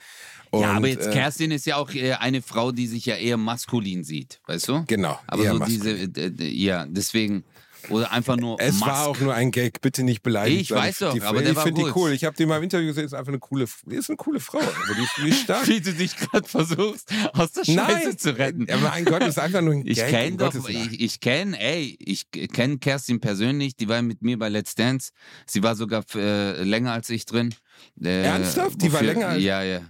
Und, 0.50 0.62
ja, 0.62 0.72
aber 0.72 0.88
jetzt 0.88 1.06
äh, 1.06 1.12
Kerstin 1.12 1.50
ist 1.50 1.66
ja 1.66 1.76
auch 1.76 1.90
äh, 1.94 2.12
eine 2.14 2.42
Frau, 2.42 2.72
die 2.72 2.86
sich 2.86 3.06
ja 3.06 3.16
eher 3.16 3.36
maskulin 3.36 4.04
sieht, 4.04 4.40
weißt 4.46 4.68
du? 4.68 4.84
Genau. 4.86 5.18
Aber 5.26 5.44
so 5.44 5.54
maskulin. 5.54 6.12
diese, 6.12 6.20
äh, 6.20 6.48
ja, 6.48 6.86
deswegen, 6.86 7.44
oder 7.90 8.12
einfach 8.12 8.36
nur 8.36 8.60
Es 8.60 8.74
Musk. 8.74 8.86
war 8.86 9.06
auch 9.06 9.18
nur 9.20 9.34
ein 9.34 9.50
Gag, 9.50 9.80
bitte 9.80 10.02
nicht 10.02 10.22
beleidigt. 10.22 10.62
Ich 10.62 10.70
weiß 10.70 10.98
doch, 11.00 11.12
die, 11.14 11.22
aber 11.22 11.40
ich 11.40 11.46
der 11.46 11.56
war 11.56 11.64
finde 11.64 11.82
die 11.84 11.90
cool. 11.94 12.12
Ich 12.12 12.24
habe 12.24 12.36
die 12.36 12.46
mal 12.46 12.56
im 12.58 12.62
Interview 12.64 12.86
gesehen, 12.88 13.04
ist 13.04 13.14
einfach 13.14 13.28
eine 13.32 13.38
coole, 13.38 13.66
ist 13.86 14.08
eine 14.10 14.16
coole 14.16 14.40
Frau. 14.40 14.58
Also 14.58 14.94
die, 15.22 15.28
ist, 15.30 15.40
stark. 15.42 15.66
Wie 15.68 15.80
du 15.80 15.92
dich 15.92 16.16
gerade 16.16 16.48
versuchst, 16.48 17.10
aus 17.34 17.52
der 17.52 17.64
Scheiße 17.64 17.74
Nein, 18.08 18.18
zu 18.18 18.36
retten. 18.38 18.66
Ja, 18.68 18.76
mein 18.78 19.04
Gott, 19.04 19.22
ist 19.22 19.38
einfach 19.38 19.60
nur 19.60 19.74
ein 19.74 19.86
Ich 19.86 19.96
Gag. 19.98 20.10
kenne 20.10 20.30
um 20.32 20.36
doch, 20.38 20.68
ich, 20.68 21.00
ich 21.00 21.20
kenne, 21.20 21.58
ey, 21.60 21.96
ich 21.98 22.30
kenne 22.30 22.78
Kerstin 22.78 23.20
persönlich, 23.20 23.76
die 23.76 23.88
war 23.88 24.02
mit 24.02 24.22
mir 24.22 24.38
bei 24.38 24.48
Let's 24.48 24.74
Dance. 24.74 25.10
Sie 25.46 25.62
war 25.62 25.74
sogar 25.76 26.04
äh, 26.14 26.62
länger 26.62 26.92
als 26.92 27.10
ich 27.10 27.26
drin. 27.26 27.54
Äh, 28.02 28.22
Ernsthaft? 28.24 28.80
Die 28.82 28.92
war 28.92 29.02
länger 29.02 29.28
als- 29.28 29.42
Ja, 29.42 29.62
ja. 29.62 29.80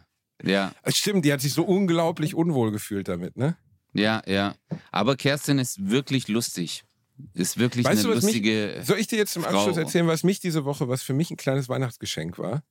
Ja, 0.45 0.73
Stimmt, 0.89 1.25
die 1.25 1.33
hat 1.33 1.41
sich 1.41 1.53
so 1.55 1.63
unglaublich 1.63 2.35
unwohl 2.35 2.73
gefühlt 2.73 3.07
damit, 3.07 3.37
ne? 3.37 3.57
ja, 3.93 4.23
ja. 4.27 4.55
Aber 4.91 5.15
Kerstin 5.15 5.59
ist 5.61 5.89
wirklich 5.91 6.27
lustig. 6.27 6.83
Ist 7.35 7.59
wirklich 7.59 7.85
Weißt 7.85 8.05
eine 8.05 8.11
du, 8.13 8.17
was 8.17 8.25
mich- 8.25 8.35
lustige. 8.35 8.83
Soll 8.85 8.99
ich 8.99 9.07
dir 9.07 9.19
jetzt 9.19 9.33
zum 9.33 9.43
Frau. 9.43 9.59
Abschluss 9.59 9.77
erzählen, 9.77 10.07
was 10.07 10.23
mich 10.25 10.41
diese 10.41 10.65
Woche, 10.65 10.89
was 10.89 11.03
für 11.03 11.15
mich 11.15 11.31
ein 11.31 11.37
kleines 11.37 11.69
Weihnachtsgeschenk 11.69 12.39
war? 12.39 12.63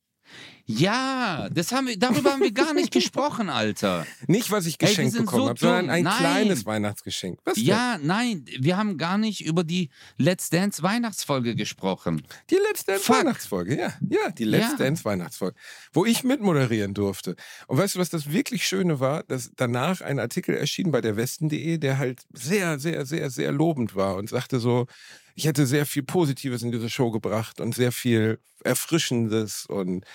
Ja, 0.65 1.49
das 1.51 1.71
haben 1.71 1.87
wir, 1.87 1.97
darüber 1.97 2.31
haben 2.31 2.41
wir 2.41 2.51
gar 2.51 2.73
nicht 2.73 2.91
gesprochen, 2.91 3.49
Alter. 3.49 4.05
Nicht, 4.27 4.51
was 4.51 4.65
ich 4.65 4.75
Ey, 4.79 4.87
geschenkt 4.87 5.13
sind 5.13 5.25
bekommen 5.25 5.43
so 5.43 5.49
habe, 5.49 5.59
sondern 5.59 5.89
ein 5.89 6.03
Nein. 6.03 6.17
kleines 6.17 6.65
Weihnachtsgeschenk. 6.65 7.39
Was 7.43 7.55
denn? 7.55 7.65
Ja, 7.65 7.97
nein, 8.01 8.45
wir 8.59 8.77
haben 8.77 8.97
gar 8.97 9.17
nicht 9.17 9.43
über 9.43 9.63
die 9.63 9.89
Let's 10.17 10.49
Dance 10.49 10.81
Weihnachtsfolge 10.81 11.55
gesprochen. 11.55 12.21
Die 12.49 12.55
Let's 12.55 12.85
Dance 12.85 13.03
Fuck. 13.03 13.17
Weihnachtsfolge, 13.17 13.77
ja. 13.77 13.93
Ja, 14.07 14.29
die 14.31 14.45
Let's 14.45 14.71
Ja. 14.71 14.77
Dance 14.77 15.03
Weihnachtsfolge, 15.03 15.55
wo 15.93 16.05
ich 16.05 16.23
mitmoderieren 16.23 16.93
durfte. 16.93 17.35
Und 17.67 17.77
weißt 17.77 17.95
du, 17.95 17.99
was 17.99 18.09
das 18.09 18.31
wirklich 18.31 18.65
Schöne 18.65 18.99
war? 18.99 19.23
Dass 19.23 19.51
danach 19.55 20.01
ein 20.01 20.19
Artikel 20.19 20.55
erschien 20.55 20.91
bei 20.91 21.01
der 21.01 21.17
Westen.de, 21.17 21.79
der 21.79 21.97
halt 21.97 22.21
sehr, 22.33 22.79
sehr, 22.79 23.05
sehr, 23.05 23.29
sehr 23.29 23.51
lobend 23.51 23.95
war 23.95 24.15
und 24.15 24.29
sagte 24.29 24.59
so, 24.59 24.87
ich 25.35 25.45
hätte 25.45 25.65
sehr 25.65 25.85
viel 25.85 26.03
Positives 26.03 26.63
in 26.63 26.71
diese 26.71 26.89
Show 26.89 27.11
gebracht 27.11 27.59
und 27.61 27.75
sehr 27.75 27.91
viel 27.91 28.39
Erfrischendes 28.63 29.65
und 29.65 30.05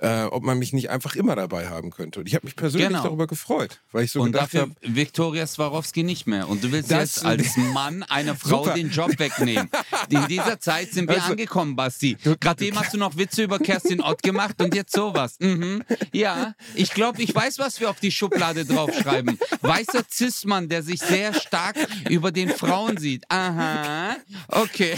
äh, 0.00 0.24
ob 0.24 0.42
man 0.42 0.58
mich 0.58 0.72
nicht 0.72 0.90
einfach 0.90 1.14
immer 1.16 1.36
dabei 1.36 1.68
haben 1.68 1.90
könnte. 1.90 2.20
Und 2.20 2.26
ich 2.26 2.34
habe 2.34 2.46
mich 2.46 2.56
persönlich 2.56 2.88
Genau. 2.88 3.02
darüber 3.04 3.26
gefreut, 3.26 3.80
weil 3.92 4.04
ich 4.04 4.10
so 4.12 4.20
und 4.20 4.32
gedacht 4.32 4.46
dafür 4.46 4.60
habe, 4.62 4.72
Viktoria 4.82 5.46
Swarovski 5.46 6.02
nicht 6.02 6.26
mehr. 6.26 6.48
Und 6.48 6.62
du 6.64 6.72
willst 6.72 6.90
jetzt 6.90 7.24
als 7.24 7.56
Mann 7.72 8.02
einer 8.04 8.34
Frau 8.34 8.64
Super. 8.64 8.74
den 8.74 8.90
Job 8.90 9.18
wegnehmen. 9.18 9.70
In 10.10 10.26
dieser 10.28 10.58
Zeit 10.60 10.92
sind 10.92 11.08
wir 11.08 11.16
Also- 11.16 11.30
angekommen, 11.32 11.76
Basti. 11.76 12.16
Gerade 12.40 12.64
eben 12.66 12.78
hast 12.78 12.92
du 12.92 12.98
noch 12.98 13.16
Witze 13.16 13.42
über 13.44 13.58
Kerstin 13.58 14.00
Ott 14.00 14.22
gemacht 14.22 14.60
und 14.60 14.74
jetzt 14.74 14.92
sowas. 14.94 15.36
Mhm. 15.40 15.82
Ja, 16.12 16.54
ich 16.74 16.90
glaube, 16.92 17.22
ich 17.22 17.34
weiß, 17.34 17.58
was 17.58 17.80
wir 17.80 17.88
auf 17.90 18.00
die 18.00 18.10
Schublade 18.10 18.64
draufschreiben. 18.64 19.38
Weißer 19.60 20.02
Cis-Mann, 20.10 20.68
der 20.68 20.82
sich 20.82 21.00
sehr 21.00 21.32
stark 21.34 21.76
über 22.10 22.32
den 22.32 22.48
Frauen 22.50 22.96
sieht. 22.96 23.24
Aha, 23.30 24.16
okay. 24.48 24.94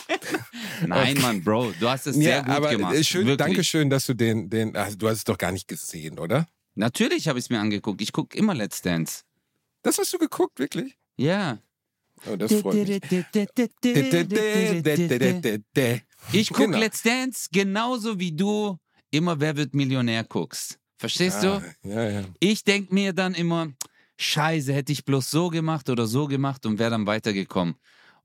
Nein, 0.86 1.18
Mann, 1.20 1.42
Bro, 1.42 1.72
du 1.78 1.88
hast 1.88 2.06
es 2.06 2.16
sehr 2.16 2.36
ja, 2.36 2.40
gut 2.42 2.50
aber 2.50 2.70
gemacht. 2.70 2.94
äh, 2.94 3.04
schön, 3.04 3.26
Wirklich. 3.26 3.38
danke 3.38 3.64
schön, 3.64 3.90
dass 3.90 4.06
du 4.06 4.14
den, 4.14 4.25
den, 4.34 4.76
also 4.76 4.96
du 4.96 5.08
hast 5.08 5.18
es 5.18 5.24
doch 5.24 5.38
gar 5.38 5.52
nicht 5.52 5.68
gesehen, 5.68 6.18
oder? 6.18 6.46
Natürlich 6.74 7.28
habe 7.28 7.38
ich 7.38 7.46
es 7.46 7.50
mir 7.50 7.58
angeguckt. 7.58 8.00
Ich 8.02 8.12
gucke 8.12 8.36
immer 8.36 8.54
Let's 8.54 8.82
Dance. 8.82 9.22
Das 9.82 9.98
hast 9.98 10.12
du 10.12 10.18
geguckt, 10.18 10.58
wirklich? 10.58 10.98
Ja. 11.16 11.58
Oh, 12.30 12.36
das 12.36 12.52
freut 12.54 12.74
mich. 12.74 13.00
Ich 16.32 16.48
gucke 16.48 16.64
Genau. 16.64 16.78
Let's 16.78 17.02
Dance 17.02 17.48
genauso 17.52 18.18
wie 18.18 18.32
du 18.32 18.78
immer 19.10 19.38
Wer 19.40 19.56
wird 19.56 19.74
Millionär 19.74 20.24
guckst. 20.24 20.78
Verstehst 20.98 21.44
Ah, 21.44 21.62
du? 21.82 21.88
ja, 21.88 22.10
ja. 22.10 22.24
Ich 22.40 22.64
denke 22.64 22.92
mir 22.94 23.12
dann 23.12 23.34
immer, 23.34 23.68
scheiße, 24.18 24.72
hätte 24.72 24.92
ich 24.92 25.04
bloß 25.04 25.30
so 25.30 25.48
gemacht 25.48 25.88
oder 25.90 26.06
so 26.06 26.26
gemacht 26.26 26.64
und 26.66 26.78
wäre 26.78 26.90
dann 26.90 27.06
weitergekommen. 27.06 27.76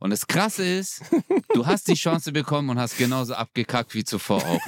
Und 0.01 0.09
das 0.09 0.25
Krasse 0.25 0.65
ist, 0.65 1.01
du 1.53 1.65
hast 1.67 1.87
die 1.87 1.93
Chance 1.93 2.31
bekommen 2.31 2.71
und 2.71 2.79
hast 2.79 2.97
genauso 2.97 3.35
abgekackt 3.35 3.93
wie 3.93 4.03
zuvor 4.03 4.43
auch. 4.43 4.59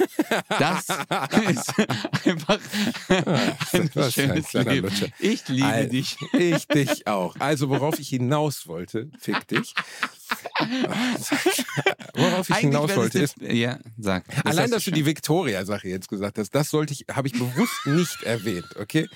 Das 0.60 0.86
ist 0.88 1.74
einfach 2.24 2.60
ein 3.08 3.90
ein 3.94 4.10
schönes 4.12 4.46
kleiner 4.46 4.72
Leben. 4.72 4.88
Lutscher. 4.88 5.08
Ich 5.18 5.48
liebe 5.48 5.66
Al- 5.66 5.88
dich. 5.88 6.16
Ich 6.32 6.68
dich 6.68 7.06
auch. 7.08 7.34
Also, 7.40 7.68
worauf 7.68 7.98
ich 7.98 8.08
hinaus 8.10 8.68
wollte, 8.68 9.10
fick 9.18 9.46
dich. 9.48 9.74
worauf 12.14 12.48
ich 12.50 12.56
hinaus 12.56 12.94
wollte, 12.96 13.20
das 13.20 13.34
ist, 13.34 13.42
Ja, 13.52 13.78
sag. 13.98 14.24
Das 14.28 14.44
allein, 14.46 14.70
dass 14.70 14.84
du 14.84 14.92
die 14.92 15.04
Victoria-Sache 15.04 15.88
jetzt 15.88 16.08
gesagt 16.08 16.38
hast, 16.38 16.50
das 16.54 16.70
sollte 16.70 16.92
ich, 16.92 17.06
habe 17.12 17.26
ich 17.28 17.34
bewusst 17.34 17.86
nicht 17.86 18.22
erwähnt, 18.22 18.76
okay? 18.78 19.08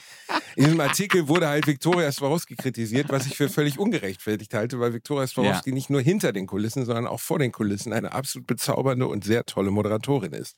In 0.59 0.65
diesem 0.65 0.81
Artikel 0.81 1.29
wurde 1.29 1.47
halt 1.47 1.69
Victoria 1.69 2.11
Swarovski 2.11 2.57
kritisiert, 2.57 3.11
was 3.11 3.27
ich 3.27 3.37
für 3.37 3.49
völlig 3.49 3.79
ungerechtfertigt 3.79 4.53
halte, 4.55 4.81
weil 4.81 4.93
Victoria 4.93 5.25
Swarovski 5.29 5.71
nicht 5.71 5.89
nur 5.89 6.01
hinter 6.01 6.33
den 6.33 6.49
Kulissen, 6.49 6.85
sondern 6.85 7.07
auch 7.07 7.21
vor 7.21 7.39
den 7.39 7.53
Kulissen 7.53 7.93
eine 7.93 8.13
absolut 8.13 8.49
bezaubernde 8.49 9.07
und 9.07 9.23
sehr 9.23 9.45
tolle 9.47 9.71
Moderatorin 9.71 10.33
ist. 10.33 10.57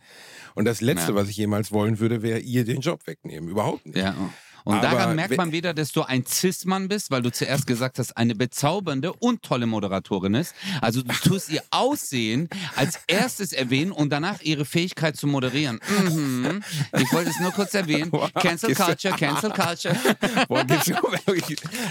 Und 0.54 0.64
das 0.64 0.80
Letzte, 0.80 1.10
Ja. 1.12 1.16
was 1.16 1.28
ich 1.28 1.36
jemals 1.36 1.70
wollen 1.70 1.98
würde, 1.98 2.22
wäre 2.22 2.38
ihr 2.38 2.64
den 2.64 2.80
Job 2.80 3.06
wegnehmen. 3.06 3.50
Überhaupt 3.50 3.84
nicht. 3.84 3.98
Ja. 3.98 4.14
Und 4.64 4.74
Aber 4.76 4.82
daran 4.82 5.16
merkt 5.16 5.36
man 5.36 5.52
wieder, 5.52 5.74
dass 5.74 5.92
du 5.92 6.02
ein 6.02 6.24
Cis-Mann 6.26 6.88
bist, 6.88 7.10
weil 7.10 7.22
du 7.22 7.30
zuerst 7.32 7.66
gesagt 7.66 7.98
hast, 7.98 8.16
eine 8.16 8.34
bezaubernde 8.34 9.12
und 9.12 9.42
tolle 9.42 9.66
Moderatorin 9.66 10.34
ist. 10.34 10.54
Also 10.80 11.02
du 11.02 11.12
tust 11.12 11.50
ihr 11.50 11.62
Aussehen 11.70 12.48
als 12.76 13.00
erstes 13.06 13.52
erwähnen 13.52 13.92
und 13.92 14.10
danach 14.10 14.40
ihre 14.42 14.64
Fähigkeit 14.64 15.16
zu 15.16 15.26
moderieren. 15.26 15.80
Mhm. 15.88 16.62
Ich 16.98 17.12
wollte 17.12 17.30
es 17.30 17.40
nur 17.40 17.52
kurz 17.52 17.74
erwähnen. 17.74 18.10
Wow, 18.12 18.32
Cancel 18.34 18.74
Culture, 18.74 19.16
Cancel 19.16 19.50
Culture. 19.50 19.96
Boah, 20.48 20.66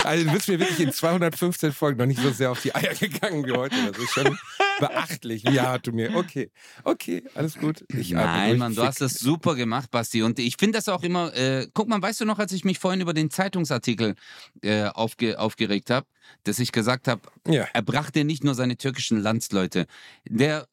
also 0.04 0.24
du 0.24 0.32
bist 0.32 0.48
mir 0.48 0.60
wirklich 0.60 0.80
in 0.80 0.94
215 0.94 1.74
Folgen 1.74 2.00
noch 2.00 2.06
nicht 2.06 2.22
so 2.22 2.32
sehr 2.32 2.52
auf 2.52 2.62
die 2.62 2.74
Eier 2.74 2.94
gegangen 2.94 3.46
wie 3.46 3.52
heute. 3.52 3.76
Das 3.92 3.98
ist 3.98 4.12
schon 4.12 4.38
beachtlich. 4.80 5.46
Hart 5.46 5.88
du 5.88 5.92
mir. 5.92 6.16
Okay, 6.16 6.52
okay, 6.84 7.24
alles 7.36 7.58
gut. 7.58 7.84
Ich 7.94 8.12
Nein. 8.12 8.58
Mann, 8.58 8.76
du 8.76 8.84
hast 8.84 9.02
das 9.02 9.14
super 9.16 9.56
gemacht, 9.56 9.92
Basti. 9.92 10.22
Und 10.24 10.40
ich 10.40 10.56
finde 10.58 10.78
das 10.78 10.90
auch 10.90 11.04
immer, 11.04 11.34
äh, 11.36 11.68
guck 11.74 11.88
mal, 11.88 12.02
weißt 12.02 12.22
du 12.22 12.26
noch, 12.26 12.40
als 12.40 12.52
ich 12.52 12.66
mich 12.66 12.80
vorhin 12.80 13.02
über 13.02 13.14
den 13.14 13.30
Zeitungsartikel 13.30 14.16
äh, 14.62 14.86
aufge, 14.86 15.40
aufgeregt 15.40 15.90
habe, 15.90 16.08
dass 16.44 16.60
ich 16.60 16.72
gesagt 16.72 17.08
habe, 17.08 17.22
Ja. 17.48 17.68
er 17.74 17.82
brachte 17.82 18.24
nicht 18.24 18.44
nur 18.44 18.56
seine 18.56 18.78
türkischen 18.78 19.22
Landsleute. 19.22 19.86
Der 20.28 20.68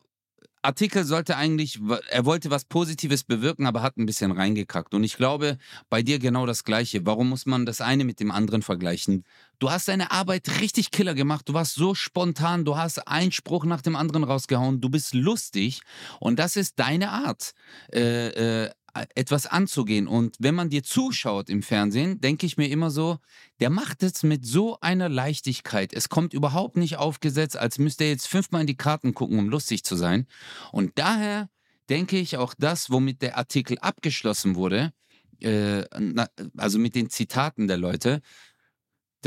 Artikel 0.63 1.05
sollte 1.05 1.37
eigentlich, 1.37 1.79
er 2.11 2.25
wollte 2.25 2.51
was 2.51 2.65
Positives 2.65 3.23
bewirken, 3.23 3.67
aber 3.67 3.83
hat 3.83 3.99
ein 3.99 4.07
bisschen 4.07 4.33
reingekackt. 4.33 4.95
Und 4.95 5.05
ich 5.05 5.17
glaube, 5.17 5.59
bei 5.89 6.03
dir 6.03 6.19
genau 6.19 6.45
das 6.45 6.65
Gleiche. 6.65 7.07
Warum 7.07 7.29
muss 7.29 7.47
man 7.47 7.67
das 7.67 7.81
eine 7.81 8.05
mit 8.05 8.19
dem 8.19 8.33
anderen 8.33 8.63
vergleichen? 8.63 9.25
Du 9.59 9.71
hast 9.71 9.89
deine 9.89 10.11
Arbeit 10.11 10.61
richtig 10.61 10.91
killer 10.91 11.15
gemacht. 11.15 11.49
Du 11.49 11.55
warst 11.55 11.75
so 11.75 11.95
spontan. 11.95 12.65
Du 12.65 12.77
hast 12.77 13.07
einen 13.09 13.33
Spruch 13.33 13.65
nach 13.65 13.81
dem 13.81 13.97
anderen 13.97 14.25
rausgehauen. 14.25 14.81
Du 14.81 14.91
bist 14.91 15.15
lustig. 15.15 15.81
Und 16.21 16.39
das 16.39 16.57
ist 16.57 16.79
deine 16.79 17.11
Art, 17.11 17.53
äh, 17.93 18.65
äh, 18.65 18.71
etwas 19.15 19.47
anzugehen. 19.47 20.07
Und 20.07 20.37
wenn 20.39 20.55
man 20.55 20.71
dir 20.71 20.83
zuschaut 20.83 21.49
im 21.49 21.63
Fernsehen, 21.63 22.21
denke 22.21 22.47
ich 22.47 22.57
mir 22.57 22.69
immer 22.69 22.91
so, 22.91 23.19
der 23.61 23.71
macht 23.71 24.03
es 24.03 24.23
mit 24.23 24.47
so 24.47 24.79
einer 24.81 25.09
Leichtigkeit. 25.09 25.93
Es 25.93 26.09
kommt 26.09 26.33
überhaupt 26.33 26.77
nicht 26.77 26.97
aufgesetzt, 26.97 27.57
als 27.57 27.79
müsste 27.79 28.05
er 28.05 28.11
jetzt 28.11 28.29
fünfmal 28.29 28.63
in 28.63 28.67
die 28.67 28.77
Karten 28.77 29.15
gucken, 29.15 29.39
um 29.39 29.49
lustig 29.49 29.85
zu 29.85 29.97
sein. 29.97 30.27
Und 30.73 30.93
daher 30.97 31.49
denke 31.89 32.19
ich 32.19 32.37
auch 32.37 32.55
das, 32.59 32.91
womit 32.91 33.23
der 33.23 33.37
Artikel 33.37 33.79
abgeschlossen 33.79 34.55
wurde, 34.55 34.93
äh, 35.41 35.85
na, 35.99 36.29
also 36.57 36.79
mit 36.79 36.95
den 36.95 37.11
Zitaten 37.11 37.69
der 37.69 37.77
Leute, 37.77 38.23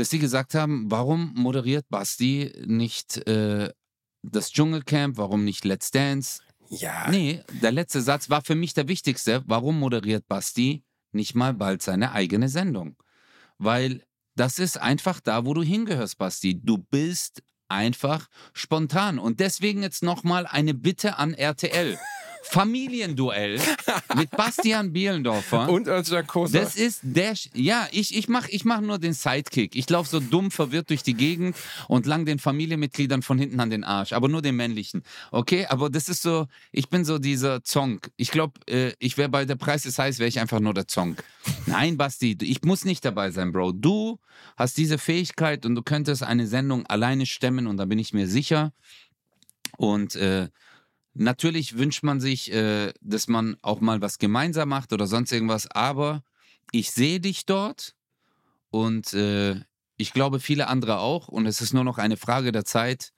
dass 0.00 0.08
sie 0.08 0.18
gesagt 0.18 0.54
haben, 0.54 0.90
warum 0.90 1.34
moderiert 1.34 1.86
Basti 1.90 2.50
nicht 2.64 3.18
äh, 3.28 3.70
das 4.22 4.50
Dschungelcamp, 4.50 5.18
warum 5.18 5.44
nicht 5.44 5.66
Let's 5.66 5.90
Dance? 5.90 6.40
Ja. 6.70 7.10
Nee, 7.10 7.42
der 7.60 7.70
letzte 7.70 8.00
Satz 8.00 8.30
war 8.30 8.42
für 8.42 8.54
mich 8.54 8.72
der 8.72 8.88
wichtigste. 8.88 9.42
Warum 9.46 9.78
moderiert 9.78 10.26
Basti 10.26 10.84
nicht 11.12 11.34
mal 11.34 11.52
bald 11.52 11.82
seine 11.82 12.12
eigene 12.12 12.48
Sendung? 12.48 12.96
Weil 13.58 14.02
das 14.36 14.58
ist 14.58 14.80
einfach 14.80 15.20
da, 15.20 15.44
wo 15.44 15.52
du 15.52 15.62
hingehörst, 15.62 16.16
Basti. 16.16 16.58
Du 16.58 16.78
bist 16.78 17.42
einfach 17.68 18.26
spontan. 18.54 19.18
Und 19.18 19.38
deswegen 19.38 19.82
jetzt 19.82 20.02
nochmal 20.02 20.46
eine 20.46 20.72
Bitte 20.72 21.18
an 21.18 21.34
RTL. 21.34 21.98
Familienduell 22.42 23.60
mit 24.16 24.30
Bastian 24.30 24.92
Bielendorfer. 24.92 25.68
Und 25.68 25.88
als 25.88 26.08
Jakosa. 26.10 26.58
Das 26.58 26.74
ist 26.76 27.00
der. 27.02 27.36
Sch- 27.36 27.50
Ja, 27.54 27.86
ich, 27.92 28.16
ich 28.16 28.28
mache 28.28 28.50
ich 28.50 28.64
mach 28.64 28.80
nur 28.80 28.98
den 28.98 29.12
Sidekick. 29.12 29.76
Ich 29.76 29.88
laufe 29.90 30.08
so 30.08 30.20
dumm 30.20 30.50
verwirrt 30.50 30.90
durch 30.90 31.02
die 31.02 31.14
Gegend 31.14 31.56
und 31.88 32.06
lang 32.06 32.24
den 32.24 32.38
Familienmitgliedern 32.38 33.22
von 33.22 33.38
hinten 33.38 33.60
an 33.60 33.70
den 33.70 33.84
Arsch. 33.84 34.12
Aber 34.12 34.28
nur 34.28 34.42
den 34.42 34.56
männlichen. 34.56 35.02
Okay, 35.30 35.66
aber 35.66 35.90
das 35.90 36.08
ist 36.08 36.22
so. 36.22 36.46
Ich 36.72 36.88
bin 36.88 37.04
so 37.04 37.18
dieser 37.18 37.62
Zonk. 37.62 38.10
Ich 38.16 38.30
glaube, 38.30 38.54
äh, 38.68 38.92
ich 38.98 39.18
wäre 39.18 39.28
bei 39.28 39.44
der 39.44 39.56
Preis 39.56 39.84
ist 39.86 39.98
heiß, 39.98 40.18
wäre 40.18 40.28
ich 40.28 40.40
einfach 40.40 40.60
nur 40.60 40.74
der 40.74 40.88
Zonk. 40.88 41.22
Nein, 41.66 41.96
Basti, 41.96 42.36
ich 42.40 42.62
muss 42.62 42.84
nicht 42.84 43.04
dabei 43.04 43.30
sein, 43.30 43.52
Bro. 43.52 43.72
Du 43.72 44.18
hast 44.56 44.76
diese 44.76 44.98
Fähigkeit 44.98 45.66
und 45.66 45.74
du 45.74 45.82
könntest 45.82 46.22
eine 46.22 46.46
Sendung 46.46 46.86
alleine 46.86 47.26
stemmen 47.26 47.66
und 47.66 47.76
da 47.76 47.84
bin 47.84 47.98
ich 47.98 48.12
mir 48.12 48.26
sicher. 48.26 48.72
Und 49.76 50.16
äh, 50.16 50.48
natürlich 51.14 51.78
wünscht 51.78 52.02
man 52.02 52.20
sich, 52.20 52.52
äh, 52.52 52.92
dass 53.00 53.28
man 53.28 53.56
auch 53.62 53.80
mal 53.80 54.00
was 54.00 54.18
gemeinsam 54.18 54.68
macht 54.68 54.92
oder 54.92 55.06
sonst 55.06 55.32
irgendwas, 55.32 55.66
aber 55.70 56.22
ich 56.72 56.90
sehe 56.90 57.20
dich 57.20 57.46
dort 57.46 57.94
und 58.70 59.12
äh, 59.14 59.60
ich 59.96 60.12
glaube 60.12 60.40
viele 60.40 60.68
andere 60.68 60.98
auch 60.98 61.28
und 61.28 61.46
es 61.46 61.60
ist 61.60 61.74
nur 61.74 61.84
noch 61.84 61.98
eine 61.98 62.16
Frage 62.16 62.52
der 62.52 62.64
Zeit, 62.64 63.12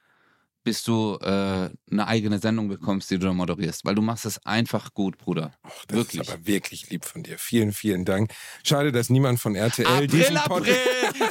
bis 0.64 0.82
du 0.84 1.18
äh, 1.20 1.70
eine 1.90 2.07
eigene 2.07 2.38
Sendung 2.38 2.68
bekommst, 2.68 3.11
die 3.11 3.18
du 3.18 3.26
da 3.26 3.32
moderierst, 3.32 3.84
weil 3.84 3.95
du 3.95 4.03
machst 4.03 4.26
es 4.26 4.45
einfach 4.47 4.95
gut, 4.95 5.18
Bruder. 5.18 5.53
Och, 5.64 5.84
das 5.86 5.97
wirklich. 5.97 6.22
ist 6.22 6.30
aber 6.30 6.47
wirklich 6.47 6.90
lieb 6.90 7.05
von 7.05 7.22
dir. 7.22 7.38
Vielen, 7.38 7.72
vielen 7.72 8.05
Dank. 8.05 8.32
Schade, 8.62 8.93
dass 8.93 9.11
niemand 9.11 9.40
von 9.40 9.57
RTL 9.57 9.86
April, 9.86 10.07
diesen 10.07 10.36
April! 10.36 10.76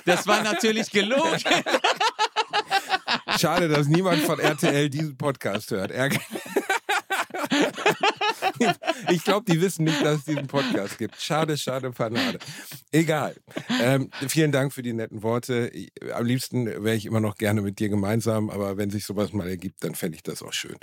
Das 0.05 0.27
war 0.27 0.43
natürlich 0.43 0.91
gelogen. 0.91 1.39
Schade, 3.39 3.67
dass 3.67 3.87
niemand 3.87 4.21
von 4.23 4.39
RTL 4.39 4.89
diesen 4.89 5.17
Podcast 5.17 5.71
hört. 5.71 5.91
Ich 9.09 9.23
glaube, 9.23 9.51
die 9.51 9.61
wissen 9.61 9.85
nicht, 9.85 10.03
dass 10.03 10.19
es 10.19 10.25
diesen 10.25 10.47
Podcast 10.47 10.97
gibt. 10.97 11.19
Schade, 11.19 11.57
schade, 11.57 11.91
Panade. 11.91 12.39
Egal. 12.91 13.35
Ähm, 13.81 14.09
vielen 14.27 14.51
Dank 14.51 14.73
für 14.73 14.81
die 14.81 14.93
netten 14.93 15.23
Worte. 15.23 15.71
Am 16.13 16.25
liebsten 16.25 16.65
wäre 16.65 16.95
ich 16.95 17.05
immer 17.05 17.19
noch 17.19 17.35
gerne 17.35 17.61
mit 17.61 17.79
dir 17.79 17.89
gemeinsam, 17.89 18.49
aber 18.49 18.77
wenn 18.77 18.89
sich 18.89 19.05
sowas 19.05 19.33
mal 19.33 19.47
ergibt, 19.47 19.83
dann 19.83 19.95
fände 19.95 20.15
ich 20.15 20.23
das 20.23 20.43
auch 20.43 20.53
schön. 20.53 20.77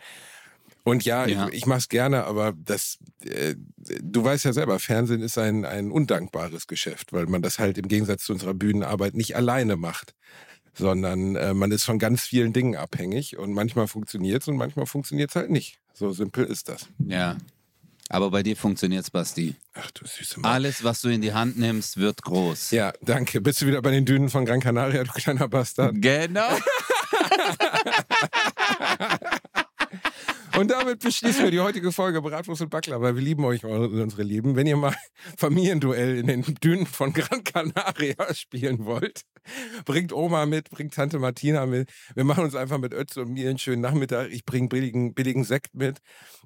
Und 0.85 1.05
ja, 1.05 1.27
ja. 1.27 1.49
ich, 1.49 1.55
ich 1.55 1.67
mache 1.67 1.79
es 1.79 1.89
gerne, 1.89 2.25
aber 2.25 2.55
das, 2.57 2.99
äh, 3.25 3.55
du 4.03 4.25
weißt 4.25 4.45
ja 4.45 4.53
selber, 4.53 4.79
Fernsehen 4.79 5.23
ist 5.23 5.37
ein, 5.37 5.65
ein 5.65 5.91
undankbares 5.91 6.67
Geschäft, 6.67 7.13
weil 7.13 7.27
man 7.27 7.43
das 7.43 7.59
halt 7.59 7.79
im 7.79 7.89
Gegensatz 7.89 8.25
zu 8.25 8.33
unserer 8.33 8.55
Bühnenarbeit 8.55 9.15
nicht 9.15 9.37
alleine 9.37 9.77
macht 9.77 10.15
sondern 10.79 11.37
äh, 11.37 11.55
man 11.55 11.71
ist 11.71 11.85
von 11.85 11.99
ganz 11.99 12.23
vielen 12.23 12.53
Dingen 12.53 12.77
abhängig 12.77 13.37
und 13.37 13.53
manchmal 13.53 13.89
funktioniert 13.89 14.43
es 14.43 14.49
und 14.49 14.57
manchmal 14.57 14.87
funktioniert 14.87 15.31
es 15.31 15.37
halt 15.37 15.51
nicht. 15.51 15.79
So 15.93 16.13
simpel 16.13 16.45
ist 16.45 16.69
das. 16.69 16.89
Ja. 17.05 17.37
Aber 18.11 18.31
bei 18.31 18.43
dir 18.43 18.57
funktioniert's, 18.57 19.11
Basti. 19.11 19.55
Ach 19.75 19.91
du 19.91 20.07
süße 20.07 20.41
Mann. 20.41 20.51
Alles, 20.51 20.83
was 20.83 21.03
du 21.03 21.09
in 21.11 21.21
die 21.21 21.35
Hand 21.35 21.59
nimmst, 21.59 21.99
wird 21.99 22.23
groß. 22.23 22.71
Ja, 22.71 22.93
danke. 23.03 23.43
Bist 23.43 23.61
du 23.61 23.67
wieder 23.67 23.83
bei 23.83 23.91
den 23.91 24.07
Dünen 24.07 24.31
von 24.31 24.47
Gran 24.47 24.61
Canaria, 24.61 25.05
du 25.05 25.13
kleiner 25.13 25.49
Bastard? 25.49 25.95
Genau. 26.01 26.49
Und 30.59 30.73
damit 30.73 30.99
beschließen 30.99 31.45
wir 31.45 31.53
die 31.53 31.61
heutige 31.61 31.93
Folge 31.93 32.21
Bratwurst 32.21 32.63
und 32.63 32.71
Backler, 32.71 33.01
weil 33.01 33.15
wir 33.15 33.23
lieben 33.23 33.45
euch, 33.45 33.65
unsere 33.65 34.25
Lieben. 34.25 34.57
Wenn 34.57 34.67
ihr 34.67 34.77
mal 34.77 34.95
Familienduell 35.37 36.19
in 36.19 36.27
den 36.27 36.43
Dünen 36.43 36.85
von 36.85 37.13
Gran 37.13 37.45
Canaria 37.45 38.17
spielen 38.35 38.85
wollt, 38.85 39.23
bringt 39.85 40.13
Oma 40.13 40.47
mit, 40.47 40.71
bringt 40.71 40.95
Tante 40.95 41.19
Martina 41.19 41.67
mit. 41.67 41.91
Wir 42.15 42.25
machen 42.25 42.45
uns 42.45 42.55
einfach 42.55 42.79
mit 42.79 42.93
Ötz 42.93 43.17
und 43.17 43.31
mir 43.33 43.49
einen 43.49 43.59
schönen 43.59 43.83
Nachmittag. 43.83 44.31
Ich 44.31 44.45
bringe 44.45 44.69
billigen, 44.69 45.15
billigen 45.15 45.45
Sekt 45.45 45.75
mit 45.75 45.99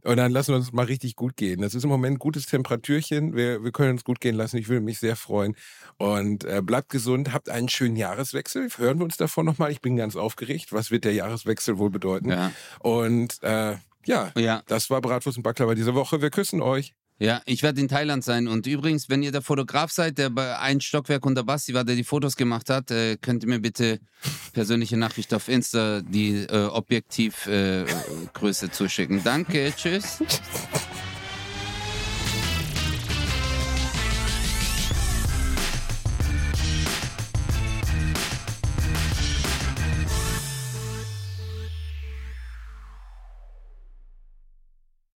und 0.02 0.16
dann 0.16 0.32
lassen 0.32 0.52
wir 0.52 0.56
uns 0.56 0.72
mal 0.72 0.86
richtig 0.86 1.16
gut 1.16 1.36
gehen. 1.36 1.60
Das 1.60 1.74
ist 1.74 1.84
im 1.84 1.90
Moment 1.90 2.16
ein 2.16 2.18
gutes 2.18 2.46
Temperatürchen. 2.46 3.36
Wir, 3.36 3.62
wir 3.62 3.72
können 3.72 3.92
uns 3.92 4.04
gut 4.04 4.20
gehen 4.20 4.34
lassen. 4.34 4.56
Ich 4.56 4.68
würde 4.68 4.80
mich 4.80 4.98
sehr 4.98 5.16
freuen. 5.16 5.56
Und 5.98 6.44
äh, 6.44 6.60
bleibt 6.62 6.88
gesund, 6.88 7.32
habt 7.32 7.48
einen 7.48 7.68
schönen 7.68 7.96
Jahreswechsel. 7.96 8.68
Hören 8.76 8.98
wir 8.98 9.04
uns 9.04 9.16
davon 9.16 9.46
nochmal. 9.46 9.70
Ich 9.70 9.80
bin 9.80 9.96
ganz 9.96 10.16
aufgeregt. 10.16 10.72
Was 10.72 10.90
wird 10.90 11.04
der 11.04 11.14
Jahreswechsel 11.14 11.78
wohl 11.78 11.90
bedeuten? 11.90 12.30
Ja. 12.30 12.52
Und 12.80 13.42
äh, 13.42 13.76
ja, 14.04 14.32
ja, 14.36 14.62
das 14.66 14.90
war 14.90 15.00
Bratwurst 15.00 15.38
und 15.38 15.44
Baklava 15.44 15.74
diese 15.74 15.94
Woche. 15.94 16.20
Wir 16.20 16.30
küssen 16.30 16.60
euch. 16.60 16.94
Ja, 17.22 17.40
ich 17.46 17.62
werde 17.62 17.80
in 17.80 17.86
Thailand 17.86 18.24
sein. 18.24 18.48
Und 18.48 18.66
übrigens, 18.66 19.08
wenn 19.08 19.22
ihr 19.22 19.30
der 19.30 19.42
Fotograf 19.42 19.92
seid, 19.92 20.18
der 20.18 20.28
bei 20.28 20.58
ein 20.58 20.80
Stockwerk 20.80 21.24
unter 21.24 21.44
Basti 21.44 21.72
war, 21.72 21.84
der 21.84 21.94
die 21.94 22.02
Fotos 22.02 22.34
gemacht 22.34 22.68
hat, 22.68 22.90
äh, 22.90 23.16
könnt 23.16 23.44
ihr 23.44 23.48
mir 23.48 23.60
bitte 23.60 24.00
persönliche 24.52 24.96
Nachricht 24.96 25.32
auf 25.32 25.48
Insta 25.48 26.00
die 26.00 26.44
äh, 26.50 26.64
Objektivgröße 26.64 28.66
äh, 28.66 28.70
zuschicken. 28.72 29.22
Danke, 29.22 29.72
tschüss. 29.76 30.20